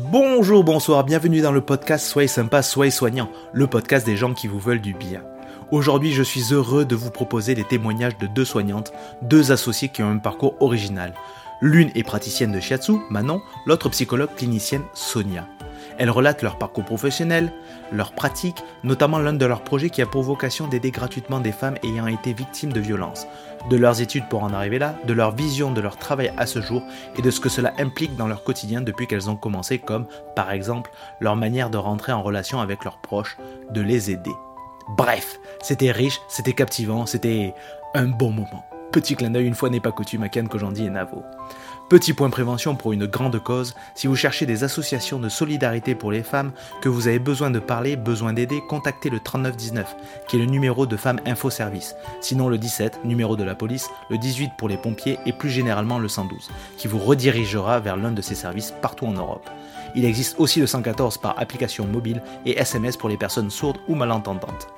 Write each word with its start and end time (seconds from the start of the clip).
Bonjour, 0.00 0.62
bonsoir, 0.62 1.02
bienvenue 1.02 1.40
dans 1.40 1.50
le 1.50 1.60
podcast 1.60 2.06
Soyez 2.06 2.28
sympa, 2.28 2.62
soyez 2.62 2.92
soignant, 2.92 3.28
le 3.52 3.66
podcast 3.66 4.06
des 4.06 4.16
gens 4.16 4.32
qui 4.32 4.46
vous 4.46 4.60
veulent 4.60 4.80
du 4.80 4.94
bien. 4.94 5.22
Aujourd'hui, 5.72 6.12
je 6.12 6.22
suis 6.22 6.52
heureux 6.52 6.84
de 6.84 6.94
vous 6.94 7.10
proposer 7.10 7.56
les 7.56 7.64
témoignages 7.64 8.16
de 8.16 8.28
deux 8.28 8.44
soignantes, 8.44 8.92
deux 9.22 9.50
associées 9.50 9.88
qui 9.88 10.02
ont 10.04 10.10
un 10.10 10.18
parcours 10.18 10.54
original. 10.60 11.14
L'une 11.60 11.90
est 11.96 12.04
praticienne 12.04 12.52
de 12.52 12.60
shiatsu, 12.60 12.92
Manon, 13.10 13.42
l'autre 13.66 13.88
psychologue 13.88 14.34
clinicienne, 14.36 14.84
Sonia. 14.94 15.48
Elles 15.98 16.10
relatent 16.10 16.42
leur 16.42 16.58
parcours 16.58 16.84
professionnel, 16.84 17.52
leurs 17.92 18.12
pratiques, 18.12 18.62
notamment 18.84 19.18
l'un 19.18 19.32
de 19.32 19.44
leurs 19.44 19.64
projets 19.64 19.90
qui 19.90 20.00
a 20.00 20.06
pour 20.06 20.22
vocation 20.22 20.68
d'aider 20.68 20.92
gratuitement 20.92 21.40
des 21.40 21.52
femmes 21.52 21.76
ayant 21.82 22.06
été 22.06 22.32
victimes 22.32 22.72
de 22.72 22.80
violences, 22.80 23.26
de 23.68 23.76
leurs 23.76 24.00
études 24.00 24.28
pour 24.28 24.44
en 24.44 24.52
arriver 24.52 24.78
là, 24.78 24.94
de 25.06 25.12
leur 25.12 25.34
vision 25.34 25.72
de 25.72 25.80
leur 25.80 25.96
travail 25.96 26.32
à 26.36 26.46
ce 26.46 26.60
jour 26.60 26.82
et 27.16 27.22
de 27.22 27.30
ce 27.30 27.40
que 27.40 27.48
cela 27.48 27.72
implique 27.78 28.16
dans 28.16 28.28
leur 28.28 28.44
quotidien 28.44 28.80
depuis 28.80 29.08
qu'elles 29.08 29.28
ont 29.28 29.36
commencé, 29.36 29.78
comme 29.78 30.06
par 30.36 30.52
exemple 30.52 30.90
leur 31.20 31.34
manière 31.34 31.68
de 31.68 31.78
rentrer 31.78 32.12
en 32.12 32.22
relation 32.22 32.60
avec 32.60 32.84
leurs 32.84 33.00
proches, 33.00 33.36
de 33.70 33.80
les 33.80 34.12
aider. 34.12 34.34
Bref, 34.96 35.38
c'était 35.60 35.90
riche, 35.90 36.20
c'était 36.28 36.52
captivant, 36.54 37.06
c'était 37.06 37.54
un 37.94 38.06
bon 38.06 38.30
moment. 38.30 38.64
Petit 38.92 39.16
clin 39.16 39.30
d'œil, 39.30 39.46
une 39.46 39.54
fois 39.54 39.68
n'est 39.68 39.80
pas 39.80 39.92
coutume 39.92 40.22
à 40.22 40.30
Ken 40.30 40.48
Kojandi 40.48 40.86
et 40.86 40.90
Navo. 40.90 41.22
Petit 41.88 42.12
point 42.12 42.28
prévention 42.28 42.76
pour 42.76 42.92
une 42.92 43.06
grande 43.06 43.42
cause, 43.42 43.74
si 43.94 44.08
vous 44.08 44.14
cherchez 44.14 44.44
des 44.44 44.62
associations 44.62 45.18
de 45.18 45.30
solidarité 45.30 45.94
pour 45.94 46.12
les 46.12 46.22
femmes, 46.22 46.52
que 46.82 46.90
vous 46.90 47.08
avez 47.08 47.18
besoin 47.18 47.50
de 47.50 47.60
parler, 47.60 47.96
besoin 47.96 48.34
d'aider, 48.34 48.60
contactez 48.68 49.08
le 49.08 49.20
3919, 49.20 49.96
qui 50.28 50.36
est 50.36 50.38
le 50.38 50.44
numéro 50.44 50.84
de 50.84 50.98
Femmes 50.98 51.20
Info 51.24 51.48
Service. 51.48 51.94
Sinon 52.20 52.50
le 52.50 52.58
17, 52.58 53.06
numéro 53.06 53.36
de 53.36 53.44
la 53.44 53.54
police, 53.54 53.88
le 54.10 54.18
18 54.18 54.50
pour 54.58 54.68
les 54.68 54.76
pompiers 54.76 55.18
et 55.24 55.32
plus 55.32 55.48
généralement 55.48 55.98
le 55.98 56.08
112, 56.08 56.50
qui 56.76 56.88
vous 56.88 56.98
redirigera 56.98 57.80
vers 57.80 57.96
l'un 57.96 58.12
de 58.12 58.20
ces 58.20 58.34
services 58.34 58.74
partout 58.82 59.06
en 59.06 59.12
Europe. 59.12 59.48
Il 59.94 60.04
existe 60.04 60.38
aussi 60.38 60.60
le 60.60 60.66
114 60.66 61.16
par 61.16 61.40
application 61.40 61.86
mobile 61.86 62.20
et 62.44 62.58
SMS 62.58 62.98
pour 62.98 63.08
les 63.08 63.16
personnes 63.16 63.48
sourdes 63.48 63.78
ou 63.88 63.94
malentendantes. 63.94 64.68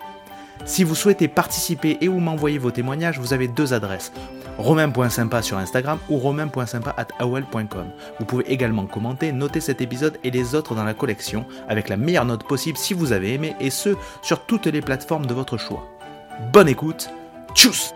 Si 0.64 0.84
vous 0.84 0.94
souhaitez 0.94 1.28
participer 1.28 1.98
et 2.00 2.08
ou 2.08 2.20
m'envoyer 2.20 2.58
vos 2.58 2.70
témoignages, 2.70 3.18
vous 3.18 3.32
avez 3.32 3.48
deux 3.48 3.72
adresses 3.72 4.12
romain.sympa 4.58 5.42
sur 5.42 5.58
Instagram 5.58 5.98
ou 6.08 6.18
romain.sympa 6.18 6.94
at 6.96 7.08
awel.com. 7.18 7.90
Vous 8.18 8.24
pouvez 8.24 8.50
également 8.52 8.86
commenter, 8.86 9.32
noter 9.32 9.60
cet 9.60 9.80
épisode 9.80 10.18
et 10.22 10.30
les 10.30 10.54
autres 10.54 10.74
dans 10.74 10.84
la 10.84 10.94
collection 10.94 11.46
avec 11.68 11.88
la 11.88 11.96
meilleure 11.96 12.26
note 12.26 12.44
possible 12.44 12.76
si 12.78 12.94
vous 12.94 13.12
avez 13.12 13.34
aimé 13.34 13.56
et 13.60 13.70
ce 13.70 13.96
sur 14.22 14.44
toutes 14.44 14.66
les 14.66 14.82
plateformes 14.82 15.26
de 15.26 15.34
votre 15.34 15.56
choix. 15.56 15.86
Bonne 16.52 16.68
écoute, 16.68 17.08
tchuss 17.54 17.94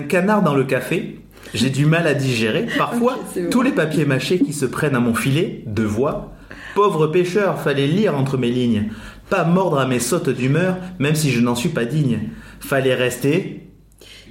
Un 0.00 0.04
canard 0.04 0.42
dans 0.42 0.54
le 0.54 0.64
café, 0.64 1.20
j'ai 1.52 1.68
du 1.68 1.84
mal 1.84 2.06
à 2.06 2.14
digérer. 2.14 2.66
Parfois, 2.78 3.18
tous 3.50 3.60
les 3.60 3.70
papiers 3.70 4.06
mâchés 4.06 4.38
qui 4.38 4.54
se 4.54 4.64
prennent 4.64 4.96
à 4.96 5.00
mon 5.00 5.14
filet, 5.14 5.62
de 5.66 5.82
voix. 5.82 6.32
Pauvre 6.74 7.06
pêcheur, 7.08 7.60
fallait 7.60 7.86
lire 7.86 8.16
entre 8.16 8.38
mes 8.38 8.50
lignes. 8.50 8.92
Pas 9.28 9.44
mordre 9.44 9.78
à 9.78 9.86
mes 9.86 9.98
sautes 9.98 10.30
d'humeur, 10.30 10.78
même 10.98 11.14
si 11.14 11.30
je 11.30 11.40
n'en 11.42 11.54
suis 11.54 11.68
pas 11.68 11.84
digne. 11.84 12.30
Fallait 12.60 12.94
rester 12.94 13.66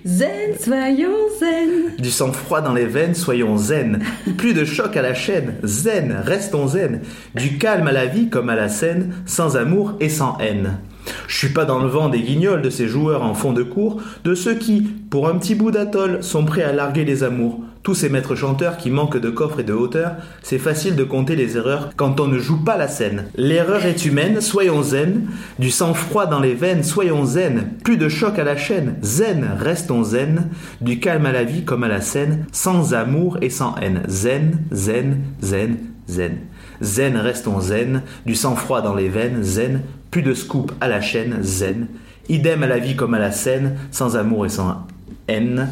Zen, 0.06 0.58
soyons 0.60 1.18
zen. 1.40 1.96
du 2.00 2.10
sang-froid 2.10 2.62
dans 2.62 2.74
les 2.74 2.86
veines, 2.88 3.14
soyons 3.14 3.58
zen. 3.58 4.00
Plus 4.38 4.56
de 4.56 4.66
choc 4.66 4.98
à 4.98 5.04
la 5.04 5.14
chaîne, 5.14 5.56
zen, 5.64 6.18
restons 6.26 6.68
zen. 6.68 7.02
Du 7.36 7.60
calme 7.60 7.88
à 7.88 7.92
la 7.92 8.08
vie 8.08 8.30
comme 8.30 8.50
à 8.50 8.56
la 8.56 8.70
scène, 8.70 9.14
sans 9.28 9.56
amour 9.56 9.94
et 10.00 10.10
sans 10.10 10.36
haine. 10.40 10.80
Je 11.28 11.38
suis 11.38 11.50
pas 11.50 11.66
dans 11.66 11.80
le 11.80 11.88
vent 11.88 12.10
des 12.10 12.22
guignols 12.22 12.62
de 12.62 12.70
ces 12.70 12.88
joueurs 12.88 13.24
en 13.24 13.34
fond 13.34 13.54
de 13.54 13.64
cours, 13.64 14.02
de 14.24 14.36
ceux 14.36 14.56
qui, 14.56 14.82
pour 15.10 15.28
un 15.28 15.38
petit 15.38 15.56
bout 15.56 15.72
d'atoll, 15.72 16.24
sont 16.24 16.46
prêts 16.46 16.64
à 16.64 16.74
larguer 16.74 17.06
les 17.06 17.24
amours. 17.24 17.62
Tous 17.82 17.96
ces 17.96 18.10
maîtres 18.10 18.36
chanteurs 18.36 18.76
qui 18.78 18.90
manquent 18.90 19.18
de 19.18 19.30
coffre 19.30 19.62
et 19.62 19.64
de 19.64 19.74
hauteur, 19.74 20.12
c'est 20.44 20.60
facile 20.60 20.98
de 20.98 21.04
compter 21.06 21.38
les 21.38 21.56
erreurs 21.56 21.92
quand 21.96 22.20
on 22.20 22.28
ne 22.28 22.38
joue 22.38 22.64
pas 22.64 22.76
la 22.76 22.90
scène. 22.90 23.26
L'erreur 23.36 23.86
est 23.86 24.06
humaine, 24.06 24.42
soyons 24.42 24.84
zen. 24.84 25.28
Du 25.60 25.72
sang-froid 25.72 26.26
dans 26.26 26.42
les 26.42 26.56
veines, 26.56 26.84
soyons 26.84 27.26
zen. 27.26 27.70
Plus 27.84 27.96
de 27.96 28.10
choc 28.10 28.38
à 28.38 28.44
la 28.44 28.58
chaîne, 28.58 28.98
zen, 29.02 29.48
restons 29.58 30.04
zen. 30.04 30.50
Du 30.82 31.00
calme 31.00 31.26
à 31.26 31.32
la 31.32 31.46
vie 31.46 31.64
comme 31.64 31.84
à 31.84 31.88
la 31.88 32.02
scène, 32.02 32.46
sans 32.52 32.94
amour 32.94 33.38
et 33.42 33.50
sans 33.50 33.76
haine. 33.78 34.04
Zen, 34.10 34.60
zen, 34.72 35.22
zen, 35.42 35.78
zen. 36.08 36.38
Zen, 36.82 37.18
restons 37.18 37.62
zen. 37.62 38.04
Du 38.26 38.36
sang-froid 38.36 38.82
dans 38.82 38.96
les 38.96 39.10
veines, 39.10 39.42
zen. 39.42 39.82
Plus 40.12 40.22
de 40.22 40.34
scoop 40.34 40.72
à 40.82 40.88
la 40.88 41.02
chaîne, 41.02 41.38
zen. 41.42 41.88
Idem 42.30 42.64
à 42.64 42.68
la 42.68 42.80
vie 42.80 42.96
comme 42.96 43.14
à 43.14 43.20
la 43.20 43.32
scène, 43.32 43.78
sans 43.92 44.16
amour 44.18 44.46
et 44.46 44.50
sans 44.50 44.86
haine. 45.28 45.70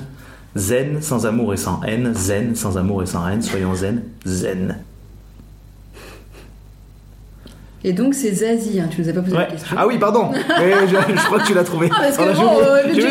Zen, 0.55 1.01
sans 1.01 1.25
amour 1.25 1.53
et 1.53 1.57
sans 1.57 1.81
haine. 1.83 2.13
Zen, 2.15 2.55
sans 2.55 2.77
amour 2.77 3.03
et 3.03 3.05
sans 3.05 3.27
haine. 3.27 3.41
Soyons 3.41 3.75
zen, 3.75 4.03
zen. 4.25 4.77
Et 7.83 7.93
donc 7.93 8.15
c'est 8.15 8.33
Zazie, 8.33 8.79
hein, 8.79 8.89
tu 8.89 9.01
nous 9.01 9.07
as 9.09 9.13
pas 9.13 9.21
posé 9.21 9.33
Ouais. 9.35 9.43
la 9.43 9.51
question. 9.51 9.75
Ah 9.79 9.87
oui, 9.87 9.97
pardon. 9.99 10.31
Je, 10.33 10.95
je 11.15 11.25
crois 11.25 11.39
que 11.39 11.45
tu 11.47 11.53
l'as 11.53 11.63
trouvé. 11.63 11.89
Ah, 11.91 11.97
parce 12.01 12.17
que 12.17 12.23
Alors, 12.23 12.35
bon, 12.35 12.59
euh, 12.61 12.77
je 12.89 12.93
je 12.95 13.01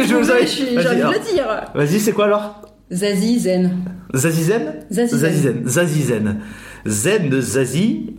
suis- 0.47 0.67
j'ai 0.69 0.75
Vas-y, 0.75 1.03
envie 1.05 1.19
de 1.19 1.25
le 1.25 1.33
dire. 1.35 1.47
Vas-y, 1.75 2.01
c'est 2.01 2.13
quoi 2.13 2.25
alors? 2.27 2.63
Zazie, 2.93 3.39
zen. 3.39 3.71
Zazizen 4.15 4.63
Zazizen. 4.91 5.19
Zazizen. 5.19 5.63
Zazizen. 5.69 6.37
Zen 6.85 7.31
de 7.31 7.41
Zazie. 7.41 8.15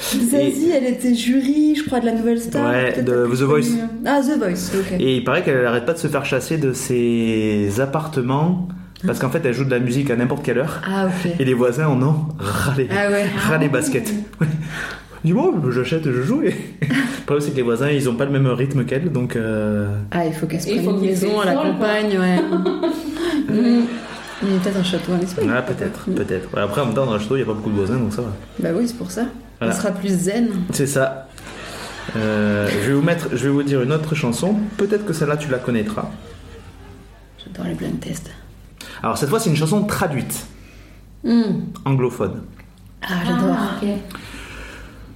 Zazie, 0.00 0.70
elle 0.74 0.86
était 0.86 1.14
jury, 1.14 1.74
je 1.76 1.84
crois, 1.84 2.00
de 2.00 2.06
la 2.06 2.12
Nouvelle 2.12 2.40
Star. 2.40 2.70
Ouais, 2.70 3.02
de 3.02 3.26
The 3.26 3.42
Voice. 3.42 3.64
Ah, 4.06 4.20
The 4.22 4.38
Voice, 4.38 4.70
ok. 4.78 4.92
Et 5.00 5.16
il 5.16 5.24
paraît 5.24 5.42
qu'elle 5.42 5.64
arrête 5.66 5.84
pas 5.84 5.92
de 5.94 5.98
se 5.98 6.06
faire 6.08 6.24
chasser 6.24 6.56
de 6.58 6.72
ses 6.72 7.80
appartements 7.80 8.68
parce 9.06 9.18
qu'en 9.20 9.30
fait 9.30 9.40
elle 9.44 9.54
joue 9.54 9.64
de 9.64 9.70
la 9.70 9.78
musique 9.78 10.10
à 10.10 10.16
n'importe 10.16 10.44
quelle 10.44 10.58
heure 10.58 10.80
Ah, 10.84 11.06
ok. 11.06 11.32
et 11.38 11.44
les 11.44 11.54
voisins 11.54 11.86
en 11.86 12.02
ont 12.02 12.16
les, 12.76 12.88
Ah 12.90 13.08
ouais. 13.10 13.26
ras 13.36 13.58
les 13.58 13.68
baskets. 13.68 14.12
Ouais. 14.40 14.46
Du 15.24 15.34
bon, 15.34 15.52
j'achète, 15.72 16.04
je 16.04 16.22
joue. 16.22 16.42
Et... 16.42 16.54
Le 16.80 17.24
problème 17.26 17.44
c'est 17.44 17.50
que 17.52 17.56
les 17.56 17.62
voisins 17.62 17.90
ils 17.90 18.08
ont 18.08 18.14
pas 18.14 18.24
le 18.24 18.30
même 18.32 18.46
rythme 18.46 18.84
qu'elle 18.84 19.10
donc. 19.12 19.34
euh, 19.36 19.88
Ah, 20.12 20.24
il 20.26 20.32
faut 20.32 20.46
qu'elle 20.46 20.60
se 20.60 20.68
Il 20.68 20.76
prenne 20.82 20.84
faut 20.84 21.00
une 21.00 21.06
maison 21.10 21.40
à 21.40 21.44
la 21.46 21.54
campagne, 21.54 22.18
ouais. 22.18 22.38
Mm. 23.48 23.80
Mm, 24.42 24.58
Peut-être 24.62 24.76
un 24.78 24.82
château 24.84 25.12
en 25.12 25.20
Espagne. 25.20 25.48
Ah, 25.52 25.62
peut-être, 25.62 26.04
peut-être. 26.14 26.54
Ouais, 26.54 26.60
après 26.62 26.80
en 26.82 26.86
même 26.86 26.94
temps 26.94 27.06
dans 27.06 27.14
le 27.14 27.18
château 27.18 27.36
il 27.36 27.40
y 27.40 27.42
a 27.42 27.46
pas 27.46 27.54
beaucoup 27.54 27.70
de 27.70 27.76
voisins 27.76 27.96
donc 27.96 28.12
ça 28.12 28.22
va. 28.22 28.28
Bah 28.60 28.68
oui, 28.76 28.86
c'est 28.86 28.96
pour 28.96 29.10
ça. 29.10 29.22
Voilà. 29.58 29.74
Elle 29.74 29.80
sera 29.80 29.92
plus 29.92 30.08
zen. 30.10 30.48
C'est 30.72 30.86
ça. 30.86 31.28
Euh, 32.16 32.68
je 32.82 32.88
vais 32.88 32.94
vous 32.94 33.02
mettre, 33.02 33.28
je 33.32 33.44
vais 33.44 33.50
vous 33.50 33.62
dire 33.62 33.82
une 33.82 33.92
autre 33.92 34.14
chanson. 34.14 34.56
Peut-être 34.76 35.04
que 35.04 35.12
celle-là 35.12 35.36
tu 35.36 35.48
la 35.50 35.58
connaîtras. 35.58 36.10
J'adore 37.44 37.66
les 37.66 37.74
blind 37.74 38.00
tests. 38.00 38.30
Alors 39.02 39.18
cette 39.18 39.28
fois 39.28 39.40
c'est 39.40 39.50
une 39.50 39.56
chanson 39.56 39.82
traduite 39.84 40.46
Mm. 41.24 41.72
anglophone. 41.84 42.42
Ah, 43.02 43.14
j'adore. 43.26 43.56
Ah. 43.58 43.80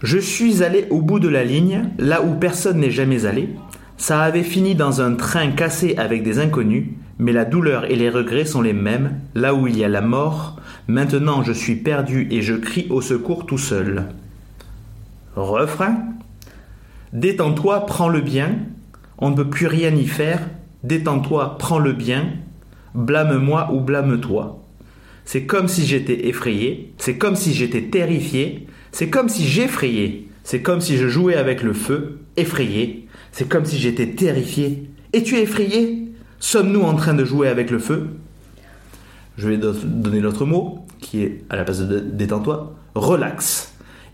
Je 0.02 0.18
suis 0.18 0.64
allé 0.64 0.86
au 0.90 1.00
bout 1.00 1.20
de 1.20 1.28
la 1.28 1.44
ligne, 1.44 1.84
là 1.98 2.22
où 2.22 2.34
personne 2.34 2.78
n'est 2.80 2.90
jamais 2.90 3.24
allé. 3.24 3.50
Ça 3.98 4.20
avait 4.22 4.42
fini 4.42 4.74
dans 4.74 5.00
un 5.00 5.14
train 5.14 5.52
cassé 5.52 5.94
avec 5.96 6.24
des 6.24 6.40
inconnus, 6.40 6.86
mais 7.20 7.30
la 7.32 7.44
douleur 7.44 7.88
et 7.88 7.94
les 7.94 8.10
regrets 8.10 8.44
sont 8.44 8.62
les 8.62 8.72
mêmes, 8.72 9.20
là 9.36 9.54
où 9.54 9.68
il 9.68 9.78
y 9.78 9.84
a 9.84 9.88
la 9.88 10.00
mort. 10.00 10.56
Maintenant 10.88 11.44
je 11.44 11.52
suis 11.52 11.76
perdu 11.76 12.26
et 12.32 12.42
je 12.42 12.54
crie 12.54 12.88
au 12.90 13.00
secours 13.00 13.46
tout 13.46 13.58
seul. 13.58 14.06
Refrain. 15.36 15.96
Détends-toi, 17.12 17.86
prends 17.86 18.08
le 18.08 18.20
bien. 18.20 18.56
On 19.18 19.30
ne 19.30 19.36
peut 19.36 19.48
plus 19.48 19.66
rien 19.66 19.94
y 19.94 20.06
faire. 20.06 20.40
Détends-toi, 20.84 21.56
prends 21.58 21.78
le 21.78 21.92
bien. 21.92 22.30
Blâme-moi 22.94 23.70
ou 23.72 23.80
blâme-toi. 23.80 24.62
C'est 25.24 25.44
comme 25.46 25.68
si 25.68 25.86
j'étais 25.86 26.26
effrayé, 26.26 26.92
c'est 26.98 27.16
comme 27.16 27.36
si 27.36 27.54
j'étais 27.54 27.82
terrifié, 27.82 28.66
c'est 28.90 29.08
comme 29.08 29.28
si 29.28 29.46
j'effrayais, 29.46 30.24
c'est 30.42 30.62
comme 30.62 30.80
si 30.80 30.96
je 30.96 31.06
jouais 31.06 31.36
avec 31.36 31.62
le 31.62 31.72
feu, 31.74 32.18
effrayé, 32.36 33.06
c'est 33.30 33.48
comme 33.48 33.64
si 33.64 33.78
j'étais 33.78 34.08
terrifié. 34.08 34.90
Es-tu 35.12 35.36
effrayé? 35.36 36.08
Sommes-nous 36.40 36.82
en 36.82 36.94
train 36.94 37.14
de 37.14 37.24
jouer 37.24 37.46
avec 37.48 37.70
le 37.70 37.78
feu? 37.78 38.08
Je 39.38 39.48
vais 39.48 39.58
do- 39.58 39.72
donner 39.72 40.18
l'autre 40.20 40.44
mot, 40.44 40.84
qui 41.00 41.22
est 41.22 41.44
à 41.48 41.54
la 41.56 41.62
place 41.64 41.78
de 41.80 42.00
détends-toi, 42.00 42.74
relax. 42.96 43.71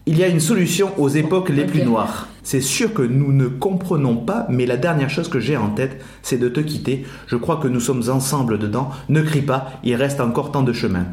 Il 0.08 0.16
y 0.16 0.25
a 0.25 0.28
une 0.28 0.40
solution 0.40 0.99
aux 0.99 1.10
époques 1.10 1.50
les 1.50 1.66
plus 1.66 1.82
noires. 1.82 2.28
C'est 2.43 2.62
sûr 2.62 2.94
que 2.94 3.02
nous 3.02 3.31
ne 3.31 3.46
comprenons 3.46 4.16
pas, 4.16 4.46
mais 4.49 4.64
la 4.64 4.78
dernière 4.78 5.10
chose 5.10 5.28
que 5.28 5.38
j'ai 5.38 5.58
en 5.58 5.69
tête, 5.69 6.02
c'est 6.22 6.38
de 6.38 6.49
te 6.49 6.60
quitter. 6.60 7.05
Je 7.26 7.37
crois 7.37 7.58
que 7.58 7.69
nous 7.69 7.78
sommes 7.78 8.08
ensemble 8.08 8.58
dedans. 8.58 8.88
Ne 9.10 9.20
crie 9.20 9.43
pas, 9.43 9.72
il 9.84 9.94
reste 9.96 10.22
encore 10.22 10.50
tant 10.50 10.62
de 10.62 10.72
chemin. 10.72 11.05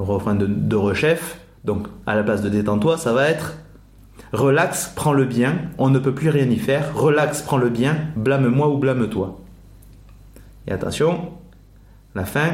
Refrain 0.00 0.34
de, 0.34 0.46
de 0.46 0.74
rechef. 0.74 1.38
Donc, 1.64 1.86
à 2.06 2.16
la 2.16 2.24
place 2.24 2.42
de 2.42 2.48
détends-toi, 2.48 2.98
ça 2.98 3.12
va 3.12 3.28
être 3.28 3.54
Relax, 4.32 4.92
prends 4.96 5.12
le 5.12 5.24
bien, 5.24 5.54
on 5.78 5.90
ne 5.90 6.00
peut 6.00 6.12
plus 6.12 6.30
rien 6.30 6.50
y 6.50 6.58
faire. 6.58 6.92
Relax, 6.96 7.42
prends 7.42 7.56
le 7.56 7.68
bien, 7.68 7.96
blâme-moi 8.16 8.68
ou 8.68 8.78
blâme-toi. 8.78 9.40
Et 10.66 10.72
attention, 10.72 11.30
la 12.16 12.24
fin. 12.24 12.48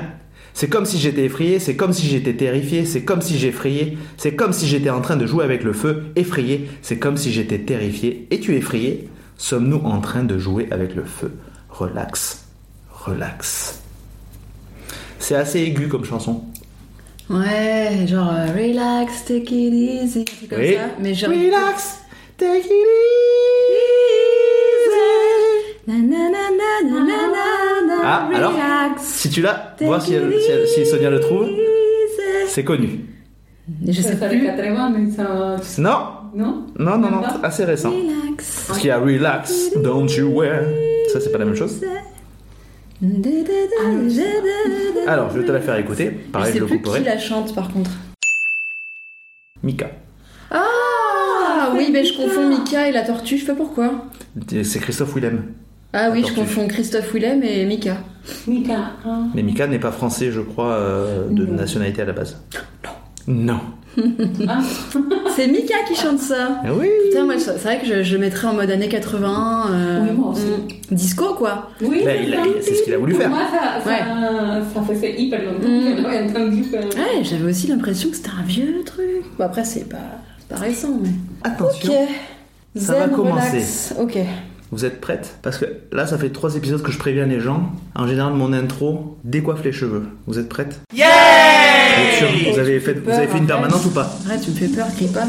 C'est 0.54 0.68
comme 0.68 0.84
si 0.84 0.98
j'étais 0.98 1.24
effrayé, 1.24 1.58
c'est 1.58 1.76
comme 1.76 1.92
si 1.92 2.06
j'étais 2.06 2.34
terrifié, 2.34 2.84
c'est 2.84 3.02
comme 3.04 3.22
si 3.22 3.38
j'effrayais, 3.38 3.96
c'est 4.16 4.34
comme 4.34 4.52
si 4.52 4.66
j'étais 4.66 4.90
en 4.90 5.00
train 5.00 5.16
de 5.16 5.26
jouer 5.26 5.44
avec 5.44 5.62
le 5.64 5.72
feu. 5.72 6.04
Effrayé, 6.16 6.68
c'est 6.82 6.98
comme 6.98 7.16
si 7.16 7.32
j'étais 7.32 7.58
terrifié. 7.60 8.26
Es-tu 8.30 8.54
effrayé? 8.56 9.08
Sommes-nous 9.38 9.80
en 9.84 10.00
train 10.00 10.22
de 10.24 10.38
jouer 10.38 10.68
avec 10.70 10.94
le 10.94 11.04
feu? 11.04 11.32
Relax, 11.70 12.44
relax. 12.90 13.80
C'est 15.18 15.34
assez 15.36 15.60
aigu 15.60 15.88
comme 15.88 16.04
chanson. 16.04 16.42
Ouais, 17.30 18.06
genre 18.08 18.30
euh, 18.32 18.46
relax, 18.52 19.24
take 19.24 19.54
it 19.54 19.72
easy, 19.72 20.20
un 20.20 20.24
truc 20.24 20.48
comme 20.50 20.58
Oui. 20.58 20.74
ça. 20.74 20.80
Mais 21.00 21.14
genre. 21.14 21.30
Relax, 21.30 22.00
take 22.36 22.58
it 22.58 22.64
easy. 22.66 22.76
Ah, 28.02 28.28
alors 28.34 28.52
Si 28.98 29.28
tu 29.30 29.42
l'as, 29.42 29.74
vois 29.80 30.00
si, 30.00 30.14
elle- 30.14 30.32
si 30.40 30.50
elle- 30.50 30.66
si 30.68 30.86
Sonia 30.86 31.10
le 31.10 31.20
trouve. 31.20 31.48
C'est 32.48 32.64
connu. 32.64 33.00
Je 33.86 34.00
sais 34.00 34.16
plus. 34.16 34.44
80, 34.44 34.90
mais 34.90 35.10
ça. 35.10 35.56
Non, 35.80 36.06
Non? 36.34 36.66
Non, 36.78 36.98
non, 36.98 37.10
non, 37.10 37.20
pas? 37.22 37.40
assez 37.42 37.64
récent. 37.64 37.90
Relax. 37.90 38.64
Parce 38.66 38.78
qu'il 38.78 38.88
y 38.88 38.90
a 38.90 38.98
Relax, 38.98 39.70
Don't 39.76 40.08
You 40.08 40.28
Wear. 40.40 40.62
Ça, 41.12 41.20
c'est 41.20 41.30
pas 41.30 41.38
la 41.38 41.44
même 41.44 41.56
chose. 41.56 41.80
Alors, 45.06 45.30
je 45.30 45.38
vais 45.38 45.46
te 45.46 45.52
la 45.52 45.60
faire 45.60 45.76
écouter. 45.76 46.10
Pareil, 46.10 46.52
je 46.52 46.58
je, 46.58 46.66
sais 46.66 46.74
le 46.74 46.80
plus 46.80 46.92
qui 46.92 47.04
la 47.04 47.18
chante 47.18 47.54
par 47.54 47.72
contre. 47.72 47.90
Mika. 49.62 49.90
Ah 50.50 51.72
oui, 51.76 51.88
mais 51.92 52.04
je 52.04 52.16
confonds 52.16 52.48
Mika 52.48 52.88
et 52.88 52.92
la 52.92 53.02
tortue, 53.02 53.36
je 53.38 53.44
sais 53.44 53.52
pas 53.52 53.56
pourquoi. 53.56 54.06
C'est 54.64 54.80
Christophe 54.80 55.14
Willem. 55.14 55.52
Ah 55.92 56.10
oui, 56.12 56.24
je 56.26 56.32
confonds 56.34 56.68
Christophe 56.68 57.12
Willem 57.12 57.42
et 57.42 57.64
Mika. 57.66 57.96
Mika. 58.46 58.92
ah. 59.04 59.22
Mais 59.34 59.42
Mika 59.42 59.66
n'est 59.66 59.78
pas 59.80 59.90
français, 59.90 60.30
je 60.30 60.40
crois, 60.40 60.72
euh, 60.74 61.28
de 61.30 61.44
Non. 61.46 61.54
nationalité 61.54 62.02
à 62.02 62.04
la 62.04 62.12
base. 62.12 62.40
Non. 63.26 63.58
Ah, 64.48 64.60
C'est 65.34 65.48
Mika 65.48 65.74
qui 65.88 65.96
chante 65.96 66.20
ça. 66.20 66.60
Ah 66.64 66.68
oui. 66.72 66.86
Putain, 67.08 67.24
moi, 67.24 67.34
c'est 67.38 67.56
vrai 67.58 67.80
que 67.80 67.86
je, 67.86 68.02
je 68.04 68.16
mettrais 68.16 68.46
en 68.46 68.54
mode 68.54 68.70
années 68.70 68.88
80. 68.88 69.64
euh, 69.70 70.00
Oui, 70.02 70.16
moi 70.16 70.28
aussi. 70.30 70.42
mm, 70.46 70.94
disco, 70.94 71.34
quoi. 71.34 71.70
Oui, 71.82 72.02
Ben, 72.04 72.22
il 72.24 72.34
a- 72.34 72.38
c'est 72.62 72.74
ce 72.76 72.82
qu'il 72.84 72.94
a 72.94 72.98
voulu 72.98 73.12
Pour 73.14 73.22
faire. 73.22 73.30
Moi, 73.30 73.40
ça, 73.50 73.80
ça, 73.82 73.90
Ouais. 73.90 74.62
ça 74.74 74.82
faisait 74.82 75.20
hyper 75.20 75.40
longtemps 75.44 75.66
Mm. 75.68 76.04
Ouais, 76.04 77.24
j'avais 77.24 77.50
aussi 77.50 77.66
l'impression 77.66 78.10
que 78.10 78.16
c'était 78.16 78.30
un 78.38 78.44
vieux 78.44 78.82
truc. 78.86 79.24
Bon, 79.36 79.44
après, 79.44 79.64
c'est 79.64 79.88
pas, 79.88 79.96
c'est 80.38 80.48
pas 80.56 80.60
récent, 80.62 80.96
mais. 81.02 81.10
Attention. 81.42 81.92
Ok. 81.92 82.08
Ça 82.76 82.92
va 82.94 83.06
Zen, 83.06 83.10
commencer. 83.16 83.48
relax. 83.50 83.94
Ok. 84.00 84.18
Vous 84.72 84.84
êtes 84.84 85.00
prêtes? 85.00 85.36
Parce 85.42 85.58
que 85.58 85.64
là, 85.90 86.06
ça 86.06 86.16
fait 86.16 86.30
trois 86.30 86.54
épisodes 86.54 86.80
que 86.80 86.92
je 86.92 86.98
préviens 86.98 87.26
les 87.26 87.40
gens. 87.40 87.72
En 87.96 88.06
général, 88.06 88.34
mon 88.34 88.52
intro 88.52 89.18
décoiffe 89.24 89.64
les 89.64 89.72
cheveux. 89.72 90.04
Vous 90.28 90.38
êtes 90.38 90.48
prêtes? 90.48 90.78
Yeah 90.94 91.06
Vous 92.52 92.58
avez 92.58 92.78
fait, 92.78 92.94
vous 92.94 93.10
avez 93.10 93.26
fait 93.26 93.38
une 93.38 93.46
permanente 93.46 93.84
ou 93.84 93.90
pas? 93.90 94.16
Arrête, 94.26 94.40
tu 94.42 94.50
me 94.50 94.56
fais 94.56 94.68
peur, 94.68 94.86
crie 94.94 95.08
pas. 95.08 95.24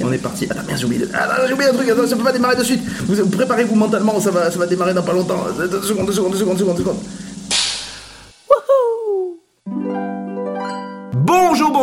On 0.00 0.12
est 0.12 0.18
parti. 0.18 0.46
Attends, 0.48 0.62
merde, 0.66 0.78
j'ai 0.78 0.84
oublié, 0.86 1.02
de... 1.06 1.08
ah, 1.12 1.52
oublié 1.52 1.70
un 1.70 1.74
truc. 1.74 1.88
Attends, 1.88 2.06
ça 2.06 2.16
peut 2.16 2.22
pas 2.22 2.32
démarrer 2.32 2.56
de 2.56 2.62
suite. 2.62 2.82
Vous, 3.06 3.14
vous 3.16 3.30
préparez-vous 3.30 3.74
mentalement. 3.74 4.20
Ça 4.20 4.30
va, 4.30 4.50
ça 4.50 4.58
va 4.58 4.66
démarrer 4.66 4.94
dans 4.94 5.02
pas 5.02 5.12
longtemps. 5.12 5.44
Deux 5.58 5.82
secondes, 5.82 6.06
deux 6.06 6.12
secondes, 6.12 6.32
deux 6.32 6.38
secondes, 6.38 6.56
deux 6.56 6.60
secondes, 6.60 6.76
deux 6.76 6.82
secondes. 6.82 6.98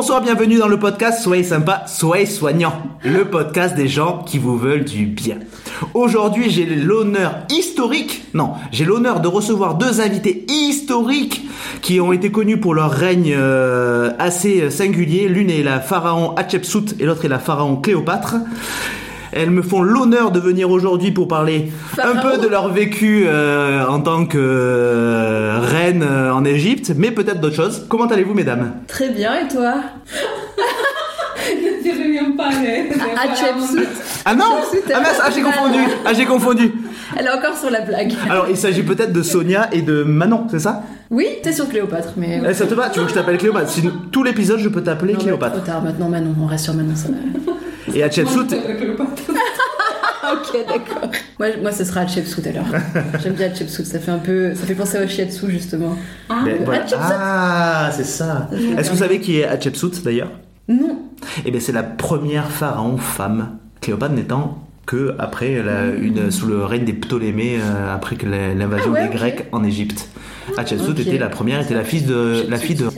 Bonsoir, 0.02 0.22
bienvenue 0.22 0.58
dans 0.58 0.68
le 0.68 0.80
podcast 0.80 1.22
Soyez 1.22 1.44
sympa, 1.44 1.84
soyez 1.86 2.26
soignant, 2.26 2.74
le 3.04 3.26
podcast 3.26 3.76
des 3.76 3.88
gens 3.88 4.24
qui 4.24 4.40
vous 4.40 4.58
veulent 4.58 4.84
du 4.84 5.06
bien. 5.06 5.38
Aujourd'hui, 5.94 6.50
j'ai 6.50 6.66
l'honneur 6.66 7.36
historique, 7.52 8.24
non, 8.34 8.54
j'ai 8.72 8.84
l'honneur 8.84 9.20
de 9.20 9.28
recevoir 9.28 9.76
deux 9.76 10.02
invités 10.02 10.48
historiques 10.50 11.44
qui 11.84 12.02
ont 12.02 12.14
été 12.14 12.32
connus 12.32 12.60
pour 12.60 12.74
leur 12.74 12.90
règne 12.90 13.36
euh, 13.38 14.10
assez 14.18 14.72
singulier. 14.72 15.28
L'une 15.28 15.52
est 15.52 15.62
la 15.62 15.80
pharaon 15.80 16.34
Hatshepsut 16.36 17.00
et 17.00 17.06
l'autre 17.06 17.26
est 17.26 17.30
la 17.30 17.38
pharaon 17.38 17.76
Cléopâtre. 17.76 18.38
Elles 19.34 19.50
me 19.50 19.62
font 19.62 19.82
l'honneur 19.82 20.32
de 20.32 20.40
venir 20.40 20.70
aujourd'hui 20.70 21.12
pour 21.12 21.28
parler 21.28 21.72
un 22.02 22.16
peu 22.18 22.38
de 22.38 22.48
leur 22.48 22.72
vécu 22.72 23.24
euh, 23.26 23.86
en 23.88 24.02
tant 24.02 24.26
que 24.26 24.38
euh, 24.40 25.60
reine 25.62 26.04
euh, 26.04 26.34
en 26.34 26.44
Égypte, 26.44 26.92
mais 26.98 27.12
peut-être 27.12 27.40
d'autres 27.40 27.56
choses. 27.56 27.86
Comment 27.88 28.06
allez-vous, 28.08 28.34
mesdames? 28.34 28.74
Très 28.88 29.10
bien, 29.10 29.34
et 29.40 29.48
toi? 29.48 29.76
Je 31.84 31.90
ne 31.90 32.04
reviens 32.04 32.32
pas 32.38 32.50
de. 32.50 32.94
de 32.94 33.20
Hatshepsut. 33.20 33.88
Ah 34.26 34.36
non 34.36 34.46
Ah 34.94 35.00
mince, 35.00 35.20
ah 35.24 35.30
j'ai 35.34 35.42
confondu 35.42 35.80
Ah 36.06 36.14
j'ai 36.14 36.26
confondu 36.26 36.72
Elle 37.18 37.26
est 37.26 37.32
encore 37.32 37.58
sur 37.58 37.70
la 37.72 37.82
blague. 37.82 38.14
Alors 38.30 38.48
il 38.50 38.56
s'agit 38.58 38.84
peut-être 38.84 39.12
de 39.12 39.22
Sonia 39.22 39.68
et 39.72 39.82
de 39.82 40.04
Manon, 40.04 40.46
c'est 40.50 40.60
ça? 40.60 40.84
Oui, 41.10 41.28
t'es 41.42 41.52
sur 41.52 41.68
Cléopâtre, 41.68 42.10
mais. 42.18 42.42
Eh, 42.48 42.54
Ça 42.54 42.68
te 42.68 42.74
va 42.74 42.90
Tu 42.90 43.00
veux 43.00 43.06
que 43.06 43.12
je 43.12 43.16
t'appelle 43.16 43.38
Cléopâtre? 43.38 43.70
Sinon, 43.70 43.92
Tout 44.12 44.24
l'épisode 44.24 44.60
je 44.60 44.70
peux 44.70 44.82
t'appeler 44.84 45.14
Non, 45.14 45.20
mais 45.20 45.26
Cléopâtre. 45.26 45.58
Trop 45.58 45.66
tard 45.66 45.82
maintenant, 45.82 46.08
Manon. 46.10 46.36
On 46.42 46.46
reste 46.46 46.66
sur 46.66 46.74
Manon, 46.74 46.96
ça 46.96 47.10
va. 47.10 47.54
Et 47.94 48.04
Hatshepsut, 48.04 48.54
ok, 50.34 50.66
d'accord. 50.68 51.10
Moi, 51.40 51.48
moi, 51.62 51.72
ce 51.72 51.84
sera 51.84 52.02
Hatshepsut 52.02 52.46
alors. 52.48 52.66
J'aime 53.24 53.34
bien 53.34 53.48
Hatshepsut, 53.48 53.86
ça 53.86 54.00
fait 54.00 54.12
un 54.12 54.20
peu. 54.20 54.54
Ça 54.56 54.66
fait 54.66 54.76
penser 54.76 55.00
au 55.04 55.08
Shiatsu 55.08 55.50
justement. 55.50 55.96
Ah, 56.30 56.42
ben, 56.46 56.58
voilà. 56.64 56.86
Ah, 56.98 57.90
c'est 57.92 58.04
ça. 58.04 58.50
Est-ce 58.78 58.90
que 58.90 58.94
vous 58.96 59.00
savez 59.02 59.20
qui 59.20 59.40
est 59.40 59.46
Hatshepsut 59.46 60.04
d'ailleurs? 60.04 60.32
Non. 60.68 61.00
Eh 61.46 61.52
bien, 61.52 61.60
c'est 61.60 61.72
la 61.72 61.84
première 61.84 62.50
pharaon 62.52 62.98
femme. 62.98 63.58
Cléopâtre 63.82 64.14
n'étant 64.14 64.60
que 64.86 65.16
après 65.20 65.62
la- 65.64 65.88
une, 65.88 66.32
sous 66.32 66.48
le 66.48 66.64
règne 66.66 66.86
des 66.86 66.94
Ptolémées, 66.94 67.58
euh, 67.60 67.94
après 67.94 68.16
que 68.16 68.26
l'invasion 68.28 68.92
Ah 68.96 69.02
ouais, 69.02 69.08
des. 69.10 69.16
Grecs 69.16 69.48
en 69.52 69.64
Égypte. 69.64 70.10
Hatshepsut 70.58 71.00
était 71.00 71.18
la 71.18 71.30
première, 71.30 71.62
était 71.62 71.74
la 71.76 71.84
fille 71.84 72.02
de 72.02 72.46
la 72.50 72.58
fille 72.58 72.76
de 72.76 72.90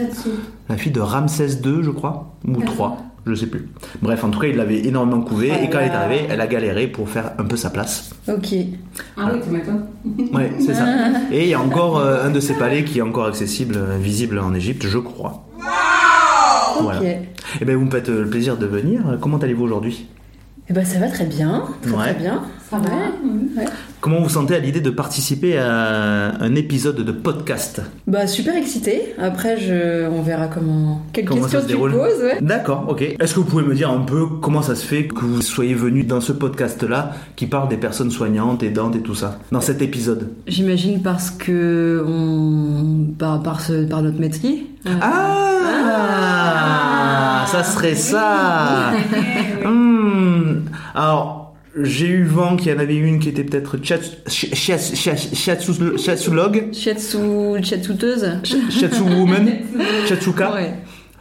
la 0.69 0.77
fille 0.77 0.91
de 0.91 1.01
Ramsès 1.01 1.49
II, 1.63 1.83
je 1.83 1.91
crois, 1.91 2.35
ou 2.47 2.61
3, 2.63 2.97
je 3.25 3.35
sais 3.35 3.47
plus. 3.47 3.69
Bref, 4.01 4.23
en 4.23 4.29
tout 4.29 4.39
cas, 4.39 4.47
il 4.47 4.55
l'avait 4.57 4.85
énormément 4.85 5.21
couvé 5.21 5.47
et 5.49 5.69
quand 5.69 5.79
elle 5.79 5.91
est 5.91 5.95
arrivée, 5.95 6.25
elle 6.29 6.41
a 6.41 6.47
galéré 6.47 6.87
pour 6.87 7.09
faire 7.09 7.31
un 7.37 7.45
peu 7.45 7.55
sa 7.55 7.69
place. 7.69 8.11
Ok. 8.27 8.55
Ah 9.17 9.31
oui, 9.33 9.39
tu 9.43 9.49
m'étonnes. 9.49 9.85
Ouais, 10.33 10.51
c'est 10.59 10.73
ça. 10.73 10.85
Et 11.31 11.43
il 11.43 11.49
y 11.49 11.53
a 11.53 11.59
encore 11.61 11.99
euh, 11.99 12.25
un 12.25 12.29
de 12.31 12.39
ses 12.39 12.55
palais 12.55 12.83
qui 12.83 12.99
est 12.99 13.01
encore 13.01 13.25
accessible, 13.25 13.75
euh, 13.77 13.97
visible 13.97 14.39
en 14.39 14.53
Égypte, 14.53 14.85
je 14.87 14.97
crois. 14.97 15.45
Voilà. 16.81 16.99
Ok. 16.99 17.07
Eh 17.61 17.65
bien, 17.65 17.75
vous 17.77 17.85
me 17.85 17.91
faites 17.91 18.09
euh, 18.09 18.23
le 18.23 18.29
plaisir 18.29 18.57
de 18.57 18.65
venir. 18.65 19.17
Comment 19.21 19.37
allez-vous 19.37 19.63
aujourd'hui? 19.63 20.07
Eh 20.69 20.73
ben, 20.73 20.85
ça 20.85 20.97
va 20.99 21.07
très 21.09 21.25
bien. 21.25 21.65
Très, 21.81 21.91
Ouais. 21.91 21.97
très 22.13 22.13
bien. 22.13 22.41
Ça 22.69 22.77
va 22.77 22.83
Ouais. 22.89 23.11
oui. 23.57 23.63
Comment 23.99 24.21
vous 24.21 24.29
sentez 24.29 24.55
à 24.55 24.59
l'idée 24.59 24.79
de 24.81 24.89
participer 24.89 25.57
à 25.57 26.35
un 26.41 26.55
épisode 26.55 26.95
de 27.03 27.11
podcast 27.11 27.81
Bah, 28.07 28.27
super 28.27 28.55
excité. 28.55 29.13
Après, 29.21 29.57
je... 29.59 30.07
on 30.09 30.21
verra 30.21 30.47
comment. 30.47 31.01
Quelles 31.11 31.25
Comment 31.25 31.47
ça 31.49 31.59
questions 31.59 31.79
se 31.79 31.89
tu 31.89 31.91
poses, 31.91 32.21
ouais. 32.23 32.37
D'accord, 32.41 32.85
ok. 32.89 33.01
Est-ce 33.01 33.33
que 33.35 33.39
vous 33.41 33.45
pouvez 33.45 33.63
me 33.63 33.75
dire 33.75 33.89
un 33.91 33.99
peu 34.01 34.25
comment 34.41 34.61
ça 34.61 34.75
se 34.75 34.85
fait 34.85 35.07
que 35.07 35.19
vous 35.25 35.41
soyez 35.41 35.73
venu 35.73 36.03
dans 36.05 36.21
ce 36.21 36.31
podcast-là 36.31 37.11
qui 37.35 37.45
parle 37.47 37.67
des 37.69 37.77
personnes 37.77 38.11
soignantes, 38.11 38.63
aidantes 38.63 38.95
et 38.95 39.01
tout 39.01 39.15
ça, 39.15 39.39
dans 39.51 39.61
cet 39.61 39.81
épisode? 39.81 40.29
J'imagine 40.47 41.01
parce 41.01 41.29
que. 41.29 42.03
On... 42.07 43.13
Par, 43.19 43.41
par, 43.43 43.59
ce... 43.61 43.83
par 43.85 44.01
notre 44.01 44.19
métier. 44.19 44.67
Euh, 44.85 44.91
Ah, 46.25 47.45
ça 47.47 47.63
serait 47.63 47.95
ça. 47.95 48.91
Hmm. 49.65 50.12
Alors, 50.95 51.55
j'ai 51.81 52.07
eu 52.07 52.23
vent 52.23 52.55
qu'il 52.55 52.71
y 52.71 52.75
en 52.75 52.79
avait 52.79 52.95
une 52.95 53.19
qui 53.19 53.29
était 53.29 53.43
peut-être 53.43 53.77
chat- 53.83 53.97
chi- 54.27 54.49
chias- 54.53 54.93
chias- 54.93 55.33
chiatsu- 55.33 55.97
chiatsulogue, 55.97 56.71
Shiatsu. 56.73 57.17
Shiatsuteuse. 57.63 58.39
ch- 58.43 58.69
shiatsu 58.69 59.01
woman, 59.01 59.49
chatsuka. 60.07 60.53
Ouais. 60.53 60.73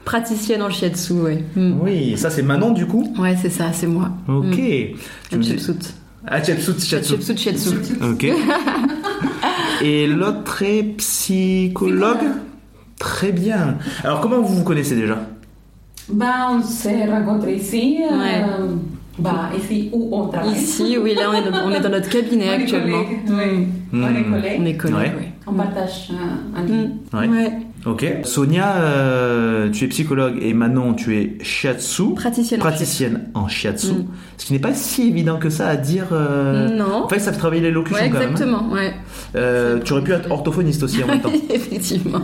Praticienne 0.05 0.62
en 0.62 0.69
shiatsu, 0.71 1.12
ouais. 1.14 1.45
Hmm. 1.57 1.79
Oui, 1.81 2.17
ça 2.19 2.29
c'est 2.29 2.43
Manon 2.43 2.73
du 2.73 2.87
coup. 2.87 3.14
Ouais, 3.19 3.37
c'est 3.41 3.50
ça, 3.50 3.73
c'est 3.73 3.87
moi. 3.87 4.11
Ok. 4.29 4.50
Tu 4.57 5.37
me 5.37 5.43
dis- 5.43 5.52
Hatshepsut. 5.52 5.95
Ah, 6.26 6.43
chatsu, 6.43 6.73
chatsu. 6.81 7.14
Hatshepsut, 7.14 7.38
shiatsu. 7.38 7.71
Ok. 8.02 8.26
Et 9.83 10.07
l'autre 10.07 10.62
est 10.62 10.83
psychologue. 10.99 12.19
Très 12.99 13.33
bien. 13.33 13.79
Alors, 14.05 14.21
comment 14.21 14.41
vous 14.41 14.57
vous 14.59 14.64
connaissez 14.64 14.95
déjà? 14.95 15.19
Bah, 16.09 16.49
on 16.50 16.62
s'est 16.62 17.05
rencontrés 17.07 17.57
ici. 17.57 17.99
euh, 18.02 18.17
Ouais. 18.19 18.45
Bah, 19.19 19.50
ici 19.57 19.90
où 19.92 20.09
on 20.12 20.28
travaille. 20.28 20.52
Ici, 20.52 20.97
oui, 21.00 21.14
là, 21.14 21.31
on 21.31 21.35
est 21.35 21.50
dans, 21.50 21.66
on 21.66 21.71
est 21.73 21.81
dans 21.81 21.90
notre 21.90 22.09
cabinet 22.09 22.47
On 22.49 22.52
est 22.52 22.62
actuellement. 22.62 23.04
collègues, 23.04 23.19
oui. 23.28 23.66
On 23.92 23.99
est 23.99 24.21
Hmm. 24.21 24.31
collègues. 24.33 24.57
On 24.61 24.64
est 24.66 24.76
collègues, 24.76 24.97
Ouais. 24.97 25.33
On 25.47 25.52
partage 25.54 26.11
euh, 26.12 26.59
un 26.59 26.62
lit. 26.64 26.88
Hmm. 27.12 27.19
Ouais. 27.19 27.28
Ouais. 27.28 27.52
Ok. 27.85 28.07
Sonia, 28.23 28.76
euh, 28.76 29.69
tu 29.71 29.85
es 29.85 29.88
psychologue 29.88 30.38
et 30.40 30.54
Manon, 30.54 30.95
tu 30.95 31.16
es 31.16 31.37
shiatsu. 31.42 32.14
Praticienne. 32.14 32.61
en 32.61 32.62
Praticienne 32.64 33.21
en 33.35 33.49
shiatsu. 33.49 33.88
Mm. 33.92 34.04
Ce 34.38 34.47
qui 34.47 34.52
n'est 34.52 34.61
pas 34.61 34.73
si 34.73 35.09
évident 35.09 35.38
que 35.38 35.50
ça 35.50 35.66
à 35.66 35.75
dire. 35.76 36.07
euh, 36.12 36.69
Non. 36.69 37.04
En 37.04 37.09
fait, 37.09 37.19
ça 37.19 37.33
fait 37.33 37.38
travailler 37.38 37.61
l'élocution 37.62 38.00
Ouais, 38.00 38.09
quand 38.09 38.21
même. 38.21 38.28
hein. 38.28 38.31
exactement, 38.33 38.69
ouais. 38.73 38.92
Euh, 39.35 39.81
tu 39.85 39.92
aurais 39.95 40.02
pu 40.04 40.12
être 40.12 40.31
orthophoniste 40.31 40.85
aussi 40.85 41.02
en 41.02 41.09
même 41.09 41.21
temps. 41.21 41.33
Effectivement. 41.50 42.21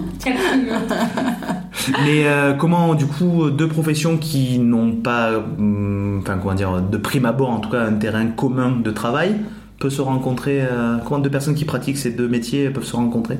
Mais 2.05 2.27
euh, 2.27 2.55
comment, 2.55 2.95
du 2.95 3.07
coup, 3.07 3.51
deux 3.51 3.69
professions 3.69 4.17
qui 4.19 4.59
n'ont 4.59 4.93
pas, 4.93 5.31
hum, 5.59 6.19
enfin 6.23 6.39
comment 6.41 6.55
dire, 6.55 6.81
de 6.81 6.97
prime 6.97 7.25
abord 7.27 7.51
en 7.51 7.61
tout 7.61 7.71
cas 7.71 7.83
un 7.83 7.93
terrain 7.95 8.27
commun 8.27 8.73
de 8.83 8.91
travail, 8.91 9.37
peuvent 9.79 9.91
se 9.93 10.03
rencontrer 10.03 10.61
euh, 10.63 10.99
Comment 11.07 11.21
deux 11.21 11.31
personnes 11.31 11.55
qui 11.55 11.65
pratiquent 11.65 11.99
ces 11.99 12.11
deux 12.11 12.29
métiers 12.29 12.71
peuvent 12.71 12.85
se 12.85 12.97
rencontrer? 12.97 13.39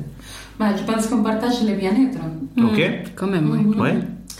Bah, 0.59 0.67
je 0.77 0.83
pense 0.83 1.07
qu'on 1.07 1.21
partage 1.23 1.63
le 1.67 1.75
bien-être. 1.75 2.17
Ok. 2.57 2.77
Mm, 2.79 3.09
Quand 3.15 3.27
même, 3.27 3.49
ouais. 3.51 3.57
Mhm. 3.59 3.79
Ouais. 3.79 3.93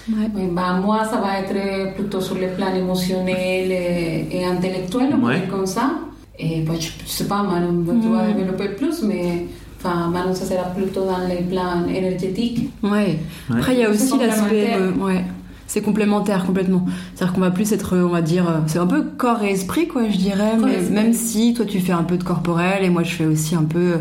Ouais. 0.10 0.30
Oui, 0.36 0.44
bah, 0.52 0.80
moi, 0.84 1.04
ça 1.06 1.18
va 1.22 1.40
être 1.40 1.94
plutôt 1.96 2.20
sur 2.22 2.36
le 2.36 2.48
plan 2.56 2.74
émotionnel 2.74 3.72
et, 3.72 4.28
et 4.32 4.46
intellectuel, 4.46 5.10
on 5.14 5.20
peut 5.20 5.26
Ouais. 5.28 5.40
dire 5.42 5.50
comme 5.50 5.66
ça. 5.66 5.92
Et 6.38 6.62
bah, 6.62 6.74
je, 6.80 6.88
sais 7.06 7.28
pas, 7.28 7.44
Manon, 7.44 7.84
tu 8.02 8.08
vas 8.10 8.32
développer 8.32 8.70
plus, 8.70 9.04
mais 9.04 9.46
enfin, 9.80 10.08
Manon, 10.10 10.34
ça 10.34 10.46
sera 10.46 10.64
plutôt 10.66 11.06
dans 11.06 11.28
les 11.28 11.44
plans 11.44 11.86
énergétiques. 11.88 12.70
Ouais. 12.84 13.20
Après, 13.52 13.74
il 13.74 13.80
y 13.80 13.84
a 13.84 13.94
C'est 13.94 14.04
aussi 14.14 14.20
l'aspect. 14.20 14.42
complémentaire. 14.72 14.78
euh, 14.82 15.06
ouais. 15.06 15.26
C'est 15.68 15.82
complémentaire 15.82 16.46
complètement. 16.46 16.86
C'est-à-dire 17.14 17.34
qu'on 17.36 17.42
va 17.42 17.52
plus 17.52 17.72
être, 17.74 17.96
on 17.96 18.10
va 18.10 18.22
dire, 18.24 18.50
euh, 18.50 18.54
c'est 18.66 18.80
un 18.80 18.88
peu 18.88 19.04
corps 19.04 19.44
et 19.44 19.52
esprit, 19.52 19.88
quoi, 19.88 20.10
je 20.10 20.18
dirais. 20.18 20.54
Corps 20.58 20.68
Mais 20.68 20.90
même 20.90 21.14
si 21.14 21.54
toi, 21.54 21.64
tu 21.66 21.80
fais 21.80 21.92
un 21.92 22.04
peu 22.04 22.18
de 22.18 22.24
corporel 22.24 22.84
et 22.84 22.90
moi, 22.90 23.04
je 23.04 23.14
fais 23.14 23.26
aussi 23.28 23.54
un 23.56 23.64
peu 23.66 23.98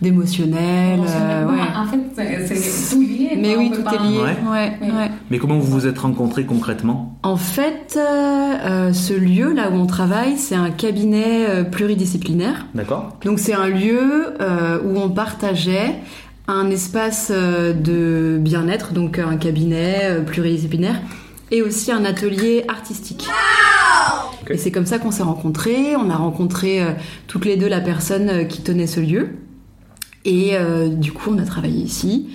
d'émotionnel. 0.00 1.00
euh, 1.06 1.46
ouais. 1.46 1.58
En 1.76 1.86
fait, 1.86 1.98
c'est- 2.46 2.54
c'est 2.56 2.94
tout 2.94 3.02
lié. 3.02 3.30
Mais 3.36 3.54
quoi, 3.54 3.62
oui, 3.62 3.70
tout 3.70 3.94
est 3.94 4.08
lié. 4.08 4.18
Ouais. 4.18 4.36
Ouais, 4.50 4.72
Oui. 4.82 4.88
ouais. 4.88 5.10
Mais 5.30 5.38
comment 5.38 5.58
vous 5.58 5.70
vous 5.70 5.86
êtes 5.86 5.98
rencontrés 5.98 6.44
concrètement? 6.44 7.18
En 7.22 7.36
fait, 7.36 7.94
euh, 7.96 8.00
euh, 8.00 8.92
ce 8.92 9.12
lieu 9.14 9.52
là 9.52 9.70
où 9.70 9.74
on 9.74 9.86
travaille, 9.86 10.36
c'est 10.36 10.54
un 10.54 10.70
cabinet 10.70 11.46
euh, 11.48 11.64
pluridisciplinaire. 11.64 12.66
D'accord 12.74 13.16
Donc 13.24 13.38
c'est 13.38 13.54
un 13.54 13.68
lieu 13.68 14.34
euh, 14.40 14.78
où 14.84 14.98
on 14.98 15.08
partageait 15.10 15.96
un 16.46 16.70
espace 16.70 17.30
euh, 17.34 17.72
de 17.74 18.38
bien-être, 18.40 18.92
donc 18.92 19.18
un 19.18 19.36
cabinet 19.36 19.98
euh, 20.04 20.20
pluridisciplinaire, 20.22 21.00
et 21.50 21.60
aussi 21.62 21.92
un 21.92 22.04
atelier 22.04 22.64
artistique. 22.68 23.26
Ok. 24.42 24.50
Et 24.52 24.56
c'est 24.56 24.70
comme 24.70 24.86
ça 24.86 24.98
qu'on 24.98 25.10
s'est 25.10 25.22
rencontrés. 25.22 25.94
On 25.96 26.08
a 26.08 26.16
rencontré 26.16 26.80
euh, 26.82 26.92
toutes 27.26 27.44
les 27.44 27.56
deux 27.56 27.68
la 27.68 27.80
personne 27.80 28.28
euh, 28.30 28.44
qui 28.44 28.62
tenait 28.62 28.86
ce 28.86 29.00
lieu. 29.00 29.30
Et 30.24 30.50
euh, 30.56 30.88
du 30.88 31.12
coup, 31.12 31.30
on 31.34 31.38
a 31.38 31.42
travaillé 31.44 31.82
ici. 31.82 32.28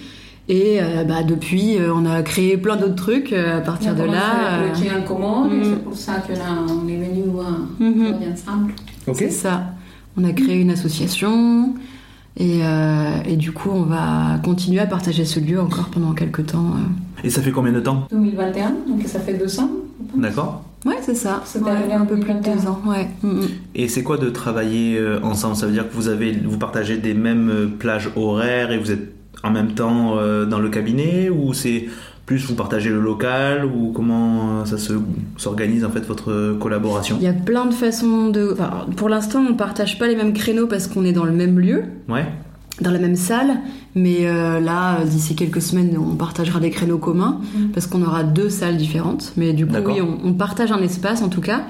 Et 0.50 0.80
euh, 0.82 1.04
bah, 1.06 1.24
depuis, 1.24 1.78
euh, 1.78 1.94
on 1.94 2.06
a 2.06 2.22
créé 2.22 2.58
plein 2.58 2.76
d'autres 2.76 2.96
trucs 2.96 3.32
euh, 3.32 3.58
à 3.60 3.62
partir 3.62 3.96
de 3.96 4.04
là. 4.04 4.62
le 4.62 5.00
en 5.00 5.04
commun, 5.04 5.48
Mhm. 5.48 5.64
c'est 5.64 5.84
pour 5.84 5.96
ça 5.96 6.16
qu'on 6.16 6.34
a- 6.34 6.74
on 6.84 6.88
est 6.88 6.98
venu 6.98 7.24
à 7.40 7.84
Mhm. 7.84 8.04
travailler 8.10 8.32
ensemble. 8.34 8.74
C'est 9.14 9.30
ça. 9.32 9.64
On 10.18 10.24
a 10.26 10.32
créé 10.34 10.60
une 10.60 10.70
association 10.72 11.74
et, 12.38 12.60
euh, 12.64 13.16
et 13.26 13.36
du 13.36 13.52
coup 13.52 13.70
on 13.72 13.84
va 13.84 14.38
continuer 14.44 14.80
à 14.80 14.86
partager 14.86 15.24
ce 15.26 15.40
lieu 15.40 15.60
encore 15.62 15.90
pendant 15.90 16.12
quelques 16.14 16.46
temps. 16.48 16.72
euh. 16.76 17.24
Et 17.26 17.30
ça 17.30 17.42
fait 17.42 17.52
combien 17.52 17.72
de 17.72 17.80
temps? 17.80 18.08
2021, 18.12 18.74
donc 18.88 19.02
ça 19.08 19.20
fait 19.20 19.34
deux 19.36 19.60
ans. 19.60 19.70
D'accord 20.16 20.64
Ouais, 20.86 20.98
c'est 21.02 21.16
ça. 21.16 21.42
C'était 21.46 21.66
Ouais, 21.66 21.94
un 21.94 22.06
peu 22.06 22.16
plus 22.20 22.34
de 22.34 22.40
2021. 22.40 22.56
deux 22.56 22.68
ans. 22.68 22.82
Ouais. 22.86 23.08
Mm, 23.22 23.28
mm. 23.42 23.48
Et 23.76 23.88
c'est 23.88 24.04
quoi 24.04 24.18
de 24.18 24.30
travailler 24.30 24.98
euh, 24.98 25.20
ensemble? 25.24 25.56
Ça 25.56 25.66
veut 25.66 25.72
dire 25.72 25.88
que 25.90 25.94
vous 25.96 26.10
avez, 26.10 26.34
vous 26.34 26.58
partagez 26.58 26.98
des 26.98 27.14
mêmes 27.14 27.50
euh, 27.50 27.68
plages 27.68 28.10
horaires 28.16 28.72
et 28.72 28.78
vous 28.78 28.92
êtes 28.92 29.14
en 29.44 29.52
même 29.52 29.74
temps 29.74 30.18
euh, 30.18 30.46
dans 30.46 30.60
le 30.60 30.70
cabinet? 30.70 31.30
Ou 31.30 31.54
c'est 31.54 31.86
plus 32.26 32.46
vous 32.46 32.56
partagez 32.56 32.90
le 32.90 33.00
local? 33.00 33.64
Ou 33.66 33.92
comment 33.94 34.66
ça 34.66 34.78
se 34.78 34.94
s'organise 35.38 35.86
en 35.86 35.90
fait 35.90 36.06
votre 36.06 36.58
collaboration? 36.60 37.16
Il 37.20 37.24
y 37.26 37.30
a 37.30 37.34
plein 37.34 37.66
de 37.66 37.74
façons 37.74 38.28
de. 38.30 38.50
Enfin, 38.52 38.86
pour 38.98 39.08
l'instant, 39.08 39.42
on 39.50 39.54
partage 39.54 39.98
pas 40.00 40.08
les 40.08 40.16
mêmes 40.18 40.34
créneaux 40.34 40.68
parce 40.68 40.88
qu'on 40.88 41.06
est 41.06 41.14
dans 41.14 41.26
le 41.26 41.32
même 41.32 41.60
lieu, 41.60 41.84
Ouais. 42.10 42.26
dans 42.82 42.92
la 42.92 43.00
même 43.00 43.16
salle. 43.16 43.58
Mais 43.96 44.26
euh, 44.26 44.60
là, 44.60 45.04
d'ici 45.06 45.36
quelques 45.36 45.62
semaines, 45.62 45.96
on 45.98 46.16
partagera 46.16 46.60
des 46.60 46.72
créneaux 46.72 46.98
communs 46.98 47.40
Mhm. 47.56 47.70
parce 47.74 47.86
qu'on 47.88 48.02
aura 48.04 48.24
deux 48.24 48.50
salles 48.50 48.78
différentes. 48.78 49.34
Mais 49.38 49.54
du 49.54 49.68
coup, 49.68 49.74
oui, 49.94 50.02
on, 50.02 50.28
on 50.30 50.34
partage 50.34 50.72
un 50.72 50.82
espace 50.82 51.22
en 51.22 51.30
tout 51.30 51.42
cas. 51.42 51.64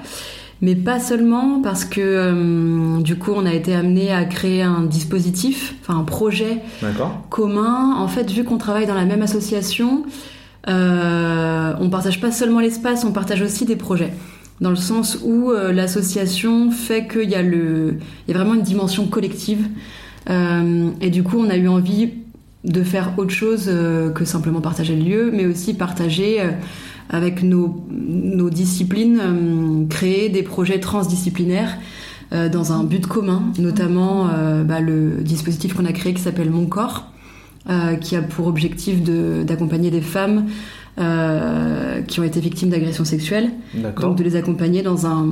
Mais 0.62 0.74
pas 0.76 1.00
seulement 1.00 1.60
parce 1.60 1.84
que 1.84 2.00
euh, 2.00 3.00
du 3.02 3.16
coup, 3.16 3.32
on 3.34 3.44
a 3.44 3.52
été 3.52 3.74
amené 3.74 4.10
à 4.12 4.24
créer 4.24 4.62
un 4.62 4.82
dispositif, 4.84 5.74
enfin 5.82 5.98
un 5.98 6.04
projet 6.04 6.62
commun. 7.28 7.94
En 7.98 8.08
fait, 8.08 8.30
vu 8.30 8.44
qu'on 8.44 8.56
travaille 8.56 8.86
dans 8.86 8.94
la 8.94 9.04
même 9.04 9.20
association, 9.20 10.04
euh, 10.68 11.72
on 11.80 11.90
partage 11.90 12.20
pas 12.20 12.32
seulement 12.32 12.60
l'espace, 12.60 13.04
on 13.04 13.12
partage 13.12 13.42
aussi 13.42 13.64
des 13.66 13.76
projets. 13.76 14.12
Dans 14.60 14.70
le 14.70 14.76
sens 14.76 15.18
où 15.24 15.50
euh, 15.50 15.72
l'association 15.72 16.70
fait 16.70 17.06
qu'il 17.08 17.28
y 17.28 17.34
a 17.34 17.42
le, 17.42 17.98
il 18.26 18.32
y 18.32 18.34
a 18.34 18.38
vraiment 18.38 18.54
une 18.54 18.62
dimension 18.62 19.06
collective. 19.06 19.66
Euh, 20.30 20.90
et 21.00 21.10
du 21.10 21.22
coup, 21.22 21.38
on 21.38 21.50
a 21.50 21.56
eu 21.56 21.68
envie 21.68 22.10
de 22.64 22.82
faire 22.82 23.12
autre 23.18 23.30
chose 23.30 23.66
euh, 23.68 24.10
que 24.10 24.24
simplement 24.24 24.60
partager 24.60 24.96
le 24.96 25.02
lieu, 25.04 25.30
mais 25.32 25.44
aussi 25.46 25.74
partager 25.74 26.40
euh, 26.40 26.50
avec 27.10 27.42
nos, 27.42 27.84
nos 27.90 28.48
disciplines, 28.48 29.86
créer 29.90 30.30
des 30.30 30.42
projets 30.42 30.80
transdisciplinaires 30.80 31.76
dans 32.50 32.72
un 32.72 32.82
but 32.82 33.06
commun, 33.06 33.44
notamment 33.58 34.26
bah, 34.64 34.80
le 34.80 35.18
dispositif 35.20 35.74
qu'on 35.74 35.84
a 35.84 35.92
créé 35.92 36.14
qui 36.14 36.22
s'appelle 36.22 36.50
Mon 36.50 36.64
Corps, 36.66 37.12
qui 38.00 38.16
a 38.16 38.22
pour 38.22 38.46
objectif 38.46 39.04
de- 39.04 39.44
d'accompagner 39.46 39.90
des 39.90 40.00
femmes 40.00 40.46
euh, 40.98 42.00
qui 42.02 42.18
ont 42.20 42.24
été 42.24 42.40
victimes 42.40 42.70
d'agressions 42.70 43.04
sexuelles, 43.04 43.50
donc 44.08 44.16
de 44.16 44.24
les 44.24 44.34
accompagner 44.34 44.82
dans 44.82 45.06
un, 45.06 45.26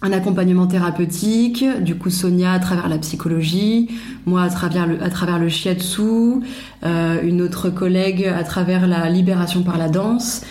un 0.00 0.12
accompagnement 0.12 0.66
thérapeutique, 0.68 1.64
du 1.80 1.96
coup 1.96 2.10
Sonia 2.10 2.52
à 2.52 2.58
travers 2.60 2.88
la 2.88 2.98
psychologie, 2.98 3.90
moi 4.26 4.42
à 4.42 4.48
travers 4.48 4.86
le, 4.86 5.02
à 5.02 5.10
travers 5.10 5.38
le 5.40 5.48
shiatsu, 5.48 6.00
euh, 6.84 7.20
une 7.22 7.42
autre 7.42 7.68
collègue 7.70 8.24
à 8.26 8.44
travers 8.44 8.86
la 8.86 9.08
libération 9.10 9.62
par 9.62 9.76
la 9.76 9.88
danse. 9.88 10.42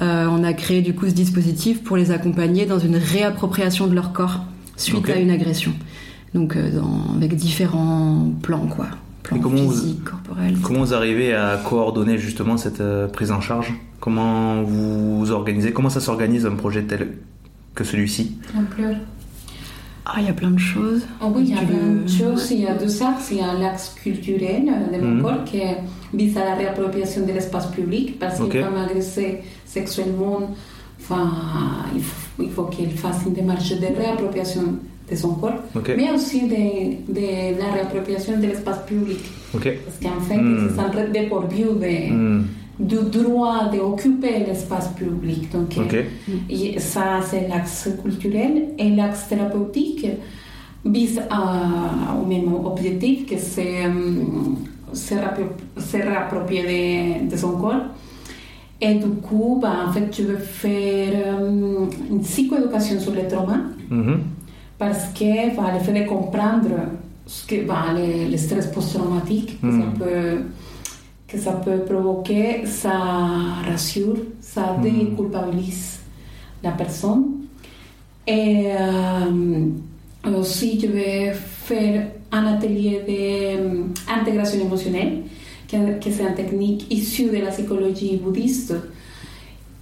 Euh, 0.00 0.26
on 0.30 0.44
a 0.44 0.52
créé 0.52 0.82
du 0.82 0.94
coup 0.94 1.06
ce 1.06 1.12
dispositif 1.14 1.82
pour 1.82 1.96
les 1.96 2.12
accompagner 2.12 2.64
dans 2.64 2.78
une 2.78 2.96
réappropriation 2.96 3.88
de 3.88 3.94
leur 3.94 4.12
corps 4.12 4.44
suite 4.76 5.08
à 5.10 5.16
une 5.16 5.30
agression. 5.30 5.72
Donc 6.34 6.56
euh, 6.56 6.70
dans- 6.70 7.14
avec 7.16 7.34
différents 7.34 8.30
plans 8.40 8.66
quoi, 8.66 8.86
plans 9.24 9.38
comment 9.38 9.62
vous-. 9.62 9.96
Comment 10.62 10.78
vous 10.80 10.94
arrivez 10.94 11.34
à 11.34 11.56
coordonner 11.68 12.18
justement 12.18 12.56
cette 12.56 12.82
prise 13.12 13.32
en 13.32 13.40
charge? 13.40 13.74
Comment 14.00 14.62
vous 14.62 15.18
vous 15.18 15.30
organisez? 15.32 15.72
Comment 15.72 15.90
ça 15.90 16.00
s'organise 16.00 16.46
un 16.46 16.54
projet 16.54 16.84
tel 16.84 17.08
que 17.74 17.84
celui-ci 17.84 18.32
On 18.58 18.62
pleure. 18.64 18.96
Ah 20.04 20.14
il 20.18 20.26
y 20.26 20.28
a 20.28 20.32
plein 20.32 20.50
de 20.50 20.58
choses. 20.58 21.02
Ah 21.20 21.26
oui, 21.32 21.44
il 21.46 21.54
y 21.54 21.58
a 21.58 21.62
plein 21.62 22.02
de 22.04 22.08
choses. 22.08 22.50
Il 22.50 22.60
y 22.62 22.66
a 22.66 22.74
deux 22.74 23.02
axes. 23.02 23.28
Il 23.30 23.36
y 23.38 23.40
a 23.40 23.52
l'axe 23.54 23.94
culturel 24.02 24.64
de 24.92 24.98
mon 25.00 25.14
Mhm. 25.16 25.22
corps 25.22 25.44
qui 25.44 25.60
vise 26.12 26.36
à 26.36 26.44
la 26.44 26.54
réappropriation 26.56 27.24
de 27.24 27.32
l'espace 27.32 27.68
public 27.68 28.18
parce 28.18 28.40
Ok. 28.40 28.50
qu'une 28.50 28.62
femme 28.64 28.76
agressée 28.76 29.38
sexuellement, 29.64 30.40
enfin, 31.00 31.30
il 31.94 32.02
faut, 32.02 32.48
faut 32.48 32.64
qu'elle 32.64 32.90
fasse 32.90 33.20
une 33.26 33.32
démarche 33.34 33.70
de 33.78 33.86
réappropriation 33.86 34.62
de 35.10 35.16
son 35.16 35.34
corps, 35.34 35.62
mais 35.96 36.10
aussi 36.10 36.42
de, 36.48 37.12
de 37.12 37.58
la 37.58 37.72
réappropriation 37.72 38.38
de 38.38 38.46
l'espace 38.46 38.80
public. 38.86 39.18
Parce 39.52 39.98
qu'en 40.02 40.20
fait, 40.20 40.36
Mhm. 40.36 40.58
ils 40.64 40.70
se 40.70 40.76
sentent 40.76 41.12
dépourvus 41.12 41.62
de, 41.62 42.12
Hmm. 42.12 42.44
Du 42.78 42.96
droit 43.10 43.70
d'occuper 43.72 44.40
l'espace 44.46 44.88
public. 44.88 45.50
Donc, 45.52 45.76
et 46.50 46.78
ça, 46.80 47.20
c'est 47.24 47.46
l'axe 47.48 47.88
culturel. 48.02 48.70
Et 48.78 48.90
l'axe 48.90 49.28
thérapeutique 49.28 50.06
vise 50.84 51.20
à- 51.30 52.16
au 52.20 52.26
même 52.26 52.52
objectif, 52.52 53.26
que 53.26 53.38
c'est 53.38 53.84
euh, 53.86 53.92
se, 54.92 55.14
se 55.78 55.96
réapproprier 55.96 57.20
de, 57.24 57.30
de 57.30 57.36
son 57.36 57.52
corps. 57.52 57.84
Et 58.80 58.94
du 58.96 59.10
coup, 59.22 59.58
bah, 59.62 59.84
en 59.88 59.92
fait, 59.92 60.10
tu 60.10 60.22
veux 60.22 60.38
faire 60.38 61.12
euh, 61.14 61.86
une 62.10 62.20
psychoéducation 62.22 62.98
sur 62.98 63.12
le 63.12 63.28
trauma, 63.28 63.58
Mhm. 63.90 64.20
parce 64.78 65.04
que 65.16 65.54
bah, 65.56 65.70
le 65.74 65.78
fait 65.78 65.92
de 66.02 66.08
comprendre 66.08 66.70
ce 67.26 67.46
que, 67.46 67.64
bah, 67.64 67.84
le, 67.94 68.30
le 68.30 68.36
stress 68.36 68.66
post-traumatique 68.68 69.60
que, 69.60 69.66
Mm. 69.66 69.80
ça 69.80 69.86
peut, 69.98 70.38
que 71.32 71.38
ça 71.38 71.52
peut 71.52 71.78
provoquer, 71.80 72.66
ça 72.66 72.92
rassure, 73.66 74.16
ça 74.40 74.76
Mm. 74.78 74.82
déculpabilise 74.82 76.00
la 76.62 76.72
personne. 76.72 77.24
Et 78.26 78.66
euh, 78.68 79.66
aussi, 80.38 80.78
je 80.80 80.86
vais 80.88 81.32
faire 81.34 82.08
un 82.30 82.46
atelier 82.54 83.00
d'intégration 84.06 84.60
émotionnelle, 84.60 85.22
que, 85.68 85.98
que 85.98 86.10
c'est 86.10 86.22
une 86.28 86.34
technique 86.34 86.86
issue 86.92 87.30
de 87.30 87.38
la 87.38 87.50
psychologie 87.50 88.18
bouddhiste 88.22 88.74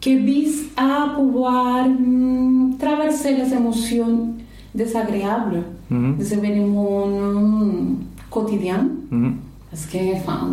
qui 0.01 0.17
vise 0.17 0.67
à 0.77 1.13
pouvoir 1.17 1.87
mm, 1.89 2.77
traverser 2.79 3.35
les 3.37 3.53
émotions 3.53 4.35
désagréables 4.75 5.63
Mhm. 5.91 6.17
des 6.19 6.33
événements 6.35 7.07
mm, 7.09 7.97
quotidiens. 8.31 8.87
Mhm. 9.11 9.35
Parce 9.71 9.87
que, 9.87 9.99
enfin, 10.17 10.49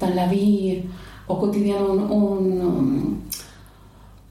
dans 0.00 0.14
la 0.14 0.26
vie 0.26 0.82
au 1.28 1.36
quotidien, 1.36 1.76
on, 1.88 2.16
on, 2.16 3.16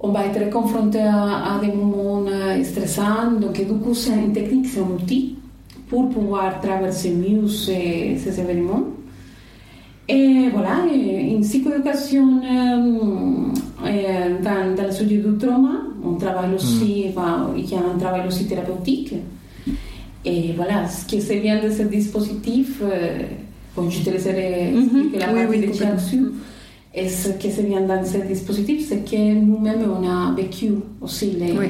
on 0.02 0.12
va 0.12 0.26
être 0.26 0.50
confronté 0.50 1.00
à, 1.00 1.56
à, 1.56 1.60
des 1.60 1.72
moments 1.72 2.26
stressants. 2.64 3.32
Donc, 3.40 3.54
du 3.54 3.74
coup, 3.74 3.94
c'est 3.94 4.12
une 4.12 4.34
technique, 4.34 4.68
c'est 4.68 4.80
un 4.80 4.84
outil 4.84 5.38
pour 5.90 6.10
pouvoir 6.10 6.60
traverser 6.62 7.12
mieux 7.12 7.48
ces, 7.48 8.18
ces 8.18 8.40
événements. 8.40 8.84
Et 10.08 10.50
voilà, 10.52 10.86
une 10.92 11.42
psychoéducation 11.42 12.42
dans, 14.44 14.76
dans, 14.76 14.84
le 14.86 14.92
sujet 14.92 15.18
du 15.18 15.38
trauma. 15.38 15.84
On 16.04 16.16
travaille 16.16 16.56
aussi, 16.56 17.06
mm. 17.06 17.10
enfin, 17.10 17.50
il 17.56 17.70
y 17.70 17.76
a 17.76 17.80
un 17.80 17.98
travail 17.98 18.28
aussi 18.28 18.48
thérapeutique. 18.48 19.14
Et 20.26 20.54
voilà, 20.56 20.88
ce 20.88 21.06
qui 21.06 21.18
est 21.18 21.40
bien 21.42 21.64
de 21.64 21.70
ce 21.70 21.84
dispositif, 21.84 22.82
euh, 23.80 23.84
bon, 23.84 23.90
je 23.90 24.02
te 24.04 24.10
laisserai 24.10 24.74
expliquer 24.78 25.20
la 25.20 25.28
Oui, 25.28 25.34
partie 25.34 25.50
oui, 25.50 25.60
de 25.62 25.72
complètement. 25.72 25.96
dessus. 25.96 26.24
Et 26.96 27.08
ce 27.08 27.30
qui 27.30 27.48
est 27.48 27.64
bien 27.68 27.82
dans 27.82 28.04
ce 28.04 28.18
dispositif, 28.28 28.88
c'est 28.90 29.04
que 29.10 29.34
nous-mêmes, 29.34 29.84
on 29.90 30.08
a 30.08 30.34
vécu 30.36 30.72
aussi 31.02 31.32
les... 31.32 31.52
Oui. 31.54 31.68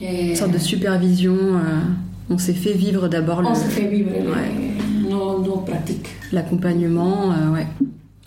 les- 0.00 0.30
Une 0.30 0.36
sorte 0.36 0.52
de 0.52 0.58
supervision. 0.58 1.34
euh, 1.34 1.80
on 2.28 2.38
s'est 2.38 2.52
fait 2.54 2.72
vivre 2.72 3.08
d'abord 3.08 3.40
le- 3.42 3.48
on 3.48 3.54
se 3.54 3.64
fait 3.64 3.86
vivre 3.88 4.10
les- 4.12 4.26
Ouais. 4.26 5.10
nos, 5.10 5.38
nos 5.42 5.56
pratiques. 5.58 6.08
l'accompagnement. 6.32 7.32
euh, 7.32 7.52
ouais. 7.54 7.66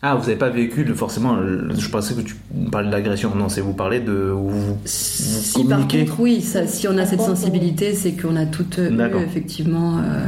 Ah, 0.05 0.15
vous 0.15 0.23
n'avez 0.23 0.35
pas 0.35 0.49
vécu 0.49 0.83
le, 0.83 0.93
forcément. 0.93 1.37
je 1.77 1.87
pensais 1.89 2.13
que 2.13 2.19
tu 2.21 2.35
parlais 2.71 2.87
de 2.87 2.91
l'agression. 2.93 3.33
Non, 3.35 3.47
c'est 3.47 3.61
vous 3.61 3.71
parlez 3.73 4.01
de. 4.01 4.11
vous, 4.35 4.51
Si 4.83 5.63
par 5.63 5.87
contre, 5.87 6.19
oui, 6.19 6.41
ça, 6.41 6.67
si 6.67 6.87
on 6.89 6.97
a 6.97 7.05
cette 7.05 7.21
sensibilité, 7.21 7.93
c'est 7.93 8.11
qu'on 8.11 8.35
a 8.35 8.45
toutes 8.45 8.79
eu 8.79 8.93
D'accord. 8.95 9.21
effectivement 9.21 9.99
euh, 9.99 10.25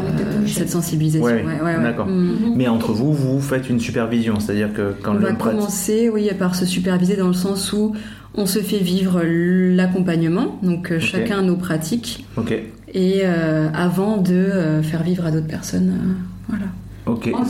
euh, 0.00 0.40
touchés. 0.42 0.60
cette 0.60 0.70
sensibilisation. 0.70 1.24
Ouais, 1.26 1.44
ouais, 1.44 1.60
ouais, 1.62 1.76
ouais. 1.76 1.82
d'accord. 1.82 2.06
Mm. 2.06 2.54
Mais 2.56 2.68
entre 2.68 2.92
vous, 2.92 3.12
vous 3.12 3.40
faites 3.40 3.68
une 3.70 3.80
supervision. 3.80 4.40
C'est-à-dire 4.40 4.72
que 4.72 4.94
quand 5.02 5.12
On 5.12 5.14
le 5.14 5.20
va 5.26 5.32
commencer, 5.32 6.08
oui, 6.12 6.30
par 6.38 6.54
se 6.54 6.66
superviser 6.66 7.16
dans 7.16 7.28
le 7.28 7.32
sens 7.34 7.72
où 7.72 7.94
on 8.34 8.46
se 8.46 8.60
fait 8.60 8.78
vivre 8.78 9.20
l'accompagnement, 9.24 10.58
donc 10.62 10.90
euh, 10.90 11.00
chacun 11.00 11.42
nos 11.42 11.56
pratiques, 11.56 12.24
Ok, 12.36 12.52
et 12.94 13.20
euh, 13.24 13.68
avant 13.74 14.16
de 14.16 14.32
euh, 14.32 14.82
faire 14.82 15.02
vivre 15.02 15.26
à 15.26 15.30
d'autres 15.30 15.46
personnes, 15.46 15.90
euh, 15.90 16.12
voilà. 16.48 16.64
ok. 17.06 17.30
On 17.34 17.44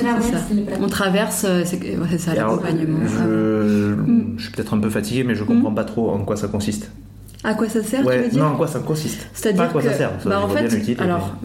traverse. 0.88 1.44
On 1.44 1.48
euh, 1.48 1.62
c'est 1.64 2.18
ça 2.18 2.34
l'accompagnement. 2.34 2.98
je, 3.06 3.94
Mm. 3.94 4.34
je 4.38 4.42
suis 4.42 4.52
peut-être 4.52 4.74
un 4.74 4.78
peu 4.78 4.90
fatigué, 4.90 5.22
mais 5.24 5.34
je 5.34 5.44
comprends 5.44 5.72
pas 5.72 5.84
trop 5.84 6.10
en 6.10 6.18
quoi 6.24 6.36
ça 6.36 6.48
consiste. 6.48 6.90
À 7.44 7.54
quoi 7.54 7.68
ça 7.68 7.82
sert, 7.82 8.02
tu 8.02 8.06
Ouais, 8.08 8.22
veux 8.22 8.28
dire 8.30 8.42
non, 8.42 8.50
en 8.50 8.56
quoi 8.56 8.66
ça 8.68 8.78
consiste 8.80 9.26
C'est-à-dire 9.34 9.62
Pas 9.62 9.68
à 9.68 9.72
quoi 9.72 9.82
que, 9.82 9.88
ça 9.88 9.94
sert. 9.94 10.10
ça, 10.22 10.28
bah, 10.28 10.40
en 10.44 10.48
fait, 10.48 11.00
alors 11.00 11.36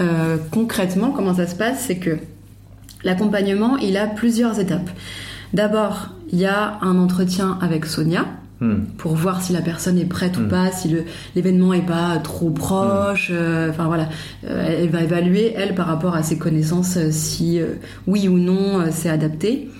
euh, 0.00 0.36
concrètement, 0.50 1.10
comment 1.10 1.34
ça 1.34 1.46
se 1.46 1.54
passe, 1.54 1.84
c'est 1.86 1.96
que 1.98 2.18
l'accompagnement, 3.04 3.76
il 3.78 3.96
a 3.96 4.06
plusieurs 4.06 4.58
étapes. 4.58 4.90
D'abord, 5.54 6.10
il 6.32 6.38
y 6.38 6.46
a 6.46 6.78
un 6.82 6.98
entretien 6.98 7.58
avec 7.60 7.86
Sonia 7.86 8.26
Hmm. 8.62 8.84
pour 8.98 9.14
voir 9.16 9.40
si 9.40 9.54
la 9.54 9.62
personne 9.62 9.98
est 9.98 10.04
prête 10.04 10.36
ou 10.36 10.42
Mm. 10.42 10.48
pas, 10.48 10.70
si 10.70 10.94
l'événement 11.34 11.72
est 11.72 11.80
pas 11.86 12.18
trop 12.22 12.50
proche. 12.50 13.30
euh, 13.32 13.70
Enfin 13.70 13.86
voilà, 13.86 14.10
Euh, 14.46 14.76
elle 14.82 14.90
va 14.90 15.00
évaluer 15.02 15.54
elle 15.56 15.74
par 15.74 15.86
rapport 15.86 16.14
à 16.14 16.22
ses 16.22 16.36
connaissances 16.36 16.98
euh, 16.98 17.10
si 17.10 17.58
oui 18.06 18.28
ou 18.28 18.38
non 18.38 18.84
c'est 18.90 19.08
adapté, 19.08 19.70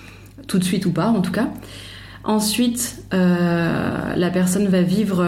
tout 0.46 0.58
de 0.58 0.64
suite 0.64 0.86
ou 0.86 0.92
pas 0.92 1.08
en 1.08 1.20
tout 1.20 1.30
cas. 1.30 1.48
Ensuite, 2.24 3.02
la 3.12 4.30
personne 4.32 4.66
va 4.68 4.80
vivre 4.80 5.24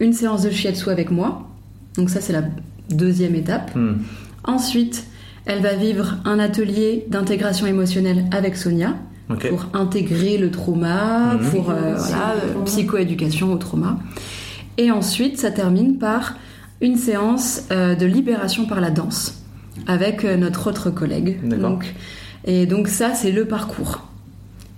une 0.00 0.12
séance 0.14 0.42
de 0.42 0.50
shiatsu 0.50 0.88
avec 0.88 1.10
moi. 1.10 1.48
Donc 1.96 2.08
ça 2.08 2.22
c'est 2.22 2.32
la 2.32 2.44
deuxième 2.90 3.34
étape. 3.34 3.74
Hmm. 3.74 3.94
Ensuite, 4.44 5.04
elle 5.46 5.60
va 5.62 5.74
vivre 5.74 6.16
un 6.24 6.38
atelier 6.38 7.04
d'intégration 7.08 7.66
émotionnelle 7.66 8.24
avec 8.30 8.56
Sonia 8.56 8.94
pour 9.48 9.66
intégrer 9.74 10.38
le 10.38 10.50
trauma, 10.50 11.34
Mhm. 11.34 11.50
pour 11.50 11.70
euh, 11.70 11.94
Psychoéducation 11.94 12.16
voilà, 12.18 12.34
au 12.34 12.36
euh, 12.46 12.50
trauma. 12.52 12.64
psychoéducation 12.64 13.52
au 13.52 13.56
trauma. 13.56 13.98
Et 14.78 14.90
ensuite, 14.90 15.38
ça 15.38 15.50
termine 15.50 15.98
par 15.98 16.34
une 16.80 16.96
séance 16.96 17.62
euh, 17.70 17.94
de 17.94 18.06
libération 18.06 18.66
par 18.66 18.80
la 18.80 18.90
danse 18.90 19.42
avec 19.86 20.24
euh, 20.24 20.36
notre 20.36 20.68
autre 20.68 20.90
collègue. 20.90 21.38
Donc, 21.46 21.94
et 22.44 22.66
donc 22.66 22.88
ça, 22.88 23.14
c'est 23.14 23.30
le 23.32 23.44
parcours. 23.44 24.06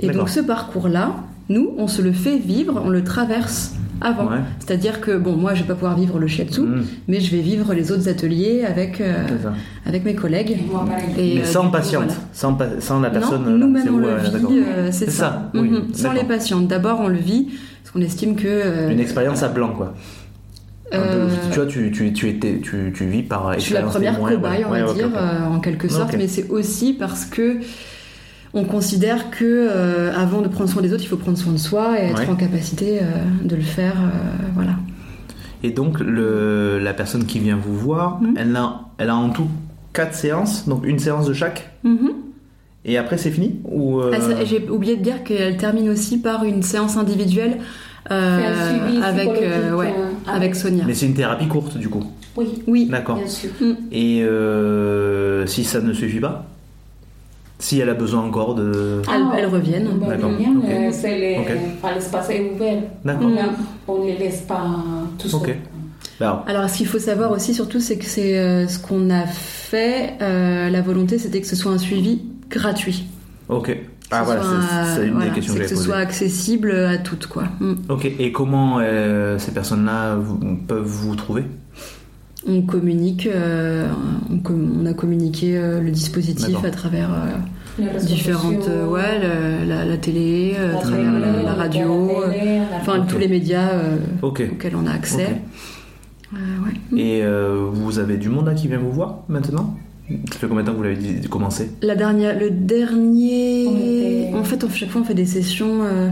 Et 0.00 0.08
donc 0.10 0.28
ce 0.28 0.40
parcours-là, 0.40 1.14
nous, 1.48 1.74
on 1.78 1.86
se 1.86 2.02
le 2.02 2.12
fait 2.12 2.38
vivre, 2.38 2.82
on 2.84 2.88
le 2.88 3.04
traverse 3.04 3.74
avant. 4.02 4.26
Ouais. 4.30 4.38
C'est-à-dire 4.58 5.00
que, 5.00 5.16
bon, 5.16 5.36
moi, 5.36 5.54
je 5.54 5.62
vais 5.62 5.68
pas 5.68 5.74
pouvoir 5.74 5.96
vivre 5.96 6.18
le 6.18 6.26
shiatsu, 6.26 6.60
Hmm. 6.60 6.82
mais 7.08 7.20
je 7.20 7.30
vais 7.34 7.42
vivre 7.42 7.72
les 7.74 7.90
autres 7.92 8.08
ateliers 8.08 8.64
avec, 8.64 9.00
euh, 9.00 9.24
avec 9.86 10.04
mes 10.04 10.14
collègues. 10.14 10.58
Et 11.18 11.34
Mais 11.36 11.40
euh, 11.40 11.44
sans 11.44 11.68
patiente, 11.70 12.04
voilà. 12.04 12.20
sans, 12.32 12.54
pa- 12.54 12.80
sans 12.80 13.00
la 13.00 13.10
personne. 13.10 13.44
non, 13.44 13.58
nous-mêmes 13.66 13.82
c'est 13.84 13.90
on 13.90 13.94
où, 13.94 13.98
le 14.00 14.08
euh, 14.08 14.16
vit, 14.18 14.58
euh, 14.66 14.88
c'est 14.92 15.10
ça. 15.10 15.12
ça, 15.12 15.50
oui, 15.54 15.68
Mhm. 15.70 15.94
Sans 15.94 16.12
les 16.12 16.24
patientes. 16.24 16.66
D'abord, 16.68 17.00
on 17.00 17.08
le 17.08 17.16
vit 17.18 17.48
parce 17.82 17.92
qu'on 17.92 18.00
estime 18.02 18.36
que. 18.36 18.46
euh, 18.46 18.90
Une 18.90 19.00
expérience 19.00 19.42
à 19.42 19.48
blanc, 19.48 19.70
quoi. 19.76 19.94
Euh, 20.94 21.26
tu 21.50 21.56
vois, 21.58 21.66
tu, 21.66 21.90
tu, 21.90 22.12
tu, 22.12 22.28
étais, 22.28 22.60
tu, 22.62 22.92
tu 22.94 23.06
vis 23.06 23.22
par 23.22 23.54
je 23.54 23.60
suis 23.60 23.72
la 23.74 23.80
première 23.82 24.18
cobaye, 24.18 24.58
ouais. 24.58 24.64
on 24.68 24.72
Ouais, 24.72 24.82
va 24.82 24.92
dire, 24.92 25.08
euh, 25.16 25.46
en 25.46 25.58
quelque 25.58 25.88
sorte, 25.88 26.14
mais 26.18 26.28
c'est 26.28 26.50
aussi 26.50 26.92
parce 26.92 27.24
que 27.24 27.56
on 28.54 28.64
considère 28.64 29.30
que 29.30 29.44
euh, 29.44 30.12
avant 30.14 30.42
de 30.42 30.48
prendre 30.48 30.68
soin 30.68 30.82
des 30.82 30.92
autres, 30.92 31.02
il 31.04 31.08
faut 31.08 31.16
prendre 31.16 31.38
soin 31.38 31.52
de 31.52 31.58
soi 31.58 31.98
et 32.00 32.06
être 32.06 32.18
Ouais. 32.20 32.28
en 32.28 32.36
capacité 32.36 32.98
euh, 33.00 33.04
de 33.44 33.56
le 33.56 33.62
faire. 33.62 33.94
euh, 33.96 34.46
voilà. 34.54 34.72
Et 35.62 35.70
donc, 35.70 36.00
le, 36.00 36.78
la 36.80 36.92
personne 36.92 37.24
qui 37.24 37.38
vient 37.38 37.56
vous 37.56 37.76
voir, 37.76 38.20
Mhm. 38.20 38.34
elle, 38.36 38.56
a, 38.56 38.80
elle 38.98 39.10
a 39.10 39.16
en 39.16 39.30
tout 39.30 39.46
quatre 39.92 40.14
séances, 40.14 40.68
donc 40.68 40.84
une 40.86 40.98
séance 40.98 41.26
de 41.26 41.32
chaque, 41.34 41.70
Mhm. 41.84 42.10
et 42.84 42.96
après 42.98 43.16
c'est 43.18 43.30
fini 43.30 43.60
ou 43.64 44.00
euh, 44.00 44.10
Ah, 44.14 44.44
J'ai 44.44 44.68
oublié 44.68 44.96
de 44.96 45.02
dire 45.02 45.22
qu'elle 45.22 45.56
termine 45.56 45.88
aussi 45.90 46.18
par 46.18 46.44
une 46.44 46.62
séance 46.62 46.96
individuelle 46.96 47.58
euh, 48.10 48.38
Fait 48.40 48.46
un 48.46 48.68
suivi 48.88 49.02
avec, 49.02 49.28
euh, 49.42 49.76
ouais, 49.76 49.94
euh, 49.96 50.30
avec 50.32 50.56
Sonia. 50.56 50.84
Mais 50.86 50.94
c'est 50.94 51.06
une 51.06 51.14
thérapie 51.14 51.46
courte 51.46 51.76
du 51.78 51.88
coup. 51.88 52.04
Oui, 52.36 52.62
Oui. 52.66 52.88
D'accord. 52.90 53.16
bien 53.18 53.26
sûr. 53.28 53.50
Et 53.92 54.22
euh, 54.24 55.46
si 55.46 55.62
ça 55.64 55.80
ne 55.80 55.92
suffit 55.92 56.18
pas 56.20 56.46
Si 57.62 57.78
elle 57.78 57.88
a 57.90 57.94
besoin 57.94 58.22
encore 58.24 58.56
de. 58.56 59.02
Elles- 59.08 59.38
elles 59.38 59.46
reviennent. 59.46 59.88
D'accord, 60.00 60.30
revenir, 60.30 60.48
ok. 60.58 60.64
euh, 60.68 60.88
c'est 60.90 61.16
les- 61.16 61.38
Ok. 61.38 61.46
enfin, 61.80 61.94
l'espace 61.94 62.28
est 62.30 62.50
ouvert. 62.52 62.82
D'accord. 63.04 63.30
On 63.86 63.98
ne 64.00 64.06
les 64.08 64.18
laisse 64.18 64.40
pas 64.40 64.64
tout 65.16 65.28
seuls. 65.28 65.40
Ok. 65.40 65.56
Alors, 66.46 66.68
ce 66.68 66.76
qu'il 66.78 66.86
faut 66.88 66.98
savoir 66.98 67.30
aussi, 67.30 67.54
surtout, 67.54 67.78
c'est 67.80 67.98
que 67.98 68.04
c'est 68.04 68.36
euh, 68.38 68.66
ce 68.66 68.78
qu'on 68.80 69.10
a 69.10 69.26
fait. 69.26 70.14
euh, 70.20 70.70
la 70.70 70.80
volonté, 70.82 71.18
c'était 71.18 71.40
que 71.40 71.46
ce 71.46 71.54
soit 71.56 71.72
un 71.72 71.78
suivi 71.78 72.22
gratuit. 72.50 73.06
ok. 73.48 73.76
Ah 74.14 74.20
ce 74.20 74.24
voilà, 74.26 74.42
c'est 74.94 75.06
une 75.06 75.12
voilà, 75.14 75.30
des 75.30 75.34
questions 75.36 75.54
que 75.54 75.60
que 75.60 75.68
ce 75.68 75.74
soit 75.76 75.96
accessible 75.96 76.70
à 76.72 76.98
toutes, 76.98 77.28
quoi. 77.28 77.44
Mm. 77.60 77.72
Ok. 77.88 78.04
Et 78.18 78.30
comment 78.30 78.78
euh, 78.80 79.38
ces 79.38 79.52
personnes-là 79.52 80.18
peuvent 80.68 80.82
vous 80.84 81.14
trouver? 81.16 81.44
On 82.46 82.62
communique, 82.62 83.26
euh, 83.32 83.86
on, 84.30 84.38
com- 84.38 84.78
on 84.82 84.86
a 84.86 84.92
communiqué 84.94 85.56
euh, 85.56 85.80
le 85.80 85.90
dispositif 85.92 86.56
à 86.64 86.70
travers 86.70 87.10
euh, 87.12 87.98
différentes, 88.00 88.66
euh, 88.68 88.86
ouais, 88.88 89.20
le- 89.22 89.68
la, 89.68 89.84
la 89.84 89.96
télé, 89.96 90.54
euh, 90.58 90.70
à 90.70 90.72
la 90.72 90.78
travers 90.80 91.12
télé, 91.12 91.20
la, 91.36 91.42
la 91.42 91.52
radio, 91.54 92.10
enfin 92.80 93.00
tous 93.08 93.18
les 93.18 93.28
médias 93.28 93.70
euh, 93.74 93.96
auxquels 94.22 94.74
on 94.76 94.86
a 94.86 94.92
accès. 94.92 95.40
Euh, 96.34 96.36
ouais. 96.64 97.00
Et 97.00 97.22
euh, 97.22 97.68
vous 97.72 97.98
avez 98.00 98.16
du 98.16 98.28
monde 98.28 98.46
là 98.46 98.54
qui 98.54 98.66
vient 98.66 98.78
vous 98.78 98.90
voir 98.92 99.20
maintenant? 99.28 99.76
Ça 100.32 100.38
fait 100.38 100.48
combien 100.48 100.62
de 100.62 100.66
temps 100.66 100.72
que 100.72 100.78
vous 100.78 100.82
l'avez 100.82 100.96
dit- 100.96 101.28
commencé? 101.28 101.70
La 101.80 101.94
dernière, 101.94 102.36
le 102.38 102.50
dernier. 102.50 103.66
On 103.68 103.76
était- 103.76 104.30
En 104.36 104.42
fait, 104.44 104.64
on- 104.64 104.68
chaque 104.68 104.90
fois, 104.90 105.00
on 105.02 105.04
fait 105.04 105.14
des 105.14 105.26
sessions. 105.26 105.82
euh, 105.84 106.08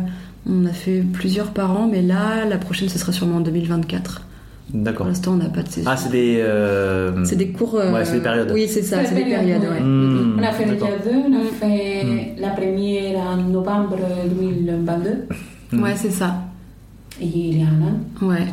on 0.49 0.65
a 0.65 0.73
fait 0.73 1.03
plusieurs 1.13 1.51
par 1.51 1.77
an, 1.79 1.89
mais 1.91 2.01
là, 2.03 2.45
la 2.49 2.57
prochaine, 2.57 2.89
ce 2.89 2.99
sera 2.99 3.13
sûrement 3.13 3.37
en 3.39 3.41
2024. 3.41 4.23
D'accord. 4.73 4.99
Pour 4.99 5.07
l'instant, 5.07 5.33
on 5.33 5.37
n'a 5.37 5.49
pas 5.49 5.63
de 5.63 5.69
session. 5.69 5.91
Ah, 5.93 5.97
c'est 5.97 6.11
des. 6.11 6.37
euh, 6.41 7.25
c'est 7.25 7.37
des 7.37 7.49
cours. 7.51 7.75
euh, 7.77 7.93
Ouais, 7.93 8.05
c'est 8.05 8.15
des 8.17 8.21
périodes. 8.23 8.51
Oui, 8.53 8.67
c'est 8.69 8.83
ça, 8.83 9.05
C'est 9.05 9.15
des 9.15 9.25
des 9.25 9.31
périodes, 9.31 9.63
ouais. 9.63 9.81
Hmm, 9.81 10.37
On 10.39 10.43
a 10.43 10.53
fait 10.53 10.65
d'accord. 10.67 10.89
déjà 11.03 11.11
deux. 11.13 11.19
On 11.29 11.41
a 11.41 11.45
fait 11.61 12.35
la 12.39 12.51
première 12.51 13.19
en 13.19 13.37
novembre 13.37 13.97
2022. 14.39 15.11
Hmm. 15.73 15.83
Ouais, 15.83 15.95
c'est 15.97 16.11
ça. 16.11 16.35
Et 17.21 17.27
il 17.27 17.59
y 17.61 17.63
a 17.65 17.67
un 17.67 17.83
an. 17.83 18.27
Ouais. 18.29 18.47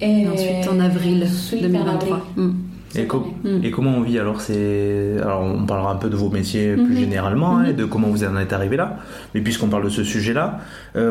Et 0.00 0.22
Et 0.22 0.28
ensuite, 0.28 0.68
en 0.72 0.80
avril 0.80 1.22
ensuite, 1.24 1.60
en 1.60 1.68
2023. 1.68 2.16
avril. 2.16 2.44
Mm. 2.44 2.50
Et, 2.96 3.06
com-. 3.06 3.22
Mm. 3.44 3.70
comment 3.70 3.90
on 3.98 4.00
vit 4.00 4.18
alors 4.18 4.40
c'est 4.40 5.14
alors 5.22 5.42
on 5.42 5.64
parlera 5.64 5.92
un 5.92 5.96
peu 5.96 6.10
de 6.10 6.16
vos 6.16 6.28
métiers 6.28 6.74
plus 6.74 6.86
Mhm. 6.94 6.96
généralement 6.96 7.58
hein, 7.58 7.62
Mhm. 7.62 7.70
et 7.70 7.72
de 7.74 7.84
comment 7.84 8.08
vous 8.08 8.24
en 8.24 8.36
êtes 8.36 8.52
arrivé 8.52 8.76
là 8.76 8.96
mais 9.32 9.42
puisqu'on 9.42 9.68
parle 9.68 9.84
de 9.84 9.90
ce 9.90 10.02
sujet 10.02 10.32
là 10.32 10.58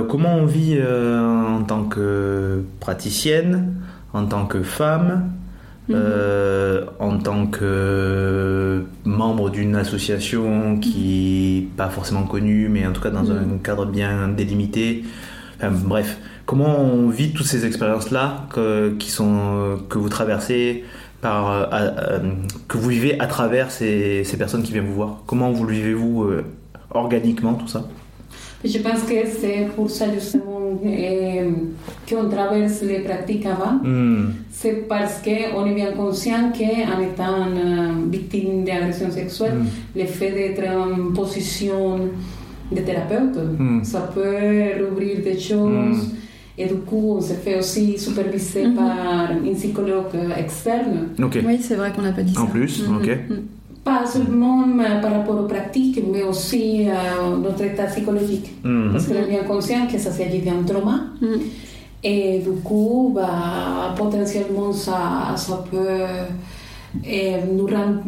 comment 0.10 0.36
on 0.36 0.46
vit 0.46 0.76
euh, 0.78 1.22
en 1.58 1.64
tant 1.64 1.84
que 1.86 2.64
praticienne 2.82 3.76
en 4.14 4.26
tant 4.26 4.46
que 4.46 4.62
femme 4.64 5.32
Mhm. 5.88 5.96
euh, 5.98 6.86
en 7.00 7.18
tant 7.18 7.48
que 7.48 8.84
membre 9.06 9.50
d'une 9.50 9.76
association 9.76 10.78
qui 10.80 11.68
pas 11.78 11.90
forcément 11.90 12.24
connue 12.24 12.70
mais 12.70 12.86
en 12.86 12.92
tout 12.94 13.02
cas 13.02 13.10
dans 13.10 13.24
Mhm. 13.24 13.54
un 13.56 13.58
cadre 13.64 13.86
bien 13.86 14.28
délimité 14.30 15.04
Enfin, 15.62 15.72
bref 15.72 16.18
comment 16.46 16.80
on 16.80 17.10
vit 17.10 17.32
toutes 17.34 17.48
ces 17.48 17.66
expériences 17.66 18.12
là 18.12 18.46
que, 18.54 18.92
qui 19.00 19.10
sont 19.12 19.80
que 19.90 19.98
vous 19.98 20.10
traversez 20.10 20.84
par, 21.22 21.52
euh, 21.52 21.66
à- 21.72 21.82
euh, 22.14 22.20
que 22.70 22.78
vous 22.78 22.90
vivez 22.90 23.20
à 23.20 23.28
travers 23.28 23.72
ces, 23.72 24.24
ces 24.24 24.38
personnes 24.38 24.64
qui 24.64 24.72
viennent 24.72 24.86
vous 24.88 24.94
voir? 24.96 25.18
Comment 25.28 25.52
vous 25.52 25.66
le 25.66 25.74
vivez-vous 25.74 26.24
euh, 26.24 26.46
organiquement 26.92 27.56
tout 27.56 27.68
ça? 27.68 27.82
Je 28.64 28.78
pense 28.80 29.02
que 29.04 29.16
c'est 29.40 29.68
pour 29.76 29.90
ça 29.90 30.06
justement 30.14 30.59
euh, 30.86 31.52
qu'on 32.10 32.30
traverse 32.30 32.82
les 32.84 33.00
pratiques 33.00 33.46
avant. 33.46 33.80
C'est 34.52 34.88
parce 34.88 35.22
qu'on 35.24 35.66
est 35.66 35.74
bien 35.74 35.92
conscient 35.94 36.52
qu'en 36.52 37.00
étant 37.02 37.48
euh, 37.48 37.92
victime 38.12 38.64
d'agression 38.66 39.10
sexuelle, 39.10 39.54
Mm. 39.56 40.00
le 40.00 40.06
fait 40.06 40.32
d'être 40.32 40.64
en 40.70 41.14
position 41.14 42.00
de 42.72 42.82
thérapeute, 42.82 43.38
Mm. 43.58 43.84
ça 43.84 44.02
peut 44.14 44.86
rouvrir 44.90 45.22
des 45.24 45.40
choses. 45.40 45.98
Mm. 45.98 46.16
Et 46.62 46.66
du 46.66 46.76
coup, 46.76 47.16
on 47.18 47.22
se 47.22 47.34
fait 47.34 47.58
aussi 47.58 47.98
superviser 47.98 48.66
par 48.76 49.32
un 49.32 49.54
psychologue 49.56 50.14
externe. 50.38 51.08
Ok. 51.24 51.38
Oui, 51.48 51.58
c'est 51.62 51.76
vrai 51.76 51.94
qu'on 51.96 52.02
n'a 52.02 52.12
pas 52.12 52.22
dit 52.22 52.34
ça. 52.34 52.42
En 52.42 52.48
plus, 52.48 52.84
ok. 52.98 53.10
Pas 53.90 54.06
seulement 54.06 54.62
euh, 54.64 55.02
par 55.02 55.12
rapport 55.14 55.40
aux 55.40 55.48
pratiques, 55.48 56.00
mais 56.12 56.22
aussi 56.24 56.86
à 56.88 57.28
notre 57.46 57.64
état 57.64 57.86
psychologique. 57.86 58.48
Mhm. 58.64 58.90
Parce 58.92 59.08
qu'on 59.08 59.16
est 59.16 59.30
bien 59.36 59.44
conscient 59.44 59.88
que 59.92 59.98
ça 59.98 60.12
s'agit 60.12 60.40
d'un 60.48 60.62
trauma. 60.64 60.98
Mhm. 61.22 61.40
Et 62.04 62.40
du 62.40 62.52
coup, 62.64 63.12
bah, 63.16 63.94
potentiellement, 63.98 64.72
ça, 64.72 65.34
ça 65.36 65.64
peut 65.70 65.78
euh, 65.78 67.38
nous 67.56 67.66
rendre 67.68 68.00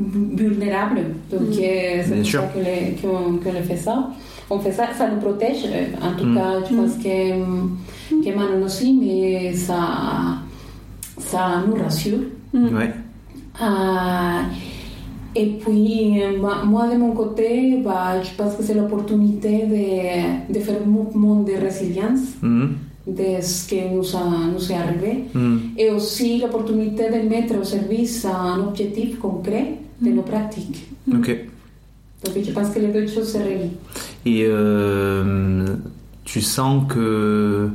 vulnérables. 0.41 1.01
Donc, 1.31 1.41
Mm. 1.49 1.53
c'est 1.53 2.03
Bien 2.07 2.15
pour 2.17 2.25
sûr. 2.25 2.41
ça 2.41 2.47
que 2.55 3.01
qu'on 3.01 3.37
qu'on 3.43 3.63
fait 3.69 3.75
ça. 3.87 4.09
On 4.49 4.59
fait 4.59 4.71
ça, 4.71 4.85
ça 4.97 5.09
nous 5.09 5.19
protège. 5.19 5.65
En 6.07 6.11
tout 6.17 6.25
Mm. 6.27 6.35
cas, 6.35 6.51
je 6.69 6.75
pense 6.75 6.93
que, 7.03 8.23
que 8.23 8.29
Manon 8.37 8.65
aussi, 8.65 8.89
mais 9.01 9.53
ça, 9.53 9.79
ça 11.17 11.63
nous 11.67 11.75
rassure. 11.83 12.19
Ouais. 12.53 12.91
Ah, 13.59 14.41
et 15.35 15.47
puis, 15.61 16.21
moi, 16.39 16.87
de 16.91 16.97
mon 16.97 17.11
côté, 17.13 17.77
bah, 17.83 18.21
je 18.21 18.29
pense 18.37 18.55
que 18.55 18.63
c'est 18.63 18.73
l'opportunité 18.73 19.65
de, 19.65 20.53
de 20.53 20.59
faire 20.59 20.77
un 20.85 20.89
mouvement 20.89 21.41
de 21.43 21.53
résilience 21.53 22.19
Mhm. 22.41 22.69
de 23.07 23.41
ce 23.41 23.67
qui 23.69 23.81
nous, 23.93 24.15
a, 24.15 24.23
nous 24.53 24.71
est 24.71 24.75
arrivé. 24.75 25.23
Mhm. 25.33 25.59
Et 25.77 25.89
aussi 25.89 26.39
l'opportunité 26.39 27.03
de 27.09 27.27
mettre 27.27 27.55
au 27.59 27.63
service 27.63 28.25
un 28.25 28.59
objectif 28.67 29.19
concret 29.19 29.75
de 30.01 30.09
nos 30.11 30.21
pratiques. 30.23 30.87
Ok. 31.11 31.29
Donc, 32.23 32.33
je 32.43 32.51
pense 32.51 32.69
que 32.69 32.79
les 32.79 32.87
deux 32.87 33.07
choses 33.07 33.31
se 33.33 33.37
relient. 33.37 33.75
Et 34.25 34.43
euh, 34.47 35.65
tu 36.23 36.41
sens 36.41 36.83
que 36.87 37.69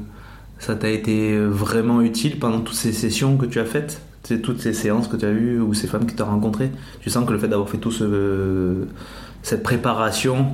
ça 0.58 0.74
t'a 0.76 0.90
été 0.90 1.36
vraiment 1.38 2.00
utile 2.00 2.38
pendant 2.38 2.60
toutes 2.60 2.76
ces 2.76 2.92
sessions 2.92 3.36
que 3.36 3.46
tu 3.46 3.58
as 3.58 3.64
faites? 3.64 4.00
C'est 4.28 4.42
toutes 4.42 4.60
ces 4.60 4.72
séances 4.72 5.06
que 5.06 5.16
tu 5.16 5.24
as 5.24 5.30
eues 5.30 5.60
ou 5.60 5.72
ces 5.72 5.86
femmes 5.86 6.04
que 6.04 6.12
tu 6.12 6.20
as 6.20 6.24
rencontrées 6.26 6.70
Tu 7.00 7.10
sens 7.10 7.24
que 7.26 7.32
le 7.32 7.38
fait 7.38 7.46
d'avoir 7.46 7.68
fait 7.68 7.78
tout 7.78 7.92
ce, 7.92 8.86
cette 9.42 9.62
préparation 9.62 10.46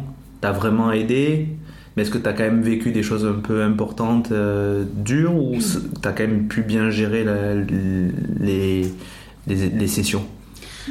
t'a 0.42 0.52
vraiment 0.52 0.92
aidé 0.92 1.48
mais 1.96 2.02
est-ce 2.02 2.10
que 2.10 2.18
tu 2.18 2.28
as 2.28 2.32
quand 2.34 2.44
même 2.44 2.62
vécu 2.62 2.90
des 2.90 3.02
choses 3.02 3.26
un 3.26 3.38
peu 3.40 3.62
importantes, 3.62 4.30
euh, 4.32 4.82
dures, 4.96 5.34
ou 5.36 5.56
tu 5.58 6.08
as 6.08 6.12
quand 6.12 6.22
même 6.26 6.48
pu 6.48 6.62
bien 6.62 6.88
gérer 6.88 7.22
la- 7.22 7.54
les, 7.54 8.84
les, 9.46 9.68
les 9.68 9.86
sessions? 9.86 10.24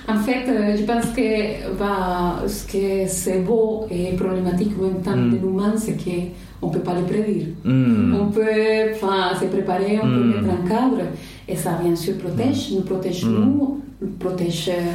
En 0.08 0.17
fait, 0.17 0.46
euh, 0.48 0.78
je 0.78 0.84
pense 0.84 1.08
que 1.08 1.78
bah, 1.80 2.44
ce 2.48 2.65
que 2.72 3.08
c'est 3.08 3.39
beau 3.39 3.88
et 3.89 4.15
problématique 4.15 4.74
en 4.80 4.84
même 4.84 5.02
temps 5.02 5.17
Mm. 5.17 5.32
de 5.32 5.38
l'humain, 5.38 5.74
c'est 5.76 5.98
qu'on 5.98 6.67
ne 6.67 6.74
peut 6.74 6.80
pas 6.80 6.94
le 6.94 7.04
prédire. 7.12 7.48
Hmm. 7.65 8.13
On 8.22 8.28
peut 8.28 8.41
se 8.94 9.46
préparer, 9.48 10.00
on 10.04 10.08
peut 10.08 10.24
Mm. 10.24 10.34
mettre 10.44 10.54
un 10.63 10.67
cadre, 10.70 11.02
et 11.52 11.56
ça 11.56 11.72
bien 11.84 11.96
sûr 11.96 12.16
protège, 12.18 12.72
nous 12.74 12.82
protège 12.82 13.26
Mm. 13.26 13.32
nous, 13.36 13.80
protège 14.20 14.70
euh, 14.70 14.92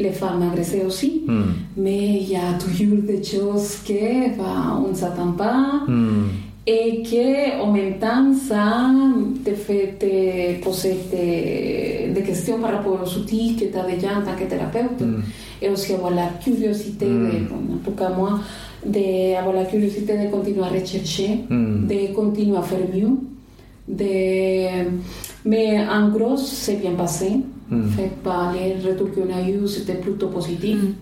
les 0.00 0.10
femmes 0.10 0.42
agressées 0.50 0.82
aussi, 0.86 1.22
Hmm. 1.26 1.52
mais 1.76 2.04
il 2.22 2.30
y 2.30 2.36
a 2.36 2.52
toujours 2.64 2.98
des 3.10 3.22
choses 3.22 3.76
que 3.88 4.36
bah, 4.36 4.80
on 4.84 4.88
ne 4.90 4.94
s'attend 4.94 5.32
pas 5.32 5.82
et 6.66 7.02
que 7.08 7.60
en 7.62 7.70
même 7.72 7.94
temps 8.04 8.32
ça 8.48 8.90
te 9.44 9.52
fait 9.54 9.88
te 10.02 10.62
poser 10.64 10.96
des, 11.12 12.12
des 12.14 12.22
questions 12.22 12.58
par 12.58 12.72
rapport 12.72 12.98
aux 13.04 13.18
outils 13.18 13.54
que 13.58 13.66
tu 13.66 13.76
as 13.78 13.84
déjà 13.94 14.10
en 14.18 14.22
tant 14.26 14.34
que 14.38 14.46
thérapeute 14.52 15.00
Mm. 15.00 15.20
et 15.62 15.68
aussi 15.68 15.92
avoir 15.94 16.10
la 16.22 16.28
curiosité, 16.42 17.06
Mm. 17.06 17.30
de, 17.30 17.36
en 17.74 17.78
tout 17.84 17.92
cas 18.00 18.10
moi, 18.20 18.40
d'avoir 18.84 19.54
la 19.54 19.64
curiosité 19.64 20.12
de 20.22 20.26
continuer 20.34 20.62
à 20.68 20.70
rechercher 20.78 21.30
Mm. 21.48 21.86
de 21.90 21.98
continuer 22.14 22.56
à 22.56 22.62
faire 22.62 22.86
mieux. 22.94 23.14
De... 23.86 24.88
Mais 25.44 25.86
en 25.86 26.08
gros, 26.08 26.36
c'est 26.36 26.76
bien 26.76 26.92
passé. 26.92 27.40
Mm. 27.70 27.88
Fait 27.88 28.10
par 28.22 28.52
les 28.52 28.74
retours 28.86 29.08
qu'on 29.14 29.32
a 29.34 29.48
eu, 29.48 29.66
c'était 29.68 29.94
plutôt 29.94 30.28
positif. 30.28 30.76
Mm. 30.82 30.92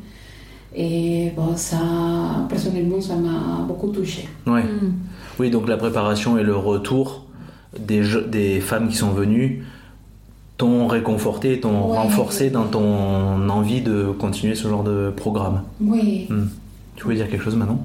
Et 0.74 1.32
bon, 1.36 1.54
ça, 1.56 1.78
personnellement, 2.48 3.00
ça 3.00 3.14
m'a 3.16 3.64
beaucoup 3.68 3.88
touché. 3.88 4.26
Ouais. 4.46 4.62
Mhm. 4.62 4.92
Oui, 5.38 5.50
donc 5.50 5.68
la 5.68 5.76
préparation 5.76 6.38
et 6.38 6.42
le 6.42 6.56
retour 6.56 7.24
des, 7.78 8.02
je- 8.02 8.18
des 8.20 8.60
femmes 8.60 8.88
qui 8.88 8.96
sont 8.96 9.10
venues 9.10 9.64
t'ont 10.56 10.86
réconforté, 10.86 11.60
t'ont 11.60 11.90
Ouais. 11.90 11.96
renforcé 11.98 12.48
dans 12.50 12.64
ton 12.64 13.48
envie 13.50 13.80
de 13.82 14.06
continuer 14.18 14.54
ce 14.54 14.66
genre 14.68 14.82
de 14.84 15.10
programme. 15.14 15.62
Oui. 15.80 16.26
Hmm. 16.30 16.44
Tu 16.96 17.04
voulais 17.04 17.16
dire 17.16 17.28
quelque 17.28 17.42
chose 17.44 17.56
maintenant 17.56 17.84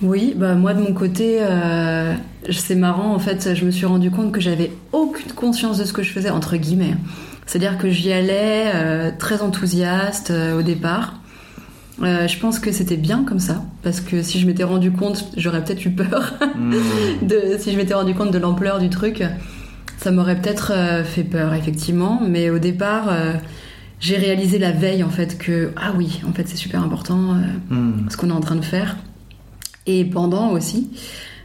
Oui, 0.00 0.34
bah 0.36 0.54
moi 0.54 0.74
de 0.74 0.80
mon 0.80 0.92
côté, 0.92 1.38
euh, 1.40 2.14
c'est 2.50 2.76
marrant 2.76 3.14
en 3.14 3.18
fait, 3.18 3.54
je 3.54 3.64
me 3.64 3.70
suis 3.70 3.86
rendu 3.86 4.10
compte 4.10 4.30
que 4.32 4.40
j'avais 4.40 4.70
aucune 4.92 5.32
conscience 5.32 5.78
de 5.78 5.84
ce 5.84 5.92
que 5.92 6.02
je 6.02 6.12
faisais 6.12 6.30
entre 6.30 6.56
guillemets. 6.56 6.94
C'est-à-dire 7.46 7.78
que 7.78 7.88
j'y 7.90 8.12
allais 8.12 8.70
euh, 8.74 9.10
très 9.18 9.42
enthousiaste 9.42 10.30
euh, 10.30 10.58
au 10.58 10.62
départ. 10.62 11.14
Je 12.00 12.38
pense 12.38 12.60
que 12.60 12.70
c'était 12.70 12.96
bien 12.96 13.24
comme 13.24 13.40
ça, 13.40 13.64
parce 13.82 14.00
que 14.00 14.22
si 14.22 14.38
je 14.38 14.46
m'étais 14.46 14.62
rendu 14.62 14.92
compte, 14.92 15.24
j'aurais 15.36 15.64
peut-être 15.64 15.84
eu 15.84 15.90
peur. 15.90 16.34
Hmm. 16.54 16.72
de, 17.26 17.56
si 17.58 17.72
je 17.72 17.76
m'étais 17.76 17.94
rendu 17.94 18.14
compte 18.14 18.32
de 18.32 18.38
l'ampleur 18.38 18.78
du 18.78 18.88
truc, 18.88 19.22
ça 19.96 20.10
m'aurait 20.10 20.40
peut-être 20.40 20.72
fait 21.04 21.22
peur, 21.24 21.54
effectivement. 21.54 22.20
Mais 22.24 22.50
au 22.50 22.58
départ, 22.58 23.10
j'ai 24.00 24.16
réalisé 24.16 24.58
la 24.58 24.70
veille, 24.70 25.02
en 25.02 25.08
fait, 25.10 25.38
que, 25.38 25.72
ah 25.76 25.92
oui, 25.96 26.20
en 26.28 26.32
fait, 26.32 26.46
c'est 26.48 26.56
super 26.56 26.82
important 26.82 27.34
euh, 27.34 27.74
Hmm. 27.74 28.08
ce 28.08 28.16
qu'on 28.16 28.28
est 28.28 28.32
en 28.32 28.40
train 28.40 28.56
de 28.56 28.64
faire. 28.64 28.96
Et 29.88 30.04
pendant 30.04 30.50
aussi, 30.52 30.90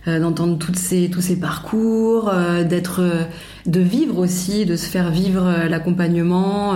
euh, 0.08 0.20
d'entendre 0.20 0.58
toutes 0.60 0.76
ces, 0.78 1.10
tous 1.10 1.22
ces 1.22 1.38
parcours, 1.40 2.30
euh, 2.30 2.66
d'être, 2.66 3.00
euh, 3.02 3.24
de 3.66 3.80
vivre 3.80 4.20
aussi, 4.20 4.66
de 4.66 4.76
se 4.76 4.86
faire 4.86 5.10
vivre 5.10 5.50
l'accompagnement. 5.70 6.74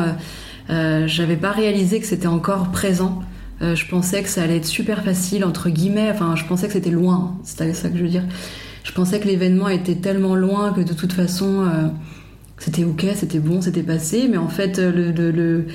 J'avais 0.70 1.36
pas 1.38 1.52
réalisé 1.52 2.00
que 2.00 2.06
c'était 2.06 2.28
encore 2.28 2.72
présent. 2.72 3.22
Je 3.62 3.86
pensais 3.88 4.22
que 4.24 4.30
ça 4.30 4.44
allait 4.44 4.58
être 4.58 4.66
super 4.66 5.04
facile, 5.04 5.44
entre 5.46 5.70
guillemets. 5.70 6.10
Enfin, 6.12 6.36
je 6.36 6.46
pensais 6.46 6.68
que 6.68 6.74
c'était 6.74 6.92
loin. 6.92 7.38
C'est 7.44 7.74
ça 7.74 7.90
que 7.90 7.98
je 7.98 8.04
veux 8.04 8.10
dire. 8.10 8.24
Je 8.84 8.92
pensais 8.94 9.20
que 9.20 9.28
l'événement 9.28 9.68
était 9.70 9.96
tellement 9.96 10.36
loin 10.36 10.72
que 10.74 10.82
de 10.82 10.94
toute 10.94 11.14
façon, 11.14 11.66
c'était 12.58 12.84
ok, 12.84 13.06
c'était 13.16 13.40
bon, 13.40 13.62
c'était 13.62 13.84
passé. 13.84 14.28
Mais 14.30 14.38
en 14.38 14.50
fait, 14.50 14.78
le- 14.78 15.68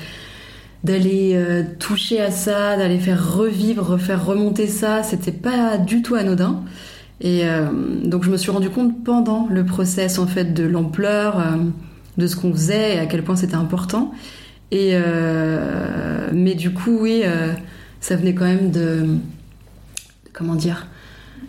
d'aller 0.83 1.31
euh, 1.33 1.63
toucher 1.79 2.19
à 2.19 2.31
ça, 2.31 2.75
d'aller 2.75 2.99
faire 2.99 3.35
revivre, 3.35 3.85
refaire 3.85 4.25
remonter 4.25 4.67
ça, 4.67 5.01
c'était 5.03 5.31
pas 5.31 5.77
du 5.77 6.01
tout 6.01 6.15
anodin. 6.15 6.63
Et 7.21 7.45
euh, 7.45 7.67
donc 8.03 8.23
je 8.23 8.29
me 8.29 8.37
suis 8.37 8.51
rendu 8.51 8.69
compte 8.69 9.03
pendant 9.03 9.47
le 9.49 9.65
process 9.65 10.19
en 10.19 10.27
fait 10.27 10.53
de 10.53 10.65
l'ampleur 10.65 11.39
euh, 11.39 11.43
de 12.17 12.27
ce 12.27 12.35
qu'on 12.35 12.51
faisait 12.51 12.95
et 12.95 12.99
à 12.99 13.05
quel 13.05 13.23
point 13.23 13.35
c'était 13.35 13.55
important. 13.55 14.11
Et 14.71 14.95
mais 16.31 16.55
du 16.55 16.73
coup 16.73 16.97
oui, 16.99 17.21
ça 18.01 18.15
venait 18.15 18.33
quand 18.33 18.45
même 18.45 18.71
de 18.71 19.05
comment 20.33 20.55
dire 20.55 20.87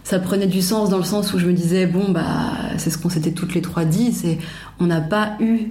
ça 0.02 0.18
prenait 0.18 0.46
du 0.46 0.60
sens 0.60 0.90
dans 0.90 0.98
le 0.98 1.04
sens 1.04 1.32
où 1.32 1.38
je 1.38 1.46
me 1.46 1.54
disais 1.54 1.86
bon 1.86 2.10
bah 2.10 2.52
c'est 2.76 2.90
ce 2.90 2.98
qu'on 2.98 3.08
s'était 3.08 3.30
toutes 3.30 3.54
les 3.54 3.62
trois 3.62 3.86
dit 3.86 4.12
c'est 4.12 4.36
on 4.78 4.84
n'a 4.84 5.00
pas 5.00 5.38
eu 5.40 5.70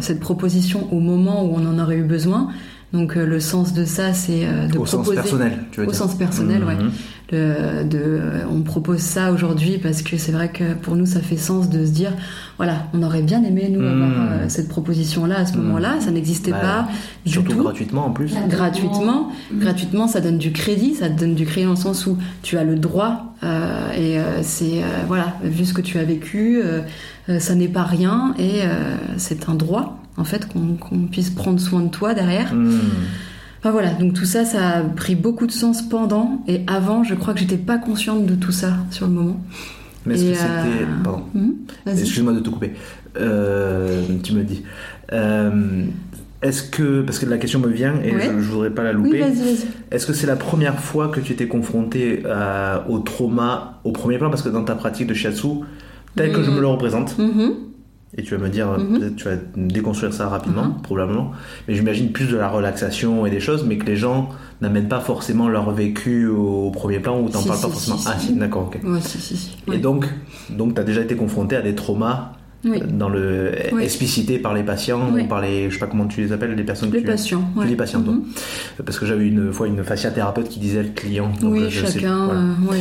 cette 0.00 0.20
proposition 0.20 0.86
au 0.92 1.00
moment 1.00 1.44
où 1.44 1.56
on 1.56 1.66
en 1.66 1.76
aurait 1.80 1.96
eu 1.96 2.04
besoin 2.04 2.52
donc 2.92 3.16
euh, 3.16 3.24
le 3.26 3.38
sens 3.40 3.72
de 3.72 3.84
ça 3.84 4.12
c'est 4.14 4.44
euh, 4.44 4.66
de 4.66 4.78
Au 4.78 4.84
sens 4.86 5.02
proposer 5.06 5.16
personnel, 5.16 5.58
tu 5.70 5.80
veux 5.80 5.86
au 5.86 5.90
dire 5.90 5.98
sens 5.98 6.14
personnel 6.14 6.64
ouais 6.64 6.74
Mhm. 6.74 6.90
Le- 7.32 7.84
de, 7.84 8.20
on 8.50 8.62
propose 8.62 8.98
ça 8.98 9.30
aujourd'hui 9.30 9.78
parce 9.78 10.02
que 10.02 10.16
c'est 10.16 10.32
vrai 10.32 10.48
que 10.50 10.74
pour 10.74 10.96
nous 10.96 11.06
ça 11.06 11.20
fait 11.20 11.36
sens 11.36 11.70
de 11.70 11.86
se 11.86 11.92
dire 11.92 12.10
voilà 12.56 12.86
on 12.92 13.04
aurait 13.04 13.22
bien 13.22 13.44
aimé 13.44 13.68
nous 13.70 13.80
Mhm. 13.80 13.86
avoir 14.02 14.10
euh, 14.32 14.44
cette 14.48 14.68
proposition 14.68 15.26
là 15.26 15.38
à 15.38 15.46
ce 15.46 15.56
Mhm. 15.56 15.62
moment-là 15.62 16.00
ça 16.00 16.10
n'existait 16.10 16.50
Bah, 16.50 16.58
pas 16.60 16.88
du 17.24 17.30
Surtout 17.30 17.52
tout 17.52 17.62
gratuitement 17.62 18.06
en 18.06 18.10
plus. 18.10 18.34
gratuitement. 18.48 19.28
Mhm. 19.52 19.60
Gratuitement, 19.60 20.08
ça 20.08 20.20
donne 20.20 20.38
du 20.38 20.50
crédit, 20.50 20.94
ça 20.94 21.08
te 21.08 21.20
donne 21.20 21.34
du 21.36 21.44
crédit 21.46 21.66
dans 21.66 21.70
le 21.70 21.76
sens 21.76 22.04
où 22.08 22.18
tu 22.42 22.58
as 22.58 22.64
le 22.64 22.74
droit 22.74 23.34
euh, 23.44 23.92
et 23.92 24.18
euh, 24.18 24.42
c'est 24.42 24.82
euh, 24.82 24.86
voilà, 25.06 25.36
vu 25.44 25.64
ce 25.64 25.72
que 25.72 25.82
tu 25.82 25.98
as 25.98 26.04
vécu, 26.04 26.60
euh, 26.64 26.80
euh, 27.28 27.38
ça 27.38 27.54
n'est 27.54 27.68
pas 27.68 27.84
rien 27.84 28.34
et 28.40 28.62
euh, 28.64 28.96
c'est 29.18 29.48
un 29.48 29.54
droit 29.54 29.99
en 30.16 30.24
fait 30.24 30.46
qu'on 30.48 31.06
puisse 31.10 31.30
prendre 31.30 31.58
soin 31.60 31.80
de 31.82 31.88
toi 31.88 32.14
derrière. 32.14 32.52
Hmm. 32.54 32.70
Enfin 33.60 33.70
voilà, 33.72 33.90
donc 33.92 34.14
tout 34.14 34.24
ça, 34.24 34.44
ça 34.46 34.68
a 34.78 34.82
pris 34.82 35.14
beaucoup 35.14 35.46
de 35.46 35.52
sens 35.52 35.82
pendant 35.82 36.42
et 36.48 36.62
avant, 36.66 37.04
je 37.04 37.14
crois 37.14 37.34
que 37.34 37.40
j'étais 37.40 37.58
pas 37.58 37.76
consciente 37.78 38.24
de 38.26 38.34
tout 38.34 38.52
ça 38.52 38.72
sur 38.90 39.06
le 39.06 39.12
moment. 39.12 39.40
Mais 40.06 40.14
est-ce 40.14 40.30
que 40.30 40.34
c'était. 40.34 40.82
euh, 40.84 41.02
Pardon. 41.04 41.24
Vas-y. 41.84 42.00
Excuse-moi 42.00 42.32
de 42.32 42.40
te 42.40 42.48
couper. 42.48 42.72
Euh, 43.18 44.02
tu 44.22 44.32
me 44.32 44.44
dis. 44.44 44.62
Euh, 45.12 45.84
est-ce 46.42 46.62
que, 46.62 47.02
parce 47.02 47.18
que 47.18 47.26
la 47.26 47.36
question 47.36 47.58
me 47.60 47.68
vient 47.68 47.96
et 48.02 48.14
Ouais. 48.14 48.30
je, 48.34 48.40
je 48.42 48.50
voudrais 48.50 48.70
pas 48.70 48.82
la 48.82 48.92
Oui, 48.94 49.04
louper, 49.04 49.20
vas-y, 49.20 49.34
vas-y. 49.34 49.66
est-ce 49.90 50.06
que 50.06 50.14
c'est 50.14 50.26
la 50.26 50.36
première 50.36 50.78
fois 50.80 51.08
que 51.08 51.20
tu 51.20 51.34
étais 51.34 51.46
confronté 51.48 52.22
au 52.88 52.98
trauma 53.00 53.80
au 53.84 53.92
premier 53.92 54.16
plan? 54.16 54.30
Parce 54.30 54.40
que 54.42 54.48
dans 54.48 54.64
ta 54.64 54.74
pratique 54.74 55.06
de 55.06 55.12
shiatsu, 55.14 55.48
tel 56.16 56.32
que 56.32 56.42
je 56.42 56.48
Mhm. 56.50 56.56
me 56.56 56.60
le 56.62 56.66
représente, 56.68 57.18
Mhm. 57.18 57.52
Et 58.16 58.22
tu 58.22 58.34
vas 58.34 58.42
me 58.44 58.48
dire, 58.50 58.66
Mhm. 58.78 58.98
peut-être 58.98 59.16
tu 59.16 59.24
vas 59.24 59.36
déconstruire 59.56 60.12
ça 60.12 60.28
rapidement, 60.28 60.64
Mhm. 60.64 60.82
probablement, 60.82 61.30
mais 61.68 61.74
j'imagine 61.74 62.10
plus 62.12 62.26
de 62.30 62.36
la 62.36 62.48
relaxation 62.48 63.24
et 63.26 63.30
des 63.30 63.40
choses, 63.40 63.64
mais 63.64 63.78
que 63.78 63.86
les 63.86 63.96
gens 63.96 64.28
n'amènent 64.60 64.88
pas 64.88 65.00
forcément 65.00 65.48
leur 65.48 65.70
vécu 65.70 66.26
au 66.26 66.70
premier 66.70 66.98
plan 66.98 67.20
ou 67.20 67.28
t'en 67.28 67.38
Si, 67.40 67.48
parles 67.48 67.60
pas 67.60 67.68
forcément. 67.68 67.96
si, 67.98 68.08
ah, 68.10 68.18
si. 68.18 68.32
d'accord, 68.34 68.70
ok. 68.74 68.80
Ouais, 68.84 69.00
si, 69.00 69.18
si, 69.20 69.36
si. 69.36 69.56
Et 69.68 69.70
Ouais. 69.70 69.78
donc, 69.78 70.06
donc 70.50 70.74
tu 70.74 70.80
as 70.80 70.84
déjà 70.84 71.00
été 71.02 71.14
confronté 71.14 71.54
à 71.56 71.62
des 71.62 71.74
traumas 71.74 72.32
Oui. 72.62 72.78
euh, 72.82 72.86
dans 72.92 73.08
le 73.08 73.52
Oui. 73.72 73.82
explicités 73.84 74.38
par 74.38 74.52
les 74.52 74.62
patients 74.64 75.00
Oui. 75.14 75.22
ou 75.22 75.26
par 75.28 75.40
les 75.40 75.70
je 75.70 75.74
sais 75.74 75.80
pas 75.80 75.86
comment 75.86 76.06
tu 76.06 76.20
les 76.20 76.30
appelles 76.32 76.52
les 76.54 76.62
personnes 76.64 76.90
que 76.90 76.96
Les 76.96 77.00
tu 77.02 77.06
patients. 77.08 77.42
tu 77.54 77.58
ouais. 77.60 77.66
dis 77.66 77.74
patients 77.74 78.02
toi 78.02 78.12
Mhm. 78.12 78.22
parce 78.84 78.98
que 78.98 79.06
j'avais 79.06 79.26
une 79.26 79.50
fois 79.50 79.66
une 79.66 79.82
fasciathérapeute 79.82 80.48
qui 80.50 80.58
disait 80.60 80.82
le 80.82 80.90
client 80.90 81.30
donc, 81.40 81.52
Oui, 81.54 81.62
euh, 81.62 81.70
je 81.70 81.86
sais- 81.86 82.00
chacun. 82.00 82.26
voilà. 82.26 82.40
euh, 82.40 82.70
ouais. 82.70 82.78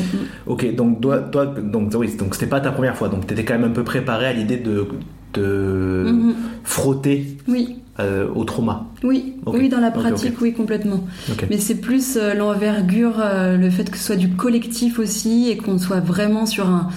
ok 0.48 0.76
donc 0.76 1.00
toi, 1.00 1.20
toi 1.20 1.46
donc 1.46 1.94
oui 1.96 2.14
donc 2.18 2.34
c'était 2.36 2.48
pas 2.48 2.60
ta 2.60 2.72
première 2.72 2.98
fois 2.98 3.08
donc 3.08 3.26
t'étais 3.26 3.46
quand 3.46 3.54
même 3.58 3.70
un 3.72 3.74
peu 3.74 3.86
préparé 3.86 4.26
à 4.26 4.34
l'idée 4.34 4.58
de 4.58 4.86
de 5.34 6.06
Mhm. 6.12 6.34
frotter 6.64 7.38
Oui, 7.48 7.76
euh, 8.00 8.28
au 8.34 8.44
trauma 8.46 8.88
oui, 9.04 9.36
oui, 9.46 9.70
dans 9.70 9.80
la 9.80 9.92
pratique, 9.92 10.42
oui, 10.42 10.54
complètement. 10.54 11.04
Mais 11.50 11.58
c'est 11.58 11.76
plus 11.76 12.18
euh, 12.18 12.34
l'envergure, 12.34 13.16
euh, 13.20 13.58
le 13.58 13.70
fait 13.70 13.90
que 13.90 13.98
ce 13.98 14.04
soit 14.04 14.16
du 14.16 14.30
collectif 14.30 15.00
aussi 15.00 15.50
et 15.50 15.58
qu'on 15.58 15.78
soit 15.78 16.00
vraiment 16.00 16.46
sur 16.46 16.68
un, 16.68 16.90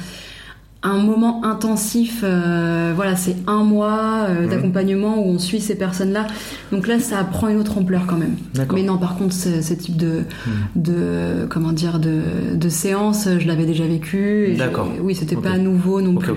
un 0.85 0.99
moment 0.99 1.45
intensif. 1.45 2.25
voilà, 2.97 3.15
c'est 3.17 3.37
un 3.47 3.63
mois 3.63 4.27
d'accompagnement 4.51 5.19
où 5.25 5.31
on 5.31 5.39
suit 5.39 5.61
ces 5.61 5.77
personnes-là. 5.77 6.27
Donc 6.73 6.89
là, 6.89 6.99
ça 6.99 7.23
prend 7.25 7.47
une 7.49 7.59
autre 7.59 7.79
ampleur 7.79 8.03
quand 8.07 8.17
même. 8.17 8.35
Mais 8.75 8.83
non, 8.83 8.99
par 8.99 9.17
contre, 9.17 9.33
ce, 9.35 9.63
ce 9.63 9.75
type 9.75 9.97
de, 9.97 10.25
Mhm. 10.47 10.83
de 10.83 11.47
comment 11.49 11.73
dire, 11.73 11.99
de, 12.01 12.21
de 12.57 12.69
séance, 12.69 13.29
je 13.39 13.47
l'avais 13.47 13.65
déjà 13.67 13.87
vécu. 13.87 14.55
D'accord. 14.59 14.91
Oui, 15.01 15.15
c'était 15.15 15.37
pas 15.37 15.57
nouveau 15.59 16.01
non 16.03 16.15
plus. 16.17 16.33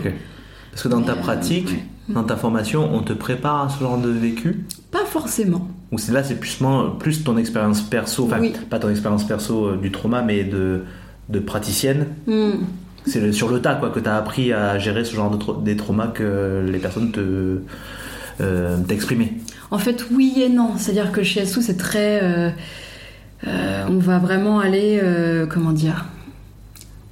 Parce 0.75 0.83
que 0.83 0.89
dans 0.89 1.01
ta 1.01 1.13
euh, 1.13 1.15
pratique 1.15 1.69
ouais. 1.69 2.13
dans 2.13 2.23
ta 2.23 2.35
formation 2.35 2.93
on 2.93 2.99
te 3.01 3.13
prépare 3.13 3.63
à 3.63 3.69
ce 3.69 3.79
genre 3.79 3.97
de 3.97 4.09
vécu 4.09 4.65
Pas 4.91 5.05
forcément. 5.05 5.67
Ou 5.91 5.97
c'est 5.97 6.11
là, 6.11 6.23
c'est 6.23 6.35
plus, 6.39 6.59
plus 6.99 7.23
ton 7.23 7.37
expérience 7.37 7.81
perso, 7.81 8.25
enfin, 8.25 8.39
Oui. 8.41 8.53
pas 8.69 8.79
ton 8.79 8.89
expérience 8.89 9.23
perso 9.25 9.65
euh, 9.69 9.77
du 9.77 9.91
trauma, 9.91 10.21
mais 10.21 10.43
de, 10.43 10.81
de 11.29 11.39
praticienne. 11.39 12.07
Hmm. 12.27 12.65
C'est 13.05 13.31
sur 13.31 13.49
le 13.49 13.61
tas, 13.61 13.75
quoi, 13.75 13.89
que 13.91 13.99
tu 13.99 14.09
as 14.09 14.15
appris 14.17 14.51
à 14.51 14.77
gérer 14.79 15.05
ce 15.05 15.15
genre 15.15 15.29
de 15.29 15.37
tra- 15.37 15.63
des 15.63 15.75
traumas 15.77 16.07
que 16.07 16.65
les 16.69 16.79
personnes 16.79 17.11
te 17.11 17.59
euh, 18.41 18.77
t'exprimaient. 18.87 19.33
En 19.71 19.77
fait, 19.77 20.05
oui 20.11 20.33
et 20.43 20.49
non. 20.49 20.71
C'est-à-dire 20.77 21.11
que 21.11 21.21
chez 21.23 21.41
Shiatsu, 21.41 21.61
c'est 21.61 21.77
très. 21.77 22.19
euh, 22.23 22.49
euh, 23.47 23.85
on 23.89 23.97
va 23.99 24.17
vraiment 24.17 24.59
aller. 24.59 24.99
comment 25.49 25.71
dire 25.71 26.05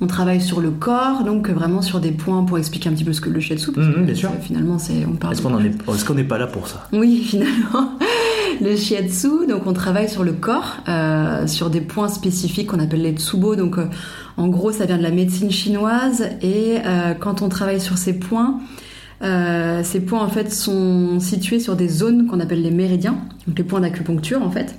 On 0.03 0.07
travaille 0.07 0.41
sur 0.41 0.59
le 0.59 0.69
corps, 0.69 1.23
donc 1.23 1.49
vraiment 1.49 1.81
sur 1.81 2.01
des 2.01 2.11
points 2.11 2.43
pour 2.43 2.57
expliquer 2.57 2.89
un 2.89 2.91
petit 2.91 3.05
peu 3.05 3.13
ce 3.13 3.21
que 3.21 3.29
le 3.29 3.39
Shiatsu. 3.39 3.71
parce 3.71 3.87
que 3.87 3.99
bien 4.01 4.13
sûr. 4.13 4.31
Finalement, 4.41 4.77
c'est. 4.77 5.05
On 5.09 5.13
parle 5.13 5.33
Est-ce 5.33 5.41
qu'on 5.41 5.57
est, 6.13 6.17
n'est 6.17 6.27
pas 6.27 6.37
là 6.37 6.47
pour 6.47 6.67
ça? 6.67 6.89
Oui, 6.91 7.23
finalement. 7.25 7.97
Le 8.61 8.75
shiatsu, 8.75 9.47
donc 9.47 9.65
on 9.65 9.71
travaille 9.71 10.09
sur 10.09 10.25
le 10.25 10.33
corps, 10.33 10.77
euh, 10.89 11.47
sur 11.47 11.69
des 11.69 11.79
points 11.79 12.09
spécifiques 12.09 12.67
qu'on 12.67 12.79
appelle 12.79 13.01
les 13.01 13.13
tsubo. 13.13 13.55
Donc 13.55 13.77
euh, 13.77 13.85
en 14.35 14.49
gros, 14.49 14.73
ça 14.73 14.85
vient 14.85 14.97
de 14.97 15.03
la 15.03 15.11
médecine 15.11 15.51
chinoise. 15.51 16.27
Et 16.41 16.79
euh, 16.85 17.13
quand 17.13 17.41
on 17.41 17.47
travaille 17.47 17.79
sur 17.79 17.97
ces 17.97 18.19
points, 18.19 18.59
euh, 19.21 19.83
ces 19.83 20.01
points 20.01 20.21
en 20.21 20.29
fait 20.29 20.51
sont 20.51 21.21
situés 21.21 21.59
sur 21.61 21.77
des 21.77 21.87
zones 21.87 22.27
qu'on 22.27 22.41
appelle 22.41 22.61
les 22.61 22.71
méridiens, 22.71 23.15
donc 23.47 23.57
les 23.57 23.63
points 23.63 23.79
d'acupuncture 23.79 24.41
en 24.43 24.51
fait. 24.51 24.75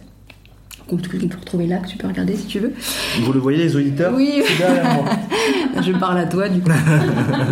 Qu'on 0.88 0.96
peut 0.96 1.18
retrouver 1.40 1.66
là, 1.66 1.78
que 1.78 1.88
tu 1.88 1.96
peux 1.96 2.06
regarder 2.06 2.36
si 2.36 2.46
tu 2.46 2.58
veux. 2.58 2.72
Vous 3.22 3.32
le 3.32 3.40
voyez, 3.40 3.58
les 3.58 3.74
auditeurs 3.76 4.12
Oui. 4.14 4.42
Derrière 4.58 4.94
moi. 4.94 5.04
Je 5.82 5.92
parle 5.92 6.18
à 6.18 6.26
toi 6.26 6.48
du 6.48 6.60
coup. 6.60 6.70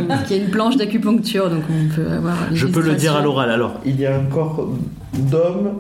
Parce 0.09 0.25
qu'il 0.25 0.37
y 0.37 0.41
a 0.41 0.43
une 0.43 0.51
planche 0.51 0.77
d'acupuncture, 0.77 1.49
donc 1.49 1.63
on 1.71 1.95
peut 1.95 2.11
avoir. 2.11 2.37
Je 2.53 2.67
peux 2.67 2.83
le 2.83 2.95
dire 2.95 3.17
à 3.17 3.23
l'oral. 3.23 3.51
Alors, 3.51 3.81
il 3.87 3.99
y 3.99 4.07
a 4.07 4.17
un 4.17 4.25
corps 4.25 4.69
d'homme. 5.15 5.73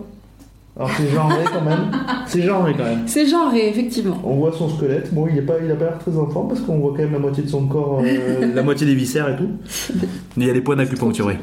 Alors, 0.75 0.91
c'est 0.97 1.09
genré 1.11 1.45
quand 1.53 1.61
même. 1.61 1.91
C'est 2.27 2.43
genré 2.43 2.75
quand 2.75 2.85
même. 2.85 3.03
C'est 3.07 3.27
genré, 3.27 3.69
effectivement. 3.69 4.19
On 4.25 4.37
voit 4.37 4.53
son 4.53 4.71
squelette. 4.71 5.13
Bon, 5.13 5.27
il 5.29 5.37
n'a 5.37 5.43
pas, 5.43 5.55
il 5.63 5.71
a 5.71 5.75
pas 5.75 5.85
l'air 5.85 5.99
très 5.99 6.17
enfant 6.17 6.45
parce 6.45 6.61
qu'on 6.61 6.79
voit 6.79 6.93
quand 6.93 7.03
même 7.03 7.13
la 7.13 7.19
moitié 7.19 7.43
de 7.43 7.49
son 7.49 7.67
corps, 7.67 8.01
euh, 8.03 8.53
la 8.55 8.63
moitié 8.63 8.87
des 8.87 8.95
viscères 8.95 9.29
et 9.29 9.37
tout. 9.37 9.51
Mais 10.37 10.45
il 10.45 10.47
y 10.47 10.51
a 10.51 10.55
des 10.55 10.63
points 10.63 10.77
d'acupuncture, 10.77 11.27
oui. 11.27 11.35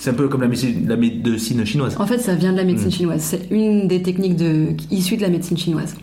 C'est 0.00 0.08
un 0.08 0.14
peu 0.14 0.28
comme 0.28 0.40
la 0.40 0.48
médecine, 0.48 0.88
la 0.88 0.96
médecine 0.96 1.62
chinoise. 1.66 1.94
En 1.98 2.06
fait, 2.06 2.16
ça 2.16 2.34
vient 2.34 2.52
de 2.52 2.56
la 2.56 2.64
médecine 2.64 2.88
Mm. 2.88 2.92
chinoise. 2.92 3.20
C'est 3.20 3.50
une 3.50 3.86
des 3.86 4.00
techniques 4.00 4.34
de, 4.34 4.68
issues 4.90 5.18
de 5.18 5.22
la 5.22 5.28
médecine 5.28 5.58
chinoise. 5.58 5.94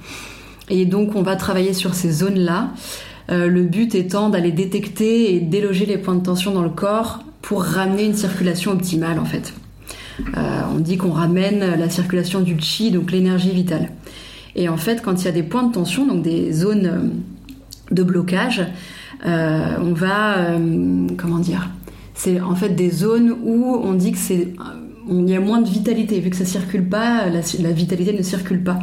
Et 0.69 0.85
donc, 0.85 1.15
on 1.15 1.23
va 1.23 1.35
travailler 1.35 1.73
sur 1.73 1.95
ces 1.95 2.11
zones-là. 2.11 2.69
Euh, 3.31 3.47
le 3.47 3.63
but 3.63 3.95
étant 3.95 4.29
d'aller 4.29 4.51
détecter 4.51 5.33
et 5.33 5.39
déloger 5.39 5.87
les 5.87 5.97
points 5.97 6.13
de 6.13 6.21
tension 6.23 6.53
dans 6.53 6.61
le 6.61 6.69
corps 6.69 7.23
pour 7.41 7.63
ramener 7.63 8.05
une 8.05 8.13
circulation 8.13 8.71
optimale, 8.71 9.17
en 9.17 9.25
fait. 9.25 9.55
Euh, 10.37 10.61
on 10.75 10.79
dit 10.79 10.97
qu'on 10.97 11.11
ramène 11.11 11.59
la 11.59 11.89
circulation 11.89 12.41
du 12.41 12.55
chi, 12.59 12.91
donc 12.91 13.11
l'énergie 13.11 13.51
vitale. 13.51 13.89
Et 14.55 14.69
en 14.69 14.77
fait, 14.77 15.01
quand 15.01 15.23
il 15.23 15.25
y 15.25 15.27
a 15.27 15.31
des 15.31 15.43
points 15.43 15.63
de 15.63 15.73
tension, 15.73 16.05
donc 16.05 16.21
des 16.21 16.51
zones 16.51 16.85
euh, 16.85 17.95
de 17.95 18.03
blocage, 18.03 18.61
euh, 19.25 19.75
on 19.81 19.93
va, 19.93 20.35
comment 21.17 21.39
dire, 21.39 21.69
c'est 22.17 22.41
en 22.41 22.55
fait 22.55 22.69
des 22.69 22.89
zones 22.89 23.31
où 23.45 23.79
on 23.83 23.93
dit 23.93 24.11
que 24.11 24.17
c'est, 24.17 24.53
il 25.09 25.29
y 25.29 25.35
a 25.35 25.39
moins 25.39 25.61
de 25.61 25.69
vitalité 25.69 26.19
vu 26.19 26.29
que 26.29 26.35
ça 26.35 26.45
circule 26.45 26.83
pas, 26.89 27.27
la, 27.29 27.39
la 27.61 27.71
vitalité 27.71 28.11
ne 28.11 28.23
circule 28.23 28.61
pas. 28.63 28.79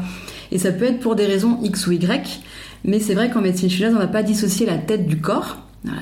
Et 0.52 0.58
ça 0.58 0.70
peut 0.72 0.84
être 0.86 1.00
pour 1.00 1.16
des 1.16 1.26
raisons 1.26 1.58
X 1.62 1.86
ou 1.86 1.92
Y, 1.92 2.40
mais 2.84 3.00
c'est 3.00 3.14
vrai 3.14 3.30
qu'en 3.30 3.40
médecine 3.42 3.68
chinoise, 3.68 3.92
on 3.94 3.98
va 3.98 4.06
pas 4.06 4.22
dissocier 4.22 4.66
la 4.66 4.78
tête 4.78 5.06
du 5.06 5.18
corps. 5.20 5.58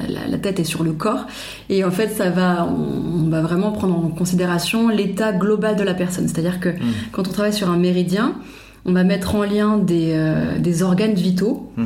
La, 0.09 0.29
la 0.29 0.39
tête 0.39 0.61
est 0.61 0.65
sur 0.65 0.85
le 0.85 0.93
corps 0.93 1.27
et 1.69 1.83
en 1.83 1.91
fait 1.91 2.07
ça 2.17 2.31
va 2.31 2.65
on, 2.69 3.25
on 3.27 3.29
va 3.29 3.41
vraiment 3.43 3.73
prendre 3.73 3.97
en 3.99 4.11
considération 4.11 4.89
l'état 4.89 5.33
global 5.33 5.75
de 5.75 5.83
la 5.83 5.93
personne 5.93 6.29
c'est 6.29 6.39
à 6.39 6.43
dire 6.43 6.61
que 6.61 6.69
Mm. 6.69 6.79
quand 7.11 7.27
on 7.27 7.33
travaille 7.33 7.53
sur 7.53 7.69
un 7.69 7.79
méridien 7.79 8.37
on 8.85 8.93
va 8.93 9.03
mettre 9.03 9.35
en 9.35 9.43
lien 9.43 9.79
des, 9.79 10.13
euh, 10.15 10.61
des 10.61 10.85
organes 10.85 11.15
vitaux 11.15 11.73
Mm. 11.77 11.85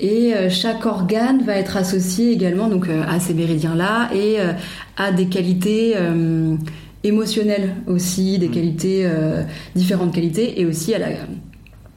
Et 0.00 0.34
euh, 0.34 0.48
chaque 0.50 0.86
organe 0.86 1.42
va 1.44 1.54
être 1.54 1.76
associé 1.76 2.32
également 2.32 2.68
donc 2.68 2.88
euh, 2.88 3.02
à 3.08 3.20
ces 3.20 3.34
méridiens 3.34 3.74
là 3.74 4.08
et 4.14 4.40
euh, 4.40 4.52
à 4.96 5.12
des 5.12 5.26
qualités 5.26 5.94
euh, 5.96 6.56
émotionnelles 7.04 7.74
aussi 7.86 8.38
des 8.38 8.48
Mm. 8.48 8.52
qualités 8.52 9.02
euh, 9.04 9.42
différentes 9.74 10.14
qualités 10.14 10.60
et 10.60 10.66
aussi 10.66 10.94
à 10.94 10.98
la 10.98 11.08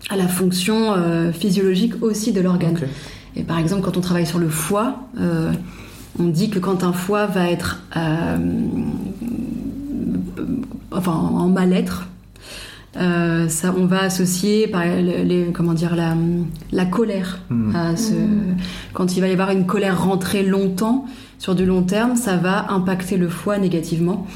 à 0.10 0.18
la 0.18 0.28
fonction 0.28 0.94
euh, 0.94 1.32
physiologique 1.32 1.94
aussi 2.02 2.34
de 2.34 2.42
l'organe 2.42 2.78
et 3.36 3.42
par 3.42 3.58
exemple, 3.58 3.82
quand 3.82 3.98
on 3.98 4.02
travaille 4.02 4.28
sur 4.28 4.38
le 4.38 4.48
foie, 4.48 5.08
on 6.20 6.24
dit 6.26 6.52
que 6.52 6.60
quand 6.60 6.84
un 6.84 6.94
foie 6.94 7.26
va 7.26 7.50
être 7.50 7.82
enfin, 10.92 11.14
en 11.14 11.48
mal-être, 11.48 12.08
euh, 12.98 13.48
ça, 13.50 13.74
on 13.78 13.86
va 13.86 14.02
associer 14.04 14.68
par 14.68 14.86
les, 14.86 15.24
les- 15.24 15.46
comment 15.52 15.74
dire 15.74 15.96
la, 15.96 16.16
la 16.72 16.86
colère 16.86 17.40
Mm. 17.50 17.76
à 17.76 17.96
ce, 17.96 18.14
quand 18.94 19.18
il 19.18 19.22
va 19.22 19.28
y 19.28 19.32
avoir 19.32 19.50
une 19.52 19.66
colère 19.66 20.04
rentrée 20.04 20.44
longtemps 20.44 21.06
sur 21.40 21.56
du 21.56 21.66
long 21.66 21.82
terme, 21.84 22.16
ça 22.16 22.38
va 22.38 22.72
impacter 22.72 23.18
le 23.18 23.30
foie 23.30 23.58
négativement 23.58 24.28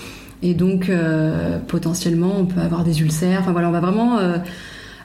et 0.43 0.53
donc 0.53 0.89
euh, 0.89 1.57
potentiellement 1.67 2.33
on 2.39 2.45
peut 2.45 2.59
avoir 2.61 2.83
des 2.83 3.01
ulcères. 3.01 3.39
Enfin 3.41 3.51
voilà, 3.51 3.69
on 3.69 3.71
va 3.71 3.79
vraiment 3.79 4.17
euh, 4.17 4.37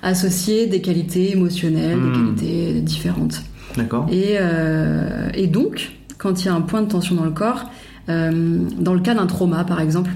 associer 0.02 0.66
des 0.66 0.80
qualités 0.80 1.32
émotionnelles, 1.32 1.98
des 2.02 2.10
qualités 2.12 2.80
différentes. 2.80 3.42
D'accord. 3.76 4.06
Et, 4.10 4.36
euh, 4.40 5.28
et 5.34 5.46
donc, 5.46 5.92
quand 6.18 6.42
il 6.42 6.46
y 6.46 6.48
a 6.48 6.54
un 6.54 6.60
point 6.60 6.82
de 6.82 6.88
tension 6.88 7.14
dans 7.14 7.24
le 7.24 7.30
corps, 7.30 7.70
euh, 8.08 8.58
dans 8.78 8.94
le 8.94 9.00
cas 9.00 9.14
d'un 9.14 9.26
trauma 9.26 9.64
par 9.64 9.80
exemple. 9.80 10.10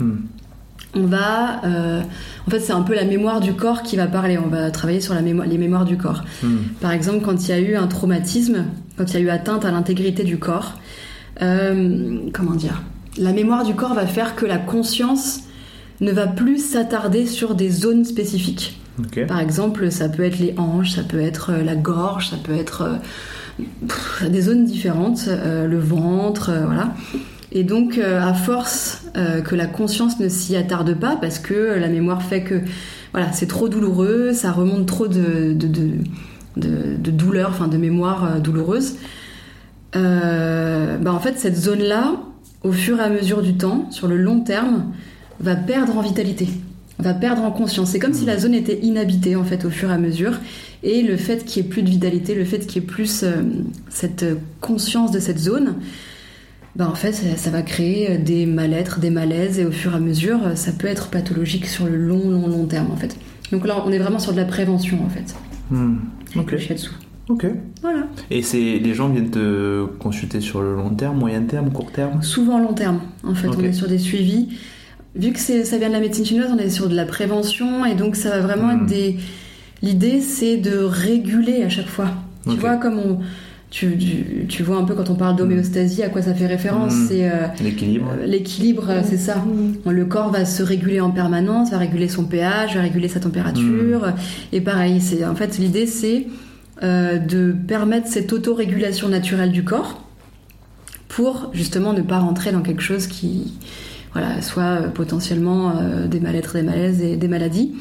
On 0.96 1.06
va. 1.06 1.64
euh, 1.64 2.00
en 2.46 2.50
fait, 2.50 2.60
c'est 2.60 2.72
un 2.72 2.82
peu 2.82 2.94
la 2.94 3.04
mémoire 3.04 3.40
du 3.40 3.52
corps 3.52 3.82
qui 3.82 3.96
va 3.96 4.06
parler. 4.06 4.38
On 4.38 4.48
va 4.48 4.70
travailler 4.70 5.00
sur 5.00 5.14
la 5.14 5.22
mémoire, 5.22 5.46
les 5.46 5.58
mémoires 5.58 5.84
du 5.84 5.96
corps. 5.96 6.24
Mm. 6.42 6.56
Par 6.80 6.92
exemple, 6.92 7.24
quand 7.24 7.48
il 7.48 7.50
y 7.50 7.52
a 7.52 7.60
eu 7.60 7.76
un 7.76 7.86
traumatisme, 7.86 8.64
quand 8.96 9.12
il 9.12 9.14
y 9.14 9.16
a 9.16 9.20
eu 9.20 9.28
atteinte 9.30 9.64
à 9.64 9.70
l'intégrité 9.70 10.24
du 10.24 10.38
corps, 10.38 10.78
euh, 11.42 12.18
comment 12.32 12.54
dire 12.54 12.82
La 13.18 13.32
mémoire 13.32 13.64
du 13.64 13.74
corps 13.74 13.94
va 13.94 14.06
faire 14.06 14.36
que 14.36 14.46
la 14.46 14.58
conscience 14.58 15.40
ne 16.00 16.12
va 16.12 16.26
plus 16.26 16.58
s'attarder 16.58 17.26
sur 17.26 17.54
des 17.54 17.70
zones 17.70 18.04
spécifiques. 18.04 18.80
Par 19.26 19.40
exemple, 19.40 19.90
ça 19.90 20.08
peut 20.08 20.22
être 20.22 20.38
les 20.38 20.54
hanches, 20.56 20.92
ça 20.92 21.02
peut 21.02 21.20
être 21.20 21.50
euh, 21.52 21.62
la 21.62 21.76
gorge, 21.76 22.30
ça 22.30 22.36
peut 22.42 22.54
être 22.54 22.82
euh, 22.82 23.62
pff, 23.86 24.30
des 24.30 24.42
zones 24.42 24.64
différentes, 24.64 25.28
le 25.28 25.78
ventre, 25.78 26.52
voilà. 26.64 26.94
Et 27.56 27.64
donc, 27.64 27.96
euh, 27.96 28.20
à 28.20 28.34
force 28.34 29.00
euh, 29.16 29.40
que 29.40 29.54
la 29.54 29.66
conscience 29.66 30.20
ne 30.20 30.28
s'y 30.28 30.56
attarde 30.56 30.92
pas, 30.92 31.16
parce 31.16 31.38
que 31.38 31.54
la 31.54 31.88
mémoire 31.88 32.22
fait 32.22 32.42
que 32.42 32.60
voilà, 33.12 33.32
c'est 33.32 33.46
trop 33.46 33.70
douloureux, 33.70 34.34
ça 34.34 34.52
remonte 34.52 34.84
trop 34.84 35.08
de, 35.08 35.54
de, 35.54 35.66
de, 35.66 35.90
de, 36.58 36.96
de 36.98 37.10
douleurs, 37.10 37.48
enfin 37.48 37.66
de 37.66 37.78
mémoire 37.78 38.24
euh, 38.24 38.40
douloureuse, 38.40 38.96
euh, 39.96 40.98
bah 40.98 41.14
en 41.14 41.18
fait, 41.18 41.38
cette 41.38 41.56
zone-là, 41.56 42.16
au 42.62 42.72
fur 42.72 42.98
et 43.00 43.02
à 43.02 43.08
mesure 43.08 43.40
du 43.40 43.56
temps, 43.56 43.90
sur 43.90 44.06
le 44.06 44.18
long 44.18 44.40
terme, 44.40 44.92
va 45.40 45.56
perdre 45.56 45.96
en 45.96 46.02
vitalité. 46.02 46.48
va 46.98 47.14
perdre 47.14 47.40
en 47.42 47.52
conscience. 47.52 47.88
C'est 47.92 47.98
comme 47.98 48.12
si 48.12 48.26
la 48.26 48.36
zone 48.36 48.52
était 48.52 48.80
inhabitée 48.82 49.34
en 49.34 49.44
fait 49.44 49.64
au 49.64 49.70
fur 49.70 49.88
et 49.90 49.94
à 49.94 49.98
mesure. 49.98 50.32
Et 50.82 51.00
le 51.00 51.16
fait 51.16 51.46
qu'il 51.46 51.62
n'y 51.62 51.68
ait 51.68 51.70
plus 51.70 51.82
de 51.82 51.88
vitalité, 51.88 52.34
le 52.34 52.44
fait 52.44 52.66
qu'il 52.66 52.82
y 52.82 52.84
ait 52.84 52.86
plus 52.86 53.22
euh, 53.22 53.42
cette 53.88 54.26
conscience 54.60 55.10
de 55.10 55.20
cette 55.20 55.38
zone, 55.38 55.76
ben 56.76 56.86
en 56.86 56.94
fait 56.94 57.12
ça, 57.12 57.50
va 57.50 57.62
créer 57.62 58.18
des 58.18 58.46
mal-être, 58.46 59.00
des 59.00 59.10
malaises. 59.10 59.58
Et 59.58 59.64
au 59.64 59.72
fur 59.72 59.92
et 59.92 59.96
à 59.96 60.00
mesure, 60.00 60.40
ça 60.54 60.72
peut 60.72 60.88
être 60.88 61.08
pathologique 61.08 61.66
sur 61.66 61.86
le 61.86 61.96
long, 61.96 62.30
long, 62.30 62.46
long 62.46 62.66
terme 62.66 62.90
en 62.92 62.96
fait. 62.96 63.16
Donc 63.50 63.66
là, 63.66 63.82
on 63.84 63.92
est 63.92 63.98
vraiment 63.98 64.18
sur 64.18 64.32
de 64.32 64.38
la 64.38 64.44
prévention 64.44 64.98
en 65.04 65.08
fait. 65.08 65.34
Le 65.70 66.58
shiatsu. 66.58 66.90
Ok. 67.28 67.46
Voilà. 67.82 68.06
Et 68.30 68.42
c'est 68.42 68.78
les 68.78 68.94
gens 68.94 69.08
viennent 69.08 69.30
te 69.30 69.84
consulter 69.98 70.40
sur 70.40 70.62
le 70.62 70.74
long 70.76 70.90
terme, 70.90 71.18
moyen 71.18 71.42
terme, 71.42 71.72
court 71.72 71.90
terme? 71.90 72.22
Souvent 72.22 72.58
long 72.58 72.72
terme. 72.72 73.00
En 73.24 73.34
fait, 73.34 73.48
on 73.48 73.60
est 73.60 73.72
sur 73.72 73.88
des 73.88 73.98
suivis. 73.98 74.56
Vu 75.16 75.32
que 75.32 75.40
ça 75.40 75.78
vient 75.78 75.88
de 75.88 75.94
la 75.94 76.00
médecine 76.00 76.24
chinoise, 76.24 76.50
on 76.54 76.58
est 76.58 76.70
sur 76.70 76.88
de 76.88 76.94
la 76.94 77.06
prévention 77.06 77.84
et 77.84 77.94
donc 77.94 78.16
ça 78.16 78.30
va 78.30 78.40
vraiment 78.40 78.70
être 78.70 78.82
hmm. 78.82 78.86
des. 78.86 79.16
L'idée, 79.82 80.20
c'est 80.20 80.56
de 80.56 80.78
réguler 80.78 81.62
à 81.62 81.68
chaque 81.68 81.88
fois. 81.88 82.10
Tu 82.48 82.56
vois, 82.56 82.76
comme 82.76 82.98
on. 82.98 83.18
Tu, 83.68 84.46
tu, 84.48 84.62
vois 84.62 84.76
un 84.76 84.84
peu 84.84 84.94
quand 84.94 85.10
on 85.10 85.16
parle 85.16 85.36
d'homéostasie, 85.36 86.02
à 86.02 86.08
quoi 86.08 86.22
ça 86.22 86.34
fait 86.34 86.46
référence. 86.46 86.94
C'est 87.08 87.28
euh, 87.28 87.46
l'équilibre. 87.62 88.12
Euh, 88.16 88.24
l'équilibre, 88.24 88.90
c'est 89.04 89.18
ça. 89.18 89.44
Le 89.84 90.04
corps 90.04 90.30
va 90.30 90.44
se 90.44 90.62
réguler 90.62 91.00
en 91.00 91.10
permanence, 91.10 91.72
va 91.72 91.78
réguler 91.78 92.08
son 92.08 92.24
pH, 92.24 92.76
va 92.76 92.82
réguler 92.82 93.08
sa 93.08 93.20
température. 93.20 94.12
Et 94.52 94.60
pareil, 94.60 95.00
c'est 95.00 95.24
en 95.26 95.34
fait 95.34 95.58
l'idée, 95.58 95.86
c'est 95.86 96.26
euh, 96.82 97.16
de 97.16 97.52
permettre 97.66 98.06
cette 98.06 98.34
autorégulation 98.34 99.08
naturelle 99.08 99.50
du 99.50 99.64
corps 99.64 100.04
pour 101.08 101.48
justement 101.54 101.94
ne 101.94 102.02
pas 102.02 102.18
rentrer 102.18 102.52
dans 102.52 102.60
quelque 102.60 102.82
chose 102.82 103.06
qui 103.06 103.54
voilà, 104.12 104.42
soit 104.42 104.82
potentiellement 104.92 105.78
euh, 105.78 106.06
des 106.06 106.20
mal-être, 106.20 106.52
des 106.52 106.62
malaises 106.62 107.00
et 107.00 107.16
des 107.16 107.28
maladies. 107.28 107.74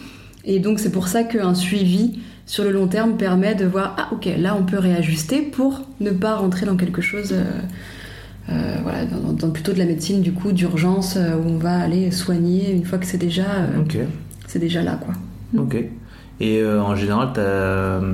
Et 0.46 0.60
donc 0.60 0.80
c'est 0.80 0.94
pour 0.94 1.10
ça 1.10 1.26
qu'un 1.26 1.54
suivi 1.56 2.22
sur 2.46 2.64
le 2.64 2.72
long 2.72 2.88
terme 2.88 3.18
permet 3.18 3.56
de 3.56 3.66
voir 3.66 3.96
ah 3.98 4.10
ok 4.12 4.30
là 4.38 4.56
on 4.60 4.64
peut 4.64 4.80
réajuster 4.80 5.42
pour 5.42 5.82
ne 6.00 6.12
pas 6.12 6.36
rentrer 6.36 6.66
dans 6.66 6.78
quelque 6.78 7.02
chose 7.02 7.34
voilà 8.48 9.06
dans, 9.06 9.50
plutôt 9.50 9.74
de 9.74 9.80
la 9.80 9.86
médecine 9.86 10.22
du 10.22 10.32
coup 10.32 10.52
d'urgence 10.52 11.16
où 11.18 11.50
on 11.50 11.58
va 11.58 11.80
aller 11.80 12.12
soigner 12.12 12.72
une 12.72 12.86
fois 12.86 13.00
que 13.00 13.06
c'est 13.08 13.18
déjà 13.18 13.46
c'est 14.48 14.60
déjà 14.60 14.84
là 14.84 15.00
quoi. 15.04 15.14
Ok. 15.60 15.76
Et 16.40 16.60
euh, 16.60 16.82
en 16.82 16.96
général, 16.96 17.30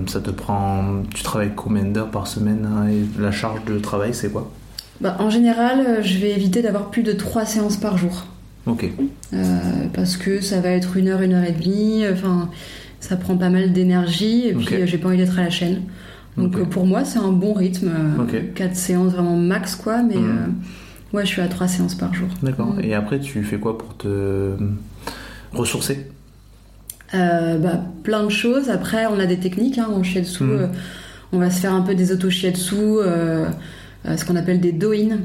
ça 0.08 0.20
te 0.20 0.30
prend. 0.30 1.04
Tu 1.14 1.24
travailles 1.24 1.54
combien 1.56 1.84
d'heures 1.84 2.12
par 2.12 2.28
semaine 2.28 2.68
hein, 2.72 2.88
et 2.88 3.22
La 3.22 3.32
charge 3.32 3.66
de 3.66 3.80
travail, 3.80 4.14
c'est 4.14 4.32
quoi? 4.32 4.52
Bah, 5.00 5.16
En 5.20 5.30
général, 5.30 5.80
euh, 5.80 6.02
je 6.04 6.20
vais 6.20 6.32
éviter 6.32 6.62
d'avoir 6.62 6.92
plus 6.92 7.04
de 7.04 7.14
3 7.14 7.46
séances 7.46 7.78
par 7.78 7.98
jour. 7.98 8.26
Ok. 8.68 8.86
Euh, 9.34 9.38
parce 9.94 10.18
que 10.18 10.40
ça 10.42 10.60
va 10.62 10.70
être 10.70 10.98
une 10.98 11.08
heure, 11.08 11.22
une 11.22 11.34
heure 11.34 11.44
et 11.44 11.52
demie. 11.52 12.04
Enfin, 12.12 12.50
ça 13.02 13.18
prend 13.18 13.36
pas 13.36 13.50
mal 13.50 13.74
d'énergie 13.74 14.48
et 14.48 14.54
puis 14.54 14.68
j'ai 14.86 14.98
pas 14.98 15.10
envie 15.10 15.18
d'être 15.18 15.38
à 15.38 15.44
la 15.44 15.50
chaîne. 15.50 15.82
Donc 16.38 16.58
pour 16.70 16.86
moi, 16.86 17.04
c'est 17.04 17.20
un 17.20 17.32
bon 17.32 17.54
rythme. 17.54 17.92
4 18.56 18.76
séances 18.76 19.12
vraiment 19.12 19.36
max, 19.36 19.76
quoi. 19.76 20.02
Mais 20.02 20.16
mmh. 20.16 20.56
ouais, 21.14 21.26
je 21.26 21.28
suis 21.28 21.42
à 21.42 21.48
3 21.48 21.68
séances 21.68 21.96
par 21.96 22.14
jour. 22.14 22.30
D'accord. 22.42 22.76
Mmh. 22.76 22.84
Et 22.84 22.94
après, 22.94 23.20
tu 23.20 23.44
fais 23.44 23.58
quoi 23.58 23.78
pour 23.78 23.98
te 23.98 24.56
ressourcer? 25.52 26.08
Euh, 27.14 27.58
bah, 27.58 27.82
plein 28.04 28.24
de 28.24 28.30
choses. 28.30 28.70
Après, 28.70 29.06
on 29.08 29.20
a 29.20 29.26
des 29.26 29.38
techniques 29.38 29.78
hein, 29.78 29.88
en 29.92 30.04
shiatsu. 30.04 30.44
Euh, 30.44 30.68
on 31.34 31.40
va 31.40 31.50
se 31.50 31.60
faire 31.60 31.74
un 31.74 31.82
peu 31.82 31.96
des 31.96 32.12
auto-shiatsu, 32.12 32.76
euh, 32.76 33.50
ce 34.06 34.26
qu'on 34.26 34.36
appelle 34.36 34.60
des 34.60 34.72
do-in. 34.72 35.18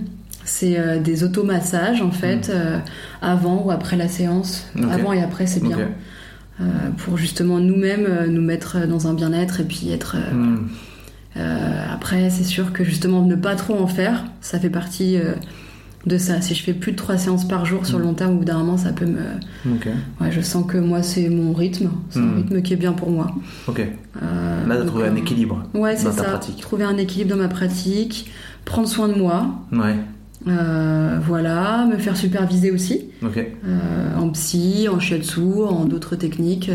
C'est 0.44 1.00
des 1.00 1.24
automassages 1.24 2.02
en 2.02 2.12
fait, 2.12 2.48
mm. 2.48 2.82
avant 3.20 3.64
ou 3.64 3.72
après 3.72 3.96
la 3.96 4.06
séance. 4.06 4.68
Avant 4.92 5.12
et 5.12 5.20
après, 5.20 5.48
c'est 5.48 5.60
bien. 5.60 5.76
Pour 6.98 7.18
justement 7.18 7.60
nous-mêmes 7.60 8.26
nous 8.28 8.42
mettre 8.42 8.86
dans 8.86 9.08
un 9.08 9.14
bien-être 9.14 9.60
et 9.60 9.64
puis 9.64 9.90
être. 9.90 10.16
Mm. 10.16 10.68
après, 11.92 12.30
c'est 12.30 12.44
sûr 12.44 12.72
que 12.72 12.84
justement 12.84 13.22
ne 13.22 13.36
pas 13.36 13.56
trop 13.56 13.78
en 13.78 13.86
faire, 13.86 14.24
ça 14.40 14.58
fait 14.58 14.70
partie 14.70 15.18
de 16.06 16.18
ça. 16.18 16.40
Si 16.40 16.54
je 16.54 16.62
fais 16.62 16.72
plus 16.72 16.92
de 16.92 16.96
trois 16.96 17.18
séances 17.18 17.46
par 17.46 17.66
jour 17.66 17.84
sur 17.84 17.98
le 17.98 18.04
long 18.04 18.14
terme, 18.14 18.34
au 18.34 18.38
bout 18.38 18.44
d'un 18.44 18.58
moment, 18.58 18.76
ça 18.76 18.92
peut 18.92 19.06
me. 19.06 19.20
Ouais, 20.20 20.30
je 20.30 20.40
sens 20.40 20.64
que 20.66 20.78
moi, 20.78 21.02
c'est 21.02 21.28
mon 21.28 21.52
rythme. 21.52 21.90
C'est 22.10 22.20
un 22.20 22.22
hmm. 22.22 22.36
rythme 22.36 22.62
qui 22.62 22.72
est 22.72 22.76
bien 22.76 22.92
pour 22.92 23.10
moi. 23.10 23.34
Ok. 23.66 23.80
Euh, 23.80 24.66
Là, 24.66 24.76
tu 24.76 24.82
as 24.82 24.84
trouvé 24.84 25.08
un 25.08 25.14
euh, 25.14 25.16
équilibre 25.16 25.62
ouais, 25.74 25.96
dans 25.96 26.10
ta 26.10 26.12
ça. 26.12 26.22
pratique. 26.24 26.60
Trouver 26.60 26.84
un 26.84 26.96
équilibre 26.96 27.30
dans 27.30 27.42
ma 27.42 27.48
pratique, 27.48 28.30
prendre 28.64 28.88
soin 28.88 29.08
de 29.08 29.14
moi. 29.14 29.48
Ouais. 29.72 29.96
Euh, 30.46 31.18
voilà, 31.26 31.86
me 31.86 31.98
faire 31.98 32.16
superviser 32.16 32.70
aussi. 32.70 33.10
Ok. 33.22 33.44
en 34.16 34.30
psy, 34.30 34.88
en 34.88 35.00
shiatsu, 35.00 35.40
en 35.40 35.84
d'autres 35.84 36.16
techniques. 36.16 36.70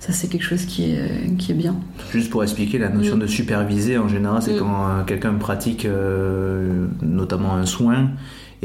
ça, 0.00 0.12
c'est 0.12 0.28
quelque 0.28 0.44
chose 0.44 0.64
qui 0.64 0.92
est, 0.92 1.36
qui 1.36 1.52
est 1.52 1.54
bien. 1.54 1.76
Juste 2.12 2.30
pour 2.30 2.42
expliquer, 2.42 2.78
la 2.78 2.88
notion 2.88 3.16
mm. 3.16 3.20
de 3.20 3.26
superviser, 3.26 3.98
en 3.98 4.08
général, 4.08 4.42
c'est 4.42 4.54
mm. 4.54 4.58
quand 4.58 5.04
quelqu'un 5.06 5.34
pratique 5.34 5.86
notamment 7.02 7.54
un 7.54 7.66
soin 7.66 8.10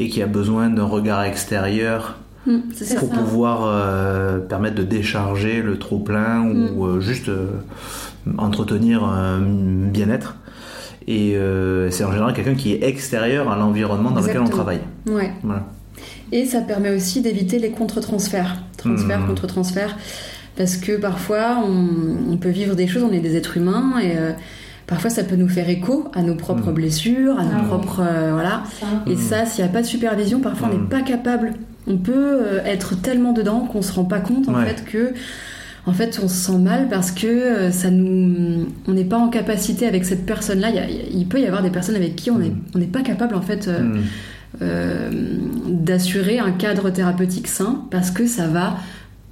et 0.00 0.08
qui 0.08 0.22
a 0.22 0.26
besoin 0.26 0.70
d'un 0.70 0.84
regard 0.84 1.22
extérieur 1.22 2.16
mm, 2.46 2.58
pour 2.98 3.10
pouvoir 3.10 3.64
euh, 3.64 4.38
permettre 4.38 4.76
de 4.76 4.82
décharger 4.82 5.62
le 5.62 5.78
trop 5.78 5.98
plein 5.98 6.42
ou 6.42 6.86
euh, 6.86 7.00
juste 7.00 7.28
euh, 7.28 7.48
entretenir 8.38 9.04
un 9.04 9.40
bien-être. 9.40 10.36
Et 11.06 11.36
c'est 11.90 12.04
en 12.04 12.12
général 12.12 12.34
quelqu'un 12.34 12.54
qui 12.54 12.72
est 12.72 12.84
extérieur 12.84 13.50
à 13.50 13.56
l'environnement 13.56 14.10
dans 14.10 14.20
lequel 14.20 14.40
on 14.40 14.48
travaille. 14.48 14.80
Ouais. 15.06 15.32
Et 16.32 16.44
ça 16.44 16.60
permet 16.60 16.94
aussi 16.94 17.20
d'éviter 17.20 17.58
les 17.58 17.70
contre-transferts. 17.70 18.58
Transfert, 18.76 19.20
mm. 19.20 19.26
contre-transfert. 19.26 19.96
Parce 20.56 20.76
que 20.76 20.96
parfois, 20.96 21.64
on, 21.64 22.36
peut 22.36 22.50
vivre 22.50 22.76
des 22.76 22.86
choses, 22.86 23.02
on 23.02 23.12
est 23.12 23.20
des 23.20 23.36
êtres 23.36 23.56
humains 23.56 23.94
et 24.00 24.14
parfois 24.90 25.08
ça 25.08 25.22
peut 25.22 25.36
nous 25.36 25.48
faire 25.48 25.70
écho 25.70 26.08
à 26.12 26.22
nos 26.22 26.34
propres 26.34 26.72
mm. 26.72 26.74
blessures, 26.74 27.38
à 27.38 27.44
nos 27.44 27.60
ah 27.60 27.64
propres 27.64 28.02
euh, 28.02 28.32
voilà. 28.32 28.64
Et 29.06 29.14
mm. 29.14 29.18
ça, 29.18 29.46
s'il 29.46 29.64
n'y 29.64 29.70
a 29.70 29.72
pas 29.72 29.80
de 29.80 29.86
supervision, 29.86 30.40
parfois 30.40 30.68
on 30.70 30.76
n'est 30.76 30.88
pas 30.88 31.00
capable. 31.00 31.54
On 31.86 31.96
peut 31.96 32.12
euh, 32.42 32.64
être 32.64 33.00
tellement 33.00 33.32
dedans 33.32 33.60
qu'on 33.60 33.82
se 33.82 33.92
rend 33.92 34.04
pas 34.04 34.20
compte 34.20 34.48
en 34.48 34.54
fait 34.62 34.84
que 34.84 35.14
en 35.86 35.92
fait 35.92 36.20
on 36.22 36.28
se 36.28 36.34
sent 36.34 36.58
mal 36.58 36.88
parce 36.88 37.10
que 37.10 37.26
euh, 37.26 37.70
ça 37.70 37.90
nous 37.90 38.66
on 38.86 38.92
n'est 38.92 39.04
pas 39.04 39.18
en 39.18 39.28
capacité 39.28 39.86
avec 39.86 40.04
cette 40.04 40.26
personne 40.26 40.60
là 40.60 40.68
il, 40.70 41.26
peut 41.26 41.40
y 41.40 41.46
avoir 41.46 41.62
des 41.62 41.70
personnes 41.70 41.96
avec 41.96 42.16
qui 42.16 42.30
on 42.30 42.38
n'est 42.38 42.52
on 42.74 42.78
n'est 42.78 42.86
pas 42.86 43.02
capable 43.02 43.34
en 43.34 43.42
fait 43.42 43.70
d'assurer 45.68 46.38
un 46.38 46.50
cadre 46.50 46.90
thérapeutique 46.90 47.46
sain 47.46 47.84
parce 47.90 48.10
que 48.10 48.26
ça 48.26 48.46
va 48.46 48.76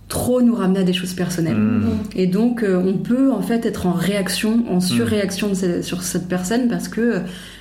trop 0.08 0.40
nous 0.40 0.54
ramener 0.54 0.80
à 0.80 0.84
des 0.84 0.92
choses 0.92 1.12
personnelles. 1.12 1.56
Mmh. 1.56 1.90
Et 2.16 2.26
donc, 2.26 2.62
euh, 2.62 2.82
on 2.82 2.94
peut 2.94 3.30
en 3.30 3.42
fait 3.42 3.66
être 3.66 3.86
en 3.86 3.92
réaction, 3.92 4.64
en 4.70 4.80
surréaction 4.80 5.52
sur 5.82 6.02
cette 6.02 6.28
personne 6.28 6.68
parce 6.68 6.88
que 6.88 7.00
euh, 7.00 7.20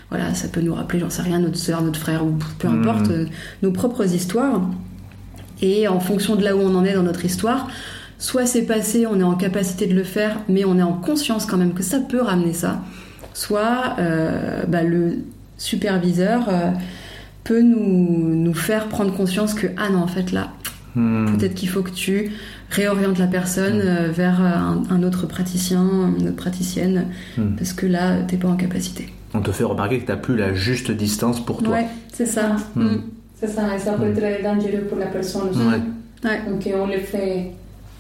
voilà, 0.10 0.34
ça 0.34 0.48
peut 0.48 0.62
nous 0.62 0.74
rappeler, 0.74 1.00
j'en 1.00 1.10
sais 1.10 1.22
rien, 1.22 1.40
notre 1.40 1.58
soeur, 1.58 1.82
notre 1.82 2.00
frère 2.00 2.26
ou 2.26 2.38
peu 2.60 2.70
importe, 2.70 3.10
euh, 3.10 3.26
nos 3.62 3.72
propres 3.72 4.14
histoires. 4.14 4.62
Et 5.62 5.88
en 5.88 6.00
fonction 6.00 6.36
de 6.36 6.44
là 6.44 6.56
où 6.56 6.60
on 6.60 6.74
en 6.76 6.86
est 6.86 6.94
dans 6.94 7.04
notre 7.04 7.26
histoire, 7.26 7.68
soit 8.20 8.46
c'est 8.46 8.64
passé, 8.64 9.06
on 9.08 9.20
est 9.20 9.24
en 9.24 9.36
capacité 9.36 9.88
de 9.88 9.94
le 9.94 10.04
faire, 10.04 10.40
mais 10.50 10.66
on 10.66 10.78
est 10.78 10.84
en 10.84 10.94
conscience 10.94 11.46
quand 11.46 11.58
même 11.58 11.74
que 11.74 11.84
ça 11.84 12.00
peut 12.00 12.22
ramener 12.22 12.54
ça. 12.54 12.82
Soit 13.34 13.96
bah, 14.68 14.84
le 14.84 15.20
superviseur 15.58 16.50
peut 17.44 17.62
nous, 17.62 18.36
nous 18.36 18.54
faire 18.54 18.88
prendre 18.88 19.14
conscience 19.14 19.54
que 19.54 19.68
ah 19.78 19.90
non 19.90 20.00
en 20.00 20.08
fait 20.08 20.32
là 20.32 20.54
Hmm. 20.98 21.38
Peut-être 21.38 21.54
qu'il 21.54 21.70
faut 21.70 21.84
que 21.84 21.92
tu 21.92 22.32
réorientes 22.72 23.20
la 23.20 23.28
personne 23.28 23.78
hmm. 23.78 23.88
euh, 23.88 24.12
vers 24.12 24.42
un, 24.42 25.04
autre 25.04 25.28
praticien, 25.28 26.12
une 26.20 26.30
autre 26.30 26.38
praticienne, 26.38 27.06
hmm. 27.38 27.56
parce 27.56 27.74
que 27.74 27.86
là, 27.86 28.24
tu 28.28 28.34
n'es 28.34 28.42
pas 28.42 28.48
en 28.48 28.56
capacité. 28.56 29.08
On 29.36 29.42
te 29.42 29.52
fait 29.52 29.64
remarquer 29.64 30.00
que 30.00 30.06
tu 30.06 30.12
n'as 30.12 30.18
plus 30.18 30.36
la 30.36 30.56
juste 30.56 30.90
distance 30.90 31.46
pour 31.46 31.62
toi. 31.62 31.76
Ouais, 31.76 31.86
c'est 32.12 32.26
ça. 32.26 32.56
C'est 33.40 33.48
ça, 33.48 33.76
et 33.76 33.80
ça 33.80 33.94
peut 33.94 34.08
être 34.08 34.44
dangereux 34.44 34.86
pour 34.90 34.98
la 34.98 35.06
personne 35.06 35.50
aussi. 35.50 35.60
Ouais. 35.60 36.42
Donc 36.50 36.68
on 36.76 36.88
le 36.88 36.98
fait 36.98 37.52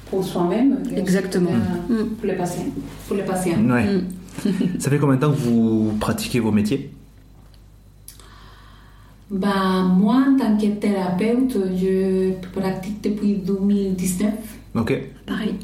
pour 0.09 0.23
soi-même. 0.23 0.79
Exactement. 0.95 1.51
Pour 1.87 2.27
les 2.27 2.35
patients. 2.35 2.65
Pour 3.07 3.17
les 3.17 3.23
patients. 3.23 3.57
ça 4.79 4.91
fait 4.91 4.99
combien 4.99 5.15
de 5.15 5.21
temps 5.21 5.31
que 5.31 5.37
vous 5.37 5.93
pratiquez 5.99 6.39
vos 6.39 6.51
métiers? 6.51 6.91
Bah, 9.29 9.83
moi, 9.83 10.23
en 10.27 10.37
tant 10.37 10.58
que 10.58 10.67
thérapeute, 10.67 11.58
je 11.75 12.33
pratique 12.58 13.03
depuis 13.03 13.35
2019. 13.35 14.31
Ok. 14.75 15.01
Pareil. 15.25 15.55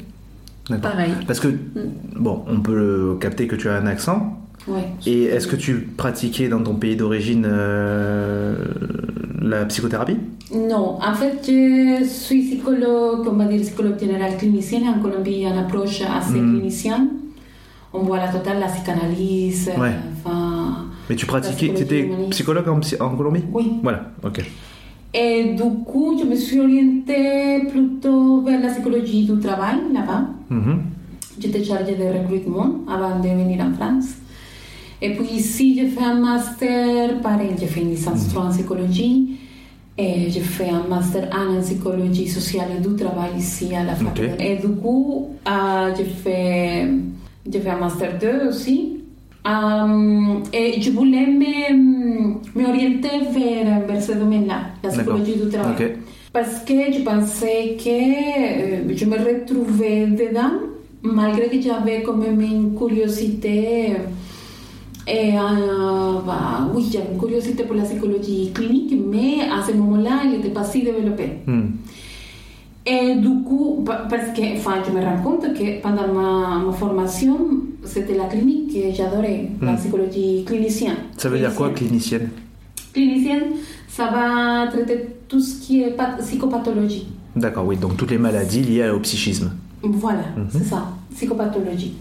Pareil. 0.82 1.12
Parce 1.26 1.40
que, 1.40 1.48
mm. 1.48 1.60
bon, 2.16 2.44
on 2.46 2.60
peut 2.60 3.16
capter 3.20 3.46
que 3.46 3.56
tu 3.56 3.68
as 3.68 3.76
un 3.76 3.86
accent. 3.86 4.40
Ouais, 4.66 4.84
Et 5.06 5.24
est-ce 5.24 5.46
que 5.46 5.56
tu 5.56 5.80
pratiquais 5.80 6.48
dans 6.48 6.62
ton 6.62 6.74
pays 6.74 6.96
d'origine 6.96 7.46
euh, 7.46 8.56
la 9.42 9.66
psychothérapie? 9.66 10.16
Non, 10.54 10.98
en 11.00 11.14
fait, 11.14 11.38
je 11.46 12.04
suis 12.04 12.42
psychologue, 12.42 13.26
on 13.28 13.32
va 13.34 13.46
dire 13.46 13.60
psychologue 13.60 13.98
général 13.98 14.36
clinicienne. 14.36 14.84
En 14.88 15.00
Colombie, 15.00 15.32
il 15.32 15.38
y 15.40 15.46
a 15.46 15.50
une 15.50 15.58
approche 15.58 16.00
assez 16.02 16.40
mm. 16.40 16.58
clinicienne. 16.58 17.08
On 17.92 18.00
voit 18.00 18.18
la 18.18 18.28
totale, 18.28 18.58
la 18.60 18.66
psychanalyse, 18.66 19.70
enfin 19.76 20.84
mais 21.08 21.16
tu 21.16 21.26
pratiquais, 21.26 21.72
tu 21.74 21.82
étais 21.82 22.10
psychologue 22.30 22.68
en, 22.68 22.80
en, 23.04 23.16
Colombie? 23.16 23.44
Oui. 23.52 23.72
Voilà, 23.82 24.10
ok. 24.22 24.42
Et 25.12 25.54
du 25.54 25.84
coup, 25.84 26.18
je 26.18 26.24
me 26.24 26.34
suis 26.34 26.58
orientée 26.58 27.62
plutôt 27.70 28.40
vers 28.40 28.60
la 28.60 28.68
psychologie 28.68 29.24
du 29.24 29.38
travail 29.38 29.76
là-bas. 29.92 30.24
Mhm. 30.50 30.82
J'étais 31.38 31.62
chargée 31.62 31.94
de 31.94 32.04
recrutement 32.04 32.80
avant 32.88 33.18
de 33.20 33.28
venir 33.28 33.64
en 33.64 33.72
France. 33.74 34.06
Et 35.02 35.14
puis 35.14 35.26
ici, 35.36 35.76
j'ai 35.76 35.88
fait 35.88 36.04
un 36.04 36.20
master, 36.20 37.20
pareil, 37.20 37.50
j'ai 37.58 37.66
fait 37.66 37.82
une 37.82 37.90
licence 37.90 38.28
3 38.28 38.44
en 38.44 38.50
psychologie. 38.50 39.36
J'ai 39.96 40.40
fait 40.40 40.70
un 40.70 40.88
master 40.88 41.28
1 41.32 41.58
en 41.58 41.60
psychologie 41.60 42.26
sociale 42.26 42.68
et 42.76 42.80
du 42.80 42.96
travail 42.96 43.30
ici 43.38 43.74
à 43.74 43.84
la 43.84 43.94
fac. 43.94 44.18
Ok. 44.18 44.40
Et 44.40 44.56
du 44.56 44.68
coup, 44.74 45.36
euh, 45.46 45.94
j'ai 45.96 46.04
fait, 46.04 46.88
fait 47.50 47.70
un 47.70 47.76
master 47.78 48.18
2 48.18 48.48
aussi. 48.48 49.00
Euh, 49.46 50.38
et 50.52 50.80
je 50.80 50.90
voulais 50.90 51.26
m'orienter 52.54 53.20
vers, 53.30 53.86
vers 53.86 54.02
ce 54.02 54.12
domaine-là, 54.12 54.62
la 54.82 54.90
psychologie 54.90 55.36
du 55.36 55.48
travail. 55.48 55.74
Ok. 55.78 55.92
Parce 56.32 56.64
que 56.64 56.92
je 56.92 57.02
pensais 57.02 57.76
que 57.78 58.90
euh, 58.90 58.96
je 58.96 59.04
me 59.04 59.16
retrouvais 59.16 60.06
dedans, 60.06 60.54
malgré 61.02 61.48
que 61.48 61.60
j'avais 61.60 62.02
quand 62.02 62.16
même 62.16 62.40
une 62.40 62.74
curiosité. 62.76 63.92
Et, 65.06 65.32
euh, 65.36 66.20
bah, 66.26 66.68
oui, 66.74 66.88
j'avais 66.90 67.12
une 67.12 67.18
curiosité 67.18 67.64
pour 67.64 67.74
la 67.76 67.82
psychologie 67.84 68.50
clinique, 68.54 68.94
mais 69.06 69.42
à 69.42 69.62
ce 69.66 69.72
moment-là, 69.76 70.20
elle 70.24 70.30
n'était 70.30 70.48
pas 70.50 70.64
si 70.64 70.82
développée. 70.82 71.30
Hmm. 71.46 71.62
Et 72.86 73.14
du 73.16 73.42
coup, 73.46 73.82
pa- 73.84 74.06
parce 74.08 74.28
que 74.36 74.56
enfin, 74.56 74.76
je 74.86 74.92
me 74.92 75.00
rends 75.02 75.22
compte 75.22 75.54
que 75.54 75.80
pendant 75.80 76.06
ma, 76.12 76.58
ma 76.66 76.72
formation, 76.72 77.36
c'était 77.84 78.14
la 78.14 78.24
clinique 78.24 78.72
que 78.74 78.94
j'adorais, 78.94 79.48
la 79.62 79.72
Mm. 79.72 79.76
psychologie 79.76 80.44
clinicienne. 80.46 80.96
Ça 81.16 81.28
veut 81.30 81.38
dire 81.38 81.54
quoi, 81.54 81.70
Clinicienne. 81.70 82.28
clinicienne 82.92 83.44
ça 83.88 84.10
va 84.10 84.66
traiter 84.70 85.06
tout 85.28 85.40
ce 85.40 85.60
qui 85.62 85.82
est 85.82 85.90
pat- 85.92 86.18
psychopathologie. 86.20 87.06
D'accord, 87.36 87.66
oui, 87.66 87.76
donc 87.76 87.96
toutes 87.96 88.10
les 88.10 88.18
maladies 88.18 88.60
liées 88.62 88.90
au 88.90 89.00
psychisme. 89.00 89.52
Voilà, 89.82 90.24
c'est 90.50 90.64
ça, 90.64 90.88
psychopathologie. 91.14 91.94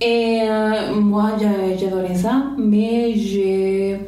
Et 0.00 0.40
euh, 0.44 0.94
moi, 0.94 1.32
j'a- 1.40 1.76
j'adorais 1.76 2.14
ça, 2.14 2.44
mais 2.56 3.14
j'ai, 3.16 3.98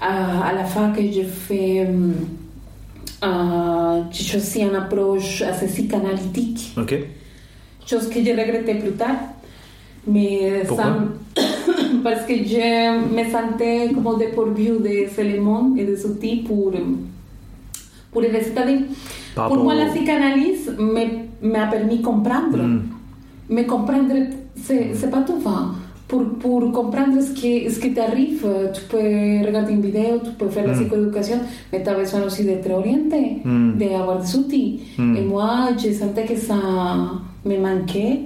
à, 0.00 0.52
la 0.54 0.64
fac, 0.64 0.92
j'ai 1.00 1.24
fait, 1.24 1.86
hum, 1.88 2.12
euh, 3.24 4.02
j'ai 4.10 4.24
choisi 4.24 4.60
une 4.60 4.74
approche 4.74 5.40
assez 5.42 5.66
psychanalytique, 5.68 6.74
Ok. 6.76 6.94
chose 7.86 8.08
que 8.10 8.22
j'ai 8.22 8.32
regretté 8.34 8.74
plus 8.74 8.92
tard. 8.92 9.16
Mais 10.06 10.62
Pourquoi? 10.68 10.84
ça, 10.84 11.42
parce 12.04 12.26
que 12.26 12.34
je 12.34 13.14
me 13.16 13.24
sentais 13.30 13.90
comme 13.94 14.18
dépourvue 14.18 14.78
des 14.80 15.08
éléments 15.18 15.72
et 15.78 15.84
des 15.84 16.04
outils 16.06 16.44
pour, 16.46 16.72
pour. 18.12 18.22
C'est-à-dire, 18.22 18.80
Par 19.34 19.48
pour 19.48 19.64
moi, 19.64 19.74
la 19.74 19.86
psychanalyse 19.86 20.74
me- 20.78 21.26
m'a 21.48 21.66
permis 21.68 21.98
de 21.98 22.04
comprendre. 22.04 22.58
Hmm. 22.58 22.82
Mais 23.48 23.64
comprendre, 23.64 24.14
c'est 24.56 24.94
c'est 24.94 25.10
pas 25.10 25.22
tout. 25.22 25.34
Enfin, 25.38 25.72
pour, 26.08 26.22
pour 26.38 26.70
comprendre 26.72 27.20
ce 27.20 27.32
qui, 27.32 27.68
ce 27.68 27.80
qui 27.80 27.92
t'arrive, 27.92 28.46
tu 28.72 28.82
peux 28.88 29.44
regarder 29.46 29.72
une 29.72 29.82
vidéo, 29.82 30.20
tu 30.24 30.30
peux 30.38 30.48
faire 30.48 30.66
la 30.66 30.72
Mm. 30.72 30.80
psychoéducation, 30.80 31.38
mais 31.72 31.82
tu 31.82 31.88
as 31.88 31.94
besoin 31.94 32.22
aussi 32.22 32.44
d'être 32.44 32.70
orienté, 32.70 33.38
Mm. 33.44 33.72
d'avoir 33.78 34.18
des 34.20 34.36
outils. 34.36 34.80
Mm. 34.98 35.16
Et 35.16 35.22
moi, 35.22 35.68
je 35.76 35.92
sentais 35.92 36.24
que 36.24 36.36
ça 36.36 36.54
me 37.44 37.56
manquait. 37.58 38.20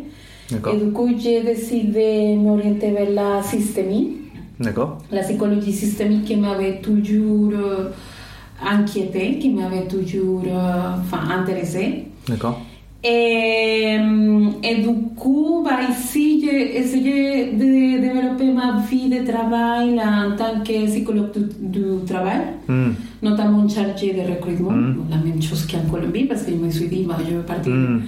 D'accord. 0.51 0.75
Et 0.75 0.79
du 0.85 0.91
coup, 0.93 1.09
j'ai 1.19 1.41
décidé 1.43 2.35
de 2.35 2.39
m'orienter 2.41 2.91
vers 2.91 3.11
la 3.11 3.43
systémie, 3.43 4.17
D'accord. 4.59 4.99
la 5.11 5.21
psychologie 5.23 5.73
systémique 5.73 6.25
qui 6.25 6.37
m'avait 6.37 6.81
toujours 6.83 7.53
euh, 7.55 7.89
inquiétée, 8.63 9.39
qui 9.39 9.51
m'avait 9.51 9.87
toujours 9.87 10.43
euh, 10.47 10.91
enfin, 11.01 11.21
intéressée. 11.41 12.05
D'accord. 12.29 12.61
Et 13.03 14.75
du 14.83 14.89
coup, 15.17 15.63
bah, 15.65 15.79
ici, 15.91 16.43
j'ai 16.45 16.77
essayé 16.79 17.53
de 17.53 18.01
développer 18.01 18.53
ma 18.53 18.79
vie 18.89 19.09
de 19.09 19.27
travail 19.31 19.99
en 20.01 20.37
tant 20.37 20.61
que 20.63 20.87
psychologue 20.87 21.33
du, 21.35 21.69
du 21.79 22.05
travail, 22.07 22.41
Hmm. 22.69 22.91
notamment 23.23 23.67
chargée 23.69 24.13
de 24.13 24.23
recrutement, 24.33 24.71
Mm. 24.73 24.97
la 25.11 25.17
même 25.17 25.43
chose 25.43 25.67
qu'en 25.67 25.85
Colombie, 25.91 26.25
parce 26.27 26.43
que 26.43 26.51
je 26.53 26.57
me 26.57 26.71
suis 26.71 26.89
dit, 26.89 27.05
bah, 27.09 27.17
je 27.27 27.37
vais 27.37 27.43
partir. 27.43 27.73
Hmm. 27.73 28.01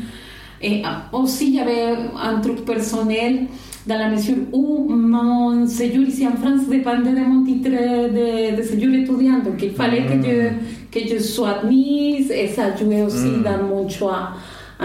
Et 0.63 0.83
ah, 0.85 1.09
aussi, 1.13 1.49
il 1.49 1.55
y 1.57 1.61
avait 1.61 1.97
un 2.23 2.39
truc 2.41 2.65
personnel 2.65 3.47
dans 3.87 3.99
la 3.99 4.09
mesure 4.11 4.37
où 4.53 4.87
mon 4.89 5.67
séjour 5.67 6.05
ici 6.05 6.25
en 6.29 6.37
France 6.37 6.69
dépendait 6.69 7.11
de 7.21 7.25
mon 7.31 7.45
titre 7.45 7.71
de, 7.71 8.57
de 8.57 8.63
séjour 8.63 8.95
étudiant. 8.95 9.41
Donc, 9.45 9.61
il 9.61 9.71
fallait 9.73 10.05
que, 10.07 10.17
je, 10.23 10.39
que 11.01 11.09
je 11.09 11.19
sois 11.21 11.59
admise 11.59 12.31
et 12.31 12.47
ça 12.47 12.77
jouait 12.77 13.03
aussi 13.03 13.33
Mm. 13.39 13.43
dans 13.43 13.63
mon 13.69 13.89
choix 13.89 14.29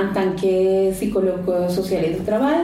en 0.02 0.14
tant 0.14 0.32
que 0.41 0.91
psychologue 0.91 1.70
social 1.70 2.04
et 2.06 2.14
du 2.20 2.24
travail. 2.26 2.62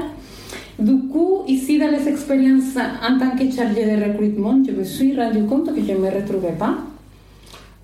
Du 0.79 0.95
coup, 1.11 1.43
ici, 1.47 1.77
dans 1.79 1.91
les 1.91 2.07
expériences 2.07 2.75
en 2.77 3.17
tant 3.19 3.31
que 3.37 3.49
chargée 3.51 3.85
de 3.85 4.03
recrutement, 4.11 4.59
je 4.65 4.71
me 4.71 4.83
suis 4.83 5.15
rendu 5.15 5.43
compte 5.45 5.67
que 5.73 5.81
je 5.87 5.91
ne 5.93 5.97
me 5.99 6.09
retrouvais 6.09 6.55
pas. 6.57 6.75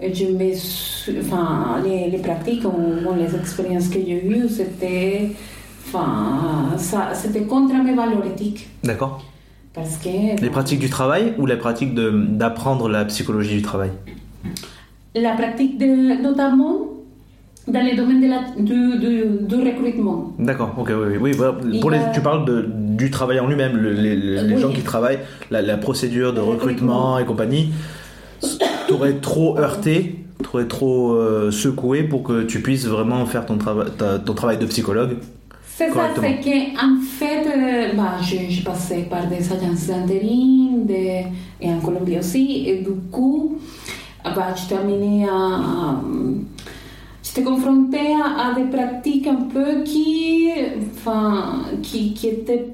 Et 0.02 0.14
je 0.14 0.26
me 0.26 0.54
suis- 0.54 1.18
enfin, 1.20 1.82
les, 1.86 2.10
les 2.10 2.18
pratiques 2.20 2.64
ou 2.66 3.14
les 3.18 3.36
expériences 3.36 3.90
que 3.90 4.00
j'ai 4.00 4.26
eues, 4.26 4.48
c'était, 4.50 5.32
enfin, 5.88 6.70
contre 7.48 7.76
mes 7.84 7.94
valeurs 7.94 8.26
éthiques. 8.26 8.68
D'accord. 8.84 9.24
Parce 9.74 9.98
que 9.98 10.42
Les 10.42 10.50
pratiques 10.50 10.80
du 10.80 10.90
travail 10.90 11.34
ou 11.38 11.46
la 11.46 11.58
pratique 11.58 11.94
de- 11.94 12.26
d'apprendre 12.30 12.90
la 12.90 13.06
psychologie 13.06 13.56
du 13.58 13.62
travail? 13.62 13.92
La 15.16 15.34
pratique, 15.34 15.78
de, 15.78 16.22
notamment 16.22 16.89
dans 17.68 17.86
le 17.86 17.96
domaine 17.96 18.22
de 18.22 18.28
la, 18.28 18.40
du, 18.58 19.46
du 19.48 19.56
recrutement. 19.70 20.34
D'accord, 20.40 20.74
ok, 20.78 20.92
oui, 20.92 21.18
oui. 21.22 21.38
Il 21.72 21.80
Pour 21.80 21.92
les, 21.92 22.00
tu 22.14 22.22
parles 22.22 22.46
de, 22.46 22.66
du 22.72 23.12
travail 23.12 23.40
en 23.40 23.48
lui-même, 23.48 23.78
le- 23.78 23.92
les, 23.94 24.16
les- 24.16 24.56
Oui. 24.56 24.62
gens 24.62 24.72
qui 24.72 24.82
travaillent, 24.82 25.20
la, 25.52 25.62
la 25.62 25.78
procédure 25.78 26.34
de 26.34 26.40
recrutement 26.40 27.14
recrutement. 27.16 27.20
et 27.20 27.26
compagnie, 27.26 27.70
t'aurais 28.88 29.14
trop 29.16 29.58
heurté, 29.58 30.16
t'aurais 30.44 30.66
trop 30.68 31.12
euh, 31.14 31.52
secoué 31.52 32.04
pour 32.04 32.24
que 32.24 32.44
tu 32.44 32.62
puisses 32.62 32.88
vraiment 32.88 33.26
faire 33.26 33.46
ton, 33.46 33.58
trava- 33.58 33.90
ta- 33.96 34.18
ton 34.20 34.34
travail 34.34 34.58
de 34.58 34.66
psychologue 34.66 35.18
C'est 35.66 35.92
ça, 35.92 36.10
c'est 36.16 36.40
qu'en 36.42 36.98
fait, 37.02 37.46
euh, 37.48 37.96
bah, 37.96 38.14
j'ai 38.22 38.62
passé 38.64 39.06
par 39.10 39.28
des 39.28 39.36
agences 39.52 39.88
d'intérim 39.88 40.86
de- 40.88 40.94
et 41.62 41.70
en 41.70 41.80
Colombie 41.80 42.18
aussi, 42.18 42.68
et 42.68 42.78
du 42.82 42.92
coup, 43.12 43.58
bah, 44.24 44.54
amenée 44.72 45.26
à. 45.28 45.34
à- 45.34 46.02
J'étais 47.30 47.44
confrontée 47.44 48.14
à, 48.16 48.48
à 48.48 48.54
des 48.56 48.64
pratiques 48.76 49.28
un 49.28 49.36
peu 49.54 49.84
qui, 49.84 50.50
enfin, 50.96 51.62
qui, 51.84 52.12
qui 52.14 52.28
étaient, 52.30 52.66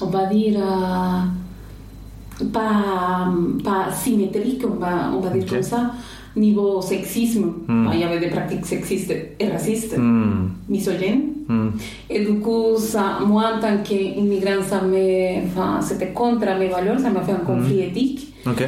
on 0.00 0.06
va 0.06 0.26
dire, 0.26 0.60
euh, 0.60 2.44
pas, 2.52 3.28
pas 3.64 3.90
symétriques, 3.92 4.62
on 4.64 4.76
va, 4.76 5.10
on 5.14 5.18
va 5.20 5.30
dire 5.30 5.42
Ok. 5.42 5.50
comme 5.50 5.62
ça, 5.64 5.90
niveau 6.36 6.80
sexisme. 6.80 7.52
Hmm. 7.66 7.88
Il 7.92 7.98
y 7.98 8.04
avait 8.04 8.20
des 8.20 8.28
pratiques 8.30 8.64
sexistes 8.66 9.12
et 9.40 9.48
racistes 9.48 9.96
Hmm, 9.98 10.50
misogyne. 10.68 11.22
hmm. 11.48 11.70
Et 12.08 12.20
du 12.24 12.34
coup, 12.38 12.76
ça, 12.78 13.18
moi, 13.26 13.54
en 13.56 13.60
tant 13.60 13.78
qu'immigrant, 13.82 14.62
ça 14.62 14.80
me, 14.80 15.44
enfin, 15.44 15.80
c'était 15.80 16.12
contre 16.12 16.46
mes 16.56 16.68
valeurs, 16.68 17.00
ça 17.00 17.10
m'a 17.10 17.22
fait 17.22 17.32
un 17.32 17.44
conflit 17.44 17.80
éthique. 17.80 18.32
Ok. 18.46 18.62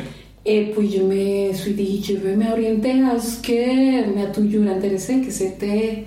Et 0.46 0.70
puis, 0.76 0.90
je 0.90 1.02
me 1.02 1.52
suis 1.54 1.72
dit, 1.72 2.02
je 2.06 2.14
veux 2.14 2.36
m'orienter 2.36 3.02
à 3.02 3.18
ce 3.18 3.40
que 3.40 4.14
m'a 4.14 4.26
toujours 4.26 4.68
intéressé, 4.70 5.20
que 5.22 5.30
c'était 5.30 6.04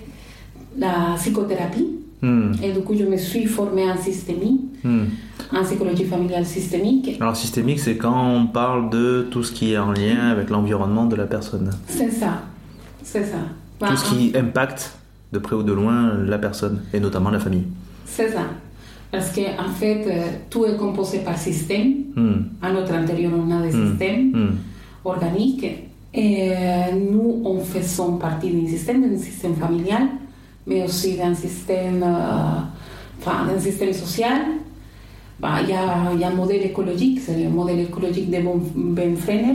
la 0.78 1.14
psychothérapie. 1.16 1.88
Hmm, 2.22 2.52
Et 2.62 2.72
du 2.72 2.80
coup, 2.80 2.94
je 2.96 3.04
me 3.04 3.16
suis 3.16 3.46
formée 3.46 3.88
en 3.90 3.96
systémie, 3.96 4.60
en 4.84 5.62
psychologie 5.64 6.04
familiale 6.04 6.44
systémique. 6.44 7.16
Alors 7.20 7.36
systémique, 7.36 7.78
c'est 7.80 7.96
quand 7.96 8.32
on 8.34 8.46
parle 8.46 8.90
de 8.90 9.26
tout 9.30 9.42
ce 9.44 9.52
qui 9.52 9.72
est 9.72 9.78
en 9.78 9.92
lien 9.92 10.28
avec 10.30 10.50
l'environnement 10.50 11.06
de 11.06 11.14
la 11.16 11.26
personne. 11.26 11.70
C'est 11.86 12.10
ça. 12.10 12.42
C'est 13.02 13.24
ça. 13.24 13.38
Bah, 13.80 13.88
Tout 13.90 13.96
ce 13.96 14.04
qui 14.10 14.32
impacte 14.36 14.96
de 15.32 15.38
près 15.38 15.54
ou 15.54 15.62
de 15.62 15.72
loin 15.72 16.14
la 16.26 16.38
personne, 16.38 16.82
et 16.92 16.98
notamment 17.00 17.30
la 17.30 17.38
famille. 17.38 17.64
C'est 18.04 18.30
ça. 18.30 18.42
Parce 19.10 19.30
qu'en 19.34 19.64
en 19.66 19.70
fait, 19.70 20.04
euh, 20.06 20.22
tout 20.50 20.64
est 20.66 20.76
composé 20.76 21.18
par 21.20 21.36
système. 21.38 21.94
Hmm, 22.14 22.34
À 22.60 22.72
notre 22.72 22.92
intérieur, 22.92 23.32
on 23.34 23.50
a 23.58 23.62
des 23.62 23.74
hmm, 23.76 23.90
systèmes 23.90 24.30
hmm. 24.32 24.50
organiques. 25.04 25.66
Et 26.14 26.50
euh, 26.50 26.54
nous, 27.10 27.42
on 27.44 27.58
faisons 27.60 28.16
partie 28.16 28.50
d'un 28.50 28.66
système, 28.66 29.08
d'un 29.10 29.16
système 29.18 29.54
familial, 29.54 30.02
mais 30.66 30.82
aussi 30.84 31.16
d'un 31.16 31.34
système, 31.34 32.02
euh, 32.02 32.60
enfin, 33.20 33.46
d'un 33.46 33.58
système 33.60 33.92
social. 33.92 34.42
Bah, 35.40 35.60
Il 35.62 35.70
y, 35.70 35.72
a, 35.72 36.12
il 36.14 36.20
y 36.20 36.24
a 36.24 36.28
un 36.28 36.34
modèle 36.34 36.62
écologique, 36.66 37.20
c'est 37.24 37.42
le 37.44 37.48
modèle 37.48 37.80
écologique 37.80 38.28
de 38.30 38.38
Ben- 38.74 39.16
Frenner. 39.16 39.54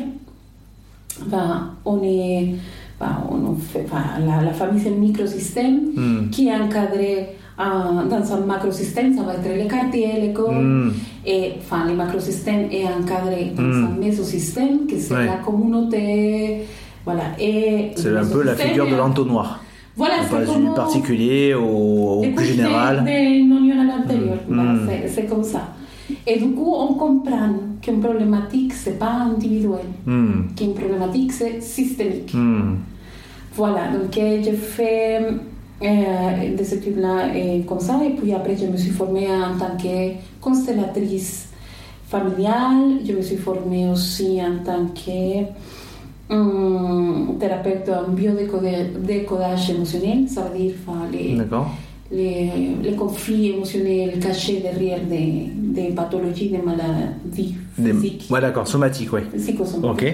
Bah, 1.27 1.65
on 1.85 2.01
est, 2.03 2.55
bah, 2.99 3.21
on 3.29 3.53
fait, 3.55 3.85
bah, 3.91 4.03
la, 4.25 4.41
la 4.43 4.53
famille, 4.53 4.81
c'est 4.81 4.89
un 4.89 4.95
microsystème 4.95 5.79
Hmm. 5.95 6.29
qui 6.31 6.47
est 6.47 6.55
encadré 6.55 7.27
dans 7.57 8.33
un 8.33 8.39
macrosystème, 8.45 9.15
ça 9.15 9.23
va 9.23 9.35
être 9.35 9.47
le 9.63 9.67
quartier, 9.69 10.07
l'école. 10.21 10.55
Hmm. 10.55 10.91
Et 11.25 11.51
enfin, 11.59 11.85
le 11.87 11.93
macrosystème 11.95 12.67
est 12.71 12.85
encadré 12.85 13.51
dans 13.55 13.61
Mm. 13.63 13.85
un 13.95 13.99
mésosystème, 13.99 14.87
que 14.87 14.97
c'est 14.97 15.13
Ouais. 15.13 15.25
la 15.25 15.37
communauté, 15.37 16.65
Voilà. 17.05 17.23
Et 17.37 17.91
C'est 17.97 18.15
un 18.15 18.25
peu 18.25 18.43
la 18.43 18.55
figure 18.55 18.89
de 18.89 18.95
l'entonnoir. 18.95 19.61
Voilà, 19.97 20.15
c'est 20.23 20.45
comme 20.45 20.65
du 20.69 20.73
particulier 20.73 21.53
au, 21.53 22.23
au 22.23 22.25
plus 22.33 22.45
général. 22.45 23.01
Mm. 23.01 23.53
Voilà, 24.47 24.63
Mm. 24.73 24.87
c'est- 25.13 25.25
comme 25.27 25.43
ça. 25.43 25.63
Et 26.25 26.39
du 26.39 26.49
coup, 26.51 26.73
on 26.75 26.93
comprend 26.93 27.49
qu'une 27.81 27.99
problématique, 27.99 28.71
c'est 28.73 28.97
pas 28.97 29.11
individuel, 29.31 29.85
qu'une 30.05 30.73
problématique, 30.73 31.31
c'est 31.33 31.61
systémique. 31.61 32.33
Voilà, 33.55 33.89
donc 33.93 34.11
j'ai 34.13 34.53
fait 34.53 35.19
euh, 35.83 36.55
des 36.55 36.73
études 36.73 36.97
là 36.99 37.27
euh, 37.35 37.61
comme 37.63 37.79
ça, 37.79 37.99
et 38.05 38.11
puis 38.11 38.33
après, 38.33 38.55
je 38.57 38.65
me 38.65 38.77
suis 38.77 38.91
formée 38.91 39.27
en 39.27 39.57
tant 39.57 39.75
que 39.77 40.13
constellatrice 40.41 41.49
familiale. 42.07 42.99
Je 43.05 43.13
me 43.13 43.21
suis 43.21 43.37
formée 43.37 43.89
aussi 43.89 44.39
en 44.41 44.63
tant 44.63 44.85
que 44.87 45.43
hum, 46.33 47.35
thérapeute 47.39 47.89
en 47.89 48.11
biodécodage 48.11 49.69
émotionnel, 49.69 50.27
ça 50.27 50.41
veut 50.43 50.57
dire 50.57 50.73
enfin, 50.87 50.99
les, 51.11 51.35
les, 52.11 52.49
les 52.83 52.95
conflits 52.95 53.49
émotionnels 53.51 54.19
cachés 54.19 54.59
derrière 54.61 54.99
des, 55.05 55.49
des 55.55 55.89
pathologies, 55.89 56.49
des 56.49 56.59
maladies 56.59 57.55
Des- 57.77 57.93
physiques, 57.93 58.27
Ouais, 58.29 58.39
d'accord, 58.41 58.67
somatique, 58.67 59.11
oui. 59.13 59.21
Ok. 59.83 60.05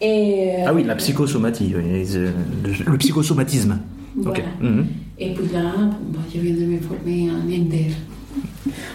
Et, 0.00 0.50
Ah 0.66 0.74
oui, 0.74 0.84
la 0.84 0.94
psychosomatie, 0.96 1.72
le 1.74 2.96
psychosomatisme. 2.98 3.78
Voilà. 4.16 4.38
Mhm. 4.60 4.86
Et 5.18 5.32
puis 5.34 5.44
là, 5.52 5.72
bon, 5.76 5.92
bah, 6.12 6.18
je 6.34 6.40
viens 6.40 6.54
de 6.54 6.64
me 6.64 6.78
former 6.78 7.30
en 7.30 7.48
EMDR. 7.48 7.94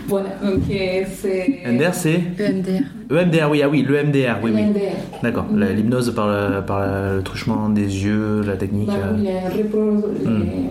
Voilà, 0.07 0.29
donc 0.43 0.61
euh, 0.69 1.03
c'est. 1.15 1.61
MDR, 1.65 1.93
c'est 1.93 2.21
EMDR. 2.39 2.83
EMDR, 3.09 3.49
oui, 3.49 3.61
ah 3.63 3.69
oui, 3.69 3.83
le 3.87 4.03
MDR, 4.03 4.37
oui, 4.43 4.51
oui. 4.53 4.61
l'EMDR. 4.61 4.95
D'accord, 5.23 5.45
la- 5.55 5.71
l'hypnose 5.73 6.13
par, 6.13 6.27
le, 6.27 6.61
par 6.65 6.81
le 7.15 7.21
truchement 7.23 7.69
des 7.69 7.81
yeux, 8.03 8.41
la 8.45 8.57
technique, 8.57 8.87
Bah, 8.87 8.93
euh, 9.03 9.17
les 9.17 9.63
Mm. 9.63 10.39
les- 10.43 10.69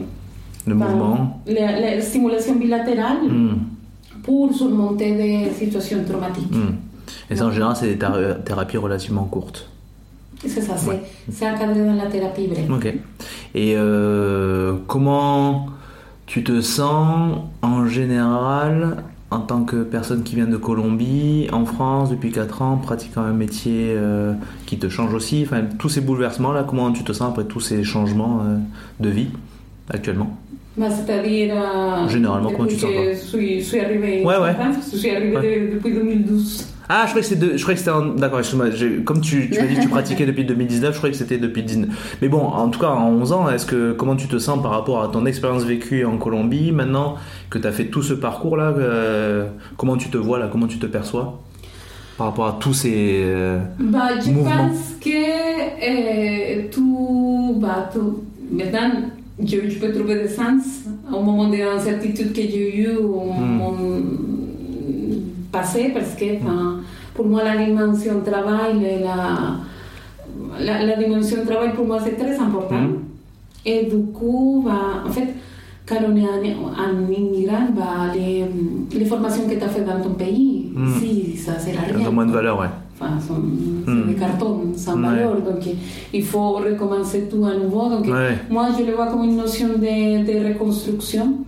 le 0.66 0.74
bah, 0.74 0.86
mouvement. 0.86 1.42
La, 1.46 1.80
la 1.80 2.00
stimulation 2.00 2.54
bilatérale 2.56 3.22
Hmm, 3.28 3.56
pour 4.22 4.52
surmonter 4.54 5.16
des 5.16 5.50
situations 5.58 6.04
traumatiques. 6.06 6.52
hmm. 6.52 6.74
Et 7.32 7.36
ça, 7.36 7.46
en 7.46 7.50
général, 7.50 7.74
c'est 7.76 7.86
des 7.86 7.96
théra- 7.98 8.34
thérapies 8.44 8.76
relativement 8.76 9.24
courtes. 9.24 9.68
C'est 10.46 10.60
ça, 10.60 10.74
c'est 10.76 10.88
Ouais. 10.88 11.00
c'est 11.30 11.48
encadré 11.50 11.84
dans 11.84 11.94
la 11.94 12.06
thérapie 12.06 12.46
brève. 12.46 12.70
Ok. 12.72 12.94
Et 13.54 13.74
euh, 13.76 14.74
comment 14.86 15.66
tu 16.26 16.44
te 16.44 16.60
sens 16.60 17.38
en 17.62 17.86
général 17.86 18.98
en 19.32 19.40
tant 19.40 19.62
que 19.64 19.82
personne 19.84 20.22
qui 20.24 20.34
vient 20.34 20.46
de 20.46 20.56
Colombie, 20.56 21.46
en 21.52 21.64
France 21.64 22.10
depuis 22.10 22.32
4 22.32 22.62
ans, 22.62 22.76
pratiquant 22.76 23.22
un 23.22 23.32
métier 23.32 23.94
euh, 23.96 24.32
qui 24.66 24.76
te 24.78 24.88
change 24.88 25.14
aussi, 25.14 25.44
enfin 25.46 25.62
tous 25.78 25.88
ces 25.88 26.00
bouleversements 26.00 26.52
là, 26.52 26.64
comment 26.68 26.90
tu 26.90 27.04
te 27.04 27.12
sens 27.12 27.30
après 27.30 27.44
tous 27.44 27.60
ces 27.60 27.84
changements 27.84 28.40
euh, 28.44 28.56
de 28.98 29.08
vie 29.08 29.28
actuellement? 29.88 30.36
Bah, 30.76 30.86
C'est-à-dire. 30.90 31.54
euh, 31.56 32.08
Généralement, 32.08 32.50
comment 32.50 32.66
tu 32.66 32.76
te 32.76 32.80
sens, 32.80 32.90
Je 33.12 33.14
suis, 33.16 33.62
suis 33.62 33.78
arrivée 33.80 34.24
Ouais, 34.24 34.34
en 34.36 34.42
ouais. 34.42 34.54
France, 34.54 34.90
je 34.92 34.96
suis 34.98 35.10
arrivée 35.10 35.36
Ouais. 35.36 35.60
de- 35.68 35.74
depuis 35.74 35.92
2012. 35.94 36.66
Ah, 36.92 37.02
je 37.04 37.10
croyais 37.10 37.22
que 37.22 37.28
c'était 37.34 37.46
de- 37.52 37.56
je 37.56 37.62
croyais 37.62 37.74
que 37.76 37.78
c'était 37.78 37.90
en- 37.92 38.06
d'accord, 38.14 38.40
excuse-moi, 38.40 38.66
comme 39.04 39.20
tu, 39.20 39.48
tu 39.48 39.60
m'as 39.60 39.66
dit 39.66 39.76
que 39.76 39.82
tu 39.82 39.88
pratiquais 39.98 40.26
depuis 40.26 40.44
2019, 40.44 40.92
je 40.92 40.96
croyais 40.98 41.12
que 41.12 41.18
c'était 41.18 41.38
depuis 41.38 41.62
19. 41.62 42.16
Mais 42.20 42.28
bon, 42.28 42.40
en 42.40 42.68
tout 42.68 42.80
cas, 42.80 42.88
en 42.88 43.10
11 43.12 43.30
ans, 43.32 43.48
est-ce 43.48 43.64
que 43.64 43.92
comment 43.92 44.16
tu 44.16 44.26
te 44.26 44.38
sens 44.38 44.60
par 44.60 44.72
rapport 44.72 45.00
à 45.02 45.06
ton 45.08 45.24
expérience 45.24 45.62
vécue 45.64 46.04
en 46.04 46.16
Colombie 46.18 46.72
maintenant 46.72 47.14
que 47.48 47.58
tu 47.58 47.66
as 47.68 47.72
fait 47.72 47.84
tout 47.86 48.02
ce 48.02 48.12
parcours 48.14 48.56
là, 48.56 48.74
euh, 48.76 49.46
comment 49.76 49.96
tu 49.96 50.08
te 50.10 50.16
vois 50.16 50.38
là, 50.40 50.48
comment 50.50 50.66
tu 50.66 50.78
te 50.78 50.86
perçois 50.86 51.40
par 52.18 52.26
rapport 52.26 52.46
à 52.48 52.56
tous 52.60 52.74
ces 52.74 53.22
euh, 53.24 53.60
Bah, 53.78 54.08
je 54.20 54.30
pense 54.32 54.96
que 55.00 55.08
euh, 56.60 56.62
tout, 56.72 57.56
bah, 57.60 57.88
tout. 57.92 58.24
Maintenant, 58.52 58.90
je, 59.42 59.68
je 59.70 59.78
peux 59.78 59.92
trouver 59.92 60.16
des 60.24 60.28
sens 60.28 60.64
au 61.10 61.20
moment 61.22 61.48
de 61.48 61.56
l'incertitude 61.56 62.32
que 62.32 62.42
j'ai 62.42 62.76
eu 62.82 62.88
au 62.96 63.30
Hmm. 63.32 63.56
mon 63.58 64.02
passé, 65.52 65.90
parce 65.94 66.14
que 66.14 66.36
enfin, 66.36 66.80
pour 67.14 67.26
moi, 67.26 67.42
la 67.44 67.56
dimension 67.64 68.20
travail, 68.24 69.02
la, 69.02 69.56
la, 70.64 70.84
la 70.86 70.96
dimension 70.96 71.44
travail 71.44 71.72
pour 71.74 71.86
moi, 71.86 71.98
c'est 72.04 72.16
très 72.16 72.38
important. 72.38 72.76
Hmm. 72.80 72.96
Et 73.64 73.84
du 73.84 74.00
coup, 74.12 74.62
bah, 74.64 75.02
en 75.06 75.10
fait, 75.10 75.28
quand 75.86 75.96
on 76.08 76.16
est 76.16 76.24
un 76.24 77.12
immigrant, 77.12 77.66
bah, 77.76 78.12
les, 78.14 78.44
les 78.98 79.04
formations 79.04 79.46
que 79.48 79.54
tu 79.54 79.62
as 79.62 79.68
faites 79.68 79.86
dans 79.86 80.00
ton 80.00 80.10
pays, 80.14 80.56
Hmm. 80.74 80.86
si, 81.00 81.36
ça 81.36 81.58
sert 81.58 81.74
à 81.80 81.88
elles 81.88 81.96
rien. 81.96 82.08
ont 82.08 82.12
moins 82.12 82.26
de 82.26 82.30
valeur, 82.32 82.58
ouais. 82.60 82.68
Enfin, 83.02 83.18
sont, 83.18 83.34
Mm. 83.34 84.06
des 84.08 84.14
cartons 84.14 84.60
sans 84.76 84.94
Ouais. 84.96 85.02
valeur, 85.08 85.34
donc 85.40 85.62
il 86.12 86.22
faut 86.24 86.50
recommencer 86.52 87.28
tout 87.30 87.44
à 87.44 87.54
nouveau. 87.56 87.88
Donc, 87.88 88.04
Ouais. 88.06 88.36
moi, 88.50 88.68
je 88.78 88.84
le 88.84 88.92
vois 88.92 89.06
comme 89.08 89.24
une 89.24 89.36
notion 89.36 89.68
de, 89.68 90.24
de 90.24 90.48
reconstruction. 90.48 91.38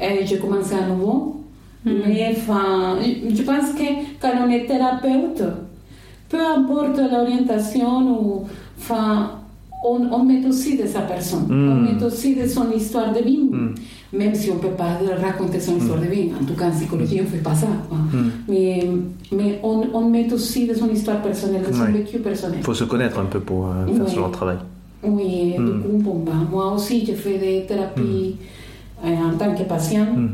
Et 0.00 0.24
je 0.24 0.36
commence 0.36 0.72
à 0.72 0.86
nouveau. 0.88 1.41
Mm. 1.84 1.90
Mais 2.06 2.34
enfin, 2.36 2.96
je 3.34 3.42
pense 3.42 3.72
que 3.72 3.84
quand 4.20 4.32
on 4.46 4.50
est 4.50 4.66
thérapeute, 4.66 5.42
peu 6.28 6.38
importe 6.40 6.98
l'orientation, 6.98 7.92
ou, 8.20 8.44
enfin, 8.78 9.30
on, 9.84 10.00
on 10.12 10.24
met 10.24 10.46
aussi 10.46 10.76
de 10.78 10.86
sa 10.86 11.00
personne, 11.00 11.46
Mm. 11.48 11.68
on 11.72 11.74
met 11.74 12.04
aussi 12.04 12.34
de 12.36 12.46
son 12.46 12.70
histoire 12.72 13.12
de 13.12 13.18
vie, 13.20 13.40
Mm. 13.50 13.74
même 14.12 14.34
si 14.34 14.50
on 14.50 14.54
ne 14.54 14.60
peut 14.60 14.76
pas 14.76 14.98
raconter 15.20 15.58
son 15.58 15.76
histoire 15.76 15.98
de 16.00 16.06
vie. 16.06 16.30
En 16.40 16.44
tout 16.44 16.54
cas, 16.54 16.68
en 16.68 16.70
psychologie, 16.70 17.18
on 17.20 17.24
ne 17.24 17.28
fait 17.28 17.38
pas 17.42 17.54
ça. 17.54 17.66
Mm. 17.90 18.16
Mais, 18.48 18.86
mais 19.32 19.58
on, 19.64 19.84
on 19.92 20.08
met 20.08 20.32
aussi 20.32 20.66
de 20.68 20.74
son 20.74 20.88
histoire 20.88 21.20
personnelle, 21.20 21.62
de 21.68 21.72
son 21.74 21.86
vécu 21.86 22.18
personnel. 22.18 22.60
Faut 22.62 22.74
se 22.74 22.84
connaître 22.84 23.18
un 23.18 23.24
peu 23.24 23.40
pour 23.40 23.66
euh, 23.66 23.86
faire 23.92 24.06
ce 24.08 24.10
Ouais. 24.12 24.16
genre 24.20 24.28
de 24.28 24.34
travail. 24.34 24.56
Oui, 25.02 25.54
Mm. 25.58 25.66
du 25.66 25.72
coup, 25.80 25.96
bon, 25.98 26.22
bah, 26.24 26.32
moi 26.48 26.72
aussi, 26.74 27.04
je 27.04 27.12
fais 27.12 27.38
des 27.38 27.64
thérapies 27.66 28.36
euh, 29.04 29.08
en 29.08 29.36
tant 29.36 29.52
que 29.52 29.64
patient 29.64 30.06
Mm. 30.16 30.20
mm, 30.20 30.30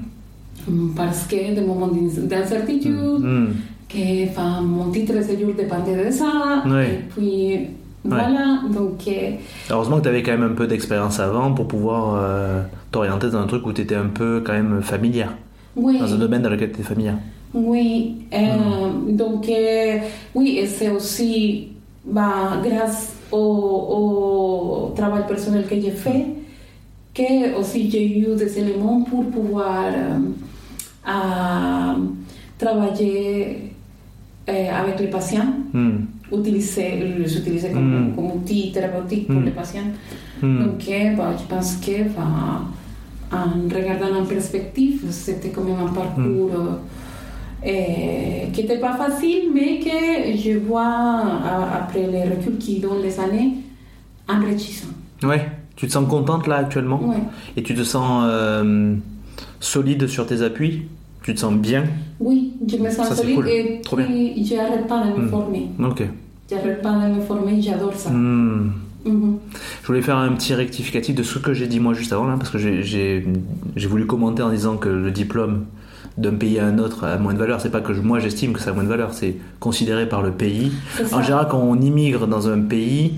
parce 0.96 1.26
que 1.26 1.54
des 1.54 1.60
moments 1.60 1.88
d'in- 1.88 2.22
d'incertitude, 2.26 2.94
Hmm. 3.20 3.46
que 3.88 4.28
enfin, 4.28 4.60
mon 4.62 4.90
titre 4.90 5.14
de 5.14 5.22
séjour 5.22 5.54
dépendait 5.54 6.04
de 6.06 6.10
ça. 6.10 6.62
Ouais. 6.66 6.94
Et 6.94 6.98
puis, 7.14 7.66
voilà, 8.04 8.60
donc. 8.72 9.00
euh, 9.08 9.30
Heureusement 9.70 9.96
que 9.98 10.02
tu 10.02 10.08
avais 10.08 10.22
quand 10.22 10.32
même 10.32 10.50
un 10.52 10.54
peu 10.54 10.66
d'expérience 10.66 11.18
avant 11.20 11.52
pour 11.52 11.66
pouvoir 11.68 12.14
euh, 12.16 12.62
t'orienter 12.90 13.30
dans 13.30 13.38
un 13.38 13.46
truc 13.46 13.66
où 13.66 13.72
tu 13.72 13.82
étais 13.82 13.94
un 13.96 14.06
peu 14.08 14.42
quand 14.44 14.52
même 14.52 14.82
familière, 14.82 15.34
oui, 15.76 15.98
dans 15.98 16.12
un 16.12 16.18
domaine 16.18 16.42
dans 16.42 16.50
lequel 16.50 16.72
tu 16.72 16.80
es 16.80 16.84
familière. 16.84 17.16
oui. 17.54 18.16
euh, 18.32 18.38
Mm. 18.38 19.16
Donc, 19.16 19.48
euh, 19.48 19.98
oui, 20.34 20.58
et 20.60 20.66
c'est 20.66 20.90
aussi 20.90 21.68
bah, 22.04 22.60
grâce 22.62 23.14
au, 23.32 24.88
au 24.88 24.92
travail 24.96 25.22
personnel 25.26 25.64
que 25.68 25.74
j'ai 25.80 25.90
fait 25.90 26.26
que 27.14 27.58
aussi 27.58 27.90
j'ai 27.90 28.18
eu 28.20 28.34
des 28.36 28.58
éléments 28.58 29.02
pour 29.02 29.24
pouvoir 29.26 29.84
à 31.08 31.96
travailler 32.58 33.72
euh, 34.48 34.70
avec 34.80 34.98
les 35.00 35.08
patients, 35.08 35.52
Hmm. 35.74 35.98
utiliser, 36.32 36.90
les 37.20 37.36
utiliser 37.38 37.70
comme, 37.70 38.10
Mm. 38.10 38.14
comme 38.14 38.30
outil 38.36 38.72
thérapeutique 38.72 39.26
pour 39.26 39.36
Mm. 39.40 39.44
les 39.44 39.50
patients. 39.50 39.90
Donc, 40.42 40.82
bah, 41.16 41.30
je 41.40 41.44
pense 41.54 41.76
que 41.76 41.96
bah, 42.14 42.62
en 43.32 43.68
regardant 43.74 44.20
en 44.20 44.24
perspective, 44.24 45.02
c'était 45.10 45.50
quand 45.50 45.64
même 45.64 45.80
un 45.88 45.92
parcours 45.92 46.50
euh, 46.54 47.66
euh, 47.66 48.50
qui 48.52 48.62
n'était 48.62 48.78
pas 48.78 48.94
facile, 48.96 49.50
mais 49.52 49.80
que 49.80 50.36
je 50.38 50.58
vois 50.58 51.22
après 51.80 52.06
les 52.06 52.22
reculs 52.24 52.56
qui 52.58 52.80
donnent 52.80 53.02
les 53.02 53.18
années 53.20 53.54
enrichissant. 54.28 54.88
Ouais, 55.22 55.46
tu 55.76 55.86
te 55.86 55.92
sens 55.92 56.08
contente 56.08 56.46
là 56.46 56.56
actuellement? 56.56 57.00
Ouais. 57.02 57.16
Et 57.56 57.62
tu 57.62 57.74
te 57.74 57.82
sens 57.82 58.24
euh, 58.26 58.94
solide 59.60 60.06
sur 60.06 60.26
tes 60.26 60.40
appuis? 60.42 60.82
Tu 61.28 61.34
te 61.34 61.40
sens 61.40 61.52
bien? 61.52 61.84
Oui, 62.20 62.54
je 62.66 62.78
me 62.78 62.88
sens 62.88 63.06
Ça, 63.08 63.14
solide 63.14 63.34
cool. 63.34 63.48
et 63.50 63.80
Trop 63.84 63.96
puis 63.96 64.42
j'arrête 64.46 64.86
pas 64.86 65.04
de 65.04 65.10
me 65.20 65.26
Mm. 65.26 65.28
former. 65.28 65.68
Ok. 65.84 66.02
J'arrête 66.50 66.80
pas 66.80 66.92
de 67.06 67.14
me 67.16 67.20
former, 67.20 67.60
j'adore 67.60 67.92
ça. 67.92 68.08
Hmm. 68.08 68.72
Mhm. 69.04 69.36
Je 69.82 69.86
voulais 69.86 70.00
faire 70.00 70.16
un 70.16 70.30
petit 70.32 70.54
rectificatif 70.54 71.14
de 71.14 71.22
ce 71.22 71.38
que 71.38 71.52
j'ai 71.52 71.66
dit 71.66 71.80
moi 71.80 71.92
juste 71.92 72.14
avant 72.14 72.26
là, 72.26 72.36
parce 72.38 72.48
que 72.48 72.56
j'ai- 72.56 73.26
voulu 73.86 74.06
commenter 74.06 74.42
en 74.42 74.48
disant 74.48 74.78
que 74.78 74.88
le 74.88 75.10
diplôme 75.10 75.66
d'un 76.16 76.32
pays 76.32 76.58
à 76.58 76.64
un 76.66 76.78
autre 76.78 77.04
a 77.04 77.18
moins 77.18 77.34
de 77.34 77.38
valeur. 77.38 77.60
C'est 77.60 77.68
pas 77.70 77.82
que 77.82 77.92
je- 77.92 78.00
moi 78.00 78.20
j'estime 78.20 78.54
que 78.54 78.60
ça 78.60 78.70
a 78.70 78.72
moins 78.72 78.84
de 78.84 78.88
valeur, 78.88 79.12
c'est 79.12 79.34
considéré 79.60 80.08
par 80.08 80.22
le 80.22 80.30
pays. 80.30 80.72
En 81.12 81.20
général, 81.22 81.46
quand 81.50 81.60
on 81.60 81.78
immigre 81.78 82.26
dans 82.26 82.48
un 82.48 82.60
pays, 82.60 83.12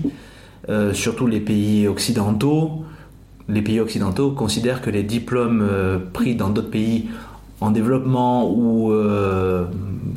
euh, 0.67 0.93
surtout 0.93 1.27
les 1.27 1.39
pays 1.39 1.87
occidentaux, 1.87 2.83
les 3.47 3.61
pays 3.61 3.79
occidentaux 3.79 4.31
considèrent 4.31 4.81
que 4.81 4.89
les 4.89 5.03
diplômes 5.03 5.61
euh, 5.63 5.97
pris 6.11 6.35
dans 6.35 6.49
d'autres 6.49 6.69
pays 6.69 7.05
en 7.61 7.71
développement 7.71 8.49
ou 8.51 8.91
euh, 8.91 9.65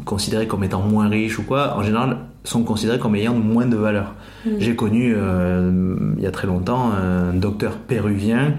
considérés 0.04 0.46
comme 0.46 0.64
étant 0.64 0.80
moins 0.82 1.08
riches 1.08 1.38
ou 1.38 1.42
quoi, 1.44 1.76
en 1.76 1.82
général, 1.82 2.16
sont 2.42 2.62
considérés 2.62 2.98
comme 2.98 3.14
ayant 3.14 3.34
moins 3.34 3.66
de 3.66 3.76
valeur. 3.76 4.14
J'ai 4.58 4.74
connu 4.76 5.14
euh, 5.16 5.94
il 6.18 6.22
y 6.22 6.26
a 6.26 6.30
très 6.30 6.46
longtemps 6.46 6.90
un 6.92 7.32
docteur 7.34 7.76
péruvien 7.76 8.54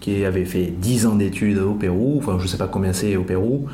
qui 0.00 0.24
avait 0.24 0.44
fait 0.44 0.66
10 0.78 1.06
ans 1.06 1.14
d'études 1.14 1.58
au 1.58 1.72
Pérou, 1.74 2.16
enfin 2.18 2.36
je 2.38 2.46
sais 2.46 2.58
pas 2.58 2.66
combien 2.68 2.92
c'est 2.92 3.16
au 3.16 3.22
Pérou, 3.22 3.66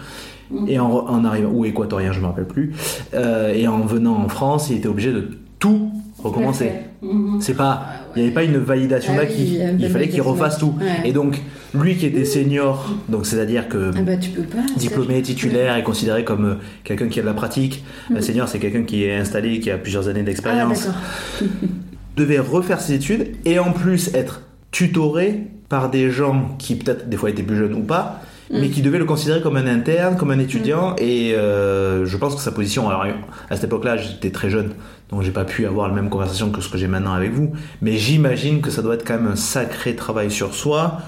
et 0.69 0.79
en, 0.79 0.89
en 0.91 1.25
arrivant, 1.25 1.51
ou 1.51 1.65
équatorien, 1.65 2.13
je 2.13 2.21
me 2.21 2.27
rappelle 2.27 2.47
plus, 2.47 2.73
euh, 3.15 3.53
et 3.53 3.67
en 3.67 3.81
venant 3.81 4.17
en 4.17 4.29
France, 4.29 4.71
il 4.71 4.77
était 4.77 4.89
obligé 4.89 5.13
de 5.13 5.29
tout 5.59 5.91
recommencer. 6.23 6.71
Mhm. 7.03 7.41
C'est 7.41 7.55
pas, 7.55 7.83
il 8.15 8.21
n'y 8.23 8.27
avait 8.27 8.35
pas 8.35 8.45
une 8.45 8.59
validation 8.59 9.13
Ah 9.17 9.21
oui, 9.23 9.27
d'acquis. 9.27 9.45
il 9.47 9.55
y 9.55 9.63
a 9.63 9.71
une 9.71 9.81
il 9.81 9.89
fallait 9.91 10.09
qu'il 10.09 10.23
refasse 10.23 10.59
tout. 10.59 10.75
Ouais. 10.81 11.09
Et 11.09 11.13
donc, 11.13 11.43
lui 11.75 11.97
qui 11.97 12.07
était 12.07 12.25
senior, 12.25 12.93
donc 13.09 13.27
c'est-à-dire 13.27 13.69
que 13.69 13.91
Ah 13.97 14.03
bah 14.03 14.17
tu 14.17 14.31
peux 14.31 14.43
pas. 14.43 14.59
diplômé, 14.77 15.23
titulaire 15.23 15.77
et 15.77 15.83
considéré 15.83 16.25
comme 16.25 16.45
euh, 16.45 16.55
quelqu'un 16.85 17.09
qui 17.09 17.19
a 17.21 17.23
de 17.23 17.29
la 17.29 17.35
pratique. 17.35 17.85
Un 18.15 18.21
senior, 18.21 18.49
c'est 18.49 18.59
quelqu'un 18.59 18.83
qui 18.83 19.05
est 19.05 19.17
installé, 19.17 19.61
qui 19.61 19.71
a 19.71 19.79
plusieurs 19.79 20.09
années 20.09 20.21
Ah 20.23 20.27
d'expérience. 20.27 20.87
d'accord. 20.87 21.49
devait 22.17 22.39
refaire 22.41 22.81
ses 22.81 22.95
études 22.95 23.29
et 23.45 23.59
en 23.59 23.73
plus 23.73 24.13
être 24.15 24.43
tutoré 24.73 25.45
par 25.69 25.91
des 25.91 26.11
gens 26.11 26.55
qui 26.59 26.75
peut-être 26.75 27.09
des 27.09 27.17
fois 27.17 27.31
étaient 27.31 27.43
plus 27.45 27.57
jeunes 27.57 27.75
ou 27.75 27.83
pas, 27.83 28.21
mais 28.53 28.69
qui 28.69 28.83
devaient 28.83 28.99
le 28.99 29.05
considérer 29.05 29.41
comme 29.41 29.57
un 29.57 29.69
interne, 29.69 30.17
comme 30.17 30.33
un 30.33 30.39
étudiant. 30.41 30.97
Et 30.99 31.35
euh, 31.35 32.05
je 32.05 32.17
pense 32.17 32.35
que 32.35 32.41
sa 32.41 32.51
position, 32.51 32.89
alors 32.89 33.05
à 33.49 33.55
cette 33.55 33.65
époque-là, 33.65 33.97
j'étais 33.97 34.31
très 34.31 34.51
jeune, 34.51 34.71
donc 35.09 35.23
j'ai 35.23 35.31
pas 35.31 35.45
pu 35.45 35.67
avoir 35.67 35.87
la 35.89 35.95
même 35.95 36.11
conversation 36.11 36.51
que 36.51 36.61
ce 36.61 36.69
que 36.69 36.77
j'ai 36.77 36.89
maintenant 36.89 37.13
avec 37.13 37.33
vous. 37.33 37.53
Mais 37.81 37.97
j'imagine 37.97 38.61
que 38.61 38.71
ça 38.71 38.83
doit 38.83 38.95
être 38.95 39.07
quand 39.07 39.15
même 39.15 39.29
un 39.29 39.37
sacré 39.37 39.95
travail 39.95 40.33
sur 40.33 40.53
soi. 40.55 40.99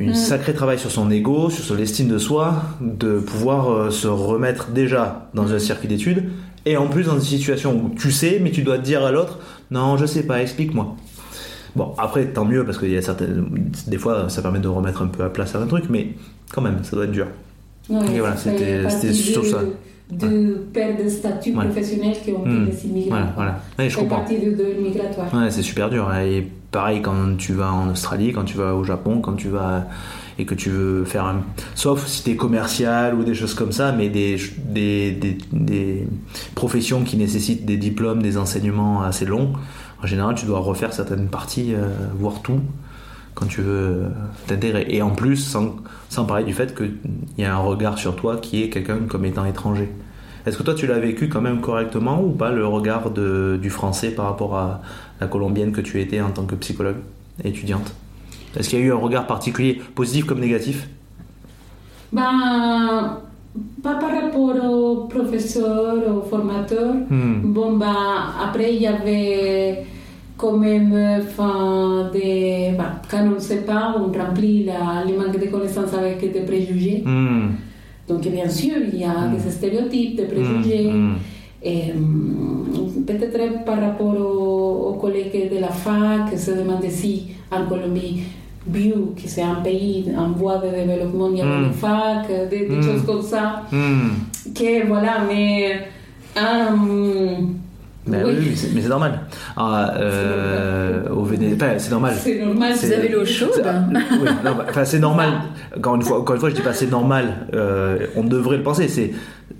Un 0.00 0.14
sacré 0.14 0.52
travail 0.54 0.78
sur 0.78 0.90
son 0.90 1.10
ego, 1.10 1.50
sur 1.50 1.64
son 1.64 1.78
estime 1.78 2.08
de 2.08 2.18
soi, 2.18 2.62
de 2.80 3.18
pouvoir 3.18 3.70
euh, 3.72 3.90
se 3.90 4.06
remettre 4.06 4.68
déjà 4.70 5.28
dans 5.34 5.52
un 5.52 5.58
circuit 5.58 5.88
d'études, 5.88 6.24
et 6.66 6.76
en 6.76 6.86
plus 6.88 7.04
dans 7.04 7.14
une 7.14 7.20
situation 7.20 7.72
où 7.74 7.94
tu 7.96 8.12
sais, 8.12 8.38
mais 8.42 8.50
tu 8.50 8.62
dois 8.62 8.78
dire 8.78 9.04
à 9.04 9.10
l'autre, 9.10 9.38
non, 9.70 9.96
je 9.96 10.06
sais 10.06 10.22
pas, 10.22 10.40
explique-moi. 10.42 10.94
Bon, 11.76 11.94
après, 11.98 12.26
tant 12.26 12.44
mieux, 12.44 12.64
parce 12.64 12.78
qu'il 12.78 12.90
y 12.92 12.96
a 12.96 13.02
certaines. 13.02 13.46
Des 13.86 13.98
fois, 13.98 14.28
ça 14.28 14.42
permet 14.42 14.58
de 14.58 14.68
remettre 14.68 15.02
un 15.02 15.06
peu 15.08 15.22
à 15.24 15.28
place 15.30 15.52
certains 15.52 15.66
trucs, 15.66 15.88
mais 15.90 16.08
quand 16.52 16.60
même, 16.62 16.78
ça 16.82 16.96
doit 16.96 17.04
être 17.04 17.12
dur. 17.12 17.26
Ouais, 17.88 17.98
Et 18.14 18.20
voilà, 18.20 18.36
c'était- 18.36 18.88
sur 19.12 19.42
de- 19.42 19.46
ça. 19.46 19.58
De 20.10 20.54
perdre 20.72 21.04
de 21.04 21.08
statut 21.08 21.54
Ouais. 21.54 21.64
professionnel 21.66 22.14
qu'ont 22.24 22.42
Hmm. 22.44 22.66
les 22.66 22.86
immigrants. 22.86 23.10
Voilà, 23.10 23.32
voilà. 23.36 23.60
Ouais, 23.78 23.90
je 23.90 23.96
comprends. 23.98 24.24
du 24.24 24.52
deuil 24.54 24.76
migratoire. 24.82 25.32
Ouais, 25.34 25.50
c'est 25.50 25.62
super 25.62 25.90
dur. 25.90 26.10
Et 26.14 26.48
pareil 26.70 27.02
quand 27.02 27.36
tu 27.36 27.52
vas 27.54 27.72
en 27.72 27.90
Australie, 27.90 28.32
quand 28.32 28.44
tu 28.44 28.56
vas 28.56 28.74
au 28.74 28.84
Japon, 28.84 29.20
quand 29.20 29.34
tu 29.34 29.48
vas 29.48 29.86
et 30.38 30.44
que 30.44 30.54
tu 30.54 30.70
veux 30.70 31.04
faire 31.04 31.24
un... 31.24 31.40
Sauf 31.74 32.06
si 32.06 32.22
t'es 32.22 32.36
commercial 32.36 33.14
ou 33.14 33.24
des 33.24 33.34
choses 33.34 33.54
comme 33.54 33.72
ça, 33.72 33.90
mais 33.90 34.08
des, 34.08 34.36
des, 34.64 35.10
des, 35.10 35.38
des 35.52 36.08
professions 36.54 37.02
qui 37.02 37.16
nécessitent 37.16 37.66
des 37.66 37.76
diplômes, 37.76 38.22
des 38.22 38.38
enseignements 38.38 39.02
assez 39.02 39.24
longs, 39.24 39.52
en 40.02 40.06
général 40.06 40.36
tu 40.36 40.46
dois 40.46 40.60
refaire 40.60 40.92
certaines 40.92 41.28
parties, 41.28 41.74
euh, 41.74 41.88
voire 42.16 42.40
tout, 42.42 42.60
quand 43.34 43.46
tu 43.46 43.62
veux 43.62 43.72
euh, 43.72 44.08
t'intégrer. 44.46 44.86
Et 44.90 45.02
en 45.02 45.10
plus, 45.10 45.36
sans, 45.36 45.76
sans 46.08 46.24
parler 46.24 46.44
du 46.44 46.52
fait 46.52 46.76
qu'il 46.76 46.98
y 47.36 47.44
a 47.44 47.54
un 47.54 47.58
regard 47.58 47.98
sur 47.98 48.14
toi 48.14 48.36
qui 48.36 48.62
est 48.62 48.68
quelqu'un 48.68 48.98
comme 49.08 49.24
étant 49.24 49.44
étranger. 49.44 49.90
Est-ce 50.46 50.56
que 50.56 50.62
toi 50.62 50.74
tu 50.74 50.86
l'as 50.86 50.98
vécu 50.98 51.28
quand 51.28 51.40
même 51.40 51.60
correctement 51.60 52.22
ou 52.22 52.30
pas 52.30 52.50
le 52.50 52.66
regard 52.66 53.10
de, 53.10 53.58
du 53.60 53.70
français 53.70 54.10
par 54.10 54.24
rapport 54.24 54.56
à 54.56 54.80
la 55.20 55.26
colombienne 55.26 55.72
que 55.72 55.80
tu 55.80 56.00
étais 56.00 56.20
en 56.20 56.30
tant 56.30 56.44
que 56.44 56.54
psychologue 56.56 56.96
et 57.42 57.48
étudiante 57.48 57.92
Est-ce 58.56 58.68
qu'il 58.68 58.78
y 58.78 58.82
a 58.82 58.84
eu 58.86 58.92
un 58.92 58.96
regard 58.96 59.26
particulier, 59.26 59.80
positif 59.94 60.24
comme 60.26 60.40
négatif? 60.40 60.88
Ben, 62.12 63.18
pas 63.82 63.94
par 63.96 64.10
rapport 64.10 64.56
au 64.70 65.06
professeur, 65.06 65.94
au 66.16 66.22
formateur. 66.22 66.94
Hmm. 67.10 67.40
Bon, 67.44 67.76
ben, 67.76 67.94
après, 68.42 68.74
il 68.74 68.82
y 68.82 68.86
avait 68.86 69.84
quand 70.36 70.56
même, 70.56 70.94
enfin, 71.20 72.10
des, 72.12 72.72
ben, 72.78 72.92
quand 73.10 73.22
on 73.26 73.34
ne 73.34 73.38
sait 73.38 73.62
pas, 73.62 73.94
on 73.98 74.06
remplit 74.16 74.64
la, 74.64 75.04
le 75.06 75.16
manque 75.18 75.38
de 75.38 75.46
connaissances 75.50 75.92
avec 75.94 76.20
des 76.32 76.40
préjugés. 76.40 77.02
Hmm. 77.04 77.48
Donc, 78.08 78.22
bien 78.22 78.48
sûr, 78.48 78.76
il 78.90 79.00
y 79.00 79.04
a 79.04 79.26
Mm. 79.28 79.36
des 79.36 79.50
stéréotypes, 79.50 80.16
des 80.16 80.24
préjugés. 80.24 80.90
Hmm. 80.90 81.16
Et, 81.62 81.92
peut-être 83.06 83.64
par 83.64 83.80
rapport 83.80 84.14
aux 84.16 84.57
collègues 84.98 85.50
de 85.54 85.58
la 85.60 85.68
fac, 85.68 86.36
se 86.38 86.50
demandaient 86.52 86.90
si 86.90 87.28
en 87.50 87.64
Colombie, 87.66 88.22
vu 88.66 88.90
que 89.16 89.26
c'est 89.26 89.42
un 89.42 89.56
pays 89.56 90.06
en 90.16 90.30
voie 90.32 90.58
de 90.58 90.68
développement, 90.68 91.30
il 91.32 91.38
y 91.38 91.40
a 91.42 91.44
Mm. 91.46 91.68
des 91.68 91.74
facs, 91.74 92.48
des, 92.50 92.66
des 92.66 92.76
Mm. 92.76 92.82
choses 92.82 93.02
comme 93.06 93.22
ça. 93.22 93.62
Que 94.54 94.86
voilà, 94.86 95.20
mais. 95.28 95.88
Ben 98.06 98.24
oui. 98.24 98.54
mais 98.74 98.80
c'est 98.80 98.88
normal. 98.88 99.20
Ah, 99.54 99.92
euh, 99.98 101.08
au 101.10 101.24
Venezuela, 101.24 101.78
c'est 101.78 101.90
normal. 101.90 102.14
C'est 102.18 102.40
normal. 102.42 102.72
Vous 102.74 102.92
avez 102.92 103.08
l'eau 103.10 103.24
chaude? 103.26 103.50
C'est- 103.54 103.62
oui, 103.62 104.28
non, 104.44 104.52
bah, 104.56 104.64
enfin, 104.70 104.84
c'est 104.86 104.98
normal. 104.98 105.28
Encore 105.76 105.96
une 105.96 106.02
fois, 106.02 106.20
encore 106.20 106.34
une 106.36 106.40
fois, 106.40 106.48
je 106.48 106.54
dis 106.54 106.62
pas 106.62 106.72
c'est 106.72 106.90
normal. 106.90 107.46
euh, 107.52 108.06
on 108.16 108.24
devrait 108.24 108.56
le 108.56 108.62
penser. 108.62 108.88
C'est, 108.88 109.12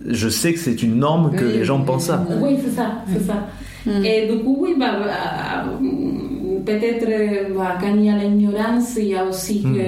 je 0.06 0.28
sais 0.30 0.54
que 0.54 0.58
c'est 0.60 0.82
une 0.82 0.98
norme 0.98 1.32
que 1.36 1.44
Oui, 1.44 1.52
les 1.58 1.64
gens 1.64 1.80
pensent 1.82 2.06
ça. 2.06 2.24
Oui, 2.40 2.56
c'est 2.64 2.70
ça, 2.74 2.86
c'est 3.12 3.22
ça. 3.26 3.34
Mm. 3.88 4.04
Et 4.04 4.26
du 4.30 4.38
coup, 4.44 4.56
oui, 4.60 4.74
bah, 4.78 4.92
bah, 5.00 5.64
hum, 5.80 6.62
peut-être 6.64 7.06
euh, 7.08 7.54
bah, 7.56 7.78
quand 7.80 7.94
il 7.96 8.04
y 8.04 8.10
a 8.10 8.16
l'ignorance, 8.18 8.96
il 8.98 9.08
y 9.08 9.14
a 9.16 9.24
aussi 9.24 9.62
Mm. 9.64 9.74
que. 9.74 9.86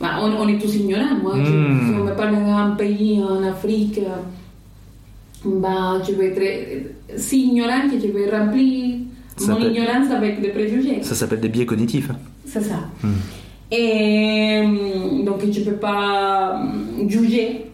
bah, 0.00 0.12
on, 0.22 0.30
on 0.42 0.48
est 0.48 0.58
tous 0.58 0.74
ignorants. 0.76 1.16
Moi, 1.22 1.34
je- 1.38 1.44
si 1.44 1.92
on 2.00 2.04
me 2.04 2.12
parle 2.16 2.36
d'un 2.36 2.70
pays 2.78 3.20
en 3.22 3.42
Afrique, 3.42 4.00
bah, 5.44 6.00
je 6.06 6.12
vais 6.14 6.28
être 6.28 7.18
si 7.20 7.46
ignorant 7.48 7.88
que 7.90 7.98
je 8.00 8.08
vais 8.12 8.30
remplir 8.30 8.96
Ça 9.36 9.52
mon 9.52 9.60
ignorance 9.60 10.10
avec 10.10 10.40
des 10.40 10.48
préjugés. 10.48 11.02
Ça 11.02 11.14
s'appelle 11.14 11.40
des 11.40 11.48
biais 11.48 11.66
cognitifs. 11.66 12.10
C'est 12.44 12.62
ça. 12.62 12.80
Mm. 13.02 13.08
Et 13.70 14.62
donc, 15.26 15.40
je 15.50 15.60
ne 15.60 15.64
peux 15.66 15.72
pas 15.76 16.60
juger. 17.06 17.64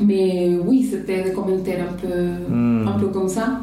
Mais 0.00 0.56
oui, 0.66 0.86
c'était 0.90 1.22
des 1.22 1.32
commentaires 1.32 1.86
un 1.88 1.94
peu, 1.94 2.52
Mm. 2.54 2.88
un 2.88 2.98
peu 2.98 3.06
comme 3.08 3.28
ça. 3.28 3.60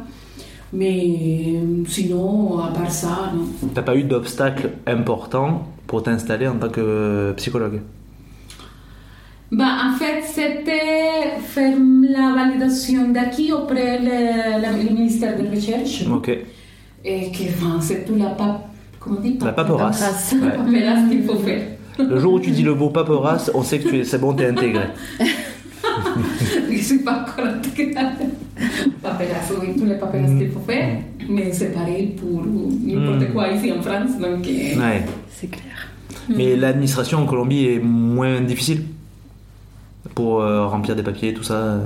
Mais 0.74 1.56
hum, 1.62 1.84
sinon, 1.86 2.58
à 2.58 2.68
part 2.68 2.90
ça, 2.90 3.32
non. 3.34 3.68
T'as 3.74 3.82
pas 3.82 3.94
eu 3.96 4.02
d'obstacle 4.04 4.70
important 4.86 5.68
pour 5.86 6.02
t'installer 6.02 6.48
en 6.48 6.56
tant 6.56 6.68
que 6.68 7.32
psychologue? 7.36 7.80
Bah, 9.52 9.76
en 9.86 9.96
fait, 9.96 10.22
c'était 10.24 11.38
faire 11.40 11.76
la 12.08 12.34
validation 12.34 13.08
d'acquis 13.10 13.52
auprès 13.52 14.00
du 14.00 14.90
ministère 14.94 15.36
de 15.40 15.48
Recherche. 15.54 16.04
Ok. 16.10 16.28
Et 17.04 17.30
que 17.30 17.42
enfin, 17.50 17.78
c'est 17.80 18.04
tout 18.04 18.16
la 18.16 18.30
pape. 18.30 18.66
Comment 18.98 19.18
on 19.18 19.20
dit? 19.20 19.38
La 19.44 19.52
paperasse. 19.52 20.00
Paperasse. 20.00 20.34
La 20.40 20.46
Ouais. 20.46 20.56
paperasse 20.56 21.10
qu'il 21.10 21.22
faut 21.24 21.36
faire. 21.36 21.62
Le 21.98 22.18
jour 22.18 22.32
où 22.34 22.40
tu 22.40 22.50
dis 22.50 22.62
le 22.64 22.74
mot 22.74 22.90
paperasse, 22.90 23.50
on 23.54 23.62
sait 23.62 23.78
que 23.78 24.02
c'est 24.02 24.18
bon, 24.18 24.32
t'es 24.32 24.46
intégré. 24.48 24.86
Je 26.68 26.72
ne 26.72 26.76
suis 26.78 26.98
pas 26.98 27.24
encore 27.28 27.46
intégrée. 27.46 27.94
Paperasse, 29.04 29.52
oui, 29.60 29.68
tous 29.78 29.84
les 29.84 29.94
paperasses 29.96 30.30
qu'il 30.38 30.50
faut 30.50 30.60
faire. 30.60 30.96
Mais 31.28 31.52
c'est 31.52 31.72
pareil 31.72 32.16
pour 32.18 32.42
n'importe 32.44 33.28
Mm. 33.28 33.32
quoi 33.32 33.48
ici 33.48 33.70
en 33.72 33.80
France. 33.82 34.18
Donc, 34.18 34.44
Ouais. 34.46 35.04
C'est 35.30 35.48
clair. 35.50 35.88
Mais 36.34 36.56
l'administration 36.56 37.18
en 37.22 37.26
Colombie 37.26 37.66
est 37.66 37.78
moins 37.80 38.40
difficile 38.40 38.82
pour 40.14 40.40
euh, 40.40 40.66
remplir 40.66 40.96
des 40.96 41.02
papiers, 41.02 41.34
tout 41.34 41.42
ça. 41.42 41.54
euh. 41.54 41.78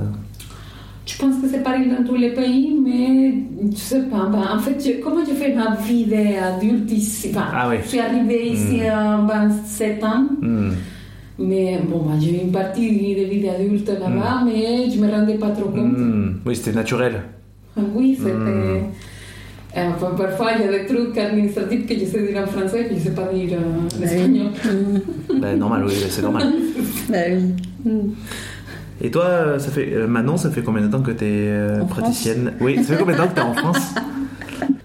Je 1.05 1.17
pense 1.17 1.41
que 1.41 1.47
c'est 1.49 1.63
pareil 1.63 1.89
dans 1.89 2.03
tous 2.05 2.15
les 2.15 2.29
pays, 2.33 2.77
mais 2.85 3.33
je 3.71 3.75
sais 3.77 4.03
pas. 4.03 4.27
Ben, 4.31 4.43
en 4.55 4.59
fait, 4.59 4.77
je- 4.79 5.01
comment 5.03 5.25
je 5.27 5.33
fais 5.33 5.53
ma 5.55 5.75
vie 5.75 6.05
d'adulte 6.05 6.91
ici? 6.91 7.31
Ben, 7.33 7.43
Ah 7.53 7.67
oui. 7.69 7.77
Je 7.83 7.87
suis 7.89 7.99
arrivée 7.99 8.51
ici 8.51 8.81
Mm. 8.85 8.89
à 8.91 9.17
27 9.27 10.03
ans. 10.03 10.25
Mais 11.39 11.79
bon, 11.89 11.99
ben, 12.05 12.19
j'ai 12.19 12.41
une 12.43 12.51
partie 12.51 12.91
de 12.91 13.25
vie 13.29 13.41
d'adulte 13.41 13.87
là-bas, 13.87 14.41
mais 14.45 14.89
je 14.89 14.99
me 14.99 15.09
rendais 15.09 15.35
pas 15.35 15.49
trop 15.49 15.69
compte. 15.69 15.95
Oui, 16.45 16.55
c'était 16.55 16.73
naturel. 16.75 17.21
Oui, 17.95 18.15
c'était. 18.17 18.29
Mm. 18.33 18.83
Euh, 19.77 19.89
enfin, 19.95 20.15
parfois, 20.17 20.51
il 20.57 20.65
y 20.65 20.67
a 20.67 20.79
des 20.79 20.85
trucs 20.85 21.15
administratifs 21.17 21.85
que 21.85 21.93
je 21.93 22.05
sais 22.05 22.27
dire 22.27 22.41
en 22.41 22.47
français 22.47 22.85
que 22.85 22.89
je 22.89 22.95
ne 22.95 22.99
sais 22.99 23.11
pas 23.11 23.31
dire 23.31 23.53
euh, 23.53 23.79
en 23.79 23.83
Bah 23.83 23.89
oui. 24.01 24.03
espagnol. 24.15 24.47
Ben, 25.41 25.57
normal, 25.57 25.83
oui, 25.87 25.93
c'est 26.09 26.21
normal. 26.23 26.47
Bah 27.09 27.17
oui. 27.29 27.91
Mm. 27.91 28.09
Et 29.01 29.11
toi, 29.11 29.23
euh, 29.25 29.59
ça 29.59 29.69
fait, 29.71 29.93
euh, 29.93 30.07
Manon, 30.07 30.35
ça 30.37 30.49
fait 30.49 30.61
combien 30.63 30.81
de 30.81 30.91
temps 30.91 31.01
que 31.01 31.11
tu 31.11 31.23
es 31.23 31.79
En 31.81 31.85
praticienne? 31.85 32.53
Oui, 32.59 32.83
ça 32.83 32.95
fait 32.95 32.99
combien 32.99 33.15
de 33.15 33.21
temps 33.21 33.27
que 33.29 33.35
tu 33.35 33.39
es 33.39 33.43
en 33.43 33.53
France? 33.53 33.93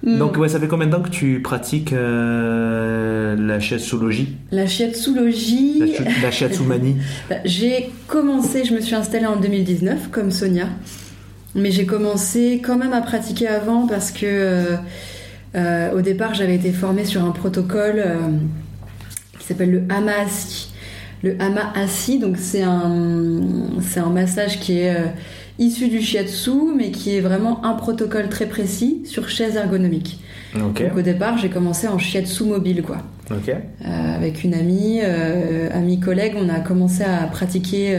Mm. 0.04 0.18
Donc, 0.18 0.36
ouais, 0.36 0.48
ça 0.48 0.60
fait 0.60 0.68
combien 0.68 0.86
de 0.86 0.92
temps 0.92 1.02
que 1.02 1.08
tu 1.08 1.40
pratiques 1.40 1.92
euh, 1.92 3.36
la 3.36 3.58
shiatsulogie 3.58 4.36
La 4.52 4.66
shiatsulogie. 4.66 5.96
La, 6.22 6.30
shiatsumanie 6.30 6.96
Bah, 7.30 7.36
J'ai 7.44 7.90
commencé, 8.06 8.64
je 8.64 8.74
me 8.74 8.80
suis 8.80 8.94
installée 8.94 9.26
en 9.26 9.36
2019 9.36 10.10
comme 10.10 10.30
Sonia, 10.30 10.68
mais 11.54 11.70
j'ai 11.70 11.86
commencé 11.86 12.60
quand 12.64 12.76
même 12.76 12.92
à 12.92 13.00
pratiquer 13.00 13.48
avant 13.48 13.86
parce 13.86 14.10
que 14.10 14.26
euh, 14.26 14.76
euh, 15.54 15.92
au 15.92 16.00
départ 16.00 16.34
j'avais 16.34 16.56
été 16.56 16.72
formée 16.72 17.04
sur 17.04 17.24
un 17.24 17.30
protocole 17.30 18.02
euh, 18.04 18.16
qui 19.38 19.46
s'appelle 19.46 19.70
le 19.70 19.82
hama 19.88 20.12
assis. 20.20 20.70
Le 21.22 21.40
hama 21.40 21.72
assis, 21.74 22.18
donc 22.18 22.36
c'est 22.36 22.62
un, 22.62 22.92
un 23.96 24.10
massage 24.10 24.60
qui 24.60 24.80
est 24.80 24.94
issu 25.58 25.88
du 25.88 26.00
shiatsu, 26.00 26.50
mais 26.76 26.90
qui 26.90 27.14
est 27.16 27.20
vraiment 27.20 27.64
un 27.64 27.74
protocole 27.74 28.28
très 28.28 28.46
précis 28.46 29.02
sur 29.04 29.28
chaise 29.28 29.56
ergonomique. 29.56 30.20
Donc 30.58 30.80
au 30.96 31.02
départ 31.02 31.38
j'ai 31.38 31.48
commencé 31.48 31.88
en 31.88 31.98
shiatsu 31.98 32.44
mobile 32.44 32.82
quoi. 32.82 32.98
Euh, 33.84 34.16
avec 34.16 34.44
une 34.44 34.54
amie, 34.54 35.00
euh, 35.02 35.68
amie 35.72 35.98
collègue, 36.00 36.34
on 36.36 36.48
a 36.48 36.60
commencé 36.60 37.02
à 37.02 37.26
pratiquer 37.26 37.98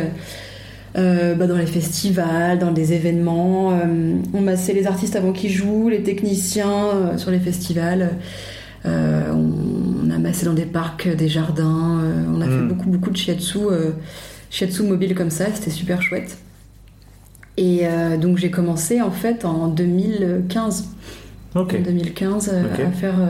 euh, 0.97 1.34
bah, 1.36 1.47
dans 1.47 1.58
les 1.58 1.66
festivals, 1.66 2.60
dans 2.60 2.72
des 2.72 2.93
événements. 2.93 3.72
Euh, 3.72 4.16
on 4.34 4.41
massait 4.41 4.74
les 4.74 4.88
artistes 4.88 5.16
avant 5.16 5.32
qu'ils 5.34 5.51
jouent, 5.51 5.89
les 5.89 6.03
techniciens 6.03 6.88
euh, 6.93 7.18
sur 7.18 7.32
les 7.32 7.39
festivals. 7.39 8.12
On, 8.86 9.51
on 10.06 10.12
a 10.12 10.18
massé 10.20 10.45
dans 10.45 10.53
des 10.53 10.66
parcs, 10.66 11.08
des 11.16 11.28
jardins. 11.28 12.01
on 12.34 12.39
a 12.39 12.45
fait 12.45 12.51
Mm. 12.51 12.68
beaucoup, 12.68 12.89
beaucoup 12.89 13.10
de 13.10 13.18
shiatsu, 13.18 13.58
shiatsu 14.51 14.84
mobile 14.84 15.16
comme 15.16 15.32
ça. 15.32 15.45
C'était 15.53 15.72
super 15.72 16.01
chouette. 16.03 16.38
Et 17.58 17.82
euh, 17.88 18.18
donc 18.18 18.38
j'ai 18.38 18.51
commencé 18.51 19.01
en 19.01 19.12
fait 19.12 19.45
en 19.45 19.68
2015. 19.68 20.89
Ok. 21.56 21.76
En 21.80 21.82
2015 21.84 22.51
euh, 22.53 22.64
Ok. 22.66 22.80
à 22.82 22.91
faire 22.91 23.20
euh, 23.20 23.28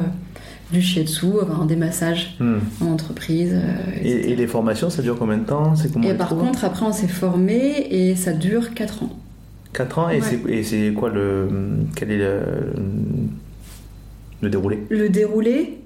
du 0.73 0.81
shiatsu, 0.81 1.27
enfin, 1.43 1.65
des 1.65 1.75
massages 1.75 2.35
Hmm. 2.39 2.57
en 2.81 2.87
entreprise. 2.93 3.53
euh. 3.53 3.99
Et, 4.03 4.31
et 4.31 4.35
les 4.35 4.47
formations, 4.47 4.89
ça 4.89 5.01
dure 5.03 5.17
combien 5.19 5.37
de 5.37 5.45
temps? 5.45 5.75
C'est 5.75 5.95
Et 6.03 6.13
par 6.15 6.29
contre, 6.29 6.65
après, 6.65 6.85
on 6.85 6.91
s'est 6.91 7.07
formé 7.07 7.87
et 7.91 8.15
ça 8.15 8.33
dure 8.33 8.73
4 8.73 9.03
ans. 9.03 9.09
4 9.73 9.99
ans 9.99 10.09
et 10.09 10.21
Ouais. 10.21 10.21
c'est- 10.21 10.51
et 10.51 10.63
c'est 10.63 10.91
quoi 10.93 11.09
le. 11.09 11.47
Quel 11.95 12.09
est 12.11 12.17
le, 12.17 12.39
le 14.41 14.49
déroulé? 14.49 14.79
Le 14.89 15.09
déroulé. 15.09 15.77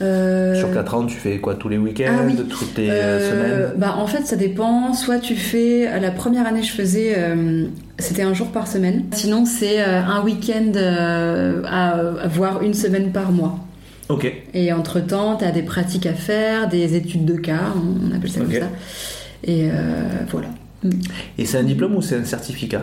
Euh, 0.00 0.54
Sur 0.58 0.72
4 0.72 0.94
ans, 0.94 1.06
tu 1.06 1.16
fais 1.16 1.38
quoi 1.38 1.54
tous 1.54 1.68
les 1.68 1.78
week-ends, 1.78 2.06
Ah 2.18 2.22
oui. 2.26 2.34
toutes 2.48 2.76
les 2.78 2.88
euh, 2.88 2.92
euh, 2.92 3.30
semaines? 3.30 3.72
bah, 3.78 3.94
en 3.98 4.06
fait, 4.06 4.26
ça 4.26 4.36
dépend. 4.36 4.94
Soit 4.94 5.18
tu 5.18 5.36
fais. 5.36 6.00
La 6.00 6.10
première 6.10 6.46
année, 6.46 6.62
je 6.62 6.72
faisais. 6.72 7.14
euh, 7.16 7.66
C'était 7.98 8.22
un 8.22 8.34
jour 8.34 8.48
par 8.48 8.66
semaine. 8.66 9.04
Sinon, 9.12 9.44
c'est 9.44 9.80
un 9.80 10.22
week-end 10.22 10.72
à, 11.66 11.90
à 11.90 12.26
voir 12.28 12.62
une 12.62 12.74
semaine 12.74 13.12
par 13.12 13.30
mois. 13.30 13.58
Ok. 14.08 14.32
Et 14.54 14.72
entre-temps, 14.72 15.36
tu 15.36 15.44
as 15.44 15.52
des 15.52 15.62
pratiques 15.62 16.06
à 16.06 16.14
faire, 16.14 16.68
des 16.68 16.96
études 16.96 17.24
de 17.24 17.36
cas, 17.36 17.60
on 17.76 18.14
appelle 18.16 18.30
ça 18.30 18.40
comme 18.40 18.52
ça. 18.52 18.68
Et 19.44 19.68
voilà. 20.30 20.48
Et 21.38 21.46
c'est 21.46 21.58
un 21.58 21.62
diplôme 21.62 21.94
ou 21.94 22.02
c'est 22.02 22.16
un 22.16 22.24
certificat? 22.24 22.82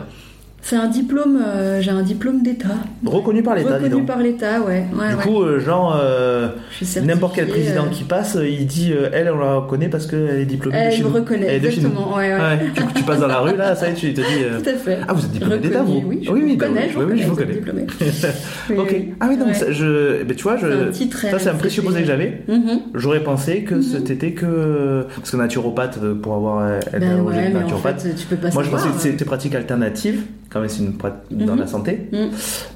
C'est 0.61 0.75
un 0.75 0.87
diplôme, 0.87 1.39
euh, 1.43 1.81
j'ai 1.81 1.89
un 1.89 2.03
diplôme 2.03 2.43
d'État. 2.43 2.67
Reconnu 3.05 3.41
par 3.41 3.55
l'État, 3.55 3.77
Reconnu 3.77 4.03
par 4.03 4.19
l'État, 4.19 4.61
ouais. 4.61 4.85
ouais, 4.93 5.09
Du 5.09 5.15
ouais. 5.15 5.23
coup, 5.23 5.41
euh, 5.41 5.59
genre, 5.59 5.97
euh, 5.99 6.49
Je 6.79 6.99
n'importe 6.99 7.35
quel 7.35 7.47
président 7.47 7.85
qui 7.89 8.03
passe, 8.03 8.37
il 8.41 8.67
dit 8.67 8.93
elle, 9.13 9.31
on 9.31 9.39
la 9.39 9.55
reconnaît 9.55 9.87
parce 9.89 10.05
qu'elle 10.05 10.39
est 10.41 10.45
diplômée 10.45 10.77
de 10.77 10.81
Elle 10.83 10.91
chez 10.93 11.03
me 11.03 11.07
nous. 11.09 11.13
reconnaît, 11.15 11.45
Elle 11.47 11.55
est 11.55 11.59
de 11.61 11.69
chez 11.69 11.81
nous. 11.81 11.87
exactement. 11.87 12.15
Ouais, 12.17 12.37
tu, 12.75 12.83
tu 12.93 13.03
passes 13.03 13.19
dans 13.21 13.27
la 13.27 13.39
rue, 13.39 13.55
là, 13.55 13.73
ça 13.75 13.87
y 13.87 13.91
est, 13.91 13.95
tu 13.95 14.13
te 14.13 14.21
dis. 14.21 14.63
Tout 14.63 14.69
à 14.69 14.73
fait. 14.73 14.97
Ah, 15.07 15.13
vous 15.13 15.23
êtes 15.25 15.31
diplômé 15.31 15.57
d'État, 15.59 15.81
vous 15.81 16.03
Oui, 16.05 16.19
je 16.23 16.31
Oui, 16.31 16.41
oui, 16.43 16.51
vous 16.51 16.57
connais, 16.57 16.73
bah 16.81 16.87
je 16.93 16.99
oui, 16.99 17.05
vous 17.05 17.11
oui, 17.13 17.21
je 17.21 17.27
vous 17.27 17.35
connais, 17.35 17.55
connais. 17.55 17.87
ok. 18.77 18.95
Ah 19.21 19.25
oui, 19.29 19.37
donc 19.37 19.55
ça, 19.55 19.71
je, 19.71 20.23
ben, 20.23 20.35
tu 20.35 20.43
vois, 20.43 20.57
je, 20.57 20.91
ça 21.31 21.39
c'est 21.39 21.49
un 21.49 21.55
présupposé 21.55 22.01
que 22.01 22.07
j'avais. 22.07 22.43
Mhm. 22.47 22.79
J'aurais 22.95 23.23
pensé 23.23 23.63
que 23.63 23.75
Mhm. 23.75 23.81
c'était 24.05 24.31
que 24.33 25.05
parce 25.15 25.31
que 25.31 25.37
naturopathe 25.37 25.99
pour 26.21 26.35
avoir 26.35 26.77
été 26.77 26.99
Ben 26.99 27.17
de 27.23 27.53
naturopathe. 27.57 28.01
fait, 28.01 28.13
tu 28.15 28.25
peux 28.27 28.35
pas 28.35 28.49
Moi, 28.53 28.63
je 28.63 28.69
pensais 28.69 28.89
que 28.89 28.99
c'était 28.99 29.25
pratique 29.25 29.55
alternative, 29.55 30.23
quand 30.49 30.59
même, 30.59 30.69
c'est 30.69 30.81
une 30.83 30.93
pratique 30.93 31.37
dans 31.37 31.53
Mhm. 31.53 31.59
la 31.59 31.67
santé. 31.67 32.09
Mhm. 32.11 32.29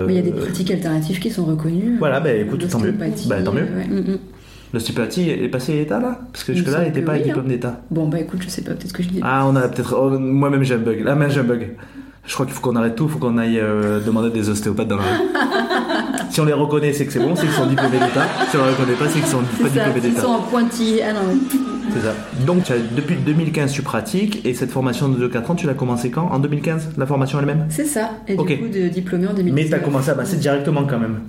Mais 0.07 0.13
il 0.13 0.15
y 0.15 0.19
a 0.19 0.21
des 0.21 0.31
Euh, 0.31 0.41
pratiques 0.45 0.71
alternatives 0.71 1.19
qui 1.19 1.29
sont 1.31 1.45
reconnues. 1.45 1.97
Voilà, 1.99 2.19
ben 2.19 2.45
écoute, 2.45 2.67
tant 2.69 2.79
mieux. 2.79 2.91
Ben, 2.91 3.11
tant 3.43 3.51
mieux. 3.51 3.61
ouais, 3.63 3.87
mhm. 3.89 4.17
L'ostéopathie 4.73 5.29
est 5.29 5.49
passée 5.49 5.73
à 5.73 5.75
l'État 5.75 5.99
là? 5.99 6.19
Parce 6.31 6.43
que 6.43 6.53
jusque-là, 6.53 6.79
elle 6.79 6.87
n'était 6.87 7.01
pas 7.03 7.13
oui, 7.13 7.21
diplôme 7.23 7.47
d'État. 7.47 7.81
Bon, 7.91 8.07
bah 8.07 8.19
écoute, 8.19 8.39
je 8.43 8.49
sais 8.49 8.61
pas, 8.63 8.71
peut-être 8.71 8.91
que 8.93 9.03
je 9.03 9.09
dis. 9.09 9.19
Ah, 9.21 9.45
on 9.47 9.55
a 9.55 9.67
peut-être. 9.67 9.95
oh, 9.99 10.17
Moi-même, 10.17 10.63
j'ai 10.63 10.73
un 10.75 10.79
bug. 10.79 11.01
Là, 11.03 11.13
même, 11.15 11.29
j'ai 11.29 11.41
un 11.41 11.43
bug. 11.43 11.75
Je 12.25 12.33
crois 12.33 12.45
qu'il 12.45 12.55
faut 12.55 12.61
qu'on 12.61 12.75
arrête 12.77 12.95
tout, 12.95 13.03
il 13.03 13.09
faut 13.11 13.19
qu'on 13.19 13.37
aille 13.37 13.59
euh, 13.59 13.99
demander 13.99 14.29
des 14.31 14.49
ostéopathes 14.49 14.87
dans 14.87 14.95
la 14.95 15.03
rue. 15.03 15.09
si 16.31 16.39
on 16.41 16.45
les 16.45 16.53
reconnaît, 16.53 16.93
c'est 16.93 17.05
que 17.05 17.11
c'est 17.11 17.19
bon, 17.19 17.35
c'est 17.35 17.45
qu'ils 17.45 17.51
sont 17.55 17.65
diplômés 17.67 17.99
d'État. 17.99 18.25
Si 18.49 18.55
on 18.57 18.63
les 18.65 18.71
reconnaît 18.71 18.93
pas, 18.97 19.07
c'est 19.09 19.19
qu'ils 19.19 19.27
sont 19.27 19.41
pas 19.41 19.63
ça, 19.63 19.69
diplômés 19.69 19.91
ils 19.97 20.01
d'État. 20.01 20.21
sont 20.21 20.27
en 20.29 20.41
pointillé. 20.41 21.03
Ah 21.03 21.13
non, 21.13 21.19
ça. 22.01 22.13
Donc, 22.45 22.63
tu 22.63 22.73
as- 22.73 22.77
depuis 22.95 23.15
2015, 23.15 23.71
tu 23.71 23.81
pratiques, 23.81 24.45
et 24.45 24.53
cette 24.53 24.71
formation 24.71 25.09
de 25.09 25.27
4 25.27 25.51
ans, 25.51 25.55
tu 25.55 25.67
l'as 25.67 25.73
commencé 25.73 26.09
quand? 26.11 26.27
En 26.31 26.39
2015 26.39 26.89
La 26.97 27.05
formation 27.05 27.39
elle-même? 27.39 27.65
C'est 27.69 27.85
ça. 27.85 28.11
Et 28.27 28.35
Ok. 28.35 28.47
du 28.47 28.57
coup, 28.59 28.67
de 28.67 28.87
diplômé 28.87 29.27
en 29.27 29.33
2019. 29.33 29.55
Mais 29.55 29.69
tu 29.69 29.73
as 29.75 29.79
commencé 29.79 30.09
à 30.09 30.15
masser 30.15 30.37
directement 30.37 30.83
quand 30.85 30.99
même. 30.99 31.19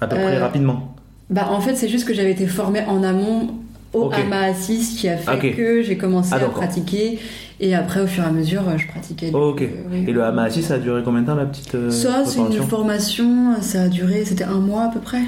À 0.00 0.06
peu 0.06 0.16
près 0.16 0.36
Euh, 0.36 0.40
rapidement. 0.40 0.94
Bah, 1.28 1.48
en 1.50 1.60
fait, 1.60 1.74
c'est 1.76 1.88
juste 1.88 2.06
que 2.06 2.14
j'avais 2.14 2.32
été 2.32 2.46
formée 2.46 2.82
en 2.88 3.02
amont 3.02 3.50
au 3.92 4.04
Ok. 4.04 4.14
AMA 4.14 4.38
Assis 4.40 4.96
qui 4.98 5.08
a 5.08 5.16
fait 5.16 5.50
que 5.52 5.82
j'ai 5.82 5.96
commencé 5.96 6.30
Ah, 6.32 6.36
à 6.36 6.48
pratiquer. 6.48 7.18
Et 7.62 7.74
après, 7.74 8.00
au 8.00 8.06
fur 8.06 8.24
et 8.24 8.26
à 8.26 8.30
mesure, 8.30 8.62
je 8.78 8.86
pratiquais. 8.88 9.30
Oh, 9.34 9.50
ok. 9.50 9.62
Euh, 9.62 9.66
oui. 9.92 10.04
Et 10.08 10.12
le 10.12 10.24
Hama 10.24 10.44
Assis, 10.44 10.62
ça 10.62 10.74
a 10.74 10.78
duré 10.78 11.02
combien 11.04 11.20
de 11.22 11.26
temps 11.26 11.34
la 11.34 11.44
petite 11.44 11.74
euh, 11.74 11.90
Ça, 11.90 12.22
c'est 12.24 12.38
une 12.40 12.52
formation? 12.62 13.60
ça 13.60 13.82
a 13.82 13.88
duré, 13.88 14.24
c'était 14.24 14.44
un 14.44 14.60
mois 14.60 14.84
à 14.84 14.88
peu 14.88 15.00
près. 15.00 15.22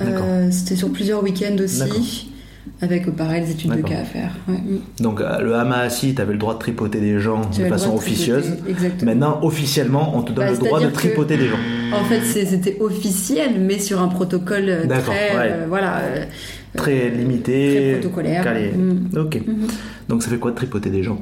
Euh, 0.00 0.48
c'était 0.50 0.74
sur 0.76 0.90
plusieurs 0.90 1.22
week-ends 1.22 1.56
aussi, 1.62 2.30
avec 2.80 3.10
pareil 3.16 3.42
des 3.44 3.52
études 3.52 3.72
de 3.76 3.82
cas 3.82 3.98
à 4.00 4.04
faire. 4.04 4.30
Ouais. 4.48 4.56
Donc, 5.00 5.20
euh, 5.20 5.38
le 5.40 5.54
Hama 5.54 5.78
Assis, 5.78 6.14
tu 6.14 6.20
avais 6.22 6.32
le 6.32 6.38
droit 6.38 6.54
de 6.54 6.58
tripoter 6.58 7.00
des 7.00 7.18
gens 7.20 7.42
de 7.42 7.64
façon 7.66 7.90
de 7.92 7.96
officieuse. 7.96 8.56
Exactement. 8.68 9.10
Maintenant, 9.12 9.38
officiellement, 9.42 10.16
on 10.16 10.22
te 10.22 10.32
donne 10.32 10.46
Bah, 10.46 10.52
le 10.52 10.58
droit 10.58 10.80
de 10.80 10.86
que- 10.86 10.92
tripoter 10.92 11.36
des 11.36 11.46
gens. 11.48 11.58
En 11.92 12.04
fait, 12.04 12.20
c'était 12.22 12.76
officiel, 12.80 13.60
mais 13.60 13.78
sur 13.78 14.00
un 14.02 14.08
protocole 14.08 14.64
euh, 14.68 14.86
très, 14.86 14.96
ouais. 15.36 15.50
euh, 15.52 15.66
voilà, 15.68 15.98
euh, 15.98 16.24
Très 16.76 17.08
limité. 17.10 17.90
très 17.92 18.00
protocolaire. 18.00 18.42
calé. 18.44 18.72
Mm. 18.72 19.16
Ok. 19.18 19.40
Mhm. 19.46 19.66
Donc, 20.08 20.22
ça 20.22 20.30
fait 20.30 20.38
quoi 20.38 20.50
de 20.50 20.56
tripoter 20.56 20.90
des 20.90 21.02
gens? 21.02 21.18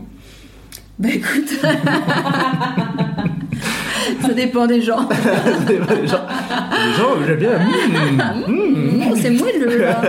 Bah 0.99 1.09
écoute, 1.13 1.51
ça 4.23 4.33
dépend 4.35 4.67
des 4.67 4.81
gens. 4.81 5.09
les 5.69 5.77
gens, 5.79 5.87
les 5.99 6.93
gens, 6.97 7.27
j'aime 7.27 7.39
bien. 7.39 7.59
mm, 8.49 8.53
mm. 8.53 9.11
Mm, 9.11 9.17
c'est 9.17 9.31
moelleux 9.31 9.79
là. 9.79 10.01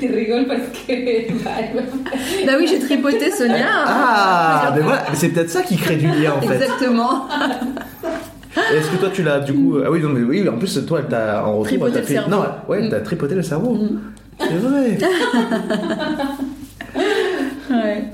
Te 0.00 0.06
rigole 0.14 0.46
parce 0.46 0.60
que. 0.86 2.46
Bah 2.46 2.52
oui, 2.58 2.66
j'ai 2.68 2.78
tripoté 2.78 3.30
Sonia. 3.30 3.66
Ah, 3.86 4.72
mais 4.74 4.82
voilà, 4.82 5.04
c'est 5.14 5.28
peut-être 5.30 5.50
ça 5.50 5.62
qui 5.62 5.76
crée 5.76 5.96
du 5.96 6.06
lien 6.06 6.34
en 6.36 6.40
fait. 6.40 6.54
Exactement. 6.54 7.26
Est-ce 8.74 8.90
que 8.90 8.96
toi 8.96 9.10
tu 9.12 9.22
l'as 9.22 9.40
du 9.40 9.52
coup 9.54 9.76
Ah 9.84 9.90
oui, 9.90 10.00
non, 10.02 10.08
mais 10.10 10.22
oui, 10.22 10.48
en 10.48 10.58
plus 10.58 10.84
toi 10.86 11.00
elle 11.00 11.08
t'a 11.08 11.44
en 11.44 11.58
retour 11.58 11.66
Tripoté 11.66 11.86
elle 11.86 11.94
t'a 11.94 12.00
le 12.00 12.06
fait 12.06 12.14
cerveau. 12.14 12.30
non, 12.30 12.44
ouais, 12.68 12.88
t'as 12.90 13.00
tripoté 13.00 13.34
le 13.34 13.42
cerveau. 13.42 13.74
Mm. 13.74 14.00
C'est 14.40 14.54
vrai. 14.54 14.98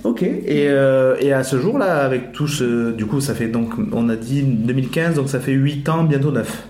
Ouais. 0.05 0.11
Ok. 0.11 0.23
Et, 0.23 0.69
euh, 0.69 1.17
et 1.21 1.33
à 1.33 1.43
ce 1.45 1.59
jour 1.59 1.79
là, 1.79 2.05
avec 2.05 2.33
tout 2.33 2.47
ce, 2.49 2.93
du 2.93 3.07
coup, 3.07 3.21
ça 3.21 3.35
fait 3.35 3.49
donc, 3.49 3.73
on 3.93 4.09
a 4.09 4.17
dit 4.17 4.43
2015, 4.43 5.15
donc 5.15 5.29
ça 5.29 5.41
fait 5.41 5.53
8 5.53 5.89
ans, 5.89 6.05
bientôt 6.05 6.31
9 6.31 6.67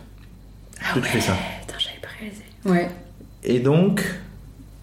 que 0.95 1.01
tu 1.01 1.07
fais 1.07 1.21
ça. 1.21 1.33
Putain, 1.67 1.79
j'avais 1.79 2.01
pas 2.01 2.09
réalisé. 2.21 2.43
Ouais. 2.67 2.91
Et 3.43 3.59
donc, 3.61 4.05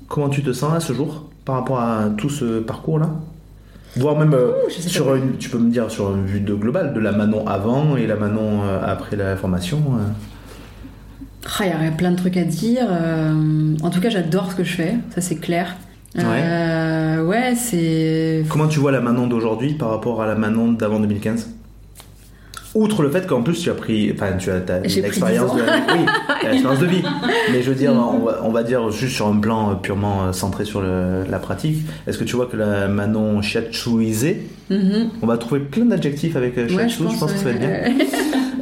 comment 0.08 0.30
tu 0.30 0.42
te 0.44 0.52
sens 0.52 0.74
à 0.74 0.80
ce 0.80 0.94
jour 0.94 1.30
par 1.46 1.56
rapport 1.56 1.80
à 1.80 2.10
tout 2.18 2.30
ce 2.30 2.60
parcours 2.60 3.00
là 3.00 3.10
Voire 3.98 4.18
même 4.18 4.34
euh, 4.34 4.52
Ouh, 4.68 4.70
sur 4.70 5.16
une, 5.16 5.38
tu 5.38 5.50
peux 5.50 5.58
me 5.58 5.70
dire 5.70 5.92
sur 5.92 6.16
une 6.16 6.26
vue 6.26 6.40
de 6.40 6.54
globale 6.54 6.94
de 6.94 7.00
la 7.00 7.12
Manon 7.12 7.46
avant 7.48 7.98
et 7.98 8.08
la 8.08 8.16
Manon 8.16 8.64
euh, 8.64 8.80
après 8.86 9.16
la 9.18 9.36
formation. 9.36 9.78
euh. 9.78 10.04
Ah, 11.60 11.66
Il 11.66 11.72
y 11.72 11.76
aurait 11.76 11.92
plein 11.92 12.12
de 12.12 12.16
trucs 12.18 12.38
à 12.38 12.44
dire. 12.44 12.88
euh, 12.90 13.76
En 13.82 13.90
tout 13.90 14.00
cas, 14.00 14.10
j'adore 14.10 14.52
ce 14.52 14.56
que 14.56 14.64
je 14.64 14.74
fais, 14.76 14.96
ça 15.14 15.22
c'est 15.22 15.36
clair. 15.36 15.76
Euh, 16.18 16.22
ouais, 17.32 17.56
c'est. 17.56 18.44
Comment 18.50 18.68
tu 18.68 18.80
vois 18.80 18.92
la 18.92 19.02
Manon 19.02 19.26
d'aujourd'hui 19.28 19.74
par 19.74 19.90
rapport 19.90 20.22
à 20.22 20.28
la 20.28 20.36
Manon 20.36 20.72
d'avant 20.74 21.00
2015 21.00 21.50
Outre 22.74 23.04
le 23.04 23.10
fait 23.10 23.28
qu'en 23.28 23.42
plus 23.42 23.60
tu 23.62 23.70
as 23.70 23.74
pris, 23.74 24.14
enfin 24.14 24.38
tu 24.40 24.50
as, 24.50 24.60
l'expérience 24.80 25.52
10 25.54 25.58
de, 25.58 25.64
oui, 25.66 26.78
de 26.80 26.86
vie. 26.86 27.04
Mais 27.52 27.62
je 27.64 27.70
veux 27.70 27.76
dire, 27.76 27.92
on 27.92 28.20
va, 28.20 28.40
on 28.46 28.50
va 28.52 28.64
dire 28.64 28.90
juste 28.92 29.14
sur 29.16 29.28
un 29.28 29.36
plan 29.38 29.72
euh, 29.72 29.74
purement 29.76 30.24
euh, 30.24 30.32
centré 30.32 30.64
sur 30.64 30.80
le- 30.82 31.26
la 31.30 31.40
pratique. 31.40 31.80
Est-ce 32.08 32.18
que 32.18 32.24
tu 32.24 32.38
vois 32.38 32.46
que 32.46 32.56
la 32.56 32.88
Manon 32.88 33.42
shiatsuisée, 33.42 34.44
Mhm. 34.70 35.10
on 35.22 35.28
va 35.28 35.38
trouver 35.38 35.60
plein 35.60 35.84
d'adjectifs 35.84 36.38
avec 36.38 36.58
euh, 36.58 36.64
Ouais, 36.64 36.88
shiatsu, 36.88 37.04
je 37.14 37.20
pense, 37.20 37.34
que 37.34 37.40
ça 37.40 37.44
va 37.44 37.52
être 37.52 37.60
bien. 37.60 38.06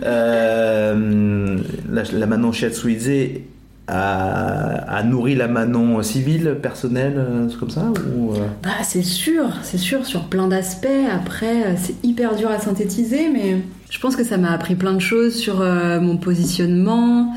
Euh, 0.04 1.58
la, 1.92 2.02
la 2.12 2.26
Manon 2.26 2.52
shiatsuisée 2.52 3.44
a, 3.90 5.04
nourri 5.04 5.36
la 5.36 5.48
Manon 5.48 6.02
civile, 6.04 6.58
personnelle, 6.62 7.16
euh, 7.18 7.48
comme 7.60 7.70
ça 7.70 7.86
ou, 8.16 8.34
euh, 8.34 8.40
Bah, 8.64 8.70
c'est 8.84 9.04
sûr, 9.04 9.50
c'est 9.64 9.78
sûr, 9.78 10.06
sur 10.06 10.26
plein 10.26 10.48
d'aspects. 10.48 10.88
Après, 11.14 11.64
euh, 11.64 11.74
c'est 11.78 11.96
hyper 12.04 12.36
dur 12.36 12.50
à 12.50 12.60
synthétiser, 12.60 13.30
mais 13.32 13.58
je 13.90 14.00
pense 14.00 14.16
que 14.16 14.24
ça 14.24 14.38
m'a 14.38 14.52
appris 14.52 14.76
plein 14.76 14.94
de 14.94 15.00
choses 15.00 15.36
sur 15.36 15.62
euh, 15.62 16.00
mon 16.00 16.18
positionnement, 16.18 17.34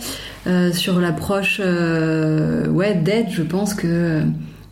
euh, 0.46 0.72
sur 0.72 1.00
l'approche 1.00 1.60
euh, 1.64 2.68
ouais, 2.68 2.94
d'aide. 2.94 3.28
Je 3.30 3.42
pense 3.42 3.74
que 3.74 4.20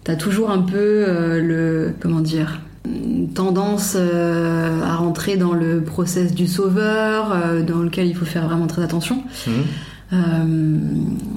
t'as 0.04 0.16
toujours 0.16 0.50
un 0.50 0.60
peu 0.60 1.40
le. 1.40 1.94
Comment 2.00 2.20
dire 2.20 2.60
une 2.86 3.28
tendance 3.28 3.94
à 3.94 4.96
rentrer 4.96 5.36
dans 5.36 5.52
le 5.52 5.82
process 5.82 6.34
du 6.34 6.48
sauveur, 6.48 7.36
dans 7.66 7.80
lequel 7.80 8.06
il 8.06 8.16
faut 8.16 8.24
faire 8.24 8.46
vraiment 8.46 8.66
très 8.66 8.82
attention. 8.82 9.22
mhm. 9.46 9.64
Euh, 10.12 10.16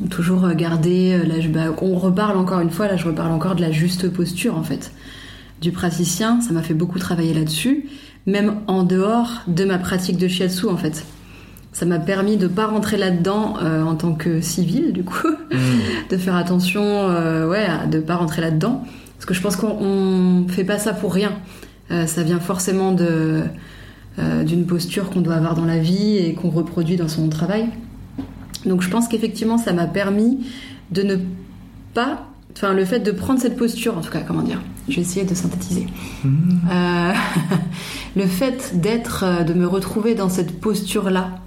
toujours 0.10 0.50
garder 0.54 1.14
euh, 1.14 1.28
là, 1.28 1.40
je- 1.40 1.48
bah, 1.50 1.76
on 1.82 1.96
reparle 1.96 2.38
encore 2.38 2.60
une 2.60 2.72
fois 2.72 2.88
là 2.88 2.98
je 2.98 3.06
reparle 3.06 3.32
encore 3.32 3.54
de 3.54 3.62
la 3.62 3.72
juste 3.72 4.10
posture 4.10 4.58
en 4.58 4.64
fait 4.64 4.92
du 5.62 5.72
praticien 5.72 6.42
ça 6.42 6.54
m'a 6.54 6.64
fait 6.64 6.74
beaucoup 6.74 6.98
travailler 6.98 7.36
là-dessus 7.36 7.86
même 8.26 8.56
en 8.66 8.82
dehors 8.82 9.44
de 9.48 9.64
ma 9.64 9.78
pratique 9.78 10.18
de 10.18 10.28
shiatsu 10.28 10.66
en 10.66 10.78
fait 10.78 11.06
ça 11.72 11.86
m'a 11.86 12.00
permis 12.00 12.36
de 12.38 12.48
pas 12.48 12.66
rentrer 12.66 12.98
là-dedans 12.98 13.58
euh, 13.62 13.84
en 13.84 13.94
tant 13.94 14.14
que 14.14 14.42
civil 14.42 14.92
du 14.92 15.04
coup 15.04 15.28
Mhm. 15.52 15.60
de 16.10 16.18
faire 16.18 16.36
attention 16.36 16.82
euh, 16.84 17.48
ouais 17.48 17.68
de 17.92 18.00
pas 18.00 18.16
rentrer 18.16 18.42
là-dedans 18.42 18.84
parce 19.18 19.28
que 19.28 19.36
je 19.36 19.42
pense 19.42 19.56
qu'on 19.56 19.78
on 19.80 20.48
fait 20.48 20.64
pas 20.64 20.80
ça 20.80 20.94
pour 20.94 21.14
rien 21.14 21.32
ça 22.08 22.24
vient 22.24 22.40
forcément 22.40 22.92
de, 22.92 23.44
d'une 24.48 24.66
posture 24.66 25.12
qu'on 25.12 25.22
doit 25.22 25.36
avoir 25.36 25.54
dans 25.54 25.66
la 25.66 25.78
vie 25.78 26.18
et 26.18 26.34
qu'on 26.34 26.50
reproduit 26.50 26.96
dans 26.96 27.08
son 27.08 27.30
travail. 27.30 27.68
Donc 28.66 28.82
je 28.82 28.90
pense 28.90 29.08
qu'effectivement, 29.08 29.58
ça 29.58 29.74
m'a 29.74 29.88
permis 29.88 30.40
de 30.92 31.02
ne 31.04 31.16
pas. 31.94 32.28
Enfin, 32.56 32.74
le 32.74 32.86
fait 32.86 33.00
de 33.00 33.12
prendre 33.12 33.40
cette 33.40 33.58
posture, 33.58 33.98
en 33.98 34.02
tout 34.02 34.12
cas, 34.12 34.22
comment 34.22 34.44
dire 34.44 34.62
Je 34.88 34.96
vais 34.98 35.02
essayer 35.02 35.26
de 35.26 35.34
synthétiser. 35.34 35.88
Euh, 36.26 37.12
le 38.16 38.26
fait 38.28 38.80
d'être, 38.80 39.24
euh, 39.26 39.44
de 39.44 39.54
me 39.54 39.66
retrouver 39.68 40.14
dans 40.14 40.30
cette 40.30 40.60
posture-là, 40.60 41.40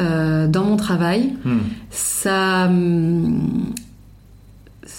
euh, 0.00 0.48
dans 0.48 0.64
mon 0.64 0.76
travail, 0.76 1.34
Hmm. 1.44 1.58
ça. 1.90 2.64
hum, 2.66 3.72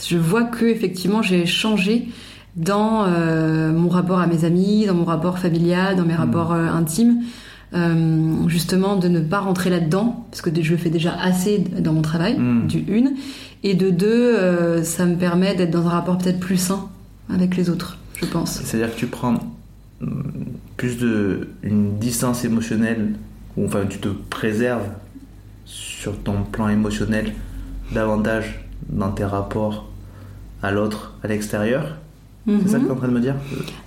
Je 0.08 0.18
vois 0.18 0.44
que, 0.44 0.66
effectivement, 0.66 1.22
j'ai 1.24 1.46
changé 1.48 2.10
dans 2.56 3.06
euh, 3.08 3.72
mon 3.74 3.90
rapport 3.90 4.20
à 4.20 4.28
mes 4.28 4.46
amis, 4.46 4.86
dans 4.86 4.94
mon 4.94 5.04
rapport 5.06 5.40
familial, 5.40 5.96
dans 5.96 6.06
mes 6.06 6.16
rapports 6.16 6.54
intimes. 6.54 7.24
Euh, 7.74 8.48
justement 8.48 8.96
de 8.96 9.08
ne 9.08 9.20
pas 9.20 9.40
rentrer 9.40 9.72
là-dedans 9.72 10.28
parce 10.30 10.42
que 10.42 10.50
je 10.62 10.72
le 10.72 10.78
fais 10.78 10.92
déjà 10.92 11.14
assez 11.20 11.58
dans 11.58 11.94
mon 11.94 12.04
travail 12.04 12.38
Mm. 12.38 12.68
du 12.68 12.80
une 12.88 13.16
et 13.64 13.74
de 13.74 13.90
deux 13.90 14.36
euh, 14.36 14.84
ça 14.84 15.06
me 15.06 15.16
permet 15.16 15.56
d'être 15.56 15.72
dans 15.72 15.88
un 15.88 15.90
rapport 15.90 16.18
peut-être 16.20 16.40
plus 16.40 16.58
sain 16.58 16.88
avec 17.34 17.58
les 17.58 17.72
autres 17.72 17.98
je 18.22 18.26
pense 18.28 18.62
C'est-à-dire 18.62 18.94
que 18.94 19.00
tu 19.00 19.08
prends 19.08 19.36
hum, 20.02 20.24
plus 20.78 20.98
de 21.00 21.50
une 21.64 21.98
distance 21.98 22.46
émotionnelle, 22.46 23.14
ou 23.58 23.66
enfin 23.66 23.86
tu 23.90 23.98
te 23.98 24.10
préserves 24.10 24.88
sur 25.66 26.18
ton 26.20 26.44
plan 26.44 26.70
émotionnel 26.70 27.34
davantage 27.94 28.64
dans 28.90 29.12
tes 29.12 29.26
rapports 29.26 29.90
à 30.62 30.72
l'autre, 30.72 31.16
à 31.24 31.28
l'extérieur. 31.28 31.98
C'est 32.48 32.70
ça 32.70 32.78
que 32.78 32.84
tu 32.84 32.90
es 32.90 32.92
en 32.92 32.96
train 32.96 33.08
de 33.08 33.14
me 33.14 33.20
dire 33.20 33.36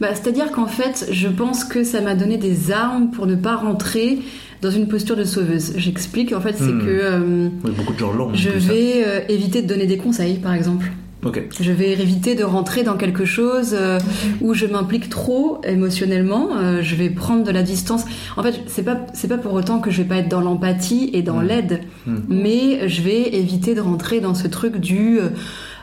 Bah, 0.01 0.09
C'est-à-dire 0.15 0.51
qu'en 0.53 0.67
fait, 0.67 1.09
je 1.13 1.29
pense 1.29 1.65
que 1.65 1.85
ça 1.85 2.01
m'a 2.01 2.15
donné 2.15 2.37
des 2.39 2.73
armes 2.73 3.11
pour 3.11 3.27
ne 3.27 3.37
pas 3.37 3.57
rentrer 3.57 4.19
dans 4.63 4.71
une 4.71 4.89
posture 4.89 5.17
de 5.17 5.25
sauveuse. 5.25 5.75
J'explique, 5.77 6.33
en 6.33 6.41
fait, 6.41 6.57
c'est 6.59 6.65
Hmm. 6.65 6.81
que 6.81 6.87
euh, 6.89 7.49
Oui, 7.65 7.71
beaucoup 7.77 7.93
de 7.93 7.99
gens 7.99 8.13
je 8.35 8.49
hein. 8.49 8.53
vais 8.57 9.05
euh, 9.07 9.21
éviter 9.29 9.63
de 9.63 9.69
donner 9.69 9.87
des 9.87 9.97
conseils, 9.99 10.39
par 10.39 10.55
exemple. 10.55 10.91
Ok. 11.25 11.43
Je 11.61 11.73
vais 11.73 11.93
éviter 11.93 12.37
de 12.37 12.45
rentrer 12.45 12.85
dans 12.85 12.97
quelque 12.97 13.25
chose 13.25 13.75
euh, 13.75 13.99
où 14.41 14.55
je 14.55 14.67
m'implique 14.67 15.09
trop 15.09 15.61
émotionnellement. 15.65 16.51
Euh, 16.57 16.81
je 16.81 16.95
vais 16.95 17.11
prendre 17.11 17.43
de 17.43 17.51
la 17.51 17.65
distance. 17.65 18.05
En 18.37 18.43
fait, 18.45 18.55
c'est 18.69 18.85
pas 18.85 18.99
c'est 19.15 19.27
pas 19.27 19.37
pour 19.39 19.53
autant 19.53 19.81
que 19.81 19.91
je 19.91 20.03
vais 20.03 20.09
pas 20.09 20.19
être 20.19 20.29
dans 20.29 20.41
l'empathie 20.41 21.11
et 21.13 21.23
dans 21.23 21.41
Mm. 21.41 21.47
l'aide, 21.47 21.81
Mm. 22.07 22.17
mais 22.29 22.89
je 22.89 23.03
vais 23.03 23.35
éviter 23.37 23.75
de 23.75 23.81
rentrer 23.81 24.21
dans 24.21 24.35
ce 24.35 24.47
truc 24.47 24.77
du 24.79 25.19
euh, 25.19 25.31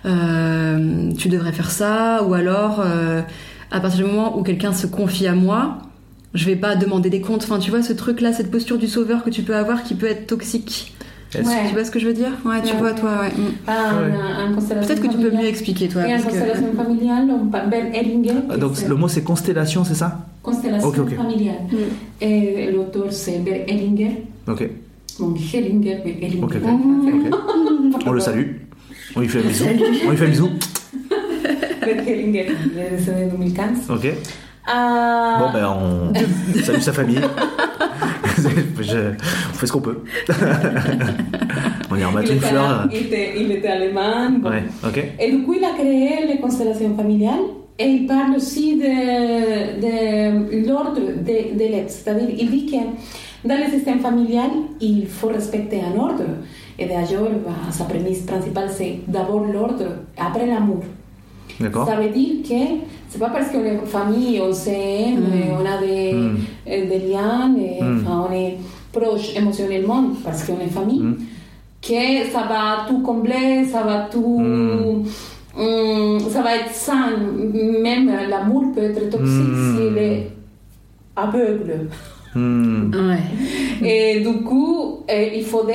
euh, 0.05 1.11
tu 1.17 1.29
devrais 1.29 1.51
faire 1.51 1.71
ça 1.71 2.23
ou 2.23 2.33
alors 2.33 2.81
euh, 2.85 3.21
à 3.71 3.79
partir 3.79 4.05
du 4.05 4.11
moment 4.11 4.37
où 4.37 4.43
quelqu'un 4.43 4.73
se 4.73 4.87
confie 4.87 5.27
à 5.27 5.33
moi, 5.33 5.79
je 6.33 6.45
vais 6.45 6.55
pas 6.55 6.75
demander 6.75 7.09
des 7.09 7.21
comptes. 7.21 7.43
Enfin, 7.43 7.59
tu 7.59 7.71
vois 7.71 7.81
ce 7.81 7.93
truc 7.93 8.21
là, 8.21 8.31
cette 8.33 8.51
posture 8.51 8.77
du 8.77 8.87
sauveur 8.87 9.23
que 9.23 9.29
tu 9.29 9.41
peux 9.41 9.55
avoir 9.55 9.83
qui 9.83 9.95
peut 9.95 10.05
être 10.07 10.27
toxique. 10.27 10.93
Ouais. 11.33 11.41
Tu 11.67 11.73
vois 11.73 11.83
ce 11.83 11.91
que 11.91 11.99
je 11.99 12.07
veux 12.07 12.13
dire? 12.13 12.31
Ouais, 12.45 12.61
tu 12.63 12.71
Ouais. 12.73 12.79
vois 12.79 12.93
toi. 12.93 13.09
Ouais. 13.21 13.27
Mm. 13.29 13.53
Ah, 13.67 13.93
Peut-être 14.81 15.01
que 15.01 15.07
tu 15.07 15.17
peux 15.17 15.31
mieux 15.31 15.45
expliquer 15.47 15.89
toi. 15.89 16.07
Et 16.07 16.11
parce 16.11 16.23
que- 16.23 16.29
constellation 16.29 16.73
familiale, 16.77 17.27
on 17.29 17.47
parle. 17.47 17.69
Ah, 17.73 18.53
que 18.55 18.59
Donc 18.59 18.71
c'est 18.75 18.87
le 18.87 18.95
mot 18.95 19.07
c'est 19.09 19.23
constellation, 19.23 19.83
c'est 19.83 19.95
ça? 19.95 20.27
Constellation 20.43 20.93
familiale. 20.93 21.55
Mm. 21.71 21.75
Et 22.23 22.71
l'auteur 22.71 23.07
c'est 23.09 23.39
Ben 23.39 23.63
Hellinger. 23.67 24.23
Ok. 24.47 24.69
Donc 25.19 25.37
Hellinger, 25.53 25.97
Hellinger. 26.05 26.43
Ok, 26.43 26.55
ok. 26.55 28.05
On 28.05 28.11
le 28.11 28.19
salue. 28.19 28.51
On 29.15 29.19
lui 29.21 29.27
fait 29.27 29.39
un 29.39 29.43
bisou. 29.43 29.65
On 30.07 30.09
lui 30.11 30.17
fait 30.17 30.25
un 30.25 30.29
bisou. 30.29 30.49
Hellinger, 31.81 32.47
il 32.73 32.79
est 32.79 32.97
décédé 32.97 33.25
en 33.25 33.27
2015. 33.37 33.89
Ok. 33.89 34.07
Ah, 34.67 35.37
Bon 35.39 35.53
ben 35.53 35.67
on 35.67 36.59
salue 36.63 36.79
sa 36.79 36.91
famille. 36.93 37.19
Je- 38.81 39.11
On 39.51 39.53
fait 39.53 39.67
ce 39.67 39.71
qu'on 39.71 39.81
peut. 39.81 39.99
on 41.91 41.95
lui 41.95 42.03
remet 42.03 42.21
il, 42.23 42.31
une 42.31 42.37
était, 42.37 42.45
fleur. 42.47 42.87
il, 42.91 42.97
était, 42.97 43.33
il 43.39 43.51
était 43.51 43.67
allemand. 43.67 44.29
bon. 44.39 44.49
Ouais, 44.49 44.63
ok. 44.83 45.03
Et 45.19 45.31
du 45.31 45.43
coup, 45.43 45.53
il 45.57 45.63
a 45.63 45.73
créé 45.77 46.25
les 46.27 46.39
constellations 46.39 46.95
familiales 46.95 47.39
et 47.77 47.85
il 47.87 48.07
parle 48.07 48.35
aussi 48.35 48.75
de, 48.77 49.81
de 49.81 50.67
l'ordre 50.67 50.99
de, 50.99 51.53
de 51.57 51.59
l'aide. 51.71 51.89
C'est-à-dire, 51.89 52.29
il 52.37 52.49
dit 52.49 52.65
que 52.65 53.47
dans 53.47 53.57
le 53.57 53.69
système 53.71 53.99
familial, 53.99 54.49
il 54.81 55.05
faut 55.07 55.27
respecter 55.27 55.79
un 55.81 55.99
ordre. 55.99 56.23
Et 56.77 56.85
d'ailleurs, 56.87 57.29
bah, 57.45 57.51
sa 57.71 57.85
prémisse 57.85 58.21
principale, 58.23 58.69
c'est 58.69 58.99
d'abord 59.07 59.45
l'ordre, 59.45 59.85
après 60.17 60.45
l'amour. 60.45 60.83
Ça 61.57 61.95
veut 61.95 62.09
dire 62.09 62.43
que 62.43 62.83
c'est 63.07 63.19
pas 63.19 63.29
parce 63.29 63.49
qu'on 63.49 63.63
est 63.63 63.77
famille, 63.85 64.41
on 64.41 64.51
s'aime, 64.51 65.21
Mm. 65.21 65.53
on 65.61 65.65
a 65.65 65.77
des, 65.79 66.13
Mm. 66.13 66.37
des 66.89 66.99
liens, 67.07 67.55
et, 67.57 67.81
Mm. 67.81 68.01
enfin, 68.03 68.27
on 68.29 68.33
est 68.33 68.57
proche 68.91 69.35
émotionnellement 69.37 70.03
parce 70.23 70.43
qu'on 70.43 70.59
est 70.59 70.67
famille, 70.67 70.99
Mm. 71.01 71.17
que 71.81 72.29
ça 72.33 72.41
va 72.49 72.85
tout 72.89 72.99
combler, 72.99 73.63
ça 73.65 73.83
va 73.83 74.07
tout. 74.11 74.39
Mm. 74.39 75.05
Mm, 75.57 76.19
ça 76.29 76.41
va 76.41 76.57
être 76.57 76.73
sain. 76.73 77.11
Même 77.81 78.11
l'amour 78.29 78.63
peut 78.75 78.83
être 78.83 79.09
toxique 79.09 79.53
Mm. 79.53 79.77
s'il 79.77 79.97
est 79.97 80.31
aveugle. 81.15 81.87
Hmm. 82.35 82.91
Ouais. 82.93 83.87
Et 83.87 84.19
du 84.21 84.43
coup, 84.43 84.99
euh, 85.09 85.29
il, 85.35 85.43
faut 85.43 85.65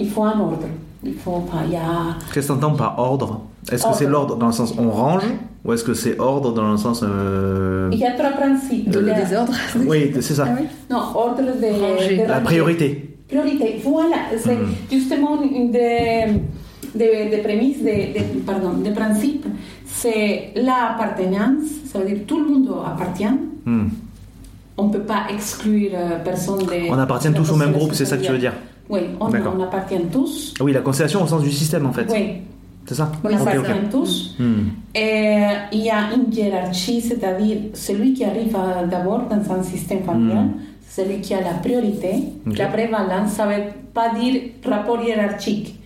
il 0.00 0.08
faut 0.10 0.24
un 0.24 0.38
ordre. 0.38 0.66
Il 1.04 1.14
faut 1.14 1.40
pas. 1.50 1.62
Il 1.66 1.72
y 1.72 1.76
a. 1.76 2.16
Qu'est-ce 2.32 2.48
que 2.48 2.52
t'entends 2.52 2.74
par 2.74 2.98
ordre? 2.98 3.40
Est-ce 3.70 3.86
que 3.86 3.94
c'est 3.94 4.04
Ordre. 4.06 4.10
l'ordre 4.10 4.36
dans 4.36 4.46
le 4.46 4.52
sens 4.52 4.74
on 4.78 4.90
range 4.90 5.22
ou 5.64 5.72
est-ce 5.72 5.84
que 5.84 5.94
c'est 5.94 6.18
ordre 6.20 6.52
dans 6.52 6.72
le 6.72 6.76
sens 6.76 7.04
euh, 7.04 7.88
Il 7.92 7.98
y 8.00 8.04
a 8.04 8.12
trois 8.12 8.30
principes. 8.30 8.90
De 8.90 9.00
Il 9.00 9.06
y 9.06 9.10
a- 9.10 9.20
désordre. 9.22 9.52
Oui, 9.86 10.10
c'est 10.14 10.34
ça. 10.34 10.46
Ah 10.48 10.56
oui. 10.60 10.66
Non, 10.90 10.98
ordre 11.14 11.36
de, 11.42 12.26
La 12.28 12.40
priorité. 12.40 13.16
Priorité, 13.28 13.80
voilà, 13.84 14.16
c'est 14.36 14.56
Mm. 14.56 14.66
justement 14.90 15.40
une 15.42 15.70
des, 15.70 16.24
des, 16.94 17.30
des 17.30 17.38
prémices, 17.38 17.82
des, 17.82 18.12
des- 18.12 18.40
pardon, 18.44 18.72
des 18.84 18.90
principes, 18.90 19.46
c'est 19.86 20.50
l'appartenance, 20.56 21.62
ça 21.86 22.00
veut 22.00 22.06
dire 22.06 22.18
tout 22.26 22.38
le 22.40 22.48
monde 22.52 22.68
appartient, 22.84 23.24
Hmm. 23.64 23.86
On 24.76 24.84
ne 24.88 24.92
peut 24.92 25.00
pas 25.02 25.24
exclure 25.30 25.90
euh, 25.94 26.18
personne 26.24 26.58
de... 26.60 26.90
On 26.90 26.98
appartient 26.98 27.32
tous 27.32 27.50
au 27.52 27.56
même 27.56 27.72
groupe, 27.72 27.92
c'est 27.94 28.04
ça 28.06 28.16
que 28.16 28.22
tu 28.24 28.32
veux 28.32 28.38
dire 28.38 28.54
Oui, 28.88 29.00
on, 29.20 29.26
appartient 29.62 30.00
tous, 30.10 30.54
Ah 30.60 30.64
Oui, 30.64 30.72
la 30.72 30.80
constellation 30.80 31.22
au 31.22 31.26
sens 31.26 31.42
du 31.42 31.52
système 31.52 31.86
en 31.86 31.92
fait. 31.92 32.06
oui, 32.10 32.24
C'est 32.86 32.94
ça 32.94 33.10
on 33.24 33.28
appartient 33.36 33.88
tous. 33.90 34.34
Hmm. 34.38 34.68
Et 34.94 35.36
il 35.72 35.80
y 35.80 35.90
a 35.90 36.10
une 36.14 36.32
hiérarchie, 36.32 37.00
c'est-à-dire 37.00 37.58
celui 37.74 38.12
qui 38.14 38.24
arrive 38.24 38.56
d'abord 38.90 39.22
dans 39.30 39.52
un 39.54 39.62
système 39.62 40.02
familial, 40.04 40.46
Mm. 40.46 40.52
c'est 40.88 41.02
celui 41.04 41.20
qui 41.20 41.32
a 41.34 41.40
la 41.40 41.54
priorité. 41.62 42.12
La 42.56 42.66
prévalence, 42.66 43.30
ça 43.32 43.46
ne 43.46 43.54
veut 43.54 43.62
pas 43.94 44.10
dire 44.18 44.42
rapport 44.66 45.00
hiérarchique. 45.02 45.78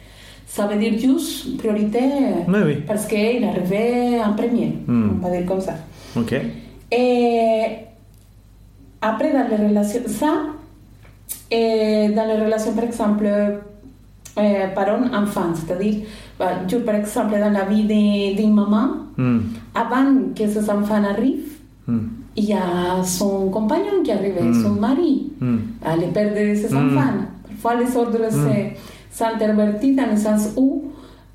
Ça 0.47 0.67
veut 0.67 0.77
dire 0.79 0.99
juste 0.99 1.59
priorité 1.59 2.01
Oui, 2.49 2.59
oui. 2.65 2.75
parce 2.87 3.07
qu'il 3.07 3.45
arrivé 3.45 4.19
en 4.25 4.33
premier, 4.33 4.73
Mm. 4.87 5.11
on 5.23 5.29
va 5.29 5.37
dire 5.37 5.47
comme 5.47 5.61
ça. 5.61 5.75
Ok. 6.17 6.33
Et 6.93 7.63
après, 9.11 9.33
dans 9.33 9.47
les 9.51 9.69
relations, 9.69 10.01
ça, 10.21 10.33
dans 11.51 12.27
les 12.31 12.45
relations, 12.45 12.73
par 12.75 12.85
exemple, 12.85 13.27
parents-enfants, 14.75 15.53
c'est-à-dire, 15.55 15.97
bah, 16.39 16.51
je, 16.69 16.77
par 16.79 16.95
exemple, 16.97 17.33
dans 17.39 17.51
la 17.53 17.65
vie 17.65 17.85
de- 17.85 18.37
d'une 18.37 18.55
maman, 18.55 18.89
Hmm. 19.17 19.39
avant 19.75 20.09
que 20.37 20.47
ses 20.47 20.69
enfants 20.69 21.03
arrivent, 21.15 21.53
il 22.37 22.45
y 22.45 22.53
a 22.53 23.03
son 23.03 23.49
compagnon 23.49 24.03
qui 24.05 24.13
arrive, 24.13 24.39
Mm. 24.43 24.63
son 24.63 24.75
mari, 24.87 25.31
Hmm. 25.41 25.57
euh, 25.87 25.97
le 26.03 26.09
père 26.13 26.31
de 26.35 26.55
ses 26.55 26.69
Mm. 26.75 26.77
enfants. 26.89 27.15
Parfois, 27.63 27.75
les 27.83 27.97
ordres 27.97 28.29
se- 28.31 28.67
s'intervertissent 29.19 29.97
dans 29.97 30.11
le 30.11 30.17
sens 30.17 30.43
où 30.57 30.69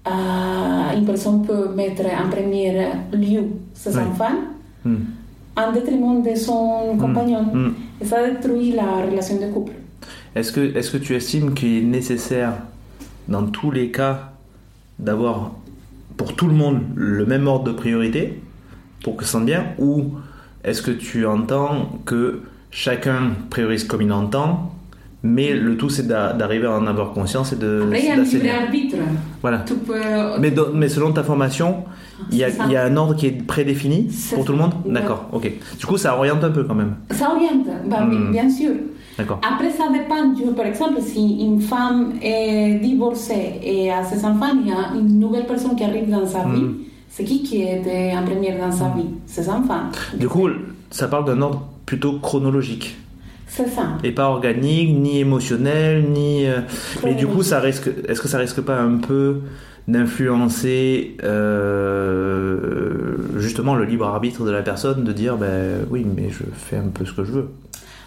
euh, 0.08 0.98
une 0.98 1.06
personne 1.06 1.44
peut 1.46 1.70
mettre 1.76 2.04
en 2.24 2.28
premier 2.30 2.70
lieu 3.14 3.44
ses 3.74 3.96
Oui. 3.96 4.04
enfants. 4.10 4.38
En 5.56 5.72
détriment 5.72 6.22
de 6.22 6.36
son 6.36 6.98
compagnon. 7.00 7.44
Hmm. 7.44 7.74
Et 8.02 8.06
ça 8.06 8.28
détruit 8.28 8.72
la 8.72 9.06
relation 9.06 9.40
de 9.40 9.52
couple. 9.52 9.74
Est-ce 10.36 10.52
que, 10.52 10.62
est 10.62 10.92
que 10.92 10.98
tu 10.98 11.16
estimes 11.16 11.54
qu'il 11.54 11.78
est 11.78 11.82
nécessaire, 11.82 12.54
dans 13.28 13.46
tous 13.46 13.72
les 13.72 13.92
cas, 13.92 14.32
d'avoir 14.98 15.52
pour 16.18 16.36
tout 16.36 16.48
le 16.48 16.54
monde 16.54 16.82
le 16.96 17.26
même 17.26 17.48
ordre 17.48 17.66
de 17.66 17.72
priorité 17.72 18.42
pour 19.04 19.18
que 19.18 19.26
ça 19.26 19.32
sente 19.32 19.46
bien 19.46 19.66
Ou 19.80 20.12
est-ce 20.64 20.82
que 20.82 20.92
tu 20.92 21.26
entends 21.26 21.90
que 22.06 22.44
chacun 22.70 23.32
priorise 23.50 23.84
comme 23.84 24.02
il 24.02 24.12
entend, 24.12 24.74
mais 25.24 25.54
le 25.54 25.78
tout 25.78 25.90
c'est 25.90 26.08
d'a- 26.08 26.34
d'arriver 26.34 26.66
à 26.68 26.72
en 26.78 26.88
avoir 26.88 27.12
conscience 27.14 27.54
et 27.54 27.56
de 27.56 27.84
Après, 27.86 28.00
il 28.00 28.06
y 28.06 28.10
a 28.10 28.14
un 28.16 28.24
libre 28.24 28.50
arbitre. 28.64 28.96
Voilà. 29.42 29.60
Tu 29.60 29.74
peux... 29.76 29.94
Mais, 30.74 30.90
selon 30.90 31.12
ta 31.12 31.24
formation, 31.24 31.84
il 32.32 32.38
y, 32.38 32.44
a, 32.44 32.50
C'est 32.52 32.58
ça. 32.58 32.64
il 32.68 32.72
y 32.72 32.76
a 32.76 32.86
un 32.86 32.96
ordre 32.98 33.16
qui 33.16 33.28
est 33.28 33.32
prédéfini 33.46 34.10
pour 34.34 34.46
tout 34.46 34.52
le 34.54 34.58
monde. 34.60 34.74
D'accord, 34.86 35.28
ok. 35.32 35.52
Du 35.80 35.86
coup, 35.86 35.98
ça 35.98 36.16
oriente 36.18 36.44
un 36.44 36.52
peu 36.52 36.64
quand 36.64 36.76
même. 36.76 36.96
Ça 37.12 37.32
oriente, 37.34 37.66
bah, 37.88 38.02
Mm. 38.06 38.32
bien 38.32 38.50
sûr. 38.50 38.72
D'accord. 39.18 39.40
Après, 39.48 39.70
ça 39.70 39.84
dépend. 39.92 40.34
Je, 40.38 40.50
par 40.52 40.66
exemple, 40.66 41.02
si 41.02 41.40
une 41.46 41.60
femme 41.62 42.14
est 42.22 42.80
divorcée 42.82 43.60
et 43.64 43.92
a 43.92 44.04
ses 44.04 44.24
enfants, 44.26 44.54
il 44.60 44.68
y 44.70 44.72
a 44.72 44.94
une 45.00 45.20
nouvelle 45.20 45.46
personne 45.46 45.76
qui 45.76 45.84
arrive 45.84 46.10
dans 46.10 46.26
sa 46.26 46.46
vie. 46.46 46.62
Mm. 46.62 46.76
C'est 47.10 47.26
qui 47.26 47.44
qui 47.44 47.62
était 47.64 48.14
en 48.16 48.24
première 48.24 48.58
dans 48.58 48.72
sa 48.72 48.86
vie? 48.96 49.06
Ses 49.26 49.50
enfants. 49.50 49.84
Du 50.18 50.28
coup, 50.30 50.48
ça 50.90 51.08
parle 51.10 51.26
d'un 51.26 51.42
ordre 51.42 51.68
plutôt 51.86 52.20
chronologique. 52.20 52.96
C'est 53.54 53.68
ça. 53.68 53.84
Et 54.04 54.12
pas 54.12 54.30
organique, 54.30 54.92
ni 54.98 55.20
émotionnel, 55.20 56.06
ni. 56.10 56.46
euh, 56.48 56.62
Mais 57.04 57.16
du 57.16 57.28
coup, 57.28 57.44
ça 57.44 57.60
risque. 57.60 57.90
Est-ce 58.08 58.22
que 58.22 58.30
ça 58.30 58.38
risque 58.38 58.62
pas 58.62 58.80
un 58.80 58.98
peu 58.98 59.42
d'influencer 59.88 61.18
euh, 61.22 63.16
justement 63.38 63.76
le 63.76 63.86
libre 63.86 64.06
arbitre 64.06 64.44
de 64.46 64.52
la 64.52 64.62
personne, 64.62 65.04
de 65.04 65.12
dire 65.12 65.38
ben 65.38 65.86
oui, 65.90 66.06
mais 66.16 66.30
je 66.30 66.44
fais 66.54 66.78
un 66.78 66.90
peu 66.94 67.06
ce 67.06 67.14
que 67.14 67.24
je 67.24 67.32
veux? 67.32 67.50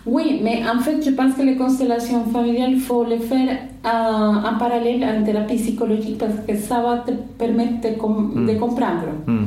Oui, 0.06 0.40
mais 0.42 0.62
en 0.68 0.78
fait, 0.80 1.02
je 1.02 1.10
pense 1.10 1.34
que 1.34 1.42
les 1.42 1.56
constellations 1.56 2.24
familiales, 2.26 2.72
il 2.72 2.80
faut 2.80 3.04
les 3.04 3.18
faire 3.18 3.56
en, 3.84 4.36
en 4.44 4.58
parallèle 4.58 5.02
à 5.02 5.14
une 5.16 5.24
thérapie 5.24 5.56
psychologique 5.56 6.18
parce 6.18 6.34
que 6.46 6.54
ça 6.56 6.82
va 6.82 6.98
te 7.06 7.12
permettre 7.38 7.80
de, 7.80 7.98
com- 7.98 8.32
Mm. 8.34 8.46
de 8.46 8.54
comprendre. 8.58 9.08
Hmm. 9.26 9.44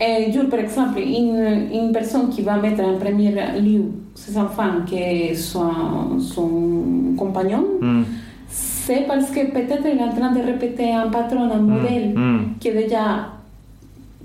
Et 0.00 0.32
je, 0.32 0.40
par 0.46 0.60
exemple, 0.60 0.98
une, 0.98 1.68
une 1.72 1.92
personne 1.92 2.30
qui 2.30 2.40
va 2.42 2.56
mettre 2.56 2.82
en 2.82 2.96
premier 2.96 3.32
lieu 3.60 3.82
ses 4.14 4.36
enfants 4.38 4.80
qui 4.86 4.96
est 4.96 5.34
son, 5.34 6.18
son 6.18 7.14
compagnon, 7.18 7.64
Hmm. 7.82 8.02
c'est 8.48 9.06
parce 9.06 9.30
que 9.30 9.50
peut-être 9.52 9.84
il 9.92 9.98
est 9.98 10.02
en 10.02 10.12
train 10.12 10.32
de 10.32 10.40
répéter 10.40 10.90
un 10.92 11.08
patron, 11.08 11.50
un 11.50 11.60
modèle 11.60 12.14
Hmm. 12.16 12.38
qui 12.58 12.68
est 12.68 12.74
déjà 12.84 13.26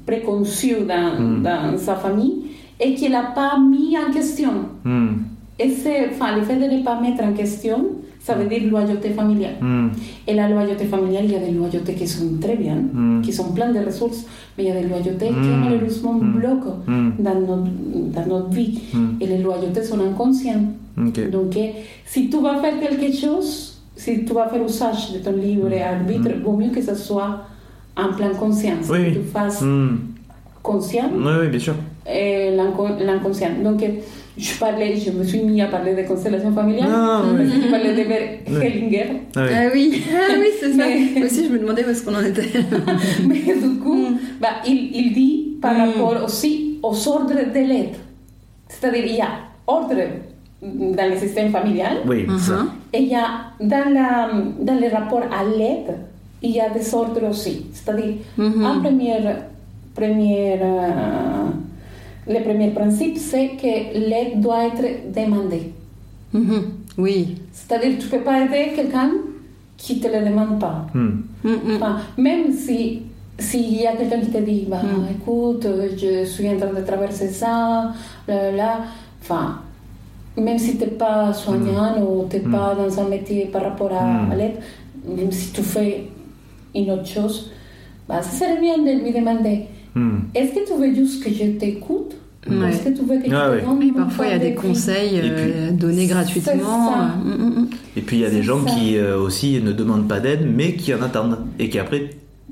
préconçu 0.06 0.76
dans, 0.88 1.20
Mm. 1.20 1.44
dans 1.44 1.78
sa 1.78 1.96
famille 1.96 2.36
et 2.80 2.94
qu'il 2.96 3.12
n'a 3.12 3.24
pas 3.36 3.58
mis 3.60 3.98
en 3.98 4.12
question. 4.14 4.52
Hmm. 4.84 5.08
Et 5.60 5.70
c'est, 5.70 6.10
enfin, 6.12 6.36
le 6.36 6.44
fait 6.44 6.56
de 6.58 6.66
ne 6.74 6.84
pas 6.84 7.00
mettre 7.00 7.24
en 7.24 7.34
question, 7.34 7.86
ça 8.26 8.34
veut 8.34 8.48
dire 8.54 8.64
loyauté 8.70 9.10
familiale. 9.12 9.56
Hmm. 9.62 9.90
Et 10.28 10.34
la 10.34 10.50
loyauté 10.50 10.86
familiale, 10.86 11.26
il 11.26 11.32
y 11.32 11.36
a 11.36 11.40
des 11.48 11.52
loyautés 11.52 11.94
qui 11.94 12.08
sont 12.08 12.30
très 12.42 12.56
bien, 12.64 12.78
Mm. 12.92 13.22
qui 13.22 13.32
sont 13.32 13.50
pleines 13.54 13.74
de 13.78 13.82
ressources, 13.90 14.22
mais 14.58 14.64
il 14.64 14.68
y 14.70 14.72
a 14.76 14.82
des 14.82 14.88
loyautés 14.88 15.28
qui 15.28 15.50
Mm. 15.52 15.62
malheureusement 15.64 16.14
Mm. 16.14 16.34
bloquent 16.40 16.78
Mm. 16.88 17.10
dans, 17.20 17.40
notre, 17.48 17.70
dans 18.16 18.26
notre 18.34 18.50
vie. 18.50 18.80
Mm. 18.94 19.22
Et 19.22 19.28
les 19.28 19.38
loyautés 19.48 19.84
sont 19.84 20.00
inconscientes. 20.10 20.70
Ok. 20.98 21.18
Donc, 21.30 21.56
eh, 21.56 21.74
si 22.06 22.30
tu 22.32 22.38
vas 22.42 22.56
faire 22.64 22.76
quelque 22.80 23.10
chose, 23.16 23.50
si 23.96 24.26
tu 24.26 24.34
vas 24.34 24.48
faire 24.50 24.64
usage 24.66 25.14
de 25.14 25.20
ton 25.20 25.34
libre 25.34 25.70
arbitre, 25.94 26.32
vaut 26.44 26.58
mieux 26.58 26.72
que 26.72 26.82
ce 26.82 26.96
soit 26.96 27.42
en 27.96 28.08
pleine 28.18 28.36
conscience, 28.44 28.88
Mm. 28.90 28.92
Oui, 28.92 28.98
que 29.04 29.08
oui. 29.10 29.14
tu 29.18 29.32
fasses 29.32 29.62
Hmm. 29.62 29.98
conscient 30.64 31.10
Oui, 31.16 31.32
oui, 31.42 31.48
bien 31.50 31.60
sûr. 31.60 31.76
et 32.10 32.56
l'inco- 32.58 32.88
l'inconscient. 33.00 33.52
Donc, 33.64 33.84
eh, 33.84 34.02
je 34.38 34.54
parlais, 34.60 34.96
je 34.98 35.12
me 35.12 35.24
suis 35.24 35.42
mis 35.44 35.62
à 35.62 35.68
parler 35.68 35.94
de 35.96 36.02
constellation 36.08 36.52
familiale, 36.52 36.90
Ah, 36.92 37.22
oui. 37.38 37.46
je 37.64 37.70
parlais 37.72 37.94
de 37.94 38.04
Bert 38.10 38.30
Oui. 38.50 38.66
Hellinger. 38.66 39.06
Ah 39.36 39.42
oui. 39.42 39.52
Ah 39.56 39.70
oui, 39.74 40.04
ah 40.14 40.34
oui, 40.40 40.48
c'est 40.60 40.72
ça. 40.74 40.84
Mais- 40.88 41.20
Moi 41.20 41.26
aussi, 41.28 41.46
je 41.48 41.52
me 41.54 41.60
demandais 41.60 41.86
où 41.86 41.90
est-ce 41.90 42.04
qu'on 42.06 42.16
en 42.16 42.24
était. 42.24 42.50
Mais 43.28 43.40
du 43.56 43.80
coup, 43.84 44.08
bah, 44.42 44.56
il, 44.68 44.92
il 44.94 45.14
dit 45.14 45.58
par 45.62 45.74
Mm. 45.74 45.80
rapport 45.80 46.24
aussi 46.26 46.80
aux 46.84 47.08
ordres 47.08 47.34
de 47.34 47.60
l'aide. 47.60 47.96
C'est-à-dire, 48.68 49.06
il 49.06 49.16
y 49.16 49.22
a 49.22 49.30
ordre 49.68 49.96
dans 50.62 51.10
le 51.12 51.18
système 51.18 51.50
familial 51.52 51.98
Oui, 52.08 52.26
ça. 52.40 52.54
Uh-huh. 52.54 52.66
et 52.94 53.02
il 53.04 53.08
y 53.10 53.16
a 53.16 53.28
dans, 53.62 53.90
la, 53.94 54.30
dans 54.62 54.80
le 54.80 54.88
rapport 54.94 55.22
à 55.32 55.44
l'aide, 55.44 55.96
il 56.42 56.52
y 56.52 56.60
a 56.60 56.70
des 56.70 56.94
ordres 56.94 57.24
aussi. 57.30 57.68
C'est-à-dire, 57.74 58.16
Mhm. 58.38 58.64
un 58.66 58.80
premier, 58.80 59.16
premier, 59.96 60.60
euh, 60.62 60.90
le 62.28 62.40
premier 62.44 62.72
principe, 62.72 63.18
c'est 63.18 63.50
que 63.62 63.98
l'aide 64.10 64.42
doit 64.42 64.66
être 64.68 65.12
demandée. 65.14 65.72
Mhm. 66.34 66.64
Oui. 66.98 67.36
C'est-à-dire, 67.52 67.98
tu 68.00 68.06
ne 68.06 68.12
peux 68.12 68.24
pas 68.24 68.44
aider 68.46 68.72
quelqu'un 68.76 69.12
qui 69.78 69.96
ne 69.98 70.02
te 70.02 70.08
le 70.08 70.26
demande 70.30 70.60
pas. 70.60 70.88
Hmm. 70.94 71.22
Mhm. 71.44 71.76
Enfin, 71.76 71.98
même 72.18 72.52
si 72.52 73.02
s'il 73.38 73.76
y 73.82 73.86
a 73.86 73.94
quelqu'un 73.98 74.22
qui 74.22 74.32
te 74.32 74.38
dit, 74.38 74.66
bah, 74.70 74.82
Mm. 74.82 75.08
écoute, 75.20 75.68
je 75.98 76.24
suis 76.24 76.48
en 76.48 76.56
train 76.56 76.72
de 76.74 76.86
traverser 76.86 77.28
ça, 77.28 77.92
là, 78.28 78.34
là, 78.34 78.52
là. 78.54 78.80
enfin, 79.22 79.60
même 80.38 80.58
si 80.58 80.78
tu 80.78 80.86
n'es 80.86 80.92
pas 80.92 81.34
soignant 81.34 82.02
ou 82.02 82.26
tu 82.30 82.38
n'es 82.38 82.44
pas 82.44 82.74
dans 82.76 82.98
un 83.02 83.10
métier 83.10 83.48
par 83.52 83.64
rapport 83.64 83.92
à, 83.92 84.04
Mm. 84.06 84.32
à 84.32 84.36
l'aide, 84.36 84.56
même 85.06 85.32
si 85.34 85.52
tu 85.52 85.62
fais 85.62 86.06
une 86.74 86.92
autre 86.92 87.08
chose, 87.08 87.52
bah, 88.08 88.22
ça 88.22 88.32
serait 88.46 88.62
bien 88.62 88.78
de 88.78 89.04
lui 89.04 89.12
demander, 89.12 89.66
Hmm. 89.96 90.20
est-ce 90.36 90.54
que 90.54 90.68
tu 90.68 90.78
veux 90.80 90.94
juste 90.94 91.24
que 91.24 91.30
je 91.32 91.52
t'écoute 91.58 92.16
Ouais. 92.48 92.70
est-ce 92.70 92.84
que 92.84 92.90
tu 92.90 93.04
veux 93.06 93.18
que 93.18 93.34
Ah 93.34 93.54
je 93.56 93.60
te 93.62 93.66
donne 93.66 93.78
Oui, 93.80 93.92
parfois 93.92 94.26
il 94.28 94.32
y 94.32 94.36
a 94.36 94.38
des 94.40 94.54
conseils 94.54 95.20
puis- 95.20 95.30
euh, 95.32 95.72
donnés 95.72 96.06
gratuitement. 96.06 96.94
Euh, 96.94 97.06
mm, 97.24 97.44
mm, 97.44 97.60
mm. 97.62 97.68
Et 97.98 98.02
puis 98.02 98.18
il 98.18 98.22
y 98.22 98.26
a 98.26 98.30
des 98.30 98.44
gens 98.44 98.64
ça. 98.68 98.72
qui 98.76 98.98
euh, 98.98 99.18
aussi 99.20 99.60
ne 99.64 99.72
demandent 99.72 100.08
pas 100.08 100.20
d'aide, 100.20 100.48
mais 100.56 100.74
qui 100.76 100.94
en 100.94 101.02
attendent 101.02 101.40
et 101.58 101.70
qui 101.70 101.80
après 101.80 102.12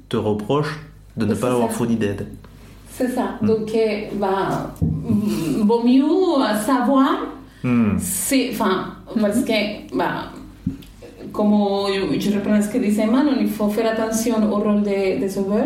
te 0.10 0.18
reprochent 0.18 0.80
de 1.16 1.26
ne 1.26 1.36
pas 1.36 1.52
avoir 1.52 1.70
ça. 1.70 1.76
fourni 1.76 1.96
d'aide. 1.96 2.26
C'est 2.90 3.10
ça. 3.10 3.38
Donc, 3.44 3.72
eh, 3.76 4.08
bah, 4.20 4.74
vaut 4.82 5.84
mieux 5.84 6.04
savoir 6.66 7.28
Hmm. 7.64 7.98
C'est, 8.00 8.50
enfin, 8.52 8.88
parce 9.22 9.42
que, 9.44 9.96
bah, 9.98 10.32
comme 11.32 11.54
je, 12.14 12.20
je 12.20 12.36
reprends 12.36 12.62
ce 12.62 12.68
que 12.70 12.78
disait 12.78 13.06
Manon, 13.06 13.32
il 13.40 13.48
faut 13.48 13.70
faire 13.70 13.90
attention 13.94 14.36
au 14.52 14.56
rôle 14.58 14.82
des 14.84 15.18
de 15.18 15.28
sauveur. 15.30 15.66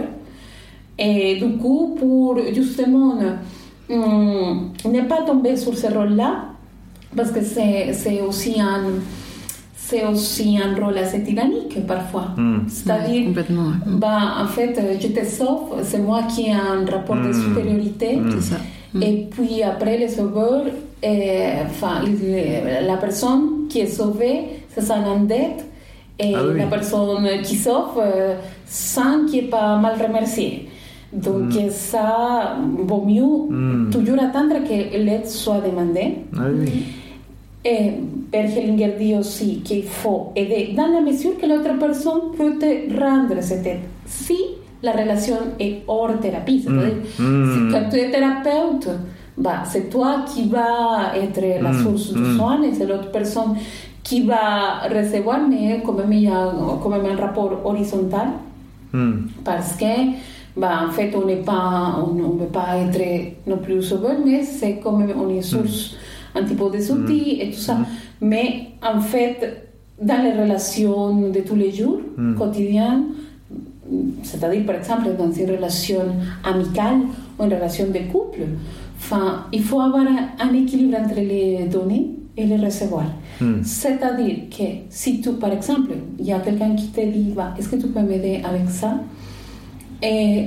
Et 0.99 1.35
du 1.35 1.57
coup, 1.57 1.95
pour 1.99 2.37
justement 2.53 3.15
hum, 3.89 4.71
ne 4.85 5.01
pas 5.01 5.21
tomber 5.23 5.55
sur 5.55 5.75
ce 5.77 5.87
rôle-là, 5.87 6.45
parce 7.15 7.31
que 7.31 7.41
c'est, 7.41 7.93
c'est 7.93 8.21
aussi 8.21 8.59
un 8.59 8.83
c'est 9.75 10.05
aussi 10.05 10.57
un 10.61 10.75
rôle 10.83 10.97
assez 10.97 11.23
tyrannique 11.23 11.77
parfois. 11.87 12.25
C'est-à-dire, 12.67 13.23
Complètement. 13.27 13.67
ouais. 13.67 13.91
Mm. 13.93 13.99
bah, 13.99 14.19
en 14.43 14.45
fait, 14.47 14.77
je 14.99 15.07
te 15.07 15.25
sauve, 15.25 15.75
c'est 15.83 15.99
moi 15.99 16.23
qui 16.23 16.47
ai 16.47 16.51
un 16.51 16.85
rapport 16.85 17.15
de 17.15 17.29
Mm. 17.29 17.33
supériorité. 17.33 18.19
Ça. 18.41 18.57
Et 19.01 19.27
puis 19.31 19.63
après, 19.63 19.97
le 19.97 20.09
sauveur, 20.09 20.63
euh, 21.05 21.63
enfin, 21.65 22.01
la 22.85 22.97
personne 22.97 23.67
qui 23.69 23.79
est 23.79 23.87
sauvée, 23.87 24.41
c'est 24.73 24.81
ça 24.81 24.95
endette. 24.95 25.63
Et 26.19 26.33
Ah 26.35 26.41
oui. 26.51 26.59
la 26.59 26.65
personne 26.65 27.25
qui 27.43 27.55
sauve, 27.55 27.97
euh, 27.99 28.35
sans 28.65 29.25
qu'il 29.25 29.43
n'est 29.43 29.49
pas 29.49 29.77
mal 29.77 29.95
remercié. 30.01 30.67
Donc 31.13 31.51
ça, 31.69 32.57
vaut 32.89 33.03
mieux 33.05 33.23
Mm. 33.49 33.89
toujours 33.91 34.19
attendre 34.21 34.55
que 34.67 34.97
l'aide 34.97 35.25
soit 35.25 35.61
demandée. 35.61 36.15
Ah 36.35 36.41
oui. 36.53 36.83
Et 37.65 37.91
Bert 38.31 38.49
Hellinger 38.57 38.93
dit 38.99 39.15
aussi 39.15 39.59
qu'il 39.63 39.83
faut 39.83 40.31
aider 40.35 40.73
dans 40.75 40.87
la 40.87 41.01
mesure 41.01 41.37
que 41.39 41.45
l'autre 41.45 41.77
personne 41.79 42.31
peut 42.37 42.57
te 42.59 42.99
rendre 42.99 43.35
cette 43.41 43.65
aide. 43.65 43.79
Si 44.05 44.37
la 44.83 44.91
relation 44.91 45.37
est 45.59 45.77
hors 45.87 46.17
thérapie, 46.19 46.61
c'est-à-dire 46.63 46.97
Mm. 47.19 47.45
si 47.53 47.59
quand 47.73 47.89
tu 47.89 47.97
es 47.97 48.11
thérapeute, 48.11 48.87
bah, 49.37 49.63
c'est 49.65 49.89
toi 49.89 50.23
qui 50.27 50.47
va 50.49 51.13
être 51.15 51.41
la 51.61 51.71
Mm. 51.71 51.83
source 51.83 52.13
du 52.13 52.19
Mm. 52.19 52.37
soin 52.37 52.61
et 52.63 52.73
c'est 52.73 52.85
l'autre 52.85 53.11
personne 53.11 53.55
qui 54.03 54.21
va 54.21 54.87
recevoir, 54.89 55.39
mais 55.49 55.81
quand 55.85 55.93
même 55.93 56.13
il 56.13 56.23
y 56.23 56.27
a 56.27 56.53
quand 56.81 56.89
même 56.89 57.05
un 57.05 57.15
rapport 57.15 57.51
horizontal 57.65 58.27
parce 59.43 59.73
que 59.73 59.85
bah, 60.57 60.81
en 60.87 60.91
fait 60.91 61.13
on 61.15 61.25
n'est 61.25 61.43
pas 61.43 61.95
on 62.05 62.13
ne 62.13 62.39
peut 62.39 62.51
pas 62.51 62.77
être 62.77 63.33
non 63.47 63.57
plus 63.57 63.81
sauveur 63.81 64.15
mais 64.25 64.43
c'est 64.43 64.77
quand 64.83 64.93
même 64.93 65.13
on 65.17 65.29
est 65.29 65.41
source 65.41 65.95
un 66.35 66.43
petit 66.43 66.55
peu 66.55 66.69
des 66.69 66.91
outils 66.91 67.41
et 67.41 67.51
tout 67.51 67.59
ça 67.59 67.77
mais 68.21 68.69
en 68.81 68.99
fait 68.99 69.63
dans 70.01 70.21
les 70.23 70.33
relations 70.41 71.29
de 71.29 71.39
tous 71.41 71.55
les 71.55 71.71
jours 71.71 71.99
quotidiennes 72.37 73.05
c'est-à-dire 74.23 74.65
par 74.65 74.75
exemple 74.75 75.07
dans 75.17 75.31
une 75.31 75.49
relation 75.51 76.01
amicale 76.43 76.99
ou 77.39 77.43
une 77.43 77.53
relation 77.53 77.85
de 77.87 77.99
couple 78.11 78.41
enfin, 78.99 79.45
il 79.53 79.63
faut 79.63 79.79
avoir 79.79 80.01
un, 80.05 80.29
un 80.45 80.53
équilibre 80.53 80.97
entre 80.97 81.15
les 81.15 81.65
donner 81.71 82.09
et 82.35 82.45
les 82.45 82.57
recevoir 82.57 83.05
Hmm. 83.39 83.61
c'est-à-dire 83.63 84.49
que 84.49 84.63
si 84.89 85.21
tu, 85.21 85.31
par 85.33 85.51
exemple, 85.53 85.91
il 86.17 86.25
y 86.25 86.33
a 86.33 86.39
quelqu'un 86.39 86.75
qui 86.75 86.87
te 86.87 87.01
dit, 87.01 87.33
bah, 87.35 87.53
est-ce 87.57 87.69
que 87.69 87.75
tu 87.75 87.87
peux 87.87 88.01
m'aider 88.01 88.41
avec 88.43 88.67
ça 88.67 88.99
et, 90.01 90.45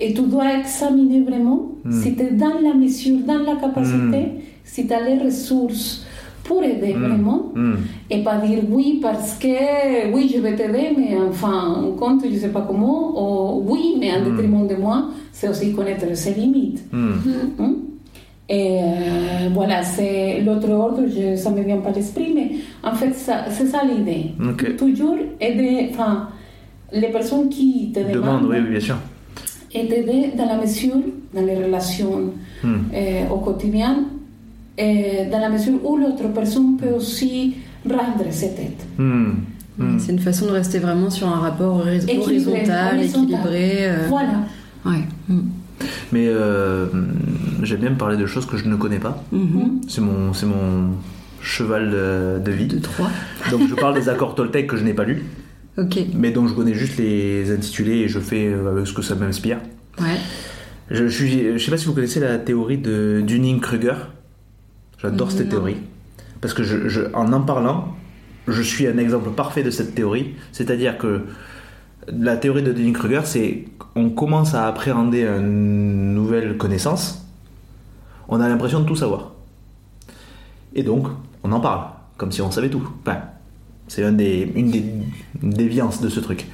et 0.00 0.14
tu 0.14 0.22
dois 0.22 0.58
examiner 0.60 1.20
vraiment 1.20 1.68
si 1.90 2.14
tu 2.14 2.22
es 2.22 2.30
dans 2.30 2.58
la 2.62 2.74
mesure, 2.74 3.18
dans 3.26 3.38
la 3.40 3.56
capacité, 3.56 4.22
si 4.64 4.86
tu 4.86 4.92
as 4.92 5.00
les 5.08 5.18
ressources 5.22 6.06
pour 6.44 6.62
aider 6.62 6.92
vraiment 6.94 7.52
Hmm. 7.54 7.74
et 8.10 8.22
pas 8.22 8.36
dire 8.38 8.60
oui 8.70 8.98
parce 9.02 9.34
que 9.38 10.12
oui 10.12 10.30
je 10.34 10.40
vais 10.40 10.56
t'aider 10.56 10.88
mais 10.96 11.16
enfin 11.28 11.74
en 11.84 11.92
compte 11.92 12.22
je 12.32 12.36
sais 12.38 12.48
pas 12.48 12.62
comment 12.62 13.12
ou 13.58 13.62
oui 13.70 13.96
mais 14.00 14.10
en 14.12 14.24
détriment 14.24 14.66
de 14.66 14.74
moi 14.74 15.08
c'est 15.32 15.48
aussi 15.48 15.72
connaître 15.74 16.06
ses 16.16 16.34
limites? 16.34 16.82
Et 18.48 18.78
euh, 18.82 19.48
voilà, 19.54 19.82
c'est 19.82 20.40
l'autre 20.42 20.68
ordre, 20.70 21.02
je, 21.08 21.36
ça 21.36 21.50
me 21.50 21.62
vient 21.62 21.78
pas 21.78 21.88
à 21.90 21.92
l'esprit, 21.92 22.32
mais 22.34 22.50
en 22.82 22.92
fait, 22.94 23.12
c'est 23.14 23.66
ça 23.66 23.80
l'idée. 23.84 24.32
Ok. 24.46 24.76
Toujours 24.76 25.16
aider, 25.40 25.88
enfin, 25.90 26.28
les 26.92 27.08
personnes 27.08 27.48
qui 27.48 27.90
te 27.92 28.00
Demande, 28.00 28.14
demandent, 28.14 28.46
oui, 28.50 28.56
oui, 28.62 28.70
bien 28.70 28.80
sûr. 28.80 28.96
et 29.74 29.86
t'aider 29.88 30.32
dans 30.36 30.46
la 30.46 30.56
mesure, 30.60 30.96
dans 31.34 31.42
les 31.44 31.56
relations 31.64 32.32
Hmm. 32.62 32.76
euh, 32.94 33.28
au 33.28 33.38
quotidien, 33.38 34.04
et 34.78 35.26
dans 35.32 35.40
la 35.40 35.48
mesure 35.48 35.84
où 35.84 35.96
l'autre 35.96 36.28
personne 36.32 36.76
peut 36.76 36.90
aussi 36.94 37.54
rendre 37.88 38.24
cette 38.30 38.58
aide. 38.60 38.80
Hmm. 38.98 39.32
Hmm. 39.78 39.98
C'est 39.98 40.12
une 40.12 40.18
façon 40.20 40.46
de 40.46 40.52
rester 40.52 40.78
vraiment 40.78 41.10
sur 41.10 41.26
un 41.26 41.40
rapport 41.40 41.76
horizontal, 41.78 42.18
horizontal. 42.20 43.02
équilibré. 43.02 43.70
euh, 43.90 44.06
Voilà. 44.08 44.42
Ouais. 44.86 45.02
Mais 46.12 46.26
euh, 46.28 46.86
j'aime 47.62 47.80
bien 47.80 47.90
me 47.90 47.96
parler 47.96 48.16
de 48.16 48.26
choses 48.26 48.46
que 48.46 48.56
je 48.56 48.66
ne 48.68 48.76
connais 48.76 48.98
pas. 49.00 49.22
Mhm. 49.32 49.80
C'est 49.88 50.00
mon, 50.00 50.32
c'est 50.32 50.46
mon 50.46 50.92
cheval 51.40 51.90
de, 51.90 52.38
de 52.44 52.52
vie. 52.52 52.66
Deux, 52.66 52.78
trois. 52.80 53.08
Donc 53.50 53.62
je 53.68 53.74
parle 53.74 53.94
des 53.94 54.08
accords 54.08 54.34
Toltec 54.36 54.66
que 54.68 54.76
je 54.76 54.84
n'ai 54.84 54.94
pas 54.94 55.04
lus, 55.04 55.24
Mais 56.14 56.30
dont 56.32 56.46
je 56.46 56.54
connais 56.54 56.74
juste 56.74 56.98
les 56.98 57.50
intitulés 57.50 57.98
et 58.00 58.08
je 58.08 58.18
fais 58.20 58.46
euh, 58.48 58.84
ce 58.84 58.92
que 58.92 59.02
ça 59.02 59.14
m'inspire. 59.14 59.58
Ouais. 60.00 60.18
Je, 60.90 61.06
je 61.08 61.14
suis, 61.24 61.58
je 61.58 61.64
sais 61.64 61.70
pas 61.70 61.78
si 61.78 61.86
vous 61.86 61.94
connaissez 61.94 62.20
la 62.20 62.38
théorie 62.38 62.78
de 62.78 63.22
Dunning-Kruger. 63.26 63.94
J'adore 65.00 65.30
cette 65.32 65.48
théorie. 65.48 65.76
Parce 66.40 66.52
que 66.54 66.62
je, 66.62 66.88
je- 66.88 67.02
en 67.14 67.32
en 67.32 67.40
parlant, 67.40 67.94
je 68.48 68.60
suis 68.62 68.86
un 68.86 68.98
exemple 68.98 69.30
parfait 69.30 69.62
de 69.62 69.70
cette 69.70 69.94
théorie. 69.94 70.34
C'est-à-dire 70.52 70.98
que 70.98 71.22
la 72.08 72.36
théorie 72.36 72.62
de 72.62 72.72
Dunning-Kruger, 72.72 73.22
c'est 73.24 73.64
on 73.94 74.10
commence 74.10 74.54
à 74.54 74.66
appréhender 74.66 75.22
une 75.24 76.14
nouvelle 76.14 76.56
connaissance, 76.58 77.26
on 78.28 78.40
a 78.40 78.48
l'impression 78.48 78.80
de 78.80 78.86
tout 78.86 78.96
savoir. 78.96 79.32
Et 80.74 80.82
donc, 80.82 81.06
on 81.44 81.52
en 81.52 81.60
parle, 81.60 81.86
comme 82.16 82.32
si 82.32 82.42
on 82.42 82.50
savait 82.50 82.70
tout. 82.70 82.82
Enfin, 83.02 83.18
c'est 83.94 84.10
des, 84.16 84.50
une 84.54 84.70
des 84.70 84.84
déviances 85.42 86.00
de 86.00 86.08
ce 86.08 86.18
truc. 86.20 86.46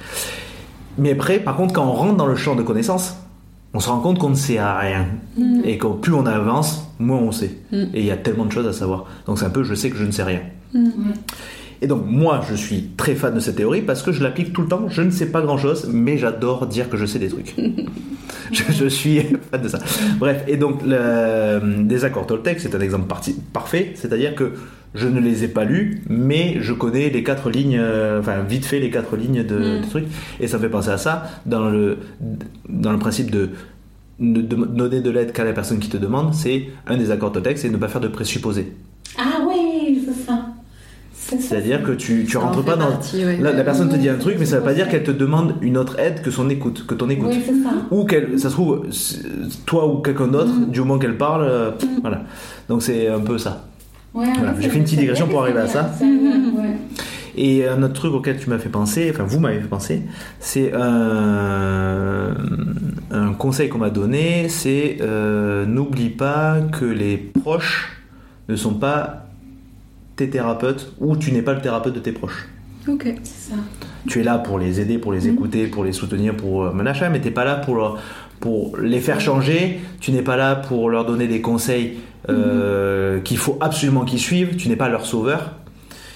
Mais 0.97 1.11
après, 1.11 1.39
par 1.39 1.55
contre, 1.55 1.73
quand 1.73 1.85
on 1.85 1.93
rentre 1.93 2.17
dans 2.17 2.25
le 2.25 2.35
champ 2.35 2.55
de 2.55 2.63
connaissances, 2.63 3.15
on 3.73 3.79
se 3.79 3.87
rend 3.87 3.99
compte 3.99 4.19
qu'on 4.19 4.31
ne 4.31 4.35
sait 4.35 4.59
rien. 4.61 5.07
Et 5.63 5.77
que 5.77 5.87
plus 5.87 6.13
on 6.13 6.25
avance, 6.25 6.91
moins 6.99 7.19
on 7.19 7.31
sait. 7.31 7.51
Mm. 7.71 7.83
Et 7.93 7.99
il 8.01 8.05
y 8.05 8.11
a 8.11 8.17
tellement 8.17 8.45
de 8.45 8.51
choses 8.51 8.67
à 8.67 8.73
savoir. 8.73 9.05
Donc 9.25 9.39
c'est 9.39 9.45
un 9.45 9.49
peu, 9.51 9.63
je 9.63 9.73
sais 9.73 9.89
que 9.89 9.95
je 9.95 10.03
ne 10.03 10.11
sais 10.11 10.23
rien. 10.23 10.41
Mm. 10.73 10.89
Et 11.81 11.87
donc 11.87 12.03
moi, 12.05 12.41
je 12.49 12.55
suis 12.55 12.89
très 12.97 13.15
fan 13.15 13.33
de 13.33 13.39
cette 13.39 13.55
théorie 13.55 13.83
parce 13.83 14.01
que 14.01 14.11
je 14.11 14.21
l'applique 14.21 14.51
tout 14.51 14.63
le 14.63 14.67
temps. 14.67 14.89
Je 14.89 15.01
ne 15.01 15.11
sais 15.11 15.27
pas 15.27 15.41
grand-chose, 15.41 15.89
mais 15.89 16.17
j'adore 16.17 16.67
dire 16.67 16.89
que 16.89 16.97
je 16.97 17.05
sais 17.05 17.19
des 17.19 17.29
trucs. 17.29 17.55
je, 18.51 18.63
je 18.69 18.85
suis 18.87 19.21
fan 19.49 19.61
de 19.61 19.69
ça. 19.69 19.79
Bref, 20.17 20.43
et 20.47 20.57
donc 20.57 20.81
le 20.85 21.83
désaccord 21.83 22.27
Toltec, 22.27 22.59
c'est 22.59 22.75
un 22.75 22.81
exemple 22.81 23.07
parti- 23.07 23.39
parfait. 23.53 23.93
C'est-à-dire 23.95 24.35
que 24.35 24.51
je 24.95 25.07
ne 25.07 25.19
les 25.19 25.43
ai 25.43 25.47
pas 25.47 25.65
lus, 25.65 26.01
mais 26.09 26.57
je 26.61 26.73
connais 26.73 27.09
les 27.09 27.23
quatre 27.23 27.49
lignes, 27.49 27.77
euh, 27.79 28.19
enfin 28.19 28.41
vite 28.41 28.65
fait 28.65 28.79
les 28.79 28.89
quatre 28.89 29.15
lignes 29.17 29.43
de, 29.43 29.55
Mm. 29.57 29.81
de 29.81 29.89
trucs. 29.89 30.05
Et 30.39 30.47
ça 30.47 30.57
me 30.57 30.63
fait 30.63 30.69
penser 30.69 30.89
à 30.89 30.97
ça 30.97 31.23
dans 31.45 31.69
le, 31.69 31.97
dans 32.67 32.91
le 32.91 32.99
principe 32.99 33.29
de 33.31 33.49
de, 34.19 34.41
de 34.41 34.55
donner 34.65 34.99
de 34.99 35.09
l'aide 35.09 35.31
qu'à 35.31 35.45
la 35.45 35.53
personne 35.53 35.79
qui 35.79 35.87
te 35.87 35.95
demande, 35.95 36.33
c'est 36.33 36.65
un 36.87 36.97
des 36.97 37.09
accords 37.09 37.31
Toltec, 37.31 37.57
c'est 37.57 37.69
ne 37.69 37.77
pas 37.77 37.87
faire 37.87 38.01
de 38.01 38.09
présupposés. 38.09 38.73
Ah 39.17 39.39
oui, 39.47 40.01
c'est 40.05 40.25
ça. 40.25 40.45
C'est 41.13 41.39
ça. 41.39 41.47
C'est-à-dire 41.49 41.83
que 41.83 41.91
tu, 41.93 42.25
tu 42.25 42.35
rentres 42.37 42.63
pas 42.65 42.75
dans. 42.75 42.87
partie, 42.87 43.23
ouais. 43.23 43.37
La, 43.39 43.53
la 43.53 43.63
personne 43.63 43.87
te 43.89 43.95
dit 43.95 44.09
un 44.09 44.17
truc, 44.17 44.35
mais 44.37 44.45
ça 44.45 44.57
veut 44.57 44.63
pas 44.65 44.73
dire 44.73 44.89
qu'elle 44.89 45.03
te 45.03 45.11
demande 45.11 45.53
une 45.61 45.77
autre 45.77 45.97
aide 45.99 46.21
que 46.21 46.31
son 46.31 46.49
écoute, 46.49 46.85
que 46.85 46.95
ton 46.95 47.09
écoute. 47.09 47.29
Oui, 47.31 47.41
ça. 47.63 47.69
Ou 47.91 48.03
qu'elle, 48.03 48.37
ça 48.39 48.49
se 48.49 48.53
trouve, 48.55 48.87
toi 49.65 49.87
ou 49.87 49.99
quelqu'un 49.99 50.27
d'autre, 50.27 50.51
Mm. 50.53 50.71
du 50.71 50.79
moment 50.81 50.97
qu'elle 50.99 51.17
parle, 51.17 51.43
euh, 51.43 51.71
pff, 51.71 51.87
voilà. 52.01 52.23
Donc 52.67 52.81
c'est 52.81 53.07
un 53.07 53.19
peu 53.21 53.37
ça. 53.37 53.67
Ouais, 54.13 54.25
Voilà, 54.37 54.55
j'ai 54.59 54.69
fait 54.69 54.77
une 54.77 54.83
petite 54.83 54.99
digression 54.99 55.27
pour 55.27 55.41
arriver 55.43 55.59
à 55.59 55.67
ça. 55.67 55.91
ouais. 56.01 56.77
Et 57.37 57.67
un 57.67 57.81
autre 57.83 57.93
truc 57.93 58.13
auquel 58.13 58.37
tu 58.37 58.49
m'as 58.49 58.57
fait 58.57 58.69
penser, 58.69 59.09
enfin 59.13 59.23
vous 59.23 59.39
m'avez 59.39 59.61
fait 59.61 59.67
penser, 59.67 60.01
c'est 60.39 60.73
un, 60.73 62.35
un 63.11 63.33
conseil 63.33 63.69
qu'on 63.69 63.77
m'a 63.77 63.91
donné, 63.91 64.49
c'est 64.49 64.97
euh, 65.01 65.65
n'oublie 65.65 66.09
pas 66.09 66.57
que 66.71 66.85
les 66.85 67.17
proches 67.17 68.01
ne 68.49 68.55
sont 68.55 68.73
pas 68.73 69.27
tes 70.15 70.29
thérapeutes 70.29 70.91
ou 70.99 71.15
tu 71.15 71.31
n'es 71.31 71.41
pas 71.43 71.53
le 71.53 71.61
thérapeute 71.61 71.93
de 71.93 71.99
tes 71.99 72.11
proches. 72.11 72.47
Ok. 72.87 73.13
C'est 73.23 73.51
ça. 73.51 73.55
tu 74.07 74.19
es 74.19 74.23
là 74.23 74.37
pour 74.39 74.57
les 74.57 74.81
aider, 74.81 74.97
pour 74.97 75.13
les 75.13 75.27
Mhm. 75.27 75.33
écouter, 75.33 75.67
pour 75.67 75.83
les 75.83 75.91
soutenir, 75.93 76.35
pour 76.35 76.63
euh, 76.63 76.71
machin, 76.73 77.09
mais 77.09 77.21
t'es 77.21 77.31
pas 77.31 77.45
là 77.45 77.55
pour 77.55 77.75
leur- 77.75 77.99
pour 78.39 78.77
les 78.77 78.99
faire 78.99 79.19
changer. 79.21 79.79
Tu 79.99 80.11
n'es 80.11 80.21
pas 80.21 80.35
là 80.37 80.55
pour 80.55 80.89
leur 80.89 81.05
donner 81.05 81.27
des 81.27 81.41
conseils 81.41 81.95
euh, 82.29 83.17
Mhm. 83.17 83.23
qu'il 83.23 83.37
faut 83.37 83.57
absolument 83.61 84.05
qu'ils 84.05 84.19
suivent. 84.19 84.55
Tu 84.57 84.69
n'es 84.69 84.75
pas 84.75 84.89
leur 84.89 85.05
sauveur. 85.05 85.53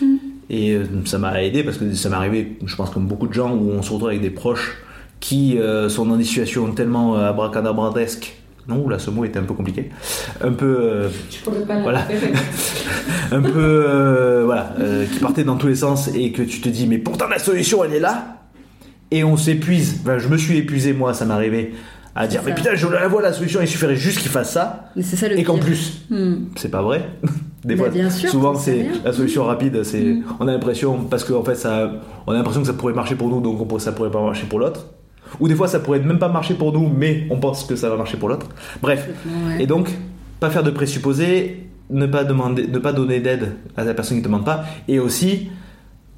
Mhm. 0.02 0.18
Et 0.50 0.72
euh, 0.74 0.84
ça 1.06 1.18
m'a 1.18 1.42
aidé 1.44 1.64
parce 1.64 1.78
que 1.78 1.94
ça 1.94 2.10
m'est 2.10 2.16
arrivé, 2.16 2.58
je 2.66 2.76
pense 2.76 2.90
comme 2.90 3.08
beaucoup 3.08 3.28
de 3.28 3.34
gens, 3.34 3.52
où 3.56 3.72
on 3.72 3.82
se 3.82 3.92
retrouve 3.92 4.10
avec 4.10 4.22
des 4.22 4.30
proches 4.30 4.78
qui 5.20 5.58
euh, 5.58 5.88
sont 5.90 6.06
dans 6.06 6.18
des 6.18 6.24
situations 6.26 6.70
tellement 6.74 7.16
abracadabrantesques. 7.16 8.36
Non, 8.68 8.88
là 8.88 8.98
ce 9.00 9.10
mot 9.10 9.26
était 9.26 9.40
un 9.40 9.44
peu 9.44 9.54
compliqué. 9.54 9.90
Un 10.42 10.52
peu 10.54 10.78
euh, 10.80 11.10
pas 11.68 11.82
Voilà. 11.82 12.08
un 13.32 13.42
peu 13.42 13.52
euh, 13.58 14.44
voilà 14.46 14.74
euh, 14.80 15.06
qui 15.06 15.20
partait 15.20 15.44
dans 15.44 15.58
tous 15.58 15.68
les 15.68 15.76
sens 15.76 16.10
et 16.14 16.32
que 16.32 16.42
tu 16.44 16.62
te 16.62 16.70
dis 16.70 16.88
mais 16.88 16.98
pourtant 16.98 17.28
la 17.28 17.40
solution 17.40 17.84
elle 17.84 17.94
est 17.94 18.00
là 18.00 18.38
et 19.12 19.24
on 19.24 19.36
s'épuise 19.38 20.00
Enfin, 20.04 20.18
je 20.18 20.28
me 20.30 20.38
suis 20.38 20.58
épuisé 20.58 20.94
moi 20.94 21.14
ça 21.14 21.26
m'est 21.26 21.34
arrivé 21.34 21.74
à 22.16 22.28
dire 22.28 22.42
mais 22.46 22.54
putain 22.54 22.76
je 22.76 22.88
la 22.88 23.08
vois 23.08 23.22
la 23.22 23.34
solution 23.34 23.60
il 23.62 23.68
suffirait 23.68 23.96
juste 23.96 24.20
qu'il 24.20 24.30
fasse 24.32 24.52
ça 24.52 24.90
Mais 24.96 25.02
c'est 25.02 25.16
ça 25.16 25.28
le 25.28 25.38
et 25.38 25.44
qu'en 25.44 25.58
plus 25.58 26.02
Hmm. 26.10 26.46
c'est 26.56 26.70
pas 26.70 26.82
vrai 26.82 27.10
des 27.66 27.76
fois 27.78 27.90
bien 27.90 28.10
sûr, 28.10 28.30
souvent 28.30 28.54
c'est 28.56 28.86
la 29.04 29.14
solution 29.14 29.46
rapide 29.46 29.84
c'est 29.84 30.04
Mm. 30.04 30.24
on 30.40 30.48
a 30.48 30.52
l'impression 30.52 31.06
parce 31.10 31.24
qu'en 31.24 31.44
fait 31.44 31.56
ça 31.56 31.92
on 32.28 32.32
a 32.32 32.36
l'impression 32.36 32.62
que 32.62 32.68
ça 32.68 32.74
pourrait 32.74 32.94
marcher 32.94 33.16
pour 33.16 33.30
nous 33.30 33.42
donc 33.42 33.72
on 33.72 33.80
ça 33.80 33.92
pourrait 33.94 34.12
pas 34.12 34.22
marcher 34.22 34.46
pour 34.46 34.60
l'autre 34.60 34.88
ou 35.40 35.48
des 35.48 35.56
fois 35.56 35.68
ça 35.68 35.80
pourrait 35.80 36.00
même 36.02 36.20
pas 36.20 36.28
marcher 36.30 36.54
pour 36.54 36.72
nous 36.74 36.88
mais 36.90 37.26
on 37.32 37.40
pense 37.40 37.64
que 37.64 37.76
ça 37.76 37.90
va 37.90 37.96
marcher 37.98 38.18
pour 38.18 38.30
l'autre 38.30 38.48
bref 38.82 39.10
ouais. 39.48 39.64
et 39.64 39.68
donc, 39.68 39.90
pas 40.40 40.50
faire 40.50 40.64
de 40.64 40.72
présupposés, 40.72 41.68
ne 41.90 42.06
pas, 42.06 42.24
demander, 42.26 42.68
ne 42.68 42.78
pas 42.80 42.92
donner 42.94 43.20
d'aide 43.22 43.54
à 43.78 43.84
la 43.86 43.94
personne 43.94 44.18
qui 44.18 44.22
ne 44.24 44.28
demande 44.28 44.46
pas, 44.46 44.66
et 44.90 45.00
aussi 45.00 45.50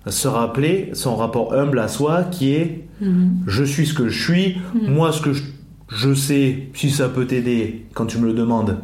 se 0.08 0.28
rappeler 0.28 0.90
son 0.94 1.16
rapport 1.16 1.54
humble 1.54 1.80
à 1.80 1.88
soi 1.88 2.24
qui 2.24 2.54
est 2.54 2.82
Mhm. 3.02 3.44
je 3.46 3.64
suis 3.64 3.86
ce 3.86 3.94
que 3.94 4.08
je 4.08 4.24
suis, 4.24 4.58
moi 4.74 5.12
ce 5.12 5.22
que 5.22 5.34
je, 5.34 5.44
je 5.90 6.14
sais, 6.14 6.68
si 6.74 6.90
ça 6.90 7.10
peut 7.10 7.26
t'aider 7.26 7.86
quand 7.94 8.06
tu 8.06 8.18
me 8.18 8.26
le 8.28 8.34
demandes, 8.34 8.78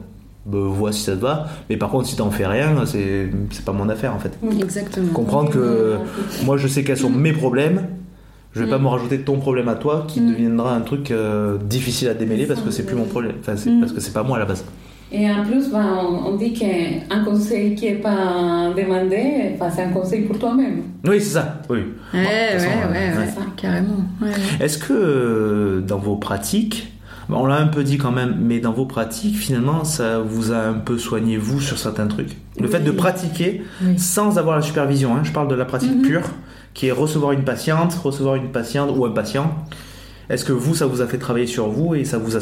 ben, 0.46 0.60
vois 0.60 0.92
si 0.92 1.02
ça 1.02 1.16
te 1.16 1.22
va, 1.22 1.48
mais 1.70 1.78
par 1.78 1.90
contre 1.90 2.08
si 2.08 2.16
t'en 2.16 2.32
fais 2.32 2.46
rien, 2.48 2.76
c'est 2.86 3.30
pas 3.66 3.74
mon 3.74 3.90
affaire 3.90 4.14
en 4.16 4.20
fait. 4.20 4.38
Exactement. 4.60 5.12
Comprendre 5.14 5.50
que 5.52 5.98
moi 6.46 6.58
je 6.58 6.68
sais 6.68 6.84
quels 6.84 6.98
sont 6.98 7.10
mes 7.10 7.32
problèmes, 7.34 7.88
je 8.54 8.64
vais 8.64 8.70
pas 8.70 8.78
Mm. 8.80 8.84
me 8.84 8.88
rajouter 8.88 9.20
ton 9.22 9.38
problème 9.40 9.70
à 9.70 9.76
toi 9.76 10.06
qui 10.08 10.20
Mm. 10.20 10.30
deviendra 10.32 10.76
un 10.76 10.82
truc 10.82 11.12
euh, 11.12 11.58
difficile 11.58 12.10
à 12.10 12.14
démêler 12.14 12.46
parce 12.48 12.60
que 12.62 12.72
c'est 12.72 12.86
plus 12.86 12.96
mon 12.96 13.06
problème, 13.06 13.36
enfin 13.40 13.54
Mm. 13.54 13.80
parce 13.80 13.92
que 13.94 14.00
c'est 14.02 14.14
pas 14.14 14.24
moi 14.24 14.38
à 14.38 14.40
la 14.40 14.46
base. 14.46 14.66
Et 15.14 15.30
en 15.30 15.44
plus, 15.44 15.70
ben, 15.70 15.86
on, 16.10 16.30
on 16.32 16.36
dit 16.38 16.54
qu'un 16.54 17.24
conseil 17.26 17.76
qui 17.76 17.86
n'est 17.86 17.96
pas 17.96 18.72
demandé, 18.76 19.56
ben, 19.60 19.70
c'est 19.70 19.84
un 19.84 19.90
conseil 19.90 20.22
pour 20.22 20.40
toi-même. 20.40 20.84
Oui, 21.06 21.20
c'est 21.20 21.32
ça. 21.34 21.62
Oui. 21.70 21.80
Ouais, 21.80 21.86
Bon, 22.14 22.18
ouais, 22.20 22.50
façon, 22.60 22.68
ouais, 22.68 23.18
ouais, 23.18 23.18
ouais. 23.18 23.44
carrément. 23.58 23.98
Est-ce 24.62 24.78
que 24.78 24.94
euh, 24.94 25.82
dans 25.82 25.98
vos 25.98 26.16
pratiques, 26.16 26.94
bon, 27.28 27.40
on 27.42 27.46
l'a 27.46 27.58
un 27.58 27.68
peu 27.68 27.84
dit 27.84 27.98
quand 27.98 28.12
même, 28.12 28.38
mais 28.42 28.60
dans 28.62 28.72
vos 28.72 28.86
pratiques, 28.86 29.36
finalement, 29.36 29.84
ça 29.84 30.20
vous 30.20 30.54
a 30.54 30.60
un 30.60 30.74
peu 30.76 30.98
soigné 30.98 31.36
vous 31.38 31.60
sur 31.60 31.78
certains 31.78 32.08
trucs? 32.08 32.38
Le 32.60 32.68
fait 32.70 32.80
de 32.80 32.92
pratiquer 32.92 33.64
Oui. 33.84 34.00
sans 34.00 34.38
avoir 34.38 34.56
la 34.56 34.62
supervision, 34.62 35.16
hein, 35.16 35.22
je 35.24 35.32
parle 35.34 35.50
de 35.50 35.56
la 35.56 35.66
pratique 35.66 35.94
Mhm. 35.96 36.02
pure, 36.04 36.30
qui 36.74 36.88
est 36.88 36.92
recevoir 36.92 37.34
une 37.34 37.44
patiente, 37.44 37.94
recevoir 37.96 38.36
une 38.36 38.48
patiente 38.52 38.92
ou 38.96 39.06
un 39.06 39.12
patient. 39.12 39.54
Est-ce 40.30 40.46
que 40.46 40.54
vous, 40.54 40.74
ça 40.74 40.86
vous 40.86 41.02
a 41.02 41.08
fait 41.08 41.18
travailler 41.18 41.48
sur 41.48 41.68
vous 41.68 41.96
et 41.96 42.06
ça 42.06 42.18
vous 42.18 42.38
a... 42.38 42.40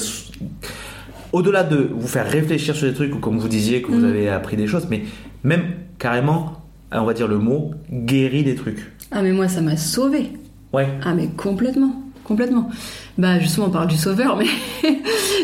Au-delà 1.31 1.63
de 1.63 1.89
vous 1.93 2.07
faire 2.07 2.29
réfléchir 2.29 2.75
sur 2.75 2.87
des 2.87 2.93
trucs, 2.93 3.13
ou 3.15 3.19
comme 3.19 3.37
vous 3.37 3.47
disiez, 3.47 3.81
que 3.81 3.91
vous 3.91 3.99
Mhm. 3.99 4.09
avez 4.09 4.29
appris 4.29 4.57
des 4.57 4.67
choses, 4.67 4.87
mais 4.89 5.03
même 5.43 5.63
carrément, 5.99 6.63
on 6.91 7.03
va 7.03 7.13
dire 7.13 7.27
le 7.27 7.37
mot, 7.37 7.71
guéri 7.91 8.43
des 8.43 8.55
trucs. 8.55 8.91
Ah, 9.11 9.21
mais 9.21 9.31
moi, 9.31 9.47
ça 9.47 9.61
m'a 9.61 9.77
sauvé. 9.77 10.31
Ouais. 10.73 10.87
Ah, 11.03 11.13
mais 11.13 11.27
complètement. 11.27 12.03
Complètement. 12.23 12.69
Bah, 13.17 13.39
justement, 13.39 13.67
on 13.67 13.71
parle 13.71 13.87
du 13.87 13.97
sauveur, 13.97 14.37
mais 14.37 14.45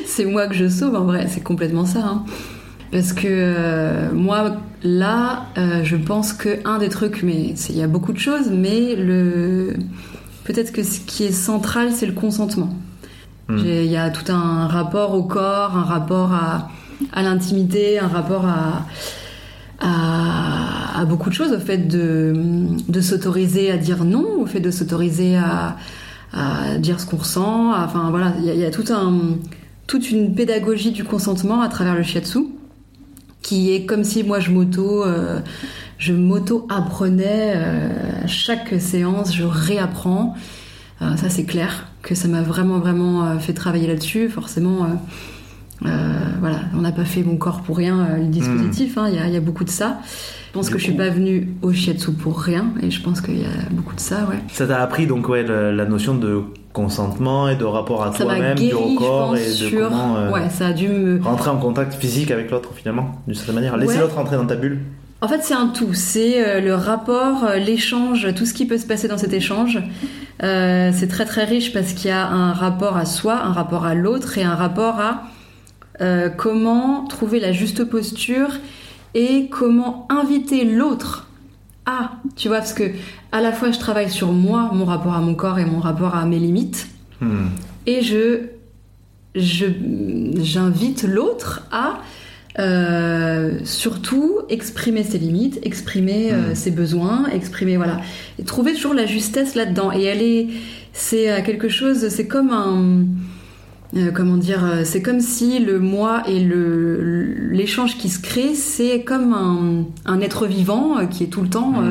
c'est 0.06 0.26
moi 0.26 0.48
que 0.48 0.54
je 0.56 0.68
sauve 0.70 0.96
en 0.96 1.06
vrai. 1.06 1.28
C'est 1.30 1.42
complètement 1.42 1.86
ça. 1.86 2.00
hein. 2.04 2.26
Parce 2.92 3.12
que 3.14 3.28
euh, 3.28 4.12
moi, 4.14 4.58
là, 4.84 5.48
euh, 5.58 5.84
je 5.84 5.96
pense 5.96 6.32
que 6.34 6.60
un 6.66 6.78
des 6.78 6.90
trucs, 6.90 7.24
mais 7.24 7.54
il 7.70 7.76
y 7.78 7.82
a 7.82 7.88
beaucoup 7.88 8.14
de 8.14 8.20
choses, 8.20 8.50
mais 8.52 8.96
le 8.96 9.74
peut-être 10.46 10.72
que 10.72 10.84
ce 10.84 11.00
qui 11.00 11.24
est 11.26 11.32
central, 11.32 11.92
c'est 11.92 12.06
le 12.06 12.14
consentement. 12.14 12.70
Hmm. 13.48 13.58
Il 13.60 13.86
y 13.86 13.98
a 13.98 14.10
tout 14.10 14.32
un 14.32 14.68
rapport 14.68 15.14
au 15.14 15.24
corps, 15.24 15.78
un 15.78 15.84
rapport 15.84 16.34
à, 16.34 16.70
l'intimité, 17.22 18.00
un 18.00 18.08
rapport 18.08 18.46
à, 18.46 18.86
beaucoup 21.06 21.30
de 21.30 21.36
choses, 21.36 21.52
au 21.52 21.60
fait 21.60 21.88
de, 21.88 23.02
s'autoriser 23.02 23.70
à 23.70 23.78
dire 23.78 24.04
non, 24.04 24.42
au 24.42 24.46
fait 24.48 24.60
de 24.60 24.72
s'autoriser 24.72 25.38
à, 25.38 25.76
dire 26.80 27.00
ce 27.00 27.06
qu'on 27.06 27.18
ressent. 27.18 27.72
Enfin 27.76 28.10
voilà, 28.10 28.34
il 28.40 28.46
y 28.46 28.66
a, 28.66 28.72
tout 28.72 28.92
un, 28.92 29.38
toute 29.88 30.10
une 30.10 30.34
pédagogie 30.34 30.92
du 30.92 31.04
consentement 31.04 31.62
à 31.62 31.68
travers 31.68 31.96
le 31.96 32.04
shiatsu, 32.04 32.40
qui 33.42 33.74
est 33.74 33.86
comme 33.86 34.04
si 34.04 34.24
moi 34.24 34.40
je 34.40 34.50
m'auto, 34.50 35.04
euh, 35.04 35.40
je 36.00 36.14
m'auto 36.14 36.66
apprenais 36.70 37.54
euh, 37.56 37.90
chaque 38.26 38.74
séance, 38.82 39.36
je 39.36 39.44
réapprends. 39.44 40.34
Euh, 41.02 41.16
ça 41.18 41.30
c'est 41.30 41.46
clair 41.46 41.88
que 42.06 42.16
ça 42.16 42.28
m'a 42.28 42.44
vraiment 42.44 42.80
vraiment 42.80 43.26
euh, 43.26 43.40
fait 43.40 43.54
travailler 43.54 43.88
là-dessus. 43.88 44.30
Forcément, 44.30 44.88
euh, 45.86 45.90
voilà, 46.40 46.60
on 46.76 46.82
n'a 46.82 46.92
pas 46.92 47.04
fait 47.04 47.24
mon 47.24 47.36
corps 47.36 47.62
pour 47.62 47.78
rien, 47.78 48.08
le 48.18 48.28
dispositif, 48.28 48.98
hein, 48.98 49.10
il 49.12 49.34
y, 49.34 49.36
a 49.36 49.42
beaucoup 49.42 49.66
de 49.66 49.70
ça. 49.70 49.98
Je 50.48 50.54
pense 50.54 50.70
que 50.70 50.78
je 50.78 50.84
suis 50.84 50.94
pas 50.94 51.10
venue 51.10 51.50
au 51.62 51.74
shiatsu 51.74 52.14
pour 52.14 52.40
rien, 52.40 52.68
et 52.82 52.92
je 52.92 53.02
pense 53.02 53.20
qu'il 53.20 53.40
y 53.40 53.44
a 53.44 53.70
beaucoup 53.72 53.94
de 53.94 54.00
ça, 54.00 54.26
ouais. 54.30 54.38
Ça 54.54 54.68
t'a 54.68 54.82
appris 54.82 55.06
donc 55.06 55.28
ouais, 55.28 55.44
la 55.44 55.86
notion 55.86 56.16
de 56.16 56.44
consentement 56.72 57.50
et 57.50 57.56
de 57.56 57.66
rapport 57.66 58.04
à 58.04 58.12
toi-même, 58.12 58.58
du 58.58 58.70
corps 58.98 59.36
et 59.36 59.50
de 59.50 59.82
comment 59.82 60.32
ouais, 60.32 60.50
ça 60.50 60.68
a 60.68 60.74
dû 60.74 60.88
me... 60.88 61.22
rentrer 61.22 61.50
en 61.50 61.58
contact 61.58 61.96
physique 61.96 62.32
avec 62.32 62.52
l'autre 62.52 62.70
finalement, 62.76 63.22
d'une 63.26 63.36
certaine 63.36 63.56
manière, 63.56 63.76
laisser 63.76 64.00
l'autre 64.00 64.18
entrer 64.18 64.38
dans 64.38 64.46
ta 64.46 64.56
bulle. 64.56 64.80
En 65.26 65.28
fait, 65.28 65.42
c'est 65.42 65.56
un 65.56 65.70
tout. 65.70 65.96
C'est 65.96 66.62
le 66.62 66.76
rapport, 66.76 67.50
l'échange, 67.56 68.32
tout 68.36 68.46
ce 68.46 68.54
qui 68.54 68.68
peut 68.68 68.78
se 68.78 68.86
passer 68.86 69.08
dans 69.08 69.18
cet 69.18 69.34
échange. 69.34 69.80
Euh, 70.44 70.92
c'est 70.94 71.08
très 71.08 71.26
très 71.26 71.46
riche 71.46 71.72
parce 71.74 71.94
qu'il 71.94 72.10
y 72.10 72.14
a 72.14 72.28
un 72.28 72.54
rapport 72.54 72.98
à 72.98 73.06
soi, 73.06 73.42
un 73.42 73.54
rapport 73.54 73.86
à 73.86 73.96
l'autre 73.96 74.38
et 74.38 74.44
un 74.44 74.56
rapport 74.56 75.00
à 75.00 75.24
euh, 76.02 76.30
comment 76.30 77.06
trouver 77.06 77.40
la 77.40 77.54
juste 77.54 77.86
posture 77.86 78.50
et 79.14 79.48
comment 79.50 80.08
inviter 80.10 80.66
l'autre 80.66 81.28
à, 81.86 82.12
tu 82.36 82.48
vois, 82.48 82.58
parce 82.58 82.74
que 82.74 82.92
à 83.32 83.42
la 83.42 83.52
fois 83.52 83.72
je 83.72 83.80
travaille 83.80 84.10
sur 84.10 84.32
moi, 84.32 84.72
mon 84.74 84.86
rapport 84.86 85.14
à 85.14 85.22
mon 85.22 85.36
corps 85.36 85.60
et 85.60 85.66
mon 85.66 85.80
rapport 85.80 86.16
à 86.16 86.26
mes 86.26 86.40
limites, 86.40 86.88
hmm. 87.22 87.48
et 87.86 88.02
je 88.02 88.48
j'invite 89.36 91.04
l'autre 91.04 91.68
à 91.72 92.00
euh, 92.58 93.60
surtout 93.66 94.40
exprimer 94.48 95.04
ses 95.04 95.18
limites, 95.18 95.60
exprimer 95.64 96.32
euh, 96.32 96.52
hmm. 96.52 96.56
ses 96.56 96.72
besoins, 96.72 97.26
exprimer 97.28 97.76
voilà, 97.76 98.00
et 98.40 98.44
trouver 98.44 98.74
toujours 98.74 98.94
la 98.94 99.06
justesse 99.06 99.56
là-dedans. 99.56 99.92
Et 99.92 100.04
elle 100.04 100.22
est, 100.22 100.48
c'est 100.94 101.30
euh, 101.30 101.42
quelque 101.44 101.68
chose, 101.68 102.08
c'est 102.08 102.28
comme 102.28 102.52
un, 102.52 103.06
comment 104.14 104.38
dire, 104.38 104.82
c'est 104.86 105.02
comme 105.02 105.20
si 105.20 105.60
le 105.60 105.80
moi 105.80 106.24
et 106.28 106.40
le 106.40 107.52
l'échange 107.52 107.98
qui 107.98 108.10
se 108.10 108.20
crée, 108.20 108.54
c'est 108.54 109.02
comme 109.02 109.34
un, 109.34 109.86
un, 110.06 110.22
être 110.22 110.48
vivant 110.48 111.06
qui 111.08 111.24
est 111.24 111.28
tout 111.28 111.42
le 111.42 111.50
temps 111.50 111.82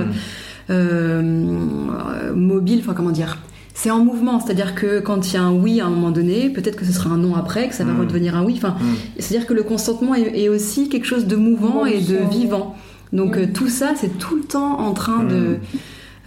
hmm. 0.69 2.33
mobile, 2.35 2.81
enfin 2.81 2.95
comment 2.95 3.11
dire 3.11 3.39
c'est 3.77 3.91
en 3.91 4.03
mouvement, 4.03 4.39
c'est-à-dire 4.39 4.77
que 4.77 5.01
quand 5.01 5.29
il 5.29 5.35
y 5.35 5.37
a 5.37 5.43
un 5.43 5.53
oui 5.53 5.81
à 5.81 5.87
un 5.87 5.91
moment 5.91 6.13
donné, 6.13 6.49
peut-être 6.49 6.77
que 6.77 6.85
ce 6.85 6.93
sera 6.93 7.11
un 7.11 7.19
non 7.19 7.35
après, 7.35 7.69
que 7.69 7.75
ça 7.75 7.85
va 7.85 7.93
hmm. 7.93 8.01
redevenir 8.01 8.37
un 8.37 8.45
oui. 8.45 8.55
Enfin, 8.57 8.77
hmm. 8.81 8.95
c'est-à-dire 9.19 9.49
que 9.49 9.53
le 9.53 9.65
consentement 9.65 10.15
est, 10.15 10.49
aussi 10.49 10.89
quelque 10.89 11.07
chose 11.07 11.27
de 11.27 11.35
mouvant 11.35 11.85
et 11.85 12.01
de 12.01 12.17
vivant. 12.31 12.77
Donc 13.13 13.37
euh, 13.37 13.47
tout 13.53 13.69
ça, 13.69 13.95
c'est 13.97 14.17
tout 14.17 14.37
le 14.37 14.45
temps 14.45 14.79
en 14.79 14.93
train 14.93 15.25
de 15.25 15.35
hmm. 15.35 15.59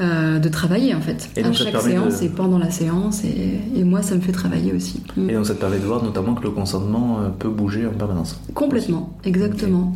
euh, 0.02 0.40
de 0.40 0.50
travailler 0.50 0.94
en 0.94 1.00
fait. 1.00 1.30
à 1.42 1.54
chaque 1.54 1.82
séance 1.82 2.22
et 2.22 2.28
pendant 2.28 2.60
la 2.60 2.70
séance 2.70 3.24
et, 3.24 3.84
moi 3.86 4.02
ça 4.02 4.16
me 4.16 4.22
fait 4.22 4.34
travailler 4.34 4.74
aussi. 4.74 5.02
Et 5.30 5.34
donc 5.34 5.46
ça 5.46 5.56
te 5.56 5.60
permet 5.62 5.80
de 5.80 5.86
voir 5.86 6.04
notamment 6.04 6.36
que 6.36 6.44
le 6.44 6.52
consentement 6.52 7.20
euh, 7.20 7.30
peut 7.30 7.50
bouger 7.50 7.88
en 7.88 7.92
permanence. 7.92 8.42
Complètement, 8.54 9.18
exactement. 9.24 9.96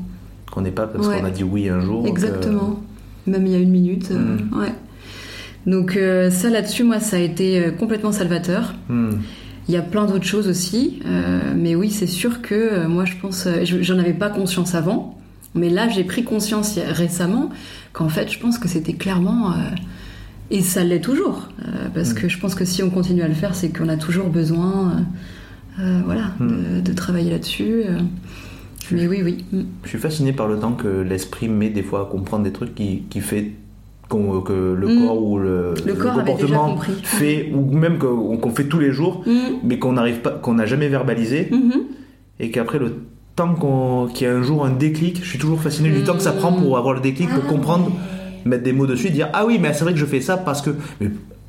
Qu'on 0.49 0.61
n'est 0.61 0.71
pas 0.71 0.87
parce 0.87 1.05
qu'on 1.05 1.25
a 1.25 1.29
dit 1.29 1.43
oui 1.43 1.67
un 1.67 1.81
jour. 1.81 2.07
Exactement. 2.07 2.79
Même 3.27 3.45
il 3.45 3.51
y 3.51 3.55
a 3.55 3.59
une 3.59 3.71
minute. 3.71 4.09
ouais. 4.57 4.73
Donc 5.65 5.95
euh, 5.95 6.31
ça 6.31 6.49
là-dessus, 6.49 6.83
moi, 6.83 6.99
ça 6.99 7.17
a 7.17 7.19
été 7.19 7.59
euh, 7.59 7.71
complètement 7.71 8.11
salvateur. 8.11 8.73
Hmm. 8.89 9.11
Il 9.67 9.73
y 9.73 9.77
a 9.77 9.81
plein 9.81 10.05
d'autres 10.05 10.25
choses 10.25 10.47
aussi, 10.47 10.99
euh, 11.05 11.39
mais 11.55 11.75
oui, 11.75 11.91
c'est 11.91 12.07
sûr 12.07 12.41
que 12.41 12.87
moi, 12.87 13.05
je 13.05 13.13
pense, 13.21 13.47
j'en 13.63 13.99
avais 13.99 14.13
pas 14.13 14.29
conscience 14.29 14.73
avant, 14.75 15.19
mais 15.53 15.69
là, 15.69 15.87
j'ai 15.87 16.03
pris 16.03 16.23
conscience 16.23 16.77
récemment 16.77 17.49
qu'en 17.93 18.09
fait, 18.09 18.29
je 18.31 18.39
pense 18.39 18.57
que 18.57 18.67
c'était 18.67 18.93
clairement 18.93 19.53
et 20.49 20.61
ça 20.61 20.83
l'est 20.83 20.99
toujours, 20.99 21.47
parce 21.93 22.11
hmm. 22.11 22.15
que 22.15 22.27
je 22.27 22.39
pense 22.39 22.55
que 22.55 22.65
si 22.65 22.81
on 22.81 22.89
continue 22.89 23.21
à 23.21 23.27
le 23.27 23.35
faire, 23.35 23.53
c'est 23.53 23.69
qu'on 23.69 23.87
a 23.87 23.97
toujours 23.97 24.29
besoin, 24.29 25.05
voilà, 25.77 26.33
hmm. 26.39 26.81
de, 26.81 26.93
travailler 26.93 27.29
là-dessus. 27.29 27.83
mais 28.91 29.07
oui, 29.07 29.21
oui. 29.23 29.45
Je 29.83 29.89
suis 29.89 29.99
fasciné 29.99 30.33
par 30.33 30.47
le 30.47 30.57
temps 30.57 30.73
que 30.73 30.87
l'esprit 30.87 31.47
met 31.47 31.69
des 31.69 31.83
fois 31.83 32.01
à 32.01 32.05
comprendre 32.05 32.43
des 32.43 32.51
trucs 32.51 32.75
qui, 32.75 33.03
qui 33.09 33.21
fait 33.21 33.51
que 34.43 34.75
le 34.77 34.87
mm. 34.87 35.05
corps 35.05 35.23
ou 35.23 35.39
le, 35.39 35.73
comportement 36.01 36.77
fait 37.03 37.51
ou 37.53 37.75
même 37.75 37.97
qu'on 37.97 38.49
fait 38.51 38.65
tous 38.65 38.79
les 38.79 38.91
jours 38.91 39.23
mm. 39.25 39.31
mais 39.63 39.79
qu'on 39.79 39.93
n'arrive 39.93 40.19
pas 40.19 40.31
qu'on 40.31 40.55
n'a 40.55 40.65
jamais 40.65 40.87
verbalisé 40.87 41.49
mm-hmm. 41.51 41.81
et 42.39 42.51
qu'après 42.51 42.79
le 42.79 42.93
temps 43.35 44.09
qu'il 44.13 44.27
y 44.27 44.29
a 44.29 44.33
un 44.33 44.41
jour 44.41 44.65
un 44.65 44.71
déclic 44.71 45.23
je 45.23 45.29
suis 45.29 45.39
toujours 45.39 45.61
fasciné 45.61 45.89
du 45.89 46.03
temps 46.03 46.13
que 46.15 46.21
ça 46.21 46.33
prend 46.33 46.51
pour 46.53 46.77
avoir 46.77 46.93
le 46.93 47.01
déclic 47.01 47.29
pour 47.29 47.43
ah. 47.45 47.49
comprendre 47.49 47.91
mettre 48.45 48.63
des 48.63 48.73
mots 48.73 48.87
dessus 48.87 49.09
dire 49.09 49.29
ah 49.33 49.45
oui 49.45 49.59
mais 49.61 49.73
c'est 49.73 49.83
vrai 49.83 49.93
que 49.93 49.99
je 49.99 50.05
fais 50.05 50.21
ça 50.21 50.37
parce 50.37 50.61
que 50.61 50.71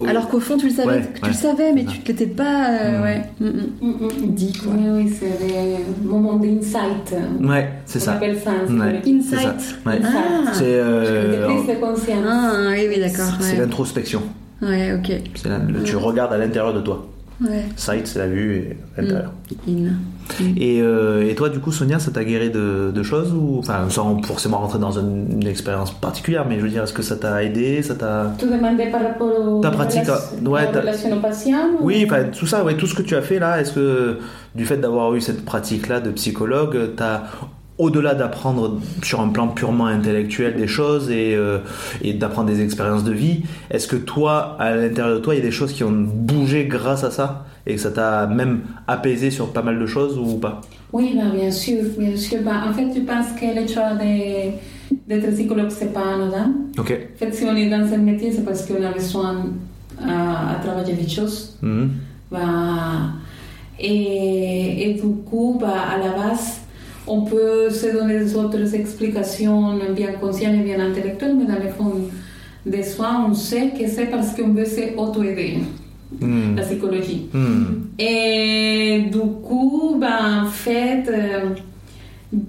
Oh. 0.02 0.06
Alors 0.08 0.28
qu'au 0.28 0.40
fond, 0.40 0.56
tu 0.56 0.66
le 0.66 0.72
savais, 0.72 1.02
tu 1.22 1.28
le 1.28 1.34
savais 1.34 1.72
mais 1.72 1.84
tu 1.84 2.00
ne 2.00 2.06
l'étais 2.06 2.26
pas 2.26 2.70
euh, 2.70 2.98
mm. 2.98 3.02
ouais. 3.02 3.22
Mm, 3.40 3.46
mm. 3.46 4.34
dit. 4.34 4.52
Quoi. 4.52 4.72
Oui, 4.76 5.04
oui, 5.04 5.12
c'est 5.18 5.46
des 5.46 5.78
moments 6.04 6.36
d'insight. 6.36 7.14
Ouais, 7.40 7.68
c'est 7.86 8.00
ça. 8.00 8.12
On 8.12 8.16
appelle 8.16 8.38
ça 8.38 8.52
Insight. 9.06 9.78
Ah, 9.86 9.90
c'est 10.52 10.64
euh, 10.64 11.46
de 11.46 11.80
conscience. 11.80 12.08
Ah, 12.26 12.70
oui, 12.70 12.86
oui, 12.88 13.00
d'accord. 13.00 13.32
C'est 13.40 13.56
l'introspection. 13.56 14.22
Ouais, 14.60 14.92
ok. 14.92 15.12
tu 15.84 15.96
regardes 15.96 16.32
à 16.32 16.38
l'intérieur 16.38 16.74
de 16.74 16.80
toi. 16.80 17.06
Sight, 17.76 18.06
c'est 18.06 18.18
la 18.18 18.28
vue 18.28 18.56
et 18.56 18.76
l'intérieur. 18.96 19.32
Mm. 20.40 20.54
Et, 20.56 20.80
euh, 20.80 21.28
et, 21.28 21.34
toi, 21.34 21.48
du 21.48 21.58
coup, 21.58 21.72
Sonia, 21.72 21.98
ça 21.98 22.10
t'a 22.10 22.24
guéri 22.24 22.50
de, 22.50 22.90
de, 22.94 23.02
choses 23.02 23.32
ou 23.32 23.58
enfin, 23.58 23.88
sans 23.88 24.20
forcément 24.22 24.58
rentrer 24.58 24.78
dans 24.78 24.92
une, 24.92 25.46
expérience 25.46 25.92
particulière, 25.92 26.46
mais 26.48 26.56
je 26.56 26.62
veux 26.62 26.68
dire, 26.68 26.84
est-ce 26.84 26.92
que 26.92 27.02
ça 27.02 27.16
t'a 27.16 27.42
aidé, 27.42 27.82
ça 27.82 27.94
t'a. 27.94 28.32
Tu 28.38 28.46
demandais 28.46 28.90
par 28.90 29.02
rapport 29.02 29.60
ta 29.60 29.70
pratique, 29.70 30.02
ouais, 30.46 30.70
ta... 30.70 30.80
relation 30.80 31.20
patient 31.20 31.68
Oui, 31.80 32.02
enfin 32.06 32.24
tout 32.24 32.46
ça, 32.46 32.64
ouais, 32.64 32.76
tout 32.76 32.86
ce 32.86 32.94
que 32.94 33.02
tu 33.02 33.14
as 33.16 33.22
fait 33.22 33.38
là, 33.38 33.60
est-ce 33.60 33.72
que 33.72 34.18
du 34.54 34.64
fait 34.64 34.76
d'avoir 34.76 35.14
eu 35.14 35.20
cette 35.20 35.44
pratique-là 35.44 36.00
de 36.00 36.10
psychologue, 36.10 36.90
t'as 36.96 37.24
au-delà 37.82 38.14
d'apprendre 38.14 38.78
sur 39.02 39.20
un 39.20 39.28
plan 39.28 39.48
purement 39.48 39.86
intellectuel 39.86 40.54
des 40.56 40.68
choses 40.68 41.10
et, 41.10 41.34
euh, 41.34 41.58
et 42.00 42.12
d'apprendre 42.14 42.48
des 42.48 42.62
expériences 42.62 43.02
de 43.02 43.12
vie, 43.12 43.42
est-ce 43.70 43.88
que 43.88 43.96
toi, 43.96 44.56
à 44.60 44.76
l'intérieur 44.76 45.16
de 45.16 45.20
toi, 45.20 45.34
il 45.34 45.38
y 45.38 45.40
a 45.40 45.44
des 45.44 45.50
choses 45.50 45.72
qui 45.72 45.82
ont 45.82 45.90
bougé 45.90 46.66
grâce 46.66 47.02
à 47.02 47.10
ça 47.10 47.44
et 47.66 47.74
que 47.74 47.80
ça 47.80 47.90
t'a 47.90 48.26
même 48.28 48.60
apaisé 48.86 49.30
sur 49.30 49.52
pas 49.52 49.62
mal 49.62 49.78
de 49.78 49.86
choses 49.86 50.16
ou 50.16 50.38
pas? 50.38 50.60
Oui, 50.92 51.14
bah, 51.16 51.30
bien 51.34 51.50
sûr, 51.50 51.82
bien 51.98 52.16
sûr. 52.16 52.38
Bah, 52.44 52.62
en 52.68 52.72
fait, 52.72 52.86
je 52.94 53.00
pense 53.00 53.28
que 53.38 53.46
le 53.60 53.66
choix 53.66 53.94
d'être 55.08 55.34
psychologue, 55.34 55.70
c'est 55.70 55.92
pas 55.92 56.14
anodin. 56.14 56.52
Ok. 56.78 56.90
En 57.14 57.18
fait, 57.18 57.32
si 57.32 57.44
on 57.44 57.56
est 57.56 57.68
dans 57.68 57.84
ce 57.88 57.96
métier, 57.96 58.32
c'est 58.32 58.44
parce 58.44 58.64
qu'on 58.66 58.82
a 58.84 58.92
besoin 58.92 59.46
à, 60.00 60.52
à 60.52 60.54
travailler 60.64 60.94
des 60.94 61.08
choses. 61.08 61.58
Bah, 62.30 62.38
et, 63.78 64.90
et, 64.90 64.94
du 64.94 65.08
coup, 65.28 65.60
à 65.64 65.98
la 65.98 66.12
base, 66.12 66.61
on 67.06 67.22
peut 67.22 67.70
se 67.70 67.92
donner 67.92 68.24
d'autres 68.24 68.74
explications 68.74 69.78
bien 69.94 70.12
conscientes 70.12 70.54
et 70.54 70.64
bien 70.64 70.80
intellectuelles, 70.80 71.36
mais 71.36 71.46
dans 71.46 71.60
le 71.62 71.70
fond 71.70 71.92
de 72.64 72.82
soi, 72.82 73.26
on 73.28 73.34
sait 73.34 73.70
que 73.78 73.88
c'est 73.88 74.06
parce 74.06 74.34
qu'on 74.34 74.52
veut 74.52 74.64
s'auto-aider. 74.64 75.58
Hmm. 76.20 76.56
la 76.56 76.62
psychologie. 76.62 77.28
Hmm. 77.32 77.86
Et 77.98 79.04
du 79.10 79.18
coup, 79.42 79.96
ben, 79.98 80.44
en 80.44 80.46
fait, 80.46 81.04
euh, 81.08 81.54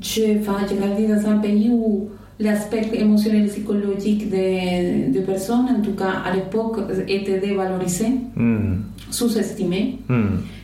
je, 0.01 0.39
enfin, 0.39 0.65
je 0.69 0.75
grandis 0.75 1.07
dans 1.07 1.30
un 1.30 1.38
pays 1.38 1.69
où 1.71 2.09
l'aspect 2.39 2.89
émotionnel 2.93 3.45
et 3.45 3.47
psychologique 3.47 4.30
des, 4.30 5.05
des, 5.09 5.21
personnes, 5.21 5.67
en 5.69 5.81
tout 5.81 5.93
cas 5.93 6.23
à 6.25 6.35
l'époque, 6.35 6.80
était 7.07 7.39
dévalorisé, 7.39 8.07
hmm. 8.35 8.75
sous-estimé. 9.09 9.99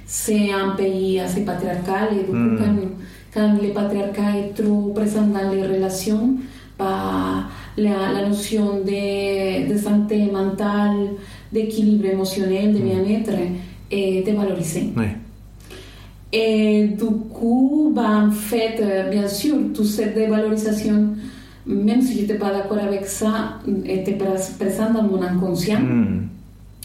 C'est 0.06 0.52
un 0.52 0.72
pays 0.72 1.20
assez 1.20 1.41
patriarcal 1.45 2.10
et 2.14 2.24
du 2.24 2.32
coup, 2.32 2.57
quand 2.57 2.66
quand 2.66 2.88
le 3.35 3.73
patriarcat 3.73 4.38
est 4.38 4.61
trop 4.61 4.91
présent 4.93 5.27
dans 5.27 5.51
les 5.51 5.64
relations, 5.64 6.35
bah, 6.77 7.45
la, 7.77 8.14
la, 8.14 8.27
notion 8.27 8.80
de, 8.85 9.72
de 9.72 9.77
santé 9.77 10.30
mentale, 10.31 11.10
d'équilibre 11.51 12.06
émotionnel, 12.06 12.73
de 12.73 12.80
mm. 12.80 12.84
bien-être 12.84 13.31
est 13.91 14.23
dévalorisée. 14.23 14.89
Oui. 14.97 15.06
Et 16.31 16.88
du 16.88 17.06
coup, 17.31 17.91
bah, 17.95 18.26
en 18.27 18.31
fait, 18.31 19.10
bien 19.10 19.27
sûr, 19.27 19.56
toute 19.73 19.85
cette 19.85 20.15
dévalorisation, 20.15 21.15
même 21.65 22.01
si 22.01 22.15
je 22.15 22.22
n'étais 22.22 22.35
pas 22.38 22.51
d'accord 22.51 22.77
avec 22.77 23.06
ça, 23.06 23.60
était 23.85 24.18
présente 24.60 24.93
dans 24.93 25.03
mon 25.03 25.22
inconscient. 25.22 25.80
Mm. 25.80 26.27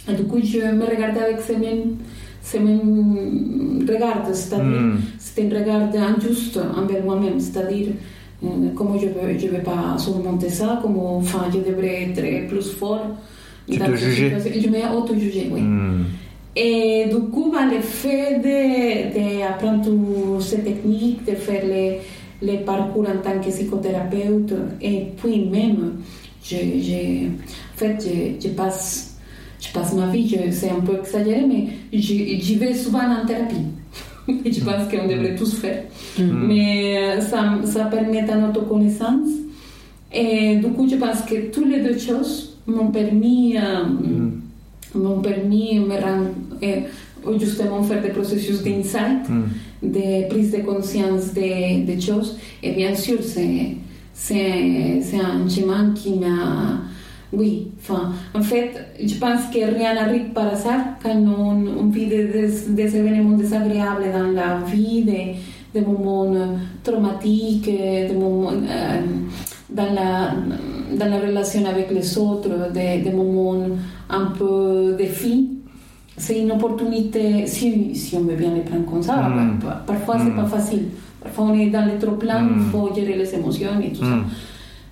Et 0.09 0.15
du 0.15 0.25
coup, 0.25 0.39
je 0.43 0.59
me 0.59 0.85
regardais 0.85 1.21
avec 1.21 1.41
ces 1.41 1.57
mêmes 1.57 1.97
c'est 2.45 2.61
même 2.61 3.87
regard, 3.89 4.23
c'est-à-dire 4.33 4.67
mm. 4.67 5.01
c'est 5.19 5.41
un 5.41 5.59
regard 5.59 5.89
injuste 6.11 6.61
envers 6.77 7.03
moi-même, 7.03 7.41
c'est-à-dire 7.41 7.89
euh, 8.45 8.49
comment 8.77 8.99
je 8.99 9.07
ne 9.07 9.51
vais, 9.51 9.63
pas 9.63 9.97
surmonter 9.97 10.51
ça, 10.51 10.79
comment 10.83 11.17
enfin, 11.17 11.47
je 11.51 11.59
devrais 11.59 12.03
être 12.03 12.47
plus 12.47 12.71
fort. 12.73 13.07
Tu 13.69 13.79
te 13.79 13.97
juger 13.97 14.31
Je 14.61 14.69
me 14.69 14.95
auto-juger, 14.95 15.49
oui. 15.51 15.63
Mm. 15.63 16.05
Et 16.55 17.07
du 17.07 17.31
coup, 17.31 17.51
ben, 17.51 17.71
le 17.71 17.81
fait 17.81 18.39
d'apprendre 18.39 19.83
toutes 19.83 20.43
ces 20.43 20.61
techniques, 20.61 21.25
de 21.25 21.35
faire 21.35 21.65
les, 21.65 22.01
les, 22.43 22.59
parcours 22.59 23.07
en 23.09 23.23
tant 23.23 23.41
que 23.41 23.49
psychothérapeute, 23.49 24.53
et 24.83 25.07
puis 25.17 25.47
même, 25.47 25.95
je, 26.45 26.57
je 26.57 27.27
en 27.27 27.77
fait, 27.77 27.97
je, 28.01 28.47
je 28.49 28.53
passe 28.53 29.14
je 29.67 29.73
passe 29.73 29.95
ma 29.95 30.07
vie, 30.09 30.37
c'est 30.51 30.71
un 30.71 30.81
peu 30.81 30.99
exagéré, 30.99 31.45
mais 31.47 31.67
j'y 31.93 32.55
vais 32.57 32.75
souvent 32.75 33.01
en 33.01 33.27
thérapie. 33.27 33.57
et 34.45 34.53
je 34.53 34.61
pense 34.65 34.89
qu'on 34.91 35.07
devrait 35.09 35.35
tous 35.37 35.55
faire. 35.59 35.83
Mm. 36.19 36.47
Mais 36.49 37.21
ça, 37.21 37.59
ça 37.65 37.85
permet 37.87 38.21
une 38.21 38.45
autoconnaissance. 38.51 39.29
Et 40.13 40.57
du 40.57 40.69
coup, 40.69 40.89
je 40.89 40.97
pense 40.97 41.23
que 41.23 41.51
toutes 41.51 41.69
les 41.69 41.81
deux 41.81 41.99
choses 41.99 42.57
m'ont 42.67 42.89
permis, 42.91 43.57
euh, 43.57 43.85
Mm. 44.95 45.23
permis 45.23 45.81
me 45.81 45.95
euh, 45.95 47.39
justement 47.39 47.83
faire 47.83 48.01
des 48.03 48.11
processus 48.11 48.63
d'insight, 48.63 49.29
Mm. 49.29 49.45
de 49.83 50.29
prise 50.29 50.53
de 50.53 50.59
conscience 50.59 51.33
des, 51.35 51.83
des 51.87 52.01
choses. 52.01 52.39
Et 52.63 52.73
bien 52.73 52.95
sûr, 52.95 53.19
c'est 53.23 53.77
un 55.21 55.49
chemin 55.49 55.93
qui 55.95 56.15
m'a... 56.15 56.81
Oui, 57.37 57.69
enfin, 57.81 58.13
en 58.35 58.43
fait, 58.43 58.71
je 59.03 59.15
pense 59.17 59.43
que 59.53 59.59
rien 59.79 59.95
n'arrive 59.95 60.27
par 60.33 60.49
hasard 60.53 60.81
quand 61.03 61.17
on, 61.17 61.67
on 61.81 61.87
vit 61.87 62.07
des, 62.07 62.25
des, 62.25 62.49
des 62.71 62.97
événements 62.97 63.37
désagréables 63.37 64.05
dans 64.13 64.31
la 64.33 64.59
vie, 64.73 65.03
des, 65.03 65.35
des 65.75 65.81
moments 65.81 66.33
traumatiques, 66.83 67.65
des 67.67 68.15
moments 68.15 68.51
euh, 68.53 69.01
dans, 69.71 69.93
la, 69.93 70.35
dans 70.99 71.11
la 71.11 71.19
relation 71.19 71.65
avec 71.67 71.91
les 71.91 72.19
autres, 72.19 72.71
des, 72.73 72.99
des 73.03 73.11
moments 73.13 73.67
un 74.11 74.27
peu 74.39 74.95
défis. 74.97 75.51
C'est 76.17 76.41
une 76.41 76.53
opportunité, 76.53 77.47
si, 77.47 77.95
si 77.97 78.17
on 78.17 78.21
veut 78.21 78.37
bien 78.37 78.55
les 78.55 78.61
prendre 78.61 78.85
comme 78.85 79.03
ça, 79.03 79.17
Mm. 79.17 79.59
par- 79.59 79.85
parfois 79.85 80.17
c'est 80.19 80.31
Mm. 80.31 80.37
pas 80.37 80.45
facile. 80.45 80.85
Parfois 81.21 81.47
on 81.47 81.55
est 81.59 81.67
dans 81.71 81.85
les 81.87 81.99
trop 81.99 82.13
plein, 82.15 82.41
il 82.49 82.57
Mm. 82.57 82.61
faut 82.71 82.95
gérer 82.95 83.17
les 83.17 83.35
émotions 83.35 83.81
et 83.83 83.91
tout 83.93 84.05
ça. 84.05 84.19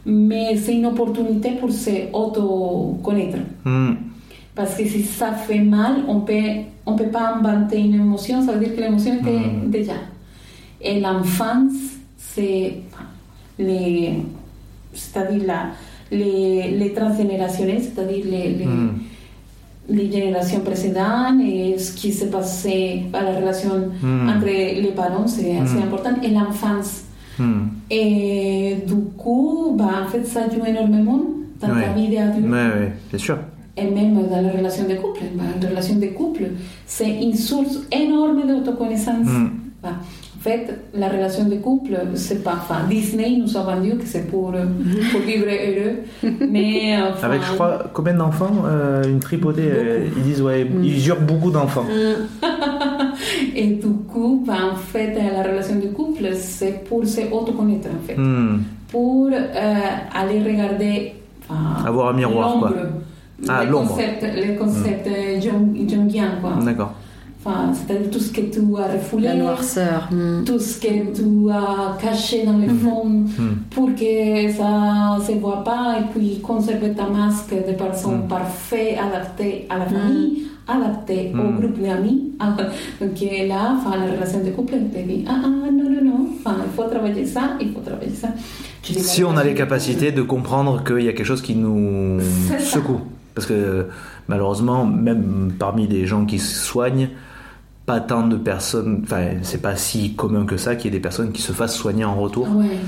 Mm. 0.05 0.27
Mais 0.29 0.57
c'est 0.57 0.75
une 0.75 0.87
opportunité 0.87 1.51
pour 1.61 1.71
se 1.73 1.91
auto-connaître. 2.13 3.39
Mm. 3.65 3.93
Parce 4.55 4.75
que 4.77 4.85
si 4.87 5.03
ça 5.03 5.33
fait 5.33 5.61
mal, 5.61 6.05
on 6.09 6.21
peut, 6.21 6.35
on 6.85 6.95
peut 6.97 7.07
pas 7.11 7.35
inventer 7.37 7.79
une 7.81 7.95
émotion, 7.95 8.45
ça 8.45 8.53
veut 8.53 8.65
dire 8.65 8.75
que 8.77 8.81
l'émotion 8.81 9.15
était 9.15 9.31
Mm. 9.49 9.71
déjà. 9.71 9.95
Et 10.81 11.01
l'enfance, 11.01 11.73
c'est 12.19 12.75
les, 13.59 14.15
c'est-à-dire 14.93 15.43
la, 15.47 15.67
les, 16.11 16.73
les 16.79 16.93
transgénérationnels, 16.93 17.83
c'est-à-dire 17.83 18.25
les, 18.25 18.49
les, 18.59 18.67
Mm. 18.67 18.91
les 19.89 20.11
générations 20.13 20.61
précédentes 20.61 21.41
et 21.47 21.79
ce 21.79 21.93
qui 21.93 22.13
s'est 22.13 22.31
passé 22.31 23.05
à 23.13 23.23
la 23.23 23.37
relation 23.41 23.91
Mm. 24.03 24.29
entre 24.29 24.47
les 24.47 24.93
parents, 24.95 25.27
c'est 25.27 25.57
assez 25.59 25.77
Mm. 25.77 25.83
important, 25.87 26.11
et 26.23 26.29
l'enfance. 26.29 27.05
Mm. 27.93 27.95
Et 27.95 28.77
du 28.87 28.95
coup, 29.17 29.75
bah, 29.77 30.05
en 30.07 30.09
fait, 30.11 30.25
ça 30.25 30.49
joue 30.49 30.65
énormément 30.65 31.21
dans 31.61 31.69
ta 31.69 31.73
Ouais. 31.75 31.95
vie 31.95 32.09
d'adulte. 32.09 32.47
Ouais, 32.47 32.53
ouais, 32.53 32.93
bien 33.11 33.19
sûr. 33.19 33.39
Et 33.77 33.85
même 33.85 34.15
dans 34.15 34.41
la 34.43 34.51
relation 34.51 34.85
de 34.89 34.95
couple. 34.95 35.21
Bah, 35.35 35.45
la 35.63 35.69
relation 35.69 35.97
de 35.97 36.07
couple, 36.07 36.45
c'est 36.87 37.23
une 37.23 37.35
source 37.35 37.81
énorme 37.91 38.47
d'autoconnaissance. 38.47 39.27
Mm. 39.27 39.51
Bah, 39.83 39.91
en 39.91 40.22
fait, 40.43 40.81
la 40.95 41.09
relation 41.09 41.45
de 41.45 41.57
couple, 41.57 41.97
c'est 42.15 42.43
pas. 42.43 42.55
Enfin, 42.55 42.81
Disney 42.91 43.37
nous 43.39 43.57
a 43.57 43.63
vendu 43.63 43.97
que 43.97 44.05
c'est 44.07 44.27
pour, 44.31 44.53
euh, 44.55 44.65
pour 45.11 45.21
vivre 45.21 45.47
heureux. 45.47 45.99
Mais. 46.51 46.97
enfin, 47.11 47.29
Avec, 47.29 47.43
je 47.43 47.53
crois, 47.55 47.85
combien 47.93 48.15
d'enfants 48.15 48.65
euh, 48.67 49.03
Une 49.05 49.21
tripotée. 49.21 49.63
euh, 49.71 50.07
ils 50.17 50.23
disent, 50.23 50.43
ouais, 50.43 50.67
ils 50.83 50.99
jurent 51.01 51.21
beaucoup 51.21 51.51
d'enfants. 51.51 51.87
Et 53.55 53.67
du 53.69 53.89
coup, 54.13 54.43
bah, 54.47 54.55
en 54.73 54.77
fait, 54.77 55.15
la 55.15 55.43
relation 55.43 55.77
de 55.77 55.89
couple, 55.89 56.29
c'est 56.35 56.85
pour 56.85 57.05
se 57.07 57.21
autoconnaître, 57.33 57.89
en 57.89 58.07
fait. 58.07 58.17
Mm. 58.17 58.63
Pour 58.91 59.29
euh, 59.33 59.75
aller 60.15 60.41
regarder. 60.43 61.13
enfin, 61.49 61.87
Avoir 61.87 62.09
un 62.11 62.13
miroir, 62.15 62.59
quoi. 62.59 62.71
l'ombre. 62.71 62.83
Ah, 63.49 63.65
les 63.65 63.71
l'ombre. 63.71 63.89
concepts, 63.91 64.23
les 64.37 64.55
concepts 64.55 65.07
euh, 65.09 65.41
jung- 65.41 65.89
jungiens, 65.89 66.33
quoi. 66.41 66.53
D'accord. 66.65 66.95
Enfin, 67.45 67.73
c'est-à-dire 67.75 68.09
tout 68.11 68.21
ce 68.21 68.31
que 68.33 68.41
tu 68.43 68.61
as 68.79 68.87
refoulé, 68.93 69.25
La 69.29 69.35
noirceur. 69.35 70.09
hmm. 70.13 70.45
tout 70.45 70.61
ce 70.61 70.79
que 70.81 71.13
tu 71.13 71.51
as 71.51 71.97
caché 72.01 72.45
dans 72.47 72.57
le 72.57 72.69
fond 72.69 73.05
Mm. 73.07 73.55
pour 73.71 73.87
que 73.97 74.53
ça 74.57 75.17
ne 75.19 75.25
se 75.25 75.33
voit 75.41 75.65
pas 75.65 75.97
et 76.01 76.05
puis 76.13 76.39
conserver 76.41 76.93
ta 76.93 77.09
masque 77.09 77.51
de 77.53 77.73
personne 77.73 78.25
Mm. 78.25 78.29
parfaite, 78.29 78.97
adaptée 78.97 79.67
à 79.69 79.79
la 79.79 79.87
famille, 79.87 80.45
adaptée 80.69 81.33
au 81.35 81.61
groupe 81.61 81.81
d'amis. 81.83 82.31
Donc 83.01 83.11
là, 83.49 83.77
enfin, 83.77 83.97
la 83.97 84.13
relation 84.15 84.45
de 84.45 84.51
couple, 84.51 84.75
elle 84.77 84.89
te 84.91 85.09
dit, 85.09 85.25
ah, 85.29 85.33
ah, 85.45 85.49
non, 85.49 85.91
non, 85.91 86.05
non, 86.05 86.27
enfin, 86.39 86.57
il 86.65 86.71
faut 86.77 86.89
travailler 86.89 87.27
ça, 87.27 87.57
il 87.61 87.73
faut 87.73 87.81
travailler 87.81 88.15
ça. 88.15 88.29
Si 88.85 89.25
on 89.25 89.37
a 89.37 89.43
les 89.43 89.55
capacités 89.55 90.13
de 90.13 90.23
comprendre 90.23 90.83
qu'il 90.85 91.01
y 91.05 91.09
a 91.09 91.13
quelque 91.13 91.27
chose 91.27 91.43
qui 91.43 91.57
nous 91.57 92.21
secoue. 92.61 93.01
Parce 93.35 93.47
que 93.47 93.87
malheureusement, 94.29 94.85
même 94.85 95.53
parmi 95.59 95.87
les 95.89 96.07
gens 96.07 96.25
qui 96.27 96.39
se 96.39 96.55
soignent, 96.65 97.09
pas 97.87 98.01
tant 98.01 98.27
de 98.27 98.37
personnes, 98.37 99.01
enfin, 99.05 99.23
c'est 99.43 99.61
pas 99.61 99.77
si 99.77 100.15
commun 100.15 100.47
que 100.47 100.57
ça 100.57 100.77
qu'il 100.77 100.87
y 100.87 100.89
ait 100.89 100.99
des 100.99 101.03
personnes 101.03 101.33
qui 101.33 101.43
se 101.43 101.53
fassent 101.53 101.75
soigner 101.75 102.05
en 102.05 102.15
retour. 102.15 102.49
Ouais, 102.55 102.79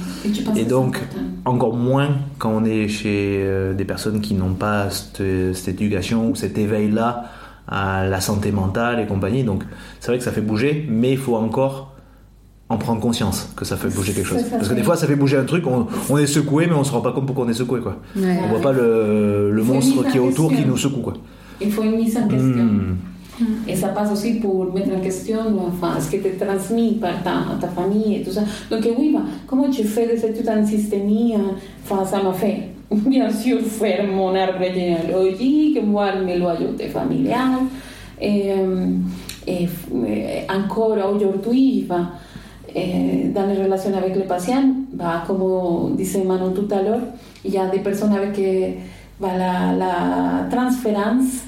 et, 0.56 0.64
donc, 0.64 1.00
encore 1.44 1.74
moins 1.74 2.10
quand 2.38 2.50
on 2.50 2.64
est 2.64 2.86
chez 2.86 3.40
euh, 3.42 3.74
des 3.74 3.84
personnes 3.84 4.20
qui 4.20 4.34
n'ont 4.34 4.54
pas 4.54 4.90
cette, 4.90 5.22
cette 5.54 5.80
éducation 5.80 6.30
ou 6.30 6.34
cet 6.36 6.58
éveil-là 6.58 7.24
à 7.66 8.06
la 8.06 8.20
santé 8.20 8.52
mentale 8.52 9.00
et 9.00 9.06
compagnie. 9.06 9.42
Donc, 9.42 9.64
c'est 10.00 10.08
vrai 10.08 10.18
que 10.18 10.24
ça 10.24 10.32
fait 10.32 10.40
bouger, 10.40 10.86
mais 10.88 11.12
il 11.12 11.18
faut 11.18 11.36
encore 11.36 11.94
en 12.68 12.78
prendre 12.78 13.00
conscience 13.00 13.52
que 13.56 13.64
ça 13.64 13.76
fait 13.76 13.88
bouger 13.88 14.12
quelque 14.12 14.26
chose. 14.26 14.40
Ça, 14.40 14.56
Parce 14.56 14.68
que 14.68 14.74
des 14.74 14.82
fois, 14.82 14.96
ça 14.96 15.06
fait 15.06 15.16
bouger 15.16 15.36
un 15.36 15.44
truc, 15.44 15.66
on, 15.66 15.86
on 16.08 16.18
est 16.18 16.26
secoué, 16.26 16.66
mais 16.66 16.74
on 16.74 16.84
se 16.84 16.92
rend 16.92 17.00
pas 17.00 17.12
compte 17.12 17.26
pourquoi 17.26 17.44
on 17.44 17.48
est 17.48 17.54
secoué, 17.54 17.80
quoi. 17.80 17.98
Ouais. 18.16 18.38
On 18.44 18.48
voit 18.48 18.60
pas 18.60 18.72
le, 18.72 19.62
monstre 19.64 20.08
qui 20.10 20.18
est 20.18 20.20
autour 20.20 20.52
qui 20.52 20.64
nous 20.64 20.76
secoue, 20.76 21.00
quoi. 21.00 21.14
Il 21.60 21.70
faut 21.70 21.82
une 21.82 21.96
mise 21.96 22.16
en 22.16 22.26
question. 22.26 22.64
Hmm. 22.64 22.96
Passe 23.94 24.12
aussi 24.12 24.34
pour 24.34 24.72
mettre 24.72 24.94
en 24.96 25.00
question 25.00 25.38
enfin, 25.68 26.00
ce 26.00 26.10
qui 26.10 26.20
te 26.20 26.44
transmis 26.44 26.94
par 26.94 27.22
ta, 27.22 27.32
ta 27.60 27.68
et 28.06 28.22
tout 28.22 28.30
ça. 28.30 28.42
Donc 28.70 28.86
oui, 28.98 29.12
bah, 29.14 29.22
comment 29.46 29.68
tu 29.70 29.84
fais 29.84 30.06
des 30.06 30.24
études 30.24 30.48
en 30.48 30.64
systémie 30.64 31.34
enfin, 31.84 32.04
Ça 32.04 32.22
m'a 32.22 32.32
fait, 32.32 32.68
bien 32.90 33.30
sûr, 33.30 33.60
faire 33.60 34.06
mon 34.06 34.34
arbre 34.34 34.64
généalogique, 34.64 35.80
voir 35.84 36.18
mes 36.20 36.38
loyautés 36.38 36.88
familiales. 36.88 37.66
Et, 38.20 38.50
et, 39.46 39.62
et 39.64 40.50
encore 40.50 40.96
aujourd'hui, 41.14 41.84
bah, 41.88 42.10
et 42.74 43.28
dans 43.32 43.46
les 43.46 43.62
relations 43.62 43.96
avec 43.96 44.16
les 44.16 44.22
patients, 44.22 44.74
bah, 44.92 45.22
comme 45.26 45.94
disait 45.96 46.24
Manon 46.24 46.50
tout 46.50 46.66
à 46.72 46.82
l'heure, 46.82 47.00
il 47.44 47.52
y 47.52 47.58
a 47.58 47.66
des 47.68 47.78
personnes 47.78 48.12
avec 48.12 48.40
bah, 49.20 49.28
la, 49.38 49.72
la 49.76 50.48
transférence, 50.50 51.44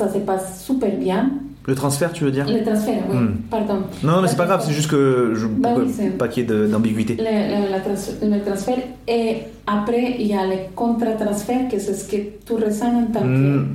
ça 0.00 0.12
se 0.12 0.18
passe 0.18 0.64
super 0.64 0.90
bien. 0.96 1.30
Le 1.66 1.74
transfert, 1.74 2.10
tu 2.12 2.24
veux 2.24 2.30
dire? 2.32 2.46
Le 2.48 2.64
transfert, 2.64 3.02
oui, 3.10 3.16
Hmm. 3.16 3.28
pardon. 3.50 3.80
Non, 4.02 4.22
mais 4.22 4.28
c'est 4.28 4.36
pas 4.36 4.46
grave, 4.46 4.62
c'est 4.66 4.72
juste 4.72 4.90
que 4.90 5.34
je, 5.34 5.46
Bah 5.46 5.74
oui, 5.76 5.92
pas 6.18 6.26
qu'il 6.26 6.42
y 6.42 6.46
ait 6.46 6.48
de- 6.48 6.66
d'ambiguïté. 6.66 7.16
Le, 7.18 7.22
le- 7.66 7.70
la 7.70 7.80
trans- 7.80 8.18
le 8.22 8.40
transfert. 8.44 8.78
Et 9.06 9.36
après, 9.66 10.16
il 10.18 10.26
y 10.26 10.34
a 10.34 10.46
le 10.46 10.56
contre-transfert, 10.74 11.68
que 11.70 11.78
c'est 11.78 11.94
ce 11.94 12.08
que 12.10 12.16
tu 12.46 12.52
ressens 12.54 12.92
en 13.02 13.06
tant 13.12 13.20
que, 13.20 13.58
Hmm. 13.58 13.66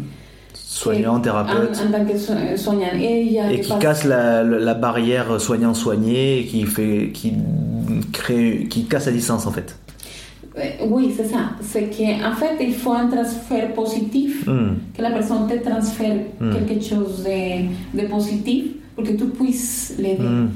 Soignant, 0.54 1.20
thérapeute. 1.22 1.80
en 1.88 1.92
tant 1.92 2.06
que 2.06 2.18
so- 2.18 2.34
soignant. 2.58 2.94
Et 3.00 3.22
il 3.22 3.32
y 3.34 3.40
a 3.40 3.52
et 3.52 3.62
qui 3.62 3.72
casse 3.80 4.04
la, 4.04 4.44
la 4.44 4.74
barrière 4.74 5.40
soignant-soigné, 5.40 6.40
et 6.42 6.46
qui 6.46 6.64
fait, 6.66 7.12
qui 7.14 7.34
crée, 8.12 8.68
qui 8.70 8.86
casse 8.86 9.06
la 9.06 9.12
distance 9.14 9.46
en 9.46 9.52
fait. 9.52 9.78
Euh, 10.58 10.62
Oui, 10.90 11.14
c'est 11.16 11.26
ça. 11.26 11.52
C'est 11.62 11.90
qu'en 11.90 12.32
fait, 12.36 12.56
il 12.62 12.74
faut 12.74 12.94
un 12.94 13.08
transfert 13.08 13.74
positif, 13.74 14.46
Hmm. 14.48 14.76
que 14.96 15.02
la 15.02 15.12
personne 15.12 15.48
te 15.48 15.58
transfère 15.70 16.16
Mm. 16.40 16.52
quelque 16.68 16.82
chose 16.84 17.24
de, 17.24 18.00
de 18.02 18.08
positif 18.08 18.66
pour 18.96 19.04
que 19.04 19.12
tu 19.12 19.26
puisses 19.26 19.96
l'aider. 20.00 20.24
Hmm. 20.24 20.48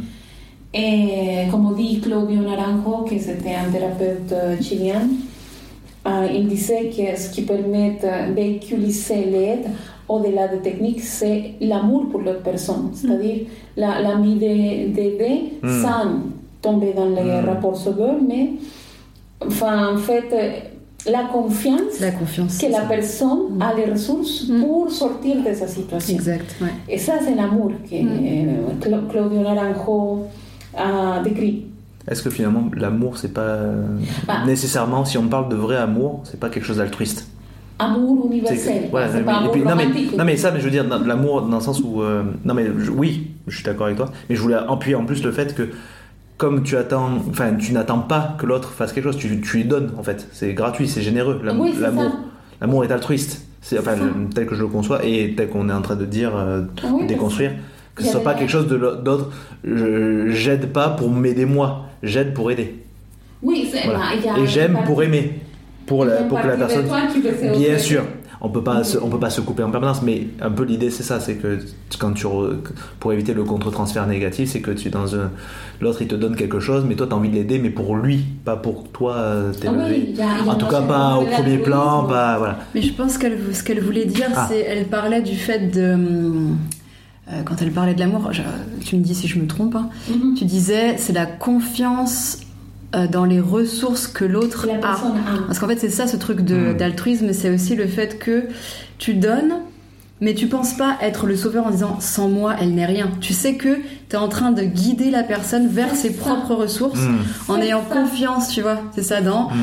Et 0.73 1.49
comme 1.51 1.75
dit 1.75 1.99
Claudio 1.99 2.41
Naranjo, 2.41 3.03
que 3.09 3.17
c'était 3.17 3.55
un 3.55 3.69
thérapeute 3.71 4.33
chilien, 4.61 5.01
euh, 6.07 6.27
il 6.33 6.47
disait 6.47 6.89
que 6.95 7.19
ce 7.19 7.29
qui 7.33 7.41
permet 7.41 7.97
de 8.01 8.33
véhiculer 8.33 8.91
l'aide 9.33 9.65
au-delà 10.07 10.47
des 10.47 10.59
techniques, 10.59 11.01
c'est 11.01 11.55
l'amour 11.59 12.07
pour 12.09 12.21
l'autre 12.21 12.43
personne, 12.43 12.91
c'est-à-dire 12.93 13.39
la- 13.75 13.99
l'ami 14.01 14.35
de- 14.35 14.93
d'aider 14.95 15.53
Mm. 15.61 15.81
sans 15.83 16.05
tomber 16.61 16.93
dans 16.95 17.09
les 17.09 17.23
Mm. 17.41 17.45
rapports 17.49 17.75
sauveurs, 17.75 18.17
mais 18.27 18.51
enfin, 19.45 19.93
en 19.93 19.97
fait, 19.97 20.25
euh, 20.33 20.51
la 21.09 21.23
confiance 21.31 21.99
La 22.01 22.11
confiance. 22.11 22.57
que 22.57 22.65
la 22.71 22.79
ça. 22.79 22.85
personne 22.87 23.39
Mm. 23.57 23.61
a 23.61 23.73
les 23.73 23.85
ressources 23.91 24.47
Mm. 24.49 24.61
pour 24.61 24.91
sortir 24.91 25.37
de 25.43 25.53
sa 25.53 25.67
situation. 25.67 26.15
Exact, 26.15 26.55
ouais. 26.61 26.67
Et 26.89 26.97
ça, 26.97 27.13
c'est 27.23 27.35
l'amour 27.35 27.71
que 27.89 27.95
Mm. 27.95 28.09
euh, 28.09 28.73
Cla- 28.81 29.07
Claudio 29.09 29.39
Naranjo 29.41 30.27
a 30.77 31.21
décrit. 31.23 31.65
Est-ce 32.07 32.23
que 32.23 32.29
finalement 32.29 32.63
l'amour 32.75 33.17
c'est 33.17 33.33
pas 33.33 33.57
Bah. 34.27 34.45
nécessairement 34.45 35.05
si 35.05 35.17
on 35.17 35.27
parle 35.27 35.49
de 35.49 35.55
vrai 35.55 35.75
amour 35.77 36.21
c'est 36.23 36.39
pas 36.39 36.49
quelque 36.49 36.63
chose 36.65 36.77
d'altruiste? 36.77 37.27
Amour 37.77 38.25
universel. 38.31 38.87
voilà, 38.89 39.09
c'est 39.09 39.17
mais- 39.19 39.23
pas 39.23 39.33
et 39.33 39.35
amour 39.35 39.51
puis- 39.51 39.61
non, 39.61 39.75
mais, 39.75 39.83
romantique. 39.83 40.17
non 40.17 40.25
mais 40.25 40.35
ça 40.37 40.51
mais 40.51 40.59
je 40.59 40.65
veux 40.65 40.71
dire 40.71 40.85
l'amour 41.05 41.43
dans 41.43 41.57
le 41.57 41.63
sens 41.63 41.81
où 41.81 42.01
euh, 42.01 42.23
non 42.43 42.53
mais 42.53 42.65
je- 42.79 42.89
oui 42.91 43.27
je 43.47 43.55
suis 43.55 43.63
d'accord 43.63 43.85
avec 43.87 43.97
toi 43.97 44.09
mais 44.29 44.35
je 44.35 44.41
voulais 44.41 44.55
appuyer 44.55 44.95
en 44.95 45.05
plus 45.05 45.23
le 45.23 45.31
fait 45.31 45.53
que 45.53 45.69
comme 46.39 46.63
tu 46.63 46.75
attends 46.77 47.09
enfin 47.29 47.53
tu 47.59 47.71
n'attends 47.73 47.99
pas 47.99 48.35
que 48.39 48.45
l'autre 48.47 48.71
fasse 48.71 48.91
quelque 48.93 49.03
chose 49.03 49.17
tu, 49.17 49.39
tu 49.41 49.57
lui 49.57 49.65
donnes 49.65 49.91
en 49.99 50.03
fait 50.03 50.27
c'est 50.31 50.53
gratuit 50.53 50.87
c'est 50.87 51.01
généreux 51.03 51.39
Oui, 51.59 51.73
l'amour 51.79 52.11
l'amour 52.61 52.83
est 52.85 52.91
altruiste 52.91 53.45
c'est 53.61 53.77
enfin 53.77 53.91
C'est 53.95 53.99
ça. 53.99 54.05
le- 54.05 54.29
tel 54.33 54.45
que 54.47 54.55
je 54.55 54.61
le 54.61 54.67
conçois 54.67 55.05
et 55.05 55.35
tel 55.35 55.49
qu'on 55.49 55.69
est 55.69 55.73
en 55.73 55.81
train 55.81 55.95
de 55.97 56.05
dire 56.05 56.31
euh, 56.35 56.61
oui, 56.91 57.05
déconstruire 57.07 57.51
Que 57.93 58.03
ce 58.03 58.11
soit 58.11 58.23
pas 58.23 58.33
quelque 58.33 58.49
chose 58.49 58.67
d'autre. 58.67 59.29
Je- 59.65 60.29
J'aide 60.31 60.71
pas 60.71 60.89
pour 60.89 61.09
m'aider 61.11 61.43
moi, 61.45 61.87
j'aide 62.01 62.33
pour 62.33 62.49
aider. 62.49 62.75
Oui, 63.43 63.67
c'est 63.69 63.83
Voilà. 63.83 63.99
bah, 64.23 64.39
Et 64.41 64.47
j'aime 64.47 64.77
pour 64.85 65.03
aimer, 65.03 65.41
pour, 65.85 66.05
la, 66.05 66.23
pour 66.23 66.39
que 66.41 66.47
la 66.47 66.55
personne. 66.55 66.85
Bien 67.57 67.77
sûr, 67.77 68.03
on 68.41 68.49
peut 68.49 68.63
pas, 68.63 68.83
se, 68.85 68.97
on 68.97 69.09
peut 69.09 69.19
pas 69.19 69.29
se 69.29 69.41
couper 69.41 69.63
en 69.63 69.71
permanence, 69.71 70.01
mais 70.01 70.27
un 70.41 70.49
peu 70.49 70.63
l'idée 70.63 70.89
c'est 70.91 71.03
ça, 71.03 71.19
c'est 71.19 71.35
que 71.35 71.59
quand 71.99 72.13
tu 72.13 72.25
re- 72.25 72.55
pour 72.99 73.11
éviter 73.11 73.33
le 73.33 73.43
contre-transfert 73.43 74.07
négatif, 74.07 74.49
c'est 74.49 74.61
que 74.61 74.71
tu 74.71 74.87
es 74.87 74.91
dans 74.91 75.13
un, 75.15 75.31
l'autre 75.81 76.01
il 76.01 76.07
te 76.07 76.15
donne 76.15 76.35
quelque 76.37 76.59
chose, 76.61 76.85
mais 76.87 76.95
toi 76.95 77.05
tu 77.07 77.13
as 77.13 77.17
envie 77.17 77.29
de 77.29 77.35
l'aider, 77.35 77.59
mais 77.59 77.69
pour 77.69 77.95
lui, 77.97 78.23
pas 78.45 78.55
pour 78.55 78.87
toi 78.89 79.13
euh, 79.15 79.51
Ah 79.53 79.59
t'élever. 79.59 80.13
oui, 80.17 80.23
en 80.49 80.55
tout 80.55 80.67
cas, 80.67 80.81
pas 80.81 81.17
au 81.17 81.25
premier 81.25 81.57
plan, 81.57 82.05
pas 82.05 82.37
voilà. 82.37 82.59
Mais 82.73 82.81
je 82.81 82.93
pense 82.93 83.17
qu'elle, 83.17 83.37
ce 83.53 83.61
qu'elle 83.63 83.81
voulait 83.81 84.05
dire, 84.05 84.27
Ah. 84.35 84.47
c'est, 84.49 84.59
elle 84.61 84.85
parlait 84.87 85.21
du 85.21 85.35
fait 85.35 85.67
de, 85.73 85.97
euh, 87.31 87.41
quand 87.43 87.61
elle 87.61 87.71
parlait 87.71 87.93
de 87.93 87.99
l'amour, 87.99 88.29
je- 88.31 88.41
tu 88.85 88.95
me 88.95 89.01
dis 89.03 89.15
si 89.15 89.27
je 89.27 89.37
me 89.37 89.47
trompe, 89.47 89.75
hein, 89.75 89.89
Mhm. 90.09 90.35
tu 90.35 90.45
disais 90.45 90.95
c'est 90.97 91.13
la 91.13 91.25
confiance 91.25 92.39
euh, 92.95 93.07
dans 93.07 93.25
les 93.25 93.39
ressources 93.39 94.07
que 94.07 94.25
l'autre 94.25 94.67
La 94.67 94.75
a. 94.89 94.97
Parce 95.47 95.59
qu'en 95.59 95.67
fait, 95.67 95.79
c'est 95.79 95.89
ça 95.89 96.07
ce 96.07 96.17
truc 96.17 96.41
de- 96.41 96.73
Mm. 96.73 96.77
d'altruisme, 96.77 97.33
c'est 97.33 97.49
aussi 97.49 97.75
le 97.75 97.85
fait 97.87 98.17
que 98.19 98.45
tu 98.97 99.13
donnes, 99.13 99.53
mais 100.21 100.33
tu 100.33 100.47
penses 100.47 100.73
pas 100.73 100.97
être 101.01 101.27
le 101.27 101.35
sauveur 101.35 101.67
en 101.67 101.71
disant 101.71 101.97
sans 101.99 102.27
moi, 102.29 102.55
elle 102.59 102.73
n'est 102.75 102.85
rien. 102.85 103.09
Tu 103.21 103.33
sais 103.33 103.55
que 103.55 103.75
tu 104.09 104.15
es 104.15 104.17
en 104.17 104.27
train 104.27 104.51
de 104.51 104.63
guider 104.63 105.11
la 105.11 105.23
personne 105.23 105.67
vers 105.67 105.95
ses 105.95 106.09
ça. 106.11 106.19
propres 106.19 106.55
ressources 106.55 106.99
Mm, 106.99 107.51
en 107.51 107.57
ayant 107.61 107.83
ça. 107.87 107.95
confiance, 107.95 108.49
tu 108.49 108.61
vois. 108.61 108.79
C'est 108.95 109.03
ça, 109.03 109.21
dans. 109.21 109.49
mm. 109.49 109.55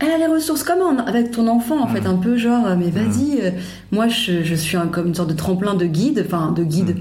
Elle 0.00 0.10
a 0.10 0.18
les 0.18 0.26
ressources 0.26 0.62
comment 0.64 0.90
avec 1.06 1.30
ton 1.30 1.46
enfant 1.48 1.80
en 1.82 1.86
fait 1.86 2.04
un 2.04 2.16
peu 2.16 2.36
genre 2.36 2.66
euh, 2.66 2.74
mais 2.76 2.90
vas-y 2.90 3.38
euh, 3.40 3.50
moi 3.92 4.08
je, 4.08 4.42
je 4.42 4.54
suis 4.56 4.76
un, 4.76 4.88
comme 4.88 5.06
une 5.06 5.14
sorte 5.14 5.30
de 5.30 5.34
tremplin 5.36 5.74
de 5.74 5.86
guide 5.86 6.22
enfin 6.26 6.50
de 6.50 6.64
guide 6.64 6.96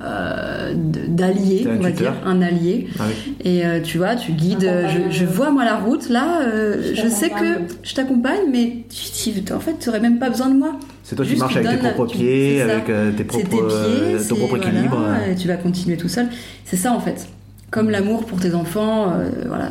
euh, 0.00 0.72
d'allié 0.76 1.64
Mm. 1.66 1.76
On 1.78 1.82
va 1.82 1.90
tuteur. 1.90 2.12
dire 2.12 2.22
un 2.26 2.40
allié 2.42 2.88
Ah 2.98 3.02
oui. 3.08 3.34
et 3.44 3.66
euh, 3.66 3.80
tu 3.80 3.98
vois 3.98 4.16
tu 4.16 4.32
guides 4.32 4.64
euh, 4.64 4.88
je, 5.10 5.24
vois 5.24 5.50
moi 5.50 5.64
la 5.64 5.76
route 5.76 6.08
là 6.08 6.40
euh, 6.42 6.82
Je 6.94 7.02
je 7.02 7.08
sais 7.08 7.28
que 7.30 7.60
je 7.82 7.94
t'accompagne 7.94 8.40
mais 8.50 8.84
tu, 8.88 9.32
tu- 9.42 9.52
en 9.52 9.60
fait 9.60 9.76
tu 9.78 9.88
aurais 9.90 10.00
même 10.00 10.18
pas 10.18 10.30
besoin 10.30 10.48
de 10.48 10.56
moi 10.58 10.78
C'est 11.02 11.14
toi 11.16 11.24
qui 11.26 11.36
marches 11.36 11.56
avec 11.56 11.80
tes 11.80 11.88
propres 11.90 12.06
tu- 12.12 12.18
pieds, 12.18 12.62
avec 12.62 12.88
euh, 12.88 13.12
tes 13.12 13.24
propres, 13.24 13.44
tes 13.44 13.50
pieds 13.50 13.60
euh, 13.70 14.18
ton 14.28 14.36
propre 14.36 14.56
équilibre. 14.56 14.98
et 15.30 15.34
tu 15.34 15.46
vas 15.48 15.56
continuer 15.56 15.96
tout 15.96 16.08
seul 16.08 16.28
c'est 16.64 16.76
ça 16.76 16.92
en 16.92 17.00
fait 17.00 17.26
comme 17.70 17.88
l'amour 17.88 18.26
pour 18.26 18.38
tes 18.38 18.54
enfants, 18.54 19.14
euh, 19.14 19.30
voilà, 19.46 19.70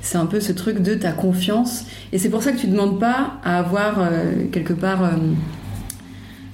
c'est 0.00 0.18
un 0.18 0.26
peu 0.26 0.40
ce 0.40 0.50
truc 0.50 0.82
de 0.82 0.94
ta 0.96 1.12
confiance. 1.12 1.84
Et 2.12 2.18
c'est 2.18 2.28
pour 2.30 2.42
ça 2.42 2.50
que 2.50 2.58
tu 2.58 2.66
demandes 2.66 2.98
pas 2.98 3.34
à 3.44 3.60
avoir 3.60 4.00
euh, 4.00 4.32
quelque 4.50 4.72
part. 4.72 5.08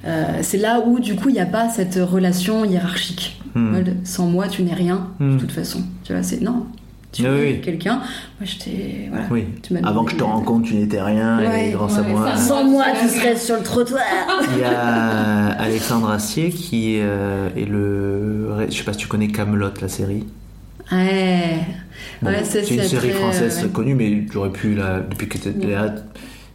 Euh, 0.06 0.24
c'est 0.42 0.58
là 0.58 0.80
où 0.86 1.00
du 1.00 1.14
coup 1.16 1.28
il 1.28 1.32
n'y 1.34 1.40
a 1.40 1.46
pas 1.46 1.68
cette 1.68 1.96
relation 1.96 2.64
hiérarchique. 2.64 3.40
Hmm. 3.54 3.70
Mode, 3.72 3.96
Sans 4.04 4.26
moi, 4.26 4.46
tu 4.48 4.62
n'es 4.62 4.74
rien. 4.74 5.08
Hmm. 5.18 5.34
De 5.36 5.40
toute 5.40 5.52
façon, 5.52 5.80
tu 6.04 6.12
vois, 6.12 6.22
c'est 6.22 6.40
non. 6.40 6.66
Tu 7.10 7.24
Ah 7.26 7.30
es 7.30 7.40
oui. 7.54 7.60
quelqu'un. 7.62 7.94
Moi, 7.96 8.44
je 8.44 8.58
t'ai. 8.58 9.08
Voilà. 9.10 9.24
Oui. 9.30 9.44
Tu 9.62 9.72
m'as 9.72 9.80
Avant 9.88 10.04
que 10.04 10.12
je 10.12 10.16
te 10.16 10.22
rencontre, 10.22 10.68
tu 10.68 10.74
n'étais 10.74 11.00
rien, 11.00 11.38
Ouais, 11.38 11.68
et 11.68 11.72
grâce 11.72 11.96
à 11.96 12.02
moi. 12.02 12.32
ça- 12.32 12.36
Sans 12.36 12.64
moi, 12.64 12.84
tu 13.00 13.08
serais 13.08 13.34
sur 13.36 13.56
le 13.56 13.62
trottoir. 13.62 14.02
Il 14.52 14.58
y 14.60 14.64
a 14.64 15.46
Alexandre 15.58 16.10
Astier 16.10 16.50
qui 16.50 16.98
euh, 17.00 17.48
est 17.56 17.64
le. 17.64 18.66
Je 18.68 18.76
sais 18.76 18.84
pas 18.84 18.92
si 18.92 18.98
tu 18.98 19.06
connais 19.08 19.28
Camelot, 19.28 19.70
la 19.80 19.88
série. 19.88 20.24
Ouais. 20.92 21.60
Bon, 22.22 22.28
ouais, 22.30 22.42
c'est 22.44 22.70
une 22.70 22.82
série 22.82 23.08
très, 23.08 23.18
française 23.18 23.58
euh, 23.60 23.66
ouais. 23.66 23.72
connue, 23.72 23.94
mais 23.94 24.26
j'aurais 24.32 24.50
pu, 24.50 24.74
là, 24.74 25.00
depuis 25.00 25.28
que 25.28 25.38
tu 25.38 25.48
étais 25.48 25.68
là, 25.72 25.94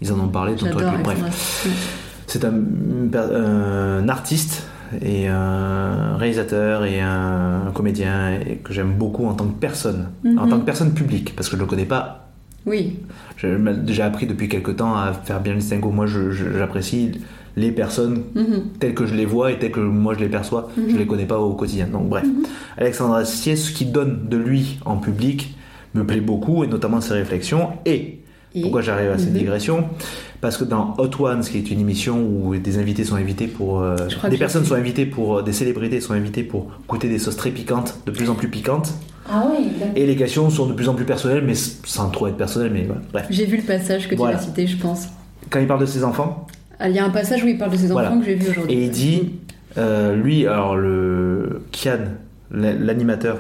ils 0.01 0.11
en 0.13 0.19
ont 0.19 0.27
parlé, 0.27 0.53
donc 0.55 0.69
t'aurais 0.71 0.95
pu- 0.97 1.03
Bref. 1.03 1.67
C'est 2.33 2.45
un, 2.45 2.53
un 3.13 4.09
artiste 4.09 4.63
et 5.01 5.27
un 5.27 6.17
réalisateur 6.17 6.83
et 6.85 6.99
un 6.99 7.71
comédien 7.73 8.31
et 8.39 8.55
que 8.57 8.73
j'aime 8.73 8.93
beaucoup 8.93 9.25
en 9.27 9.33
tant 9.33 9.45
que 9.45 9.53
personne, 9.59 10.09
en 10.25 10.29
Mhm. 10.45 10.49
tant 10.49 10.59
que 10.59 10.65
personne 10.65 10.93
publique, 10.93 11.35
parce 11.35 11.47
que 11.49 11.55
je 11.55 11.61
le 11.61 11.67
connais 11.67 11.85
pas. 11.85 12.29
Oui. 12.65 12.97
J'ai 13.37 14.01
appris 14.01 14.25
depuis 14.25 14.47
quelques 14.49 14.75
temps 14.77 14.95
à 14.95 15.13
faire 15.13 15.41
bien 15.41 15.53
le 15.53 15.59
distinguo. 15.59 15.91
Moi, 15.91 16.05
j'apprécie 16.07 17.11
les 17.55 17.71
personnes 17.71 18.21
Mhm. 18.35 18.61
telles 18.79 18.95
que 18.95 19.05
je 19.05 19.13
les 19.13 19.25
vois 19.25 19.51
et 19.51 19.59
telles 19.59 19.71
que 19.71 19.79
moi 19.79 20.13
je 20.15 20.19
les 20.19 20.29
perçois. 20.29 20.69
Je 20.75 20.95
les 20.95 21.05
connais 21.05 21.25
pas 21.25 21.37
au 21.39 21.53
quotidien. 21.53 21.87
Donc 21.87 22.09
bref, 22.09 22.25
Alexandre 22.77 23.15
Astier, 23.15 23.55
ce 23.55 23.71
qu'il 23.71 23.91
donne 23.91 24.27
de 24.27 24.37
lui 24.37 24.79
en 24.85 24.97
public 24.97 25.55
me 25.93 26.03
plaît 26.03 26.21
beaucoup 26.21 26.63
et 26.63 26.67
notamment 26.67 26.99
ses 27.01 27.13
réflexions. 27.13 27.69
Et, 27.85 28.19
Et 28.55 28.61
pourquoi 28.61 28.81
j'arrive 28.81 29.11
à 29.11 29.17
cette 29.17 29.33
Mhm. 29.33 29.37
digression 29.39 29.85
Parce 30.43 30.57
que 30.57 30.65
dans 30.65 30.93
Hot 30.97 31.09
Ones, 31.25 31.39
qui 31.39 31.57
est 31.57 31.71
une 31.71 31.79
émission 31.79 32.21
où 32.21 32.53
des 32.57 32.77
invités 32.77 33.05
sont 33.05 33.15
invités 33.15 33.47
pour, 33.47 33.79
euh, 33.79 33.95
des 34.29 34.37
personnes 34.37 34.65
sont 34.65 34.75
invitées 34.75 35.05
pour, 35.05 35.37
euh, 35.37 35.41
des 35.41 35.53
célébrités 35.53 36.01
sont 36.01 36.11
invitées 36.11 36.43
pour 36.43 36.67
goûter 36.85 37.07
des 37.07 37.17
sauces 37.17 37.37
très 37.37 37.49
piquantes, 37.51 37.97
de 38.05 38.11
plus 38.11 38.29
en 38.29 38.35
plus 38.35 38.49
piquantes. 38.49 38.93
Ah 39.31 39.47
oui. 39.49 39.67
Et 39.95 40.05
les 40.05 40.17
questions 40.17 40.49
sont 40.49 40.65
de 40.65 40.73
plus 40.73 40.89
en 40.89 40.95
plus 40.95 41.05
personnelles, 41.05 41.45
mais 41.47 41.53
sans 41.55 42.09
trop 42.09 42.27
être 42.27 42.35
personnelles. 42.35 42.71
Mais 42.73 42.83
voilà. 42.83 43.01
bref, 43.13 43.27
J'ai 43.29 43.45
vu 43.45 43.55
le 43.55 43.63
passage 43.63 44.09
que 44.09 44.15
Voilà. 44.15 44.35
tu 44.37 44.43
as 44.43 44.45
cité, 44.47 44.67
je 44.67 44.75
pense. 44.75 45.07
quand 45.49 45.61
il 45.61 45.67
parle 45.67 45.79
de 45.79 45.85
ses 45.85 46.03
enfants, 46.03 46.45
Ah, 46.77 46.89
Il 46.89 46.95
y 46.97 46.99
a 46.99 47.05
un 47.05 47.09
passage 47.09 47.41
où 47.41 47.47
il 47.47 47.57
parle 47.57 47.71
de 47.71 47.77
ses 47.77 47.85
enfants 47.93 48.01
Voilà. 48.01 48.17
que 48.17 48.25
j'ai 48.25 48.35
vu 48.35 48.49
aujourd'hui. 48.49 48.73
Et 48.75 48.83
il 48.83 48.89
dit, 48.91 49.29
euh, 49.77 50.13
lui, 50.13 50.45
alors 50.45 50.75
le 50.75 51.61
Kian, 51.71 51.99
la- 52.51 52.73
l'animateur, 52.73 53.37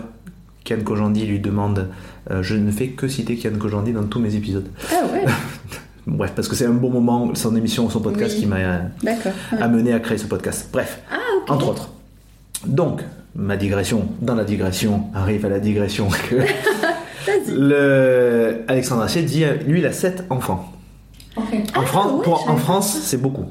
Kian 0.63 0.79
Kojandi 0.85 1.25
lui 1.25 1.41
demande, 1.41 1.89
euh, 2.31 2.41
je 2.43 2.55
ne 2.55 2.71
fais 2.71 2.87
que 2.91 3.09
citer 3.09 3.35
Kian 3.35 3.57
Kojandi 3.59 3.91
dans 3.91 4.03
tous 4.05 4.19
mes 4.21 4.35
épisodes. 4.37 4.67
Ah 4.89 5.03
ouais, 5.11 5.25
Bref, 6.05 6.33
parce 6.35 6.47
que 6.47 6.55
c'est 6.55 6.65
un 6.65 6.73
bon 6.73 6.89
moment, 6.89 7.33
son 7.35 7.55
émission, 7.55 7.89
son 7.89 8.01
podcast 8.01 8.33
Oui. 8.35 8.41
qui 8.41 8.45
m'a. 8.47 8.57
Ouais. 9.03 9.15
amené 9.59 9.93
à 9.93 9.99
créer 9.99 10.17
ce 10.17 10.25
podcast. 10.27 10.69
Bref, 10.71 10.99
entre 11.47 11.69
autres. 11.69 11.89
Donc, 12.67 13.01
ma 13.35 13.55
digression, 13.57 14.07
dans 14.21 14.35
la 14.35 14.43
digression, 14.43 15.05
arrive 15.13 15.45
à 15.45 15.49
la 15.49 15.59
digression 15.59 16.07
que 16.29 16.35
le 17.51 18.63
Alexandre 18.67 19.03
Assier 19.03 19.21
dit, 19.23 19.43
lui, 19.67 19.79
il 19.79 19.85
a 19.85 19.91
7 19.93 20.25
enfants. 20.29 20.71
En, 21.35 21.81
France, 21.81 22.23
pour- 22.23 22.43
je 22.45 22.51
en 22.51 22.57
France, 22.57 22.99
c'est 23.01 23.17
beaucoup. 23.21 23.45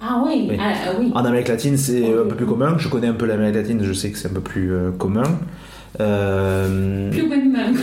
Ah 0.00 0.22
oui, 0.26 0.46
Oui. 0.50 0.56
ah, 0.60 0.72
ah 0.86 0.90
oui. 0.98 1.10
En 1.14 1.24
Amérique 1.24 1.48
latine, 1.48 1.76
c'est 1.76 2.04
un 2.06 2.24
peu 2.28 2.34
plus 2.36 2.46
commun. 2.46 2.76
Je 2.78 2.88
connais 2.88 3.08
un 3.08 3.12
peu 3.14 3.26
l'Amérique 3.26 3.56
latine, 3.56 3.80
je 3.82 3.92
sais 3.92 4.10
que 4.10 4.18
c'est 4.18 4.28
un 4.28 4.32
peu 4.34 4.40
plus 4.40 4.72
euh, 4.72 4.90
commun. 4.92 5.24
Euh, 6.00 7.10
Plus 7.10 7.26
maintenant. 7.28 7.80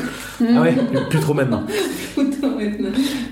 Ah 0.57 0.61
ouais, 0.61 0.73
plus- 0.73 1.10
plus 1.10 1.19
trop 1.19 1.34
maintenant. 1.34 1.64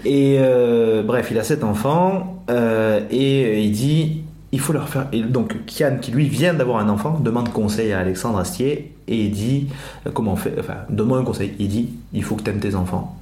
Et 0.06 0.38
euh, 0.40 1.04
bref, 1.04 1.28
il 1.32 1.38
a 1.40 1.44
sept 1.44 1.64
enfants 1.64 2.44
euh, 2.50 3.02
et 3.12 3.64
il 3.64 3.72
dit 3.72 4.22
il 4.52 4.60
faut 4.60 4.74
leur 4.74 4.90
faire. 4.90 5.08
Et 5.14 5.22
donc, 5.22 5.56
Kian, 5.66 5.98
qui 6.02 6.12
lui 6.12 6.28
vient 6.28 6.54
d'avoir 6.54 6.80
un 6.80 6.90
enfant, 6.90 7.20
demande 7.24 7.50
conseil 7.54 7.94
à 7.94 8.00
Alexandre 8.00 8.40
Astier 8.40 8.94
et 9.08 9.16
il 9.26 9.32
dit 9.32 9.68
comment 10.14 10.34
on 10.34 10.36
fait. 10.36 10.54
Enfin, 10.60 10.76
donne-moi 10.90 11.20
un 11.20 11.24
conseil. 11.24 11.54
Il 11.60 11.68
dit 11.70 11.90
il 12.14 12.24
faut 12.24 12.36
que 12.36 12.44
tu 12.44 12.50
aimes 12.50 12.60
tes 12.60 12.76
enfants. 12.76 13.16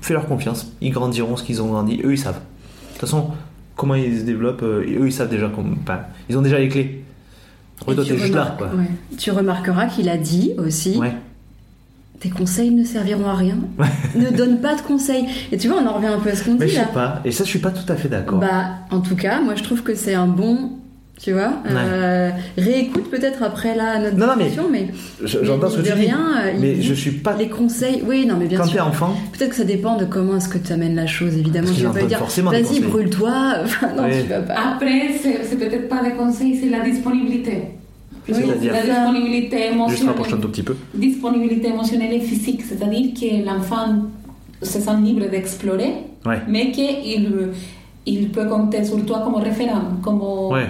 Fais-leur 0.00 0.26
confiance. 0.26 0.72
Ils 0.80 0.90
grandiront 0.90 1.36
ce 1.36 1.44
qu'ils 1.44 1.62
ont 1.62 1.68
grandi. 1.68 2.00
Eux, 2.04 2.12
ils 2.12 2.18
savent. 2.18 2.34
De 2.34 2.90
toute 2.92 3.00
façon, 3.00 3.28
comment 3.76 3.94
ils 3.94 4.18
se 4.20 4.24
développent, 4.24 4.62
eux, 4.62 4.84
ils 5.06 5.12
savent 5.12 5.30
déjà. 5.30 5.50
Comment, 5.54 5.74
enfin, 5.82 6.00
ils 6.28 6.36
ont 6.38 6.42
déjà 6.42 6.58
les 6.58 6.68
clés. 6.68 7.02
Toi, 7.82 7.94
tu 8.04 8.14
là, 8.30 8.56
ouais. 8.60 9.30
Remarqueras 9.30 9.86
qu'il 9.86 10.08
a 10.08 10.16
dit 10.16 10.52
aussi 10.58 10.96
Ouais. 10.96 11.12
tes 12.20 12.30
conseils 12.30 12.70
ne 12.70 12.84
serviront 12.84 13.26
à 13.28 13.34
rien. 13.34 13.56
ne 14.14 14.30
donne 14.30 14.60
pas 14.60 14.74
de 14.76 14.80
conseils. 14.80 15.26
Et 15.52 15.58
tu 15.58 15.68
vois, 15.68 15.78
on 15.82 15.86
en 15.86 15.94
revient 15.94 16.06
un 16.06 16.18
peu 16.20 16.30
à 16.30 16.34
ce 16.36 16.44
qu'on 16.44 16.54
Mais 16.54 16.66
dit 16.66 16.72
je 16.72 16.78
là. 16.78 16.86
sais 16.86 16.92
pas. 16.92 17.20
Et 17.24 17.32
ça, 17.32 17.44
je 17.44 17.48
suis 17.50 17.58
pas 17.58 17.70
tout 17.70 17.90
à 17.92 17.96
fait 17.96 18.08
d'accord. 18.08 18.38
Bah, 18.40 18.70
en 18.90 19.00
tout 19.00 19.16
cas, 19.16 19.40
moi 19.40 19.54
je 19.56 19.62
trouve 19.62 19.82
que 19.82 19.94
c'est 19.94 20.14
un 20.14 20.26
bon. 20.28 20.70
Tu 21.20 21.32
vois 21.32 21.52
euh, 21.70 22.30
Réécoute 22.58 23.08
peut-être 23.08 23.42
après 23.42 23.74
là 23.76 23.98
notre 24.00 24.16
Non, 24.16 24.26
non, 24.26 24.32
mais 24.36 24.44
discussion, 24.44 24.68
mais, 24.70 24.88
Je- 25.24 25.38
mais 25.38 25.44
J'entends 25.46 25.70
ce 25.70 25.76
que 25.78 25.82
tu 25.82 25.92
dis. 25.94 26.00
rien, 26.06 26.18
euh, 26.44 26.52
mais 26.60 26.82
je 26.82 26.92
suis 26.92 27.12
pas. 27.12 27.36
les 27.38 27.48
conseils. 27.48 28.02
Oui, 28.06 28.26
non, 28.26 28.34
mais 28.38 28.46
bien 28.46 28.58
Quand 28.58 28.64
t'es 28.64 28.72
sûr. 28.72 28.86
enfant, 28.86 29.14
Peut-être 29.32 29.50
que 29.50 29.56
ça 29.56 29.64
dépend 29.64 29.96
de 29.96 30.04
comment 30.04 30.36
est-ce 30.36 30.48
que 30.48 30.58
tu 30.58 30.72
amènes 30.72 30.96
la 30.96 31.06
chose, 31.06 31.34
évidemment. 31.36 31.68
Parce 31.68 31.78
Tu 31.78 31.84
vas 31.84 31.92
pas 31.92 32.02
dire, 32.02 32.20
vas-y, 32.50 32.80
brûle-toi. 32.80 33.54
Enfin, 33.64 33.92
non, 33.96 34.02
Oui. 34.04 34.22
tu 34.22 34.28
vas 34.28 34.40
pas. 34.40 34.54
Après, 34.74 35.12
c'est 35.22 35.44
c'est 35.44 35.56
peut-être 35.56 35.88
pas 35.88 36.02
des 36.02 36.12
conseils, 36.12 36.58
c'est 36.60 36.68
la 36.68 36.80
disponibilité. 36.80 37.58
Oui, 38.28 38.34
c'est-à-dire 38.34 38.72
la 38.72 38.82
disponibilité 38.82 39.56
juste 39.58 39.72
émotionnelle. 39.72 40.06
rapproche-toi 40.08 40.38
un 40.38 40.40
tout 40.40 40.48
petit 40.48 40.62
peu. 40.62 40.76
disponibilité 40.94 41.68
émotionnelle 41.68 42.12
et 42.14 42.20
physique, 42.20 42.62
c'est-à-dire 42.62 43.12
que 43.14 43.46
l'enfant 43.46 43.86
se 44.62 44.80
sent 44.80 44.96
libre 45.02 45.26
d'explorer, 45.30 45.92
Ouais. 46.26 46.40
mais 46.48 46.70
qu'il 46.72 47.50
il 48.06 48.28
peut 48.30 48.46
compter 48.46 48.82
sur 48.84 49.04
toi 49.06 49.20
comme 49.24 49.36
référent, 49.36 49.82
comme, 50.02 50.20
Ouais. 50.52 50.66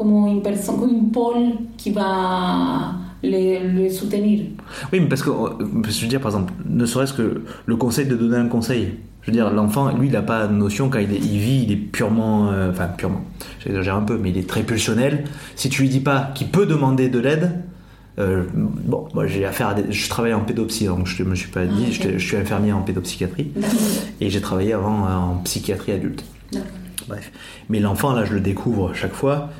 Comme 0.00 0.26
une 0.28 0.40
personne, 0.42 0.78
comme 0.80 0.88
une 0.90 1.10
pôle 1.10 1.50
qui 1.76 1.90
va 1.90 2.94
le, 3.22 3.86
soutenir. 3.90 4.40
Oui, 4.94 5.00
mais 5.00 5.06
parce 5.08 5.22
que, 5.22 5.28
euh, 5.28 5.82
je 5.86 6.00
veux 6.00 6.06
dire, 6.08 6.20
par 6.20 6.30
exemple, 6.30 6.54
ne 6.66 6.86
serait-ce 6.86 7.12
que 7.12 7.42
le 7.66 7.76
conseil 7.76 8.06
de 8.06 8.16
donner 8.16 8.36
un 8.38 8.48
conseil. 8.48 8.94
Je 9.20 9.26
veux 9.26 9.32
dire, 9.34 9.50
l'enfant, 9.50 9.94
lui, 9.94 10.06
il 10.06 10.12
n'a 10.12 10.22
pas 10.22 10.46
de 10.46 10.54
notion 10.54 10.88
quand 10.88 11.00
il, 11.00 11.12
est- 11.12 11.18
il 11.18 11.38
vit, 11.38 11.64
il 11.64 11.72
est 11.72 11.76
purement. 11.76 12.48
euh, 12.50 12.70
enfin, 12.70 12.86
purement. 12.86 13.20
J'exagère 13.62 13.96
un 13.96 14.00
peu, 14.02 14.16
mais 14.16 14.30
il 14.30 14.38
est 14.38 14.48
très 14.48 14.62
pulsionnel. 14.62 15.24
Si 15.54 15.68
tu 15.68 15.82
lui 15.82 15.90
dis 15.90 16.00
pas 16.00 16.30
qu'il 16.34 16.48
peut 16.48 16.64
demander 16.64 17.10
de 17.10 17.18
l'aide. 17.18 17.50
euh, 18.18 18.44
bon, 18.54 19.06
moi 19.14 19.26
j'ai 19.26 19.44
affaire 19.44 19.68
à 19.68 19.74
des, 19.74 19.92
je 19.92 20.08
travaille 20.08 20.32
en 20.34 20.40
pédopsie, 20.40 20.86
donc 20.86 21.06
je 21.06 21.22
me 21.22 21.34
suis 21.34 21.50
pas 21.50 21.64
dit, 21.66 21.84
ok. 21.88 21.92
j'étais- 21.92 22.18
je 22.18 22.26
suis 22.26 22.36
infirmier 22.38 22.72
en 22.72 22.80
pédopsychiatrie 22.82 23.52
et 24.20 24.28
j'ai 24.30 24.40
travaillé 24.40 24.72
avant 24.72 25.06
euh, 25.06 25.14
en 25.14 25.36
psychiatrie 25.44 25.92
adulte. 25.92 26.24
Bref. 27.08 27.30
Mais 27.68 27.80
l'enfant, 27.80 28.12
là, 28.14 28.24
je 28.24 28.32
le 28.34 28.40
découvre 28.40 28.94
chaque 28.94 29.14
fois. 29.14 29.50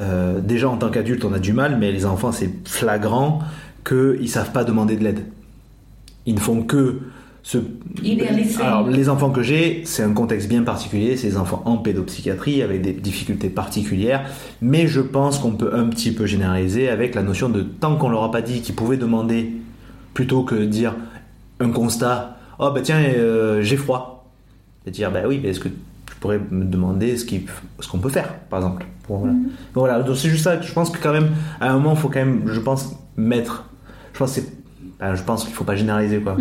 Euh, 0.00 0.40
déjà 0.40 0.68
en 0.68 0.76
tant 0.76 0.90
qu'adulte 0.90 1.24
on 1.24 1.32
a 1.32 1.38
du 1.38 1.52
mal, 1.52 1.78
mais 1.78 1.92
les 1.92 2.06
enfants 2.06 2.32
c'est 2.32 2.50
flagrant 2.66 3.40
qu'ils 3.86 4.28
savent 4.28 4.52
pas 4.52 4.64
demander 4.64 4.96
de 4.96 5.04
l'aide. 5.04 5.24
Ils 6.26 6.34
ne 6.34 6.40
font 6.40 6.62
que 6.62 7.00
se... 7.42 7.58
Idéaliser. 8.02 8.62
Alors 8.62 8.88
les 8.88 9.08
enfants 9.08 9.30
que 9.30 9.42
j'ai, 9.42 9.82
c'est 9.84 10.02
un 10.02 10.12
contexte 10.12 10.48
bien 10.48 10.62
particulier, 10.62 11.16
c'est 11.16 11.28
des 11.28 11.36
enfants 11.36 11.62
en 11.64 11.76
pédopsychiatrie 11.76 12.62
avec 12.62 12.82
des 12.82 12.92
difficultés 12.92 13.50
particulières, 13.50 14.24
mais 14.60 14.86
je 14.86 15.00
pense 15.00 15.38
qu'on 15.38 15.52
peut 15.52 15.74
un 15.74 15.88
petit 15.88 16.12
peu 16.12 16.26
généraliser 16.26 16.88
avec 16.88 17.14
la 17.14 17.22
notion 17.22 17.48
de 17.48 17.62
tant 17.62 17.96
qu'on 17.96 18.08
leur 18.08 18.22
a 18.22 18.30
pas 18.30 18.42
dit 18.42 18.60
qu'ils 18.60 18.74
pouvaient 18.74 18.96
demander 18.96 19.52
plutôt 20.14 20.44
que 20.44 20.54
dire 20.54 20.94
un 21.58 21.70
constat, 21.70 22.38
oh 22.58 22.70
bah 22.70 22.80
tiens 22.82 23.02
euh, 23.02 23.62
j'ai 23.62 23.76
froid, 23.76 24.30
et 24.86 24.90
dire 24.90 25.10
bah 25.10 25.22
oui, 25.26 25.40
mais 25.42 25.50
est-ce 25.50 25.60
que 25.60 25.68
pourrais 26.22 26.40
me 26.50 26.64
demander 26.64 27.16
ce 27.18 27.24
qu'il- 27.26 27.42
ce 27.80 27.88
qu'on 27.88 27.98
peut 27.98 28.08
faire 28.08 28.32
par 28.48 28.60
exemple. 28.60 28.86
Pour- 29.06 29.18
voilà. 29.18 29.32
Donc, 29.34 29.42
voilà, 29.74 30.02
donc 30.02 30.16
c'est 30.16 30.28
juste 30.30 30.44
ça 30.44 30.60
je 30.60 30.72
pense 30.72 30.88
que 30.90 30.98
quand 31.02 31.12
même 31.12 31.30
à 31.60 31.70
un 31.70 31.74
moment 31.74 31.92
il 31.92 31.98
faut 31.98 32.08
quand 32.08 32.20
même, 32.20 32.42
je 32.46 32.60
pense 32.60 32.94
mettre, 33.16 33.64
je 34.14 34.18
pense 34.20 34.32
c'est 34.32 34.46
ben, 35.00 35.16
je 35.16 35.22
pense 35.24 35.44
qu'il 35.44 35.52
faut 35.52 35.64
pas 35.64 35.74
généraliser 35.74 36.20
quoi. 36.20 36.36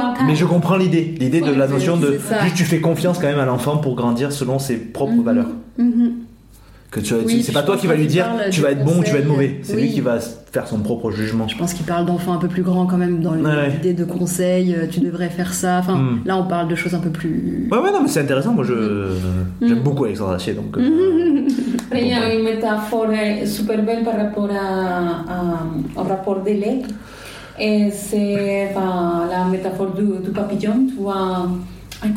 Un 0.00 0.12
cadre. 0.12 0.26
Mais 0.26 0.34
je 0.36 0.44
comprends 0.44 0.76
l'idée, 0.76 1.14
l'idée 1.18 1.40
de 1.40 1.46
la 1.58 1.66
notion 1.74 1.96
de 1.96 2.18
juste 2.44 2.56
tu 2.56 2.64
fais 2.64 2.80
confiance 2.80 3.18
quand 3.18 3.26
même 3.28 3.38
à 3.38 3.46
l'enfant 3.46 3.78
pour 3.78 3.96
grandir 3.96 4.30
selon 4.30 4.58
ses 4.58 4.76
propres 4.76 5.22
valeurs. 5.22 5.48
Que 6.90 7.00
tu, 7.00 7.14
Oui, 7.14 7.42
c'est 7.42 7.52
pas 7.52 7.62
toi 7.64 7.76
qui 7.76 7.86
va 7.88 7.94
lui 7.96 8.06
dire 8.06 8.26
tu 8.50 8.60
vas 8.60 8.70
être 8.70 8.84
bon 8.84 9.00
ou 9.00 9.02
tu 9.02 9.10
vas 9.12 9.18
être 9.18 9.26
mauvais. 9.28 9.58
C'est 9.62 9.76
lui 9.76 9.90
qui 9.90 10.00
va 10.00 10.18
faire 10.20 10.66
son 10.68 10.78
propre 10.78 11.10
jugement. 11.10 11.48
Je 11.48 11.56
pense 11.58 11.74
qu'il 11.74 11.84
parle 11.84 12.06
d'enfants 12.06 12.32
un 12.32 12.38
peu 12.38 12.48
plus 12.48 12.62
grands 12.62 12.86
quand 12.86 12.96
même 12.96 13.20
dans 13.20 13.32
Ouais, 13.32 13.42
ouais. 13.44 13.70
l'idée 13.70 13.92
de 13.92 14.04
conseils, 14.04 14.72
euh, 14.74 14.86
tu 14.90 15.00
devrais 15.00 15.28
faire 15.28 15.52
ça. 15.52 15.78
Enfin, 15.80 15.96
Mm. 15.96 16.20
là 16.24 16.36
on 16.38 16.44
parle 16.46 16.68
de 16.68 16.74
choses 16.76 16.94
un 16.94 17.00
peu 17.00 17.10
plus. 17.10 17.68
Ouais 17.70 17.78
ouais 17.78 17.90
non 17.92 18.00
mais 18.02 18.08
c'est 18.08 18.20
intéressant. 18.20 18.52
Moi 18.52 18.64
je 18.64 18.72
Mm. 18.72 19.68
j'aime 19.68 19.80
beaucoup 19.80 20.04
Alexandre 20.04 20.32
Astier 20.34 20.54
donc. 20.54 20.76
euh, 20.78 21.48
il 21.94 22.06
y 22.06 22.12
a 22.12 22.32
une 22.32 22.44
métaphore 22.44 23.06
euh, 23.10 23.44
super 23.44 23.82
belle 23.84 24.04
par 24.04 24.16
rapport 24.16 24.48
à, 24.50 25.32
à- 25.32 26.00
au 26.00 26.02
rapport 26.04 26.40
de 26.42 26.50
lait. 26.50 26.82
Et 27.58 27.90
c'est 27.90 28.70
la 28.74 29.44
métaphore 29.50 29.90
du, 29.92 30.04
du 30.24 30.30
papillon. 30.30 30.86
Tu 30.88 30.94
vois, 31.02 31.48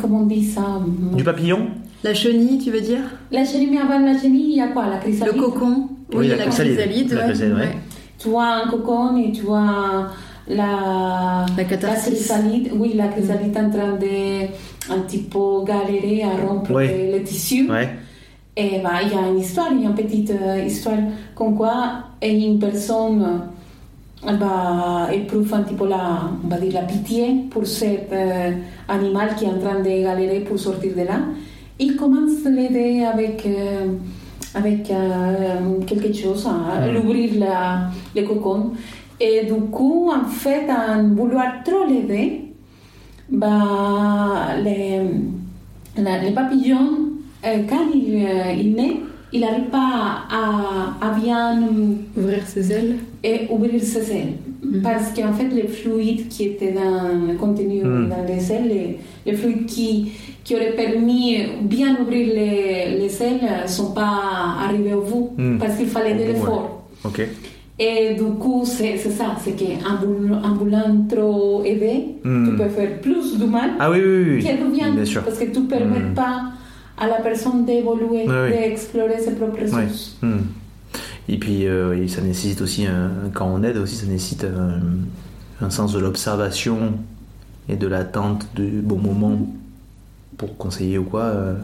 comment 0.00 0.20
on 0.20 0.26
dit 0.26 0.44
ça 0.44 0.62
Du 1.16 1.24
papillon? 1.24 1.68
La 2.02 2.14
chenille, 2.14 2.58
tu 2.58 2.70
veux 2.70 2.80
dire? 2.80 3.02
La 3.30 3.44
chenille, 3.44 3.68
mais 3.70 3.78
avant 3.78 3.98
la 3.98 4.18
chenille, 4.18 4.52
il 4.52 4.56
y 4.56 4.60
a 4.60 4.68
quoi? 4.68 4.86
La 4.86 4.94
Le 4.96 5.00
chrysalide 5.00 5.36
cocon? 5.36 5.88
Oui, 6.14 6.28
la 6.28 6.36
chrysalide. 6.38 6.76
chrysalide, 6.78 7.12
La 7.12 7.22
chrysalide, 7.24 7.54
ouais. 7.54 7.60
Ouais. 7.60 7.76
Tu 8.18 8.28
vois 8.28 8.46
un 8.46 8.68
cocon 8.68 9.16
et 9.18 9.32
tu 9.32 9.42
vois 9.42 10.08
la, 10.48 11.46
La 11.56 11.64
chrysalide. 11.64 12.70
Oui, 12.74 12.94
la 12.94 13.08
chrysalide 13.08 13.56
en 13.56 13.70
train 13.70 13.92
de 13.96 14.44
un 14.90 14.98
petit 15.00 15.18
peu 15.18 15.62
galérer 15.64 16.22
à 16.24 16.30
rompre 16.46 16.72
Ouais. 16.72 17.22
tissus. 17.24 17.70
Ouais. 17.70 17.88
Et 18.56 18.80
bah, 18.82 19.00
il 19.02 19.12
y 19.12 19.14
a 19.14 19.28
une 19.28 19.38
histoire, 19.38 19.68
il 19.72 19.82
y 19.82 19.86
a 19.86 19.88
une 19.90 19.94
petite 19.94 20.30
euh, 20.32 20.64
histoire 20.66 20.96
comme 21.34 21.56
quoi 21.56 21.74
une 22.22 22.58
personne 22.58 23.42
euh, 24.26 24.32
bah, 24.32 25.08
éprouve 25.12 25.54
un 25.54 25.62
petit 25.62 25.74
peu 25.74 25.86
la, 25.88 26.22
on 26.44 26.48
va 26.48 26.58
dire, 26.58 26.72
la 26.74 26.82
pitié 26.82 27.44
pour 27.50 27.66
cet 27.66 28.12
euh, 28.12 28.50
animal 28.88 29.34
qui 29.36 29.44
est 29.44 29.48
en 29.48 29.58
train 29.58 29.78
de 29.80 29.84
galérer 30.02 30.40
pour 30.40 30.58
sortir 30.58 30.92
de 30.96 31.02
là. 31.02 31.20
Il 31.80 31.96
commence 31.96 32.44
à 32.46 32.50
l'aider 32.50 33.02
avec, 33.04 33.44
euh, 33.46 33.86
avec 34.54 34.90
euh, 34.90 35.80
quelque 35.86 36.12
chose, 36.12 36.46
à 36.46 36.86
Mm. 36.86 36.94
l'ouvrir 36.94 37.30
la, 37.38 37.90
le 38.14 38.22
cocon. 38.28 38.72
Et 39.18 39.44
du 39.46 39.54
coup, 39.70 40.10
en 40.10 40.24
fait, 40.28 40.66
en 40.70 41.08
vouloir 41.14 41.62
trop 41.64 41.84
l'aider, 41.88 42.42
bah, 43.30 44.56
les, 44.62 45.00
la- 45.96 46.18
les 46.22 46.32
papillons, 46.32 46.90
euh, 47.46 47.58
quand 47.68 47.84
il, 47.94 48.24
euh, 48.26 48.52
il 48.58 48.72
naît, 48.74 48.96
il 49.32 49.40
n'arrive 49.42 49.70
pas 49.70 50.24
à, 50.30 51.06
à 51.06 51.14
bien 51.18 51.62
Ouvrir 52.16 52.46
ses 52.46 52.72
ailes. 52.72 52.96
et 53.22 53.46
ouvrir 53.50 53.80
ses 53.82 54.10
ailes. 54.12 54.32
Mhm. 54.62 54.82
Parce 54.82 55.12
qu'en 55.14 55.32
fait, 55.32 55.48
les 55.54 55.68
fluides 55.68 56.28
qui 56.28 56.44
étaient 56.44 56.72
dans 56.72 57.08
le 57.28 57.34
contenu 57.38 57.82
Mhm. 57.82 58.08
dans 58.08 58.24
les 58.26 58.52
ailes, 58.52 58.68
les, 58.68 58.98
les 59.26 59.36
fluides 59.36 59.66
qui, 59.66 60.12
qui 60.50 60.56
auraient 60.56 60.74
permis 60.74 61.36
bien 61.62 61.96
ouvrir 62.00 62.26
les, 62.34 62.98
les 62.98 63.22
ailes 63.22 63.40
ne 63.62 63.68
sont 63.68 63.92
pas 63.92 64.56
arrivés 64.64 64.94
au 64.94 65.02
bout. 65.02 65.30
Mhm. 65.38 65.58
Parce 65.60 65.76
qu'il 65.76 65.86
fallait 65.86 66.14
Au 66.14 66.18
de 66.18 66.24
bout, 66.24 66.32
l'effort. 66.32 66.84
Ok. 67.04 67.20
Et 67.78 68.14
du 68.14 68.24
coup, 68.42 68.64
c'est 68.64 68.96
ça, 68.98 69.36
c'est 69.42 69.52
qu'en 69.52 69.94
voulant, 70.04 70.42
en 70.42 70.54
voulant 70.54 71.06
trop 71.08 71.62
aider, 71.64 72.16
Mhm. 72.24 72.48
tu 72.50 72.56
peux 72.56 72.68
faire 72.68 73.00
plus 73.00 73.38
de 73.38 73.44
mal 73.46 73.70
Ah 73.78 73.92
oui 73.92 73.98
oui 74.04 74.24
oui. 74.42 74.56
du 74.64 74.70
bien. 74.76 75.04
Sûr. 75.04 75.22
Parce 75.22 75.38
que 75.38 75.44
tu 75.44 75.60
ne 75.60 75.66
permets 75.66 76.00
Mhm. 76.00 76.14
pas 76.14 76.36
à 76.98 77.06
la 77.06 77.20
personne 77.28 77.64
d'évoluer, 77.64 78.26
d'explorer 78.26 79.18
ses 79.20 79.36
propres 79.36 79.60
ressources. 79.62 80.16
Hmm. 80.20 80.40
Et 81.28 81.38
puis 81.38 81.68
euh, 81.68 82.08
ça 82.08 82.22
nécessite 82.22 82.60
aussi 82.60 82.86
un- 82.86 83.30
quand 83.32 83.46
on 83.54 83.62
aide 83.62 83.76
aussi 83.76 83.94
ça 83.94 84.06
nécessite 84.06 84.44
un, 84.44 85.64
un 85.64 85.70
sens 85.70 85.92
de 85.92 86.00
l'observation 86.00 86.78
et 87.68 87.76
de 87.76 87.86
l'attente 87.86 88.48
du 88.56 88.66
bon 88.82 88.98
moment 88.98 89.36
pour 90.40 90.56
conseiller 90.56 90.96
ou 90.96 91.04
quoi 91.04 91.22
euh, 91.24 91.54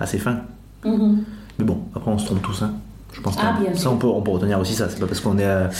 assez 0.00 0.18
fin. 0.18 0.38
Mhm. 0.84 1.22
Mais 1.60 1.64
bon, 1.64 1.78
après 1.94 2.10
on 2.10 2.18
se 2.18 2.26
trompe 2.26 2.42
tous. 2.42 2.62
Hein. 2.62 2.72
Je 3.12 3.20
pense 3.20 3.36
Ah, 3.40 3.56
que 3.72 3.78
ça 3.78 3.90
on 3.90 3.96
peut, 3.96 4.08
on 4.08 4.20
peut 4.22 4.32
retenir 4.32 4.58
aussi 4.58 4.74
ça. 4.74 4.88
C'est 4.90 4.98
pas 4.98 5.06
parce 5.06 5.20
qu'on 5.20 5.38
est. 5.38 5.44
à- 5.44 5.70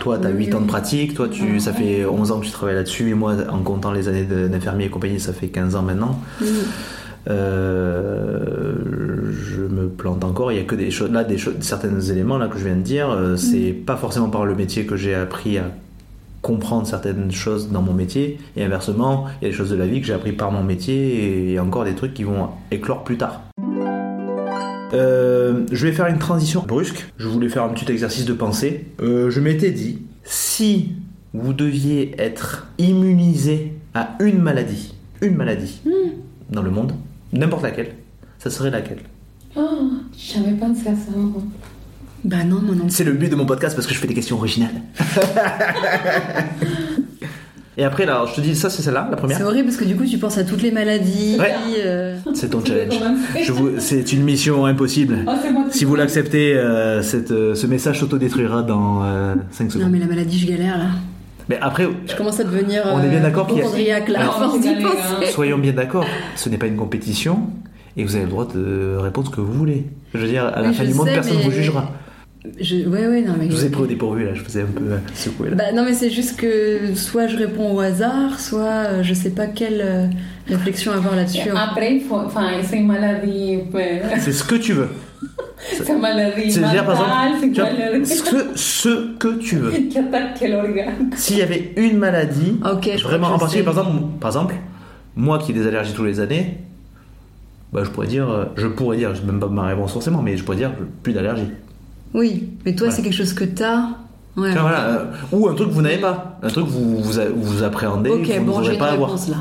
Toi, 0.00 0.18
tu 0.18 0.26
as 0.26 0.30
8 0.30 0.52
ans 0.56 0.60
de 0.62 0.66
pratique, 0.66 1.14
toi, 1.14 1.28
tu, 1.30 1.60
ça 1.60 1.72
fait 1.72 2.04
11 2.04 2.32
ans 2.32 2.40
que 2.40 2.44
tu 2.46 2.50
travailles 2.50 2.74
là-dessus, 2.74 3.08
et 3.10 3.14
moi, 3.14 3.34
en 3.48 3.58
comptant 3.60 3.92
les 3.92 4.08
années 4.08 4.24
d'infirmier 4.24 4.86
et 4.86 4.90
compagnie, 4.90 5.20
ça 5.20 5.32
fait 5.32 5.46
15 5.46 5.76
ans 5.76 5.82
maintenant. 5.82 6.18
Euh, 7.30 8.74
je 9.32 9.62
me 9.62 9.88
plante 9.88 10.24
encore. 10.24 10.50
Il 10.52 10.58
y 10.58 10.60
a 10.60 10.64
que 10.64 10.74
des 10.74 10.90
choses 10.90 11.12
là, 11.12 11.22
des 11.24 11.38
choses, 11.38 11.54
certains 11.60 12.00
éléments 12.00 12.36
là 12.38 12.48
que 12.48 12.58
je 12.58 12.64
viens 12.64 12.74
de 12.76 12.80
dire. 12.82 13.10
euh, 13.10 13.36
c'est 13.36 13.72
pas 13.72 13.96
forcément 13.96 14.28
par 14.28 14.44
le 14.44 14.54
métier 14.56 14.86
que 14.86 14.96
j'ai 14.96 15.14
appris 15.14 15.58
à 15.58 15.64
comprendre 16.42 16.86
certaines 16.86 17.30
choses 17.30 17.70
dans 17.70 17.82
mon 17.82 17.94
métier. 17.94 18.38
Et 18.56 18.64
inversement, 18.64 19.26
il 19.40 19.44
y 19.44 19.46
a 19.46 19.50
des 19.50 19.56
choses 19.56 19.70
de 19.70 19.76
la 19.76 19.86
vie 19.86 20.00
que 20.00 20.06
j'ai 20.06 20.12
appris 20.12 20.32
par 20.32 20.50
mon 20.50 20.62
métier 20.62 21.52
et 21.52 21.60
encore 21.60 21.84
des 21.84 21.94
trucs 21.94 22.12
qui 22.12 22.24
vont 22.24 22.50
éclore 22.70 23.04
plus 23.04 23.16
tard. 23.16 23.42
Euh, 24.92 25.64
je 25.72 25.86
vais 25.86 25.92
faire 25.92 26.06
une 26.06 26.18
transition 26.18 26.62
brusque. 26.66 27.10
Je 27.16 27.28
voulais 27.28 27.48
faire 27.48 27.62
un 27.62 27.70
petit 27.70 27.90
exercice 27.90 28.26
de 28.26 28.34
pensée. 28.34 28.86
Euh, 29.00 29.30
je 29.30 29.40
m'étais 29.40 29.70
dit, 29.70 30.02
si 30.24 30.92
vous 31.32 31.54
deviez 31.54 32.20
être 32.20 32.68
immunisé 32.78 33.72
à 33.94 34.16
une 34.20 34.38
maladie, 34.38 34.94
une 35.22 35.36
maladie 35.36 35.80
dans 36.50 36.62
le 36.62 36.70
monde, 36.70 36.92
n'importe 37.32 37.62
laquelle, 37.62 37.94
ça 38.38 38.50
serait 38.50 38.70
laquelle? 38.70 39.02
Oh, 39.56 39.90
j'avais 40.16 40.52
pensé 40.52 40.88
à 40.88 40.94
ça. 40.94 41.12
Bah 42.24 42.44
non, 42.46 42.60
moi 42.62 42.74
non. 42.76 42.84
C'est 42.88 43.04
le 43.04 43.12
but 43.12 43.28
de 43.28 43.34
mon 43.36 43.46
podcast 43.46 43.74
parce 43.74 43.86
que 43.86 43.94
je 43.94 43.98
fais 43.98 44.06
des 44.06 44.14
questions 44.14 44.36
originales. 44.36 44.70
Et 47.78 47.84
après, 47.84 48.04
là, 48.04 48.24
je 48.28 48.34
te 48.34 48.40
dis, 48.42 48.54
ça 48.54 48.68
c'est 48.68 48.82
celle-là, 48.82 49.08
la 49.10 49.16
première. 49.16 49.38
C'est 49.38 49.44
horrible 49.44 49.64
parce 49.68 49.78
que 49.78 49.84
du 49.86 49.96
coup 49.96 50.04
tu 50.04 50.18
penses 50.18 50.36
à 50.36 50.44
toutes 50.44 50.60
les 50.60 50.70
maladies. 50.70 51.36
Ouais. 51.40 51.54
euh, 51.78 52.18
C'est 52.34 52.50
ton 52.50 52.62
challenge. 52.62 52.98
commencer. 52.98 53.22
Je 53.44 53.52
vous- 53.52 53.70
C'est 53.78 54.12
une 54.12 54.22
mission 54.24 54.66
impossible. 54.66 55.20
Oh, 55.26 55.30
Si 55.70 55.86
vous 55.86 55.96
l'acceptez, 55.96 56.52
euh, 56.54 57.00
cette, 57.02 57.30
euh, 57.30 57.54
ce 57.54 57.66
message 57.66 58.00
s'autodétruira 58.00 58.62
dans 58.62 59.00
5 59.50 59.64
Non 59.64 59.70
secondes. 59.70 59.90
mais 59.90 59.98
la 59.98 60.06
maladie 60.06 60.38
je 60.38 60.46
galère 60.46 60.76
là. 60.76 60.88
Mais 61.48 61.58
après, 61.62 61.88
Je 62.06 62.14
commence 62.14 62.38
à 62.40 62.44
devenir 62.44 62.82
On 62.92 63.02
est 63.02 63.08
bien 63.08 63.18
euh, 63.20 63.22
d'accord 63.22 63.46
qu'il 63.46 63.56
y 63.58 63.90
a- 63.90 63.96
Alors, 64.20 64.38
force 64.38 64.60
galère, 64.62 64.86
hein. 64.88 65.24
soyons 65.32 65.58
bien 65.58 65.72
d'accord, 65.72 66.04
ce 66.36 66.48
n'est 66.50 66.58
pas 66.58 66.66
une 66.66 66.76
compétition 66.76 67.48
et 67.96 68.04
vous 68.04 68.14
avez 68.16 68.24
le 68.26 68.30
droit 68.30 68.46
de 68.54 68.96
répondre 68.98 69.28
ce 69.28 69.34
que 69.34 69.40
vous 69.40 69.52
voulez. 69.52 69.86
Je 70.14 70.18
veux 70.20 70.28
dire, 70.28 70.44
à 70.44 70.60
la 70.60 70.72
fin 70.74 70.84
du 70.84 70.92
monde, 70.94 71.08
sais, 71.08 71.14
personne 71.14 71.32
ne 71.34 71.38
mais- 71.38 71.44
vous 71.46 71.50
jugera. 71.52 71.90
Je... 72.60 72.88
Ouais 72.88 73.06
ouais 73.06 73.22
non 73.22 73.34
mais. 73.38 73.48
Je 73.48 73.54
vous 73.54 73.64
ai 73.64 73.68
pris 73.68 73.82
au 73.82 73.86
dépourvu 73.86 74.24
là, 74.24 74.34
je 74.34 74.42
vous 74.42 74.58
ai 74.58 74.62
un 74.62 74.66
peu 74.66 74.84
euh, 74.84 74.98
secoué 75.14 75.50
là. 75.50 75.56
Bah 75.56 75.72
non 75.72 75.84
mais 75.84 75.94
c'est 75.94 76.10
juste 76.10 76.36
que 76.36 76.94
soit 76.96 77.28
je 77.28 77.36
réponds 77.36 77.72
au 77.72 77.78
hasard, 77.80 78.40
soit 78.40 78.62
euh, 78.64 79.02
je 79.04 79.14
sais 79.14 79.30
pas 79.30 79.46
quelle 79.46 79.80
euh, 79.80 80.06
réflexion 80.48 80.90
avoir 80.90 81.14
là-dessus. 81.14 81.50
hein. 81.50 81.68
Après, 81.70 81.94
il 81.94 82.00
faut, 82.00 82.16
enfin, 82.16 82.48
c'est 82.64 82.78
une 82.78 82.88
maladie, 82.88 83.60
C'est 84.18 84.32
ce 84.32 84.42
que 84.42 84.56
tu 84.56 84.72
veux. 84.72 84.88
c'est 85.58 85.88
une 85.88 86.00
maladie 86.00 86.50
C'est-à-dire, 86.50 86.84
par 86.84 86.94
exemple, 86.94 87.54
vois, 87.54 87.72
maladie 87.72 88.06
ce, 88.06 88.22
que, 88.24 88.46
ce 88.56 89.16
que 89.18 89.38
tu 89.38 89.56
veux. 89.56 89.70
qui 89.88 89.98
attaque. 89.98 90.42
S'il 91.14 91.38
y 91.38 91.42
avait 91.42 91.72
une 91.76 91.98
maladie, 91.98 92.58
Ok, 92.68 92.90
je 92.96 93.04
vraiment 93.04 93.28
en 93.28 93.38
particulier, 93.38 93.64
par 93.64 93.78
exemple, 93.78 94.02
par 94.18 94.30
exemple, 94.30 94.54
moi 95.14 95.38
qui 95.38 95.52
ai 95.52 95.54
des 95.54 95.68
allergies 95.68 95.92
tous 95.94 96.04
les 96.04 96.18
années, 96.18 96.58
bah, 97.72 97.82
je 97.84 97.90
pourrais 97.90 98.08
dire, 98.08 98.48
je 98.56 98.66
pourrais 98.66 98.96
dire, 98.96 99.14
je 99.14 99.22
même 99.22 99.38
pas 99.38 99.46
ma 99.46 99.66
réponse 99.66 99.92
forcément, 99.92 100.22
mais 100.22 100.36
je 100.36 100.42
pourrais 100.42 100.56
dire 100.56 100.72
plus 101.04 101.12
d'allergie. 101.12 101.46
Oui, 102.14 102.48
mais 102.64 102.74
toi 102.74 102.90
c'est 102.90 103.02
quelque 103.02 103.14
chose 103.16 103.32
que 103.32 103.44
t'as. 103.44 103.88
Ouais. 104.36 104.52
Tu 104.52 104.58
voilà, 104.58 104.86
euh, 104.88 105.04
ou 105.32 105.48
un 105.48 105.54
truc 105.54 105.68
que 105.68 105.74
vous 105.74 105.82
n'avez 105.82 105.98
pas, 105.98 106.38
un 106.42 106.48
truc 106.48 106.64
que 106.66 106.70
vous 106.70 106.98
vous, 107.02 107.12
vous 107.36 107.62
appréhendez, 107.62 108.08
Ok, 108.10 108.26
que 108.26 108.38
vous 108.38 108.44
bon 108.44 108.62
j'ai 108.62 108.72
une 108.72 108.78
pas 108.78 108.92
avoir. 108.92 109.10
là. 109.10 109.36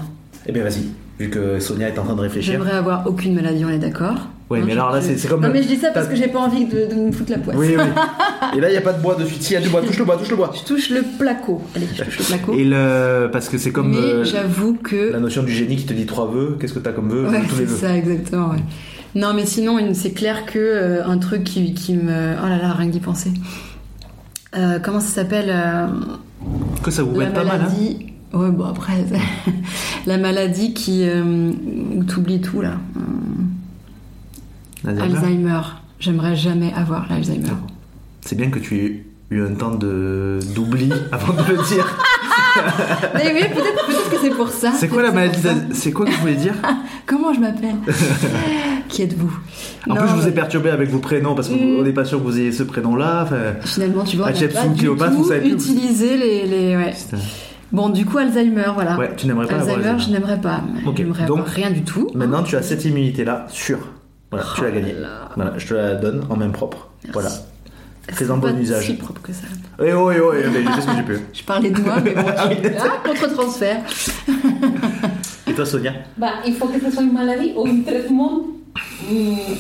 Eh 0.48 0.52
bien 0.52 0.64
vas-y, 0.64 0.88
vu 1.20 1.30
que 1.30 1.60
Sonia 1.60 1.88
est 1.90 1.98
en 2.00 2.04
train 2.04 2.16
de 2.16 2.22
réfléchir. 2.22 2.52
J'aimerais 2.54 2.74
avoir 2.74 3.08
aucune 3.08 3.34
maladie, 3.36 3.64
on 3.66 3.70
est 3.70 3.80
d'accord 3.80 4.28
Hein, 4.54 4.64
mais 4.66 4.74
alors 4.74 4.92
là, 4.92 5.00
c'est- 5.00 5.30
comme 5.30 5.42
Non 5.42 5.50
mais 5.50 5.64
je 5.64 5.68
dis 5.70 5.78
ça 5.78 5.92
parce 5.94 6.08
que 6.10 6.16
j'ai 6.18 6.28
pas 6.28 6.40
envie 6.40 6.66
de, 6.66 6.86
de 6.94 6.96
me 6.96 7.12
foutre 7.14 7.32
la 7.32 7.38
poisse. 7.38 7.56
Oui, 7.56 7.68
oui. 7.70 7.84
Et 8.58 8.60
là, 8.60 8.68
il 8.68 8.72
n'y 8.74 8.78
a 8.78 8.82
pas 8.82 8.92
de 8.92 9.02
bois 9.02 9.16
dessus. 9.16 9.36
S'il 9.40 9.54
y 9.54 9.56
a 9.56 9.62
du 9.62 9.70
bois, 9.70 9.82
touche 9.82 9.98
le 9.98 10.04
bois, 10.04 10.18
touche 10.18 10.30
le 10.30 10.36
bois. 10.36 10.52
Je 10.54 10.68
touche 10.68 10.90
le 10.90 11.04
placo. 11.18 11.62
Allez, 11.74 11.88
je 11.96 12.04
touche 12.04 12.20
le 12.20 12.26
placo. 12.26 12.54
Et 12.56 12.66
le... 12.66 13.30
Parce 13.32 13.48
que 13.48 13.58
c'est 13.58 13.72
comme 13.72 13.92
mais 13.92 13.96
euh, 13.98 14.24
j'avoue 14.26 14.74
que 14.74 15.14
la 15.14 15.22
notion 15.22 15.44
du 15.44 15.54
génie 15.54 15.78
qui 15.78 15.86
te 15.86 15.94
dit 15.94 16.06
trois 16.06 16.28
vœux. 16.30 16.58
Qu'est-ce 16.60 16.74
que 16.74 16.80
t'as 16.80 16.92
comme 16.92 17.08
vœu 17.08 17.30
Ouais, 17.30 17.40
Tous 17.48 17.56
les 17.56 17.66
c'est 17.66 17.72
vœux. 17.72 17.78
ça, 17.78 17.96
exactement. 17.96 18.50
ouais. 18.50 18.58
Non, 19.16 19.34
mais 19.34 19.46
sinon, 19.46 19.78
c'est 19.94 20.12
clair 20.12 20.46
que 20.46 20.60
euh, 20.60 21.06
un 21.06 21.18
truc 21.18 21.44
qui, 21.44 21.74
qui 21.74 21.96
me. 21.96 22.36
Oh 22.42 22.48
là 22.48 22.58
là, 22.58 22.74
rien 22.74 22.88
que 22.88 22.94
d'y 22.94 23.00
penser. 23.00 23.32
Euh, 24.56 24.80
comment 24.80 25.00
ça 25.00 25.08
s'appelle 25.08 25.50
euh, 25.50 25.88
Que 26.84 26.92
ça 26.92 27.04
vous 27.04 27.20
La 27.20 27.28
met 27.28 27.34
pas 27.34 27.44
mal, 27.44 27.56
hein 27.56 27.64
maladie? 27.64 28.06
Ouais, 28.34 28.50
bon, 28.50 28.66
après. 28.66 29.06
la 30.06 30.18
maladie 30.18 30.74
qui. 30.74 31.06
t'oublies 32.08 32.42
tout, 32.42 32.62
là. 32.62 32.76
Alzheimer. 34.86 35.62
J'aimerais 36.00 36.36
jamais 36.36 36.74
avoir 36.74 37.08
l'Alzheimer. 37.10 37.54
C'est 38.22 38.36
bien 38.36 38.50
que 38.50 38.60
tu 38.60 38.78
aies 38.78 39.06
eu 39.30 39.44
un 39.44 39.54
temps 39.54 39.76
de 39.76 40.40
d'oubli 40.56 40.92
avant 41.12 41.34
de 41.34 41.52
le 41.52 41.58
dire. 41.68 41.98
Mais 43.16 43.34
oui, 43.34 43.48
peut-être 43.54 43.86
peut 43.86 44.16
que 44.16 44.22
c'est 44.22 44.36
pour 44.36 44.50
ça. 44.50 44.72
C'est 44.78 44.88
quoi 44.88 45.04
la 45.04 45.12
maladie 45.12 45.40
C'est 45.74 45.92
quoi 45.92 46.06
que 46.06 46.12
vous 46.12 46.22
voulez 46.22 46.36
dire 46.36 46.56
Comment 47.06 47.34
je 47.34 47.40
m'appelle? 47.40 47.76
Qui 48.92 49.04
êtes-vous 49.04 49.32
En 49.90 49.96
Non, 49.96 50.02
plus, 50.02 50.10
je 50.10 50.14
vous 50.14 50.22
ai 50.24 50.26
mais 50.28 50.32
perturbé 50.32 50.70
avec 50.70 50.90
vos 50.90 51.00
prénoms 51.00 51.34
parce 51.34 51.48
qu'on 51.48 51.56
Mm. 51.56 51.84
n'est 51.84 51.94
pas 51.94 52.06
sûr 52.06 52.20
que 52.20 52.24
vous 52.26 52.38
ayez 52.40 52.52
ce 52.52 52.64
prénom-là. 52.64 53.28
Finalement, 53.62 54.04
tu 54.04 54.18
vois, 54.18 54.28
on 54.28 54.32
pas 54.52 54.68
du 54.68 55.16
vous 55.16 55.30
tout 55.30 55.34
utiliser 55.34 56.18
les... 56.18 56.46
les 56.46 56.76
ouais. 56.78 56.92
putain. 56.94 57.24
Bon, 57.72 57.88
du 57.90 58.06
coup, 58.06 58.18
Alzheimer, 58.18 58.66
voilà. 58.74 58.98
Ouais, 58.98 59.12
tu 59.16 59.28
n'aimerais 59.28 59.48
pas 59.48 59.56
avoir 59.56 59.78
Alzheimer, 59.78 59.98
je 60.00 60.10
n'aimerais 60.12 60.42
pas. 60.42 60.62
Ok, 60.86 60.98
J'aimerais 60.98 61.26
donc, 61.26 61.40
avoir 61.40 61.54
rien 61.54 61.72
du 61.72 61.84
tout. 61.84 62.10
Maintenant, 62.14 62.44
tu 62.44 62.56
as 62.58 62.62
cette 62.62 62.84
immunité-là, 62.84 63.46
sûre. 63.50 63.80
Voilà, 64.30 64.46
tu 64.56 64.62
l'as 64.62 64.72
gagnée. 64.72 64.94
Oh 64.98 65.02
là. 65.02 65.30
Voilà, 65.36 65.54
je 65.58 65.68
te 65.68 65.74
la 65.74 65.96
donne 65.96 66.22
en 66.30 66.36
main 66.36 66.50
propre. 66.50 66.90
Merci. 67.04 67.14
Voilà. 67.14 67.30
C'est 68.10 68.26
Fais-en 68.26 68.38
bon 68.38 68.60
usage. 68.60 68.88
si 68.88 68.94
propre 68.96 69.22
que 69.22 69.32
ça. 69.32 69.44
Eh 69.82 69.94
oh, 69.94 70.12
eh 70.12 70.20
oh, 70.20 70.34
eh, 70.34 70.48
mais 70.52 70.64
je 70.64 70.70
fais 70.72 70.82
ce 70.82 70.88
que 70.88 70.98
je 70.98 71.02
peux. 71.04 71.20
Je 71.34 71.44
parlais 71.44 71.70
de 71.70 71.80
moi, 71.80 71.96
mais 72.04 72.14
bon, 72.14 72.22
Ah 72.38 73.08
contre-transfert. 73.08 73.78
Et 75.48 75.54
toi, 75.54 75.66
Sonia 75.66 75.94
Bah, 76.18 76.34
il 76.46 76.54
faut 76.56 76.68
que 76.68 76.80
ce 76.80 76.92
soit 76.92 77.04
une 77.04 77.14
maladie 77.14 77.54
ou 77.56 77.66
un 77.68 77.82
traitement 77.84 78.42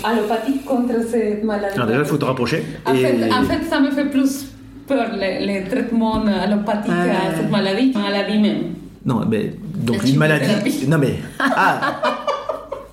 allopathique 0.03 0.65
contre 0.65 0.93
cette 1.09 1.43
maladie. 1.43 1.75
Alors, 1.75 1.88
déjà, 1.88 1.99
il 1.99 2.05
faut 2.05 2.17
te 2.17 2.25
rapprocher. 2.25 2.63
En, 2.85 2.93
et... 2.93 2.97
fait, 2.97 3.31
en 3.33 3.43
fait, 3.43 3.63
ça 3.69 3.79
me 3.79 3.91
fait 3.91 4.05
plus 4.05 4.47
peur 4.88 5.07
les, 5.19 5.45
les 5.45 5.63
traitements 5.69 6.23
allopathiques 6.25 6.91
à 6.91 7.35
cette 7.38 7.49
maladie, 7.51 7.93
maladie 7.95 8.39
même. 8.39 8.61
Non, 9.05 9.21
mais 9.27 9.53
donc 9.75 10.03
une 10.07 10.17
maladie. 10.17 10.85
Non, 10.88 10.97
mais. 10.97 11.15
Ah 11.39 12.01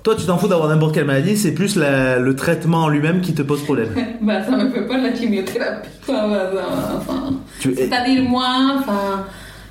Toi, 0.01 0.15
tu 0.15 0.25
t'en 0.25 0.37
fous 0.37 0.47
d'avoir 0.47 0.69
n'importe 0.69 0.93
quelle 0.95 1.05
maladie, 1.05 1.35
c'est 1.37 1.53
plus 1.53 1.75
la- 1.75 2.17
le 2.19 2.35
traitement 2.35 2.83
en 2.85 2.89
lui-même 2.89 3.21
qui 3.21 3.33
te 3.33 3.41
pose 3.41 3.63
problème. 3.63 3.89
Bah, 4.21 4.43
ça 4.43 4.51
me 4.57 4.69
fait 4.69 4.81
peur 4.87 4.97
la 4.97 5.13
chimiothérapie. 5.15 5.89
Bah, 6.07 6.49
bah, 6.53 6.61
enfin, 6.97 7.33
Tu- 7.59 7.75
C'est-à-dire, 7.75 8.23
moi, 8.23 8.47
enfin, 8.79 9.25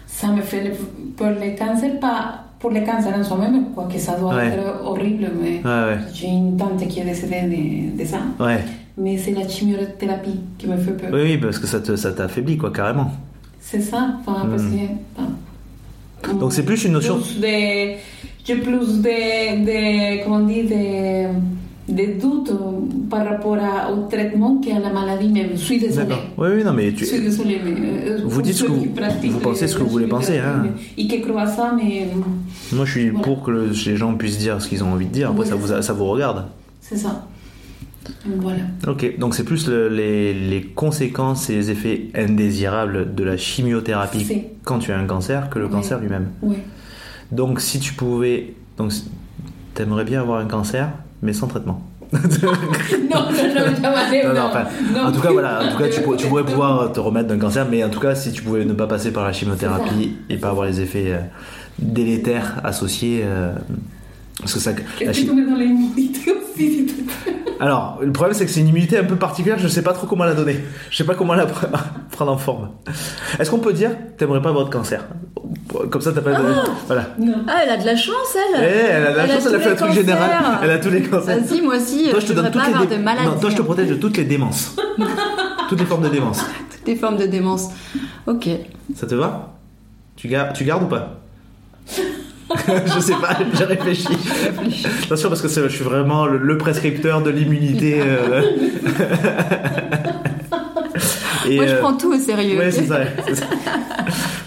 ça 0.06 0.28
me 0.28 0.42
fait 0.42 0.72
peur 1.16 1.32
les 1.40 1.54
cancers, 1.56 1.98
pas 1.98 2.44
pour 2.59 2.70
les 2.70 2.82
cancers 2.82 3.14
en 3.16 3.22
soi-même, 3.24 3.66
quoi, 3.74 3.85
que 3.93 3.98
ça 3.98 4.16
doit 4.18 4.35
Ouais. 4.35 4.48
être 4.48 4.85
horrible, 4.85 5.30
mais 5.40 5.60
Ouais, 5.64 5.97
j'ai 6.12 6.28
une 6.28 6.56
tante 6.56 6.86
qui 6.89 7.01
est 7.01 7.05
décédée 7.05 7.43
de, 7.43 7.98
de 8.02 8.05
ça. 8.05 8.18
Mais 9.01 9.16
c'est 9.16 9.30
la 9.32 9.47
chimiothérapie 9.48 10.40
qui 10.59 10.66
me 10.66 10.76
fait 10.76 10.90
peur. 10.93 11.10
Oui, 11.12 11.20
oui, 11.22 11.36
parce 11.39 11.59
que 11.60 11.68
ça 11.68 11.78
te- 11.78 11.94
ça 11.94 12.10
t'affaiblit, 12.12 12.56
quoi, 12.56 12.72
carrément. 12.72 13.12
C'est 13.60 13.80
ça, 13.80 14.16
enfin, 14.20 14.47
parce 14.51 14.62
que. 14.64 14.76
enfin, 15.16 16.35
Donc, 16.35 16.52
c'est 16.52 16.64
plus 16.64 16.85
une 16.85 16.93
notion- 16.94 17.18
Plus 17.20 17.39
de, 17.40 17.94
j'ai 18.44 18.56
plus 18.56 19.01
de, 19.02 19.64
de, 19.64 20.24
comment 20.24 20.36
on 20.36 20.47
dit, 20.47 20.64
de, 20.64 21.28
de 21.89 22.20
doutes 22.20 22.52
par 23.09 23.24
rapport 23.27 23.56
à- 23.56 23.90
au 23.93 24.06
traitement 24.09 24.59
qu'à 24.60 24.78
la 24.78 24.90
maladie 24.93 25.28
même. 25.28 25.51
Je 25.52 25.56
suis 25.56 25.78
désolée. 25.78 26.15
Oui, 26.36 26.48
oui, 26.56 26.65
non, 26.65 26.73
mais 26.73 26.93
tu. 26.93 27.01
Je 27.05 27.05
suis 27.10 27.20
désolée, 27.20 27.60
mais. 27.65 27.73
euh, 28.10 28.19
Vous 28.24 28.31
pour 28.31 28.43
dites 28.43 28.55
ce 28.55 28.65
que 28.65 28.69
vous- 28.70 28.85
vous 29.31 29.40
pensez 29.40 29.66
ce 29.69 29.77
que 29.77 29.82
vous 29.82 29.89
voulez 29.89 30.06
penser, 30.06 30.39
hein. 30.39 30.66
Et 30.97 31.06
qui 31.09 31.20
croient 31.23 31.47
ça, 31.47 31.73
mais. 31.77 32.06
Moi, 32.73 32.85
je 32.85 32.90
suis 32.90 33.09
Voilà. 33.10 33.24
pour 33.24 33.43
que 33.43 33.51
le- 33.51 33.70
les 33.86 33.97
gens 33.97 34.15
puissent 34.15 34.39
dire 34.39 34.60
ce 34.60 34.69
qu'ils 34.69 34.85
ont 34.85 34.93
envie 34.93 35.06
de 35.06 35.12
dire. 35.12 35.31
Après, 35.31 35.43
Oui, 35.44 35.48
ça, 35.48 35.55
vous, 35.55 35.82
ça. 35.82 35.93
vous 35.93 36.05
regarde. 36.06 36.44
C'est 36.81 36.97
ça. 36.97 37.27
Donc, 38.27 38.40
Voilà. 38.43 38.60
Ok, 38.86 39.19
donc 39.19 39.35
c'est 39.35 39.44
plus 39.44 39.69
le- 39.69 39.89
les, 39.89 40.32
les 40.32 40.62
conséquences 40.62 41.51
et 41.51 41.55
les 41.56 41.70
effets 41.70 42.09
indésirables 42.15 43.15
de 43.15 43.24
la 43.24 43.36
chimiothérapie 43.36 44.27
quand 44.65 44.78
tu 44.78 44.93
as 44.93 44.98
un 44.98 45.05
cancer 45.06 45.51
que 45.51 45.59
le 45.59 45.66
Oui. 45.66 45.73
cancer 45.73 45.98
lui-même. 46.01 46.28
Oui. 46.43 46.56
Donc, 47.32 47.60
si 47.60 47.78
tu 47.81 47.93
pouvais. 47.94 48.55
Donc, 48.78 48.93
t'aimerais 49.74 50.05
bien 50.05 50.20
avoir 50.23 50.40
un 50.40 50.47
cancer, 50.47 50.89
mais 51.22 51.32
sans 51.32 51.46
traitement. 51.46 51.82
non, 52.12 52.18
non, 53.10 54.34
non, 54.34 54.40
enfin, 54.46 54.64
Non. 54.94 55.06
en 55.08 55.12
tout 55.12 55.20
cas, 55.20 55.30
voilà, 55.30 55.62
en 55.66 55.72
tout 55.72 55.78
cas, 55.78 55.88
tu, 55.88 56.00
pour- 56.00 56.16
tu 56.16 56.26
pourrais 56.26 56.44
pouvoir 56.44 56.90
te 56.92 57.00
remettre 57.00 57.28
d'un 57.28 57.38
cancer, 57.38 57.66
mais 57.70 57.84
en 57.84 57.90
tout 57.90 58.00
cas, 58.00 58.14
si 58.14 58.32
tu 58.32 58.42
pouvais 58.42 58.64
ne 58.64 58.72
pas 58.72 58.86
passer 58.86 59.12
par 59.12 59.24
la 59.24 59.32
chimiothérapie 59.32 60.14
et 60.30 60.36
pas 60.38 60.48
avoir 60.50 60.66
les 60.66 60.80
effets 60.80 61.12
euh, 61.12 61.18
délétères 61.78 62.60
associés, 62.64 63.20
euh, 63.24 63.52
parce 64.40 64.54
que 64.54 64.60
ça, 64.60 64.70
Est-ce 65.00 65.12
chi- 65.20 65.26
tu 65.26 65.34
me 65.34 65.44
alors, 67.60 67.98
le 68.01 68.12
problème, 68.12 68.35
c'est 68.36 68.44
que 68.47 68.51
c'est 68.51 68.60
une 68.60 68.68
immunité 68.68 68.98
un 68.98 69.05
peu 69.05 69.16
particulière, 69.16 69.59
je 69.59 69.68
sais 69.68 69.82
pas 69.82 69.93
trop 69.93 70.06
comment 70.06 70.24
la 70.24 70.35
donner, 70.35 70.60
je 70.90 70.97
sais 70.97 71.05
pas 71.05 71.14
comment 71.14 71.35
la 71.35 71.47
pre- 71.47 71.68
prendre 72.10 72.32
en 72.32 72.39
forme. 72.39 72.70
Est-ce 73.39 73.51
qu'on 73.51 73.59
peut 73.59 73.72
dire, 73.72 73.90
t'aimerais 74.16 74.43
pas 74.43 74.51
avoir 74.51 74.64
de 74.64 74.70
cancer? 74.70 75.05
Comme 75.90 76.01
ça, 76.01 76.12
t'as 76.12 76.20
pas 76.20 76.32
de, 76.32 76.44
voilà. 76.86 77.06
Ah, 77.47 77.60
elle 77.64 77.70
a 77.70 77.76
de 77.76 77.86
la 77.86 77.97
chance, 77.97 78.36
elle 78.55 78.62
Eh, 78.62 78.86
elle 78.90 79.06
a 79.06 79.12
de 79.12 79.16
la 79.16 79.26
chance, 79.28 79.47
elle 79.47 79.55
a 79.55 79.60
fait 79.60 79.70
un 79.70 79.74
truc 79.74 79.93
général, 79.93 80.30
elle 80.62 80.70
a 80.70 80.78
tous 80.78 80.90
les 80.90 81.02
cancers. 81.02 81.39
Vas-y, 81.40 81.60
moi 81.60 81.76
aussi, 81.76 82.09
Toi, 82.10 82.20
je 82.20 82.26
te 82.26 82.32
donne 82.32 82.51
toutes 82.51 82.62
les 82.66 82.86
dé-. 82.86 83.02
Non, 83.02 83.39
toi, 83.40 83.51
je 83.51 83.56
te 83.56 83.62
protège 83.62 83.89
de 83.89 83.94
toutes 83.94 84.16
les 84.16 84.24
démences. 84.24 84.74
toutes 85.68 85.80
les 85.80 85.86
formes 85.86 86.02
de 86.05 86.09
démence. 86.09 86.40
Toutes 86.70 86.86
les 86.86 86.97
formes 86.97 87.16
de 87.16 87.26
démence. 87.26 87.68
Ok. 88.26 88.48
Ça 88.94 89.06
te 89.06 89.14
va? 89.14 89.55
Tu, 90.16 90.28
gardes, 90.28 90.52
tu 90.55 90.64
gardes 90.64 90.82
ou 90.85 90.86
pas? 90.86 91.20
Je 92.94 93.00
sais 93.00 93.12
pas, 93.14 93.36
j'ai 93.54 93.64
réfléchi. 93.64 94.08
Attention 95.04 95.28
parce 95.28 95.42
que 95.42 95.48
je 95.48 95.68
suis 95.68 95.84
vraiment 95.84 96.26
le, 96.26 96.38
le 96.38 96.58
prescripteur 96.58 97.20
de 97.22 97.30
l'immunité. 97.30 98.00
euh. 98.00 98.42
Et, 101.48 101.56
Moi, 101.56 101.66
je 101.66 101.74
euh, 101.74 101.80
prends 101.80 101.94
tout 101.96 102.12
au 102.12 102.18
sérieux. 102.18 102.58
Ouais, 102.58 102.70
c'est 102.70 102.84
ça. 102.86 102.98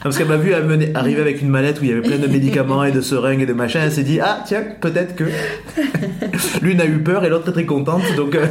Parce 0.04 0.18
qu'elle 0.18 0.28
m'a 0.28 0.38
vu 0.38 0.54
amener- 0.54 0.92
arriver 0.96 1.22
avec 1.22 1.42
une 1.42 1.50
mallette 1.50 1.80
où 1.82 1.84
il 1.84 1.90
y 1.90 1.94
avait 1.94 2.02
plein 2.02 2.18
de 2.18 2.28
médicaments 2.28 2.84
et 2.84 2.92
de 2.92 3.02
seringues 3.02 3.42
et 3.42 3.46
de 3.46 3.54
machins. 3.54 3.82
Elle 3.84 3.92
s'est 3.92 4.04
dit 4.04 4.20
ah 4.20 4.44
tiens 4.46 4.64
peut-être 4.80 5.16
que. 5.16 5.24
L'une 6.62 6.82
a 6.82 6.86
eu 6.86 7.00
peur 7.00 7.24
et 7.26 7.30
l'autre 7.30 7.50
est 7.50 7.54
très 7.54 7.66
contente 7.66 8.02
donc. 8.18 8.36
euh. 8.36 8.46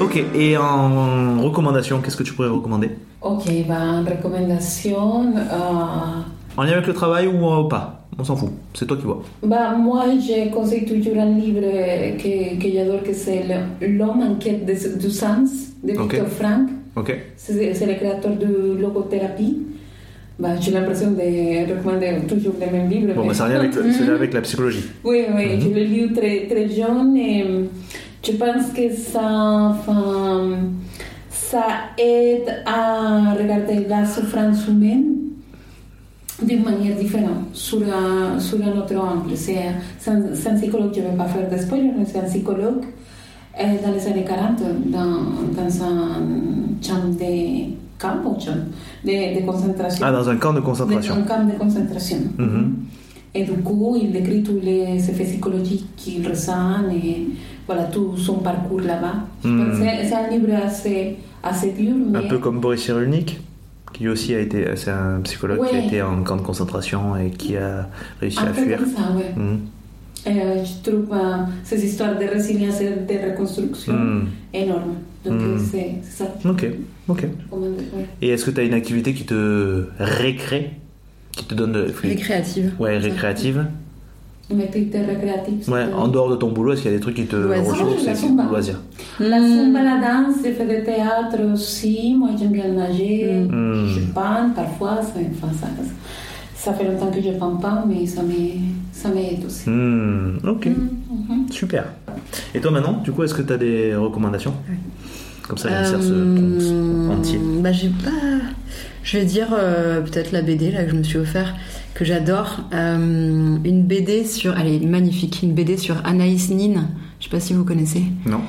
ok 0.00 0.22
et 0.34 0.56
en 0.56 1.40
recommandation 1.42 2.00
qu'est-ce 2.00 2.16
que 2.16 2.22
tu 2.22 2.32
pourrais 2.34 2.48
recommander? 2.48 2.90
Ok, 3.22 3.44
ben, 3.66 4.04
recommandation. 4.08 5.32
euh, 5.36 6.20
En 6.58 6.64
lien 6.64 6.72
avec 6.72 6.86
le 6.88 6.92
travail 6.94 7.26
ou 7.28 7.46
euh, 7.48 7.68
pas? 7.68 7.84
On 8.18 8.24
s'en 8.24 8.34
fout. 8.36 8.50
C'est 8.74 8.84
toi 8.86 8.96
qui 8.96 9.04
vois. 9.04 9.22
ben, 9.44 9.76
moi, 9.78 10.04
je 10.18 10.50
conseille 10.50 10.84
toujours 10.84 11.16
un 11.22 11.30
livre 11.38 11.60
que, 12.20 12.60
que 12.60 12.68
j'adore, 12.74 13.02
que 13.04 13.12
c'est 13.14 13.44
L'homme 13.80 14.22
en 14.28 14.34
quête 14.34 14.66
de- 14.66 14.98
du 14.98 15.08
sens 15.08 15.50
de. 15.84 15.92
Victor 15.92 16.26
Frank. 16.26 16.68
C'est 17.36 17.86
le 17.86 17.94
créateur 17.94 18.32
de 18.44 18.76
logothérapie. 18.82 19.58
Ben, 20.40 20.56
J'ai 20.60 20.72
l'impression 20.72 21.12
de 21.12 21.72
recommander 21.76 22.10
toujours 22.28 22.54
les 22.60 22.70
mêmes 22.76 22.88
livres. 22.90 23.14
Bon 23.14 23.22
mais- 23.22 23.28
bah 23.28 23.34
c'est 23.38 23.44
rien 23.44 24.14
avec, 24.14 24.32
la 24.34 24.40
psychologie. 24.40 24.84
Oui, 25.04 25.18
oui, 25.36 25.44
Mhm. 25.54 25.60
je 25.62 25.68
l'ai 25.68 25.84
lu 25.86 26.12
très, 26.12 26.46
très 26.50 26.68
jeune 26.68 27.16
et 27.16 27.42
euh, 27.44 27.64
je 28.26 28.32
pense 28.32 28.66
que 28.76 28.86
ça, 28.92 29.28
enfin, 29.74 30.58
ça 31.30 31.64
aide 31.98 32.48
à 32.66 33.34
regarder 33.40 33.86
la 33.88 34.04
souffrance 34.04 34.66
humaine 34.66 35.14
d'une 36.42 36.62
manière 36.62 36.96
différente, 36.96 37.46
sur 37.52 37.80
un, 37.82 38.38
sur 38.38 38.58
un 38.62 38.78
autre 38.78 38.96
angle. 38.96 39.36
C'est 39.36 39.58
un, 40.06 40.16
un 40.16 40.54
psychologue, 40.56 40.92
je 40.94 41.00
ne 41.00 41.06
vais 41.08 41.16
pas 41.16 41.24
faire 41.26 41.50
de 41.50 41.56
spoiler, 41.56 41.90
mais 41.98 42.04
c'est 42.04 42.18
un 42.20 42.24
psychologue 42.24 42.84
euh, 43.60 43.64
dans 43.84 43.92
les 43.92 44.06
années 44.06 44.24
40 44.24 44.62
dans, 44.86 45.00
dans 45.60 45.82
un 45.82 46.22
camp 46.86 47.08
de, 47.08 47.72
camp 47.98 48.24
ou 48.24 48.34
camp 48.34 48.54
de, 49.04 49.40
de 49.40 49.44
concentration. 49.46 50.06
Ah 50.06 50.12
dans 50.12 50.28
un 50.28 50.36
camp 50.36 50.52
de 50.52 50.60
concentration. 50.60 51.14
un 51.14 51.22
camp 51.22 51.44
de 51.44 51.58
concentration. 51.58 52.18
Mhm. 52.38 52.74
Et 53.34 53.44
du 53.44 53.52
coup, 53.62 53.96
il 54.00 54.12
décrit 54.12 54.42
tous 54.42 54.58
les 54.62 55.10
effets 55.10 55.24
psychologiques 55.24 55.86
qu'il 55.96 56.26
ressent 56.26 56.88
et 56.90 57.26
voilà 57.66 57.84
tout 57.84 58.16
son 58.16 58.34
parcours 58.34 58.80
là-bas. 58.80 59.14
C'est 59.42 60.08
c'est 60.08 60.14
un 60.14 60.30
livre 60.30 60.54
assez, 60.64 61.16
assez 61.42 61.72
dur, 61.72 61.94
mais 62.10 62.18
Un 62.20 62.28
peu 62.28 62.38
comme 62.38 62.60
Boris 62.60 62.80
Cyrulnik, 62.82 63.38
qui 63.92 64.02
lui 64.04 64.10
aussi 64.10 64.34
a 64.34 64.40
été, 64.40 64.64
c'est 64.76 64.90
un 64.90 65.20
psychologue 65.24 65.66
qui 65.68 65.76
a 65.76 65.84
été 65.84 66.02
en 66.02 66.22
camp 66.22 66.36
de 66.36 66.42
concentration 66.42 67.16
et 67.16 67.30
qui 67.30 67.56
a 67.56 67.88
réussi 68.20 68.38
un 68.40 68.44
à 68.44 68.46
peu 68.48 68.62
fuir. 68.62 68.78
comme 68.78 68.88
ça, 68.94 69.12
ouais. 69.16 69.32
Mhm. 69.36 69.60
Euh, 70.26 70.64
je 70.64 70.90
trouve 70.90 71.06
euh, 71.12 71.36
ces 71.64 71.84
histoires 71.84 72.18
de 72.18 72.24
résilience 72.24 72.80
et 72.80 72.90
de 72.90 73.30
reconstruction 73.30 73.92
Hmm. 73.94 74.26
énormes. 74.52 74.94
Donc 75.24 75.40
Hmm. 75.40 75.44
euh, 75.44 75.58
c'est 75.58 75.94
ça. 76.02 76.26
Ok, 76.44 76.66
ok. 77.08 77.24
Et 78.20 78.28
est-ce 78.30 78.44
que 78.44 78.50
tu 78.50 78.60
as 78.60 78.64
une 78.64 78.74
activité 78.74 79.14
qui 79.14 79.24
te 79.24 79.84
récrée 79.98 80.72
Qui 81.32 81.44
te 81.44 81.54
donne 81.54 81.72
de... 81.72 81.86
Récréative. 82.02 82.72
Ouais, 82.80 82.98
récréative. 82.98 83.64
Ouais, 84.50 85.84
en 85.94 86.08
dehors 86.08 86.30
de 86.30 86.36
ton 86.36 86.48
boulot, 86.50 86.72
est-ce 86.72 86.82
qu'il 86.82 86.90
y 86.90 86.94
a 86.94 86.96
des 86.96 87.02
trucs 87.02 87.16
qui 87.16 87.26
te 87.26 87.36
Loisirs. 87.36 87.70
ressourcent 87.72 88.06
La 88.06 88.14
Zumba. 88.14 88.44
loisirs 88.44 88.80
La 89.20 89.40
Hmm. 89.40 89.46
zumba, 89.46 89.82
la 89.82 89.96
danse, 89.98 90.36
j'ai 90.42 90.52
fait 90.52 90.64
du 90.64 90.84
théâtre 90.84 91.38
aussi. 91.52 92.14
Moi, 92.18 92.30
j'aime 92.38 92.52
bien 92.52 92.68
nager. 92.72 93.42
Hmm. 93.50 93.86
Je 93.88 94.00
peins 94.14 94.50
parfois. 94.54 95.00
ça- 95.02 95.20
Enfin, 95.42 95.52
ça, 95.60 95.66
ça 96.54 96.72
fait 96.72 96.84
longtemps 96.84 97.10
que 97.10 97.20
je 97.20 97.28
ne 97.28 97.34
peins 97.38 97.58
pas, 97.60 97.84
mais 97.86 98.06
ça 98.06 98.22
m'aide 98.22 99.44
aussi. 99.46 99.68
Hmm, 99.68 100.38
ok, 100.46 100.66
Mhm. 100.66 101.50
super. 101.50 101.84
Et 102.54 102.60
toi 102.60 102.70
maintenant, 102.70 103.00
du 103.04 103.12
coup, 103.12 103.22
est-ce 103.24 103.34
que 103.34 103.42
tu 103.42 103.52
as 103.52 103.58
des 103.58 103.94
recommandations 103.94 104.54
Comme 105.46 105.58
ça, 105.58 105.68
j'insère 105.70 106.02
ce 106.02 106.12
Euh, 106.12 107.08
ponce 107.08 107.18
entier. 107.18 107.40
Bah, 107.60 107.72
j'ai 107.72 107.88
pas. 107.88 108.10
Je 109.02 109.16
vais 109.18 109.24
dire 109.24 109.48
euh, 109.52 110.00
peut-être 110.02 110.32
la 110.32 110.42
BD 110.42 110.70
là 110.70 110.84
que 110.84 110.90
je 110.90 110.96
me 110.96 111.02
suis 111.02 111.18
offert, 111.18 111.54
que 111.98 112.04
j'adore. 112.04 112.60
Euh, 112.72 113.56
une 113.64 113.82
BD 113.84 114.24
sur. 114.24 114.56
Elle 114.58 114.68
est 114.68 114.86
magnifique. 114.86 115.40
Une 115.42 115.52
BD 115.52 115.76
sur 115.76 115.96
Anaïs 116.06 116.50
Nin. 116.50 116.88
Je 117.18 117.24
sais 117.24 117.30
pas 117.30 117.40
si 117.40 117.52
vous 117.54 117.64
connaissez. 117.64 118.04
Non 118.24 118.40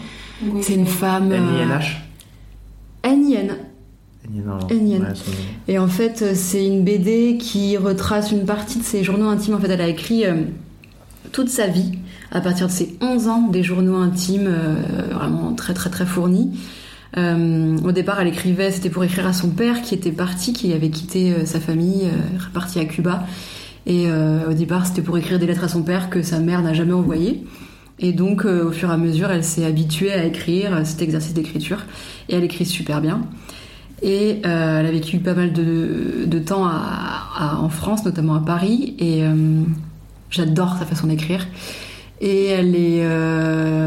Oui, 0.44 0.62
C'est 0.62 0.76
une 0.76 0.86
femme. 0.86 1.32
euh, 1.32 1.38
N-I-N-H 1.38 1.86
N-I-N. 3.04 3.56
Non. 4.32 4.60
N-I-N. 4.70 5.02
Ouais, 5.02 5.08
Et 5.68 5.80
en 5.80 5.88
fait, 5.88 6.22
euh, 6.22 6.32
c'est 6.36 6.66
une 6.66 6.84
BD 6.84 7.38
qui 7.40 7.76
retrace 7.78 8.32
une 8.32 8.46
partie 8.46 8.78
de 8.78 8.84
ses 8.84 9.04
journaux 9.04 9.28
intimes. 9.28 9.56
En 9.56 9.60
fait, 9.60 9.70
elle 9.70 9.82
a 9.82 9.88
écrit 9.88 10.26
euh, 10.26 10.44
toute 11.32 11.50
sa 11.50 11.66
vie, 11.68 11.94
à 12.32 12.40
partir 12.42 12.68
de 12.68 12.72
ses 12.72 12.96
11 13.02 13.28
ans, 13.28 13.48
des 13.48 13.64
journaux 13.64 13.96
intimes 13.98 14.48
euh, 14.48 14.76
vraiment 15.14 15.54
très 15.54 15.74
très 15.74 15.90
très 15.90 16.06
fournis. 16.06 16.52
Euh, 17.18 17.78
au 17.84 17.92
départ, 17.92 18.20
elle 18.22 18.28
écrivait, 18.28 18.72
c'était 18.72 18.90
pour 18.90 19.04
écrire 19.04 19.26
à 19.28 19.34
son 19.34 19.50
père 19.50 19.82
qui 19.82 19.96
était 19.96 20.12
parti, 20.12 20.54
qui 20.54 20.74
avait 20.74 20.90
quitté 20.90 21.32
euh, 21.32 21.46
sa 21.46 21.60
famille, 21.60 22.06
euh, 22.06 22.46
reparti 22.46 22.80
à 22.80 22.86
Cuba. 22.86 23.26
Et 23.86 24.06
euh, 24.08 24.50
au 24.50 24.54
départ, 24.54 24.86
c'était 24.86 25.02
pour 25.02 25.18
écrire 25.18 25.40
des 25.40 25.48
lettres 25.48 25.64
à 25.64 25.70
son 25.70 25.82
père 25.82 26.10
que 26.10 26.22
sa 26.22 26.40
mère 26.40 26.62
n'a 26.62 26.74
jamais 26.74 26.94
envoyées. 26.94 27.44
Et 27.98 28.14
donc, 28.14 28.46
au 28.46 28.72
fur 28.72 28.90
et 28.90 28.94
à 28.94 28.98
mesure, 28.98 29.30
elle 29.30 29.44
s'est 29.44 29.66
habituée 29.66 30.14
à 30.14 30.24
écrire 30.24 30.86
cet 30.86 31.02
exercice 31.02 31.34
d'écriture. 31.34 31.80
Et 32.30 32.36
elle 32.36 32.44
écrit 32.44 32.66
super 32.66 33.02
bien. 33.02 33.24
Et 34.02 34.40
elle 34.44 34.86
a 34.86 34.92
vécu 34.92 35.20
pas 35.20 35.34
mal 35.34 35.52
de, 35.52 36.40
temps 36.40 36.66
en 37.38 37.68
France, 37.68 38.06
notamment 38.06 38.36
à 38.36 38.40
Paris. 38.40 38.96
Et 39.00 39.24
j'adore 40.30 40.78
sa 40.80 40.86
façon 40.86 41.08
d'écrire. 41.08 41.46
Et 42.22 42.46
elle 42.46 42.74
est. 42.74 43.04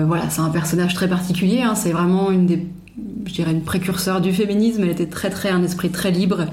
voilà, 0.05 0.29
c'est 0.29 0.43
un 0.43 0.51
personnage 0.51 0.93
très 0.93 1.09
particulier. 1.09 1.63
hein. 1.63 1.75
c'est 1.75 1.93
vraiment 1.93 2.31
une 2.31 2.45
des. 2.45 2.67
Je 3.27 3.33
dirais 3.33 3.53
une 3.53 3.63
précurseur 3.63 4.21
du 4.21 4.33
féminisme. 4.33 4.83
Elle 4.83 4.91
était 4.91 5.07
très, 5.07 5.31
très. 5.31 5.51
un 5.51 5.63
esprit 5.63 5.91
très 5.91 6.11
libre. 6.11 6.47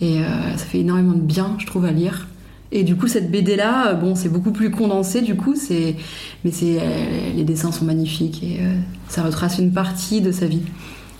Et 0.00 0.18
euh, 0.20 0.24
ça 0.56 0.64
fait 0.64 0.78
énormément 0.80 1.12
de 1.12 1.20
bien, 1.20 1.56
je 1.58 1.66
trouve, 1.66 1.84
à 1.84 1.90
lire. 1.92 2.28
Et 2.72 2.82
du 2.82 2.96
coup, 2.96 3.06
cette 3.06 3.30
BD-là, 3.30 3.88
euh, 3.90 3.94
bon, 3.94 4.14
c'est 4.16 4.28
beaucoup 4.28 4.50
plus 4.50 4.70
condensé, 4.70 5.20
du 5.22 5.36
coup, 5.36 5.54
c'est. 5.54 5.94
Mais 6.44 6.50
c'est. 6.50 6.78
euh, 6.80 7.32
les 7.36 7.44
dessins 7.44 7.70
sont 7.72 7.84
magnifiques 7.84 8.42
et 8.42 8.58
euh, 8.60 8.74
ça 9.08 9.22
retrace 9.22 9.58
une 9.58 9.72
partie 9.72 10.20
de 10.20 10.32
sa 10.32 10.46
vie. 10.46 10.62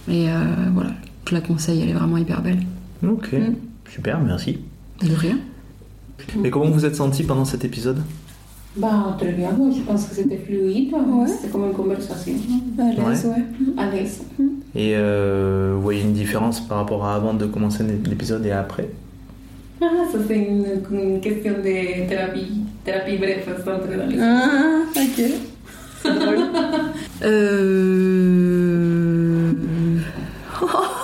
Et 0.08 0.26
voilà, 0.74 0.90
je 1.26 1.34
la 1.34 1.40
conseille, 1.40 1.80
elle 1.80 1.88
est 1.88 1.94
vraiment 1.94 2.18
hyper 2.18 2.42
belle. 2.42 2.58
Ok, 3.06 3.32
Mm. 3.32 3.54
super, 3.90 4.20
merci. 4.20 4.58
De 5.02 5.14
rien. 5.14 5.38
Et 6.44 6.50
comment 6.50 6.68
vous 6.70 6.84
êtes 6.84 6.96
senti 6.96 7.22
pendant 7.22 7.44
cet 7.46 7.64
épisode? 7.64 8.02
Bah, 8.76 9.16
très 9.18 9.32
bien, 9.32 9.50
moi 9.52 9.68
je 9.74 9.80
pense 9.82 10.06
que 10.06 10.14
c'était 10.16 10.36
fluide, 10.36 10.92
Ouais. 10.92 11.26
c'était 11.28 11.48
comme 11.48 11.64
une 11.66 11.72
conversation. 11.74 12.32
À 12.78 12.90
l'aise, 13.10 13.24
ouais. 13.26 13.44
À 13.76 13.90
l'aise. 13.90 14.20
Et 14.74 14.94
euh, 14.96 15.72
vous 15.76 15.82
voyez 15.82 16.02
une 16.02 16.12
différence 16.12 16.60
par 16.60 16.78
rapport 16.78 17.04
à 17.04 17.14
avant 17.14 17.34
de 17.34 17.46
commencer 17.46 17.84
l'épisode 17.84 18.44
et 18.46 18.50
après? 18.50 18.88
Ah, 19.80 19.86
ça 20.10 20.18
c'est 20.26 20.36
une, 20.38 20.64
une 20.90 21.20
question 21.20 21.52
de 21.52 22.08
thérapie, 22.08 22.62
thérapie 22.84 23.16
bref, 23.18 23.46
sans 23.64 23.74
entrer 23.74 23.96
dans 23.96 24.06
les 24.06 24.18
Ah, 24.20 24.80
ok. 24.96 25.20
euh... 27.24 29.52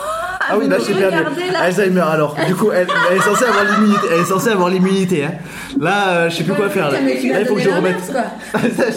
Ah 0.51 0.59
oui, 0.59 0.69
là 0.69 0.77
j'ai 0.85 0.95
perdu. 0.95 1.41
Là. 1.53 1.61
Alzheimer 1.61 2.01
alors. 2.01 2.37
Du 2.47 2.55
coup, 2.55 2.71
elle, 2.73 2.89
elle 3.11 3.17
est 3.19 3.21
censée 3.21 3.45
avoir 3.45 3.65
l'immunité. 3.65 4.07
Elle 4.13 4.21
est 4.21 4.25
censée 4.25 4.51
avoir 4.51 4.69
l'immunité. 4.69 5.25
Hein. 5.25 5.33
Là, 5.79 6.09
euh, 6.09 6.31
je 6.31 6.37
sais 6.37 6.45
plus 6.45 6.55
quoi 6.55 6.69
faire. 6.69 6.91
Là, 6.91 6.99
il 7.01 7.47
faut 7.47 7.55
que 7.55 7.61
je 7.61 7.71
remette. 7.71 8.01
Ça, 8.03 8.25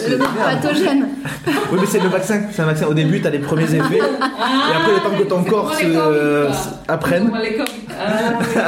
Le 0.08 0.18
pathogène. 0.18 1.08
Oui, 1.46 1.78
mais 1.80 1.86
c'est 1.86 2.00
le 2.00 2.08
vaccin. 2.08 2.42
C'est 2.50 2.62
un 2.62 2.66
vaccin. 2.66 2.86
Au 2.86 2.94
début, 2.94 3.20
t'as 3.20 3.30
les 3.30 3.38
premiers 3.38 3.64
effets. 3.64 3.98
Et 3.98 4.76
après, 4.76 4.92
le 4.92 5.00
temps 5.00 5.16
que 5.18 5.22
ton 5.24 5.44
corps 5.44 5.74
se, 5.74 5.84
euh, 5.84 6.50
apprenne. 6.88 7.30
Ah, 7.32 7.38
oui. 7.40 8.60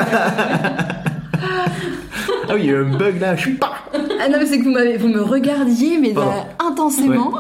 Ah 2.49 2.53
oui, 2.55 2.61
il 2.63 2.67
y 2.67 2.69
a 2.71 2.73
eu 2.75 2.85
un 2.85 2.97
bug 2.97 3.21
là. 3.21 3.35
Je 3.35 3.41
suis 3.41 3.55
pas. 3.55 3.73
Ah 3.93 4.29
non, 4.29 4.39
mais 4.39 4.47
c'est 4.47 4.59
que 4.59 4.65
vous, 4.65 5.01
vous 5.01 5.09
me 5.09 5.23
regardiez, 5.23 5.99
mais 5.99 6.15
intensément. 6.59 7.33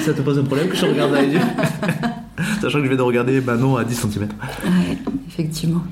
Ça 0.00 0.12
te 0.12 0.20
pose 0.20 0.38
un 0.38 0.44
problème 0.44 0.68
que 0.68 0.76
je 0.76 0.86
regarde 0.86 1.12
dans 1.12 1.20
les 1.20 1.28
yeux 1.28 1.40
Sachant 2.60 2.78
que 2.78 2.84
je 2.84 2.90
vais 2.90 2.96
de 2.96 3.02
regarder 3.02 3.40
Manon 3.40 3.76
à 3.76 3.84
10 3.84 3.94
cm. 3.94 4.22
Ouais, 4.22 4.98
effectivement. 5.28 5.82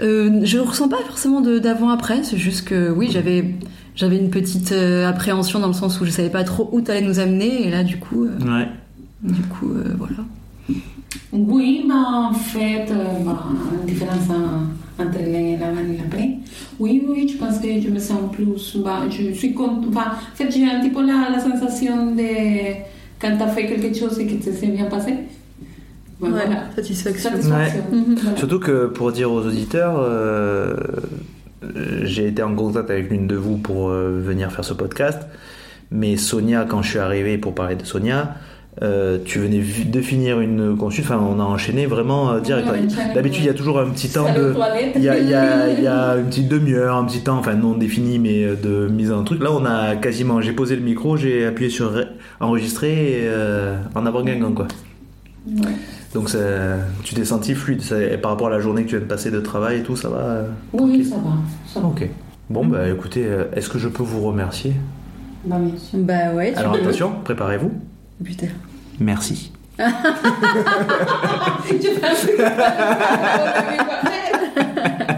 Euh, 0.00 0.40
je 0.44 0.58
ne 0.58 0.62
ressens 0.62 0.88
pas 0.88 0.98
forcément 1.06 1.40
de- 1.40 1.58
d'avant-après, 1.58 2.22
c'est 2.22 2.36
juste 2.38 2.68
que 2.68 2.90
oui, 2.90 3.08
j'avais 3.10 3.54
j'avais 3.96 4.16
une 4.16 4.30
petite 4.30 4.70
euh, 4.70 5.08
appréhension 5.08 5.58
dans 5.58 5.66
le 5.66 5.72
sens 5.72 6.00
où 6.00 6.04
je 6.04 6.10
savais 6.10 6.30
pas 6.30 6.44
trop 6.44 6.68
où 6.72 6.80
t'allais 6.80 7.00
nous 7.00 7.18
amener, 7.18 7.66
et 7.66 7.70
là, 7.70 7.82
du 7.82 7.96
coup, 7.98 8.24
euh, 8.26 8.38
Ouais. 8.58 8.68
du 9.24 9.42
coup 9.42 9.72
euh, 9.72 9.94
voilà. 9.98 10.24
Oui, 11.32 11.84
mais 11.86 11.94
en 11.94 12.32
fait, 12.32 12.86
euh, 12.90 13.04
bah, 13.24 13.44
la 13.80 13.84
différence 13.92 14.28
en- 14.30 15.02
entre 15.02 15.18
l'avant 15.18 15.80
et 15.80 15.96
l'après. 15.96 16.30
Oui, 16.78 17.02
oui, 17.08 17.28
je 17.32 17.36
pense 17.38 17.58
que 17.58 17.68
je 17.80 17.88
me 17.88 17.98
sens 17.98 18.20
plus. 18.32 18.76
Bah, 18.82 19.00
je 19.10 19.32
suis 19.32 19.52
contente. 19.54 19.86
Enfin, 19.88 20.12
en 20.12 20.36
fait, 20.36 20.50
j'ai 20.50 20.64
un 20.64 20.80
petit 20.80 20.90
peu 20.90 21.04
la, 21.06 21.28
la 21.30 21.40
sensation 21.40 22.14
de 22.14 22.22
quand 23.20 23.36
tu 23.36 23.42
as 23.42 23.48
fait 23.48 23.66
quelque 23.66 23.96
chose 23.98 24.18
et 24.20 24.26
que 24.26 24.42
ça 24.44 24.52
s'est 24.52 24.68
bien 24.68 24.84
passé. 24.86 25.14
Bah, 26.20 26.28
voilà. 26.30 26.62
satisfaction. 26.74 27.30
Satisfaction. 27.30 27.82
Mhm. 27.92 28.16
Voilà. 28.22 28.36
Surtout 28.36 28.58
que 28.60 28.86
pour 28.86 29.12
dire 29.12 29.30
aux 29.32 29.42
auditeurs, 29.46 29.94
euh, 29.98 30.74
j'ai 32.04 32.28
été 32.28 32.42
en 32.42 32.54
contact 32.54 32.90
avec 32.90 33.10
l'une 33.10 33.26
de 33.26 33.36
vous 33.36 33.56
pour 33.56 33.90
euh, 33.90 34.20
venir 34.22 34.50
faire 34.52 34.64
ce 34.64 34.74
podcast. 34.74 35.20
Mais 35.90 36.16
Sonia, 36.16 36.66
quand 36.68 36.82
je 36.82 36.90
suis 36.90 36.98
arrivé 36.98 37.38
pour 37.38 37.54
parler 37.54 37.74
de 37.76 37.84
Sonia, 37.84 38.34
euh, 38.82 39.18
tu 39.24 39.40
venais 39.40 39.58
de 39.86 40.00
finir 40.00 40.40
une 40.40 40.76
consulte, 40.76 41.08
enfin 41.10 41.18
on 41.20 41.40
a 41.40 41.42
enchaîné 41.42 41.86
vraiment 41.86 42.30
euh, 42.32 42.40
direct. 42.40 42.68
D'habitude 43.14 43.42
il 43.42 43.46
y 43.46 43.50
a 43.50 43.54
toujours 43.54 43.80
un 43.80 43.88
petit 43.90 44.08
temps 44.08 44.32
de... 44.32 44.54
Il 44.94 45.02
y 45.02 45.08
a, 45.08 45.18
il 45.18 45.28
y 45.28 45.34
a- 45.34 45.68
il 45.78 45.82
y 45.82 45.86
a 45.88 46.16
une 46.16 46.26
petite 46.26 46.48
demi-heure, 46.48 46.94
un 46.96 47.04
petit 47.04 47.22
temps, 47.22 47.38
enfin 47.38 47.54
non 47.54 47.72
défini, 47.72 48.18
mais 48.20 48.44
de 48.54 48.86
mise 48.86 49.10
en 49.10 49.24
truc. 49.24 49.42
Là, 49.42 49.50
on 49.52 49.64
a 49.64 49.96
quasiment, 49.96 50.40
j'ai 50.40 50.52
posé 50.52 50.76
le 50.76 50.82
micro, 50.82 51.16
j'ai 51.16 51.44
appuyé 51.46 51.70
sur 51.70 51.92
enregistrer 52.38 52.92
et 52.92 53.20
euh, 53.24 53.78
en 53.96 54.06
avant 54.06 54.22
gagnant 54.22 54.52
quoi. 54.52 54.68
Ouais. 55.48 55.72
Donc 56.14 56.30
ça- 56.30 56.38
tu 57.04 57.14
t'es 57.14 57.24
senti 57.24 57.54
fluide 57.54 57.82
ça- 57.82 58.00
et 58.00 58.16
par 58.16 58.30
rapport 58.30 58.46
à 58.46 58.50
la 58.50 58.60
journée 58.60 58.82
que 58.84 58.88
tu 58.88 58.96
viens 58.96 59.04
de 59.04 59.10
passer 59.10 59.30
de 59.30 59.40
travail 59.40 59.80
et 59.80 59.82
tout, 59.82 59.94
ça 59.96 60.08
va 60.08 60.16
euh, 60.18 60.48
Oui, 60.72 61.04
ça 61.04 61.16
va. 61.16 61.32
Ça 61.72 61.80
va. 61.80 61.86
Ok. 61.88 62.08
Bon 62.50 62.64
bah 62.66 62.88
écoutez, 62.88 63.26
euh, 63.26 63.44
est-ce 63.54 63.68
que 63.68 63.78
je 63.78 63.88
peux 63.88 64.02
vous 64.02 64.22
remercier? 64.22 64.72
Bah, 65.44 65.56
bien 65.58 65.78
sûr. 65.78 65.98
Bah 66.00 66.32
ouais, 66.34 66.52
tu 66.52 66.58
Alors 66.58 66.72
peux. 66.72 66.78
attention, 66.80 67.12
préparez-vous. 67.24 67.70
Putain. 68.24 68.46
Merci. 69.00 69.52
Que- 69.78 69.84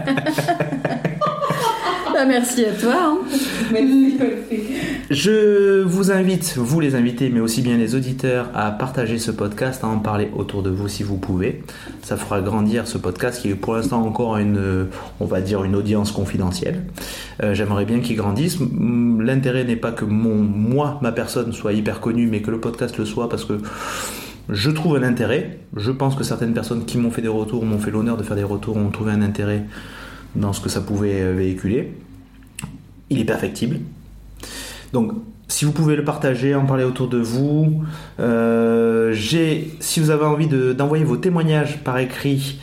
Bah 2.21 2.27
merci 2.27 2.65
à 2.65 2.73
toi. 2.73 2.93
hein. 2.95 3.17
Merci. 3.73 4.15
Je 5.09 5.81
vous 5.81 6.11
invite, 6.11 6.53
vous 6.55 6.79
les 6.79 6.93
invités, 6.93 7.31
mais 7.31 7.39
aussi 7.39 7.63
bien 7.63 7.77
les 7.77 7.95
auditeurs, 7.95 8.51
à 8.53 8.69
partager 8.69 9.17
ce 9.17 9.31
podcast, 9.31 9.83
à 9.83 9.87
en 9.87 9.97
parler 9.97 10.29
autour 10.35 10.61
de 10.61 10.69
vous 10.69 10.87
si 10.87 11.01
vous 11.01 11.17
pouvez. 11.17 11.63
Ça 12.03 12.17
fera 12.17 12.41
grandir 12.41 12.87
ce 12.87 12.99
podcast 12.99 13.41
qui 13.41 13.49
est 13.49 13.55
pour 13.55 13.73
l'instant 13.73 14.03
encore 14.05 14.37
une, 14.37 14.87
on 15.19 15.25
va 15.25 15.41
dire, 15.41 15.63
une 15.63 15.75
audience 15.75 16.11
confidentielle. 16.11 16.83
Euh, 17.41 17.55
J'aimerais 17.55 17.85
bien 17.85 18.01
qu'il 18.01 18.17
grandisse. 18.17 18.59
L'intérêt 18.59 19.63
n'est 19.63 19.75
pas 19.75 19.91
que 19.91 20.05
mon, 20.05 20.35
moi, 20.35 20.99
ma 21.01 21.11
personne, 21.11 21.51
soit 21.53 21.73
hyper 21.73 22.01
connue, 22.01 22.27
mais 22.27 22.43
que 22.43 22.51
le 22.51 22.59
podcast 22.59 22.99
le 22.99 23.05
soit 23.05 23.29
parce 23.29 23.45
que 23.45 23.53
je 24.47 24.69
trouve 24.69 24.95
un 24.95 25.03
intérêt. 25.03 25.57
Je 25.75 25.89
pense 25.89 26.13
que 26.15 26.23
certaines 26.23 26.53
personnes 26.53 26.85
qui 26.85 26.99
m'ont 26.99 27.09
fait 27.09 27.23
des 27.23 27.27
retours, 27.29 27.65
m'ont 27.65 27.79
fait 27.79 27.89
l'honneur 27.89 28.15
de 28.15 28.21
faire 28.21 28.35
des 28.37 28.43
retours, 28.43 28.77
ont 28.77 28.89
trouvé 28.91 29.11
un 29.11 29.23
intérêt 29.23 29.65
dans 30.35 30.53
ce 30.53 30.61
que 30.61 30.69
ça 30.69 30.81
pouvait 30.81 31.19
euh, 31.21 31.33
véhiculer. 31.35 31.91
Il 33.11 33.19
est 33.19 33.25
perfectible. 33.25 33.77
Donc, 34.93 35.11
si 35.47 35.65
vous 35.65 35.73
pouvez 35.73 35.97
le 35.97 36.03
partager, 36.05 36.55
en 36.55 36.65
parler 36.65 36.85
autour 36.85 37.09
de 37.09 37.17
vous, 37.17 37.83
euh, 38.21 39.13
si 39.13 39.99
vous 39.99 40.09
avez 40.09 40.23
envie 40.23 40.47
de- 40.47 40.71
d'envoyer 40.71 41.03
vos 41.03 41.17
témoignages 41.17 41.79
par 41.83 41.97
écrit, 41.97 42.59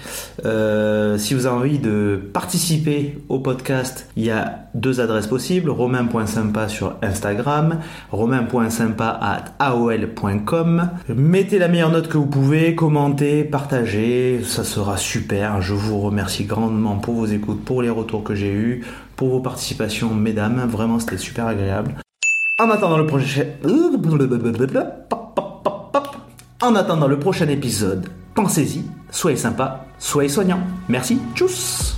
euh, 0.46 1.18
si 1.18 1.34
vous 1.34 1.44
avez 1.46 1.56
envie 1.56 1.78
de 1.78 2.18
participer 2.32 3.18
au 3.28 3.40
podcast, 3.40 4.08
il 4.16 4.24
y 4.24 4.30
a 4.30 4.68
deux 4.74 5.00
adresses 5.00 5.26
possibles 5.26 5.68
romain.sympa 5.68 6.68
sur 6.68 6.94
Instagram, 7.02 7.78
romain.sympa 8.10 9.18
at 9.20 9.44
aol.com. 9.58 10.88
Mettez 11.14 11.58
la 11.58 11.68
meilleure 11.68 11.90
note 11.92 12.08
que 12.08 12.16
vous 12.16 12.26
pouvez, 12.26 12.74
commentez, 12.74 13.44
partagez, 13.44 14.40
ça 14.44 14.64
sera 14.64 14.96
super. 14.96 15.60
Je 15.60 15.74
vous 15.74 16.00
remercie 16.00 16.44
grandement 16.44 16.96
pour 16.96 17.14
vos 17.14 17.26
écoutes, 17.26 17.64
pour 17.64 17.82
les 17.82 17.90
retours 17.90 18.22
que 18.24 18.34
j'ai 18.34 18.52
eus, 18.52 18.84
pour 19.18 19.28
vos 19.30 19.40
participations, 19.40 20.14
mesdames. 20.14 20.64
Vraiment, 20.66 20.98
c'était 21.00 21.18
super 21.18 21.46
agréable. 21.48 21.96
En 22.58 22.70
attendant 22.70 22.96
le 22.96 23.06
prochain. 23.06 23.44
En 26.62 26.74
attendant 26.74 27.06
le 27.08 27.18
prochain 27.18 27.48
épisode, 27.48 28.08
pensez-y, 28.34 28.82
soyez 29.10 29.36
sympa, 29.36 29.84
soyez 29.98 30.28
soignants. 30.28 30.60
Merci, 30.88 31.18
tchuss 31.34 31.97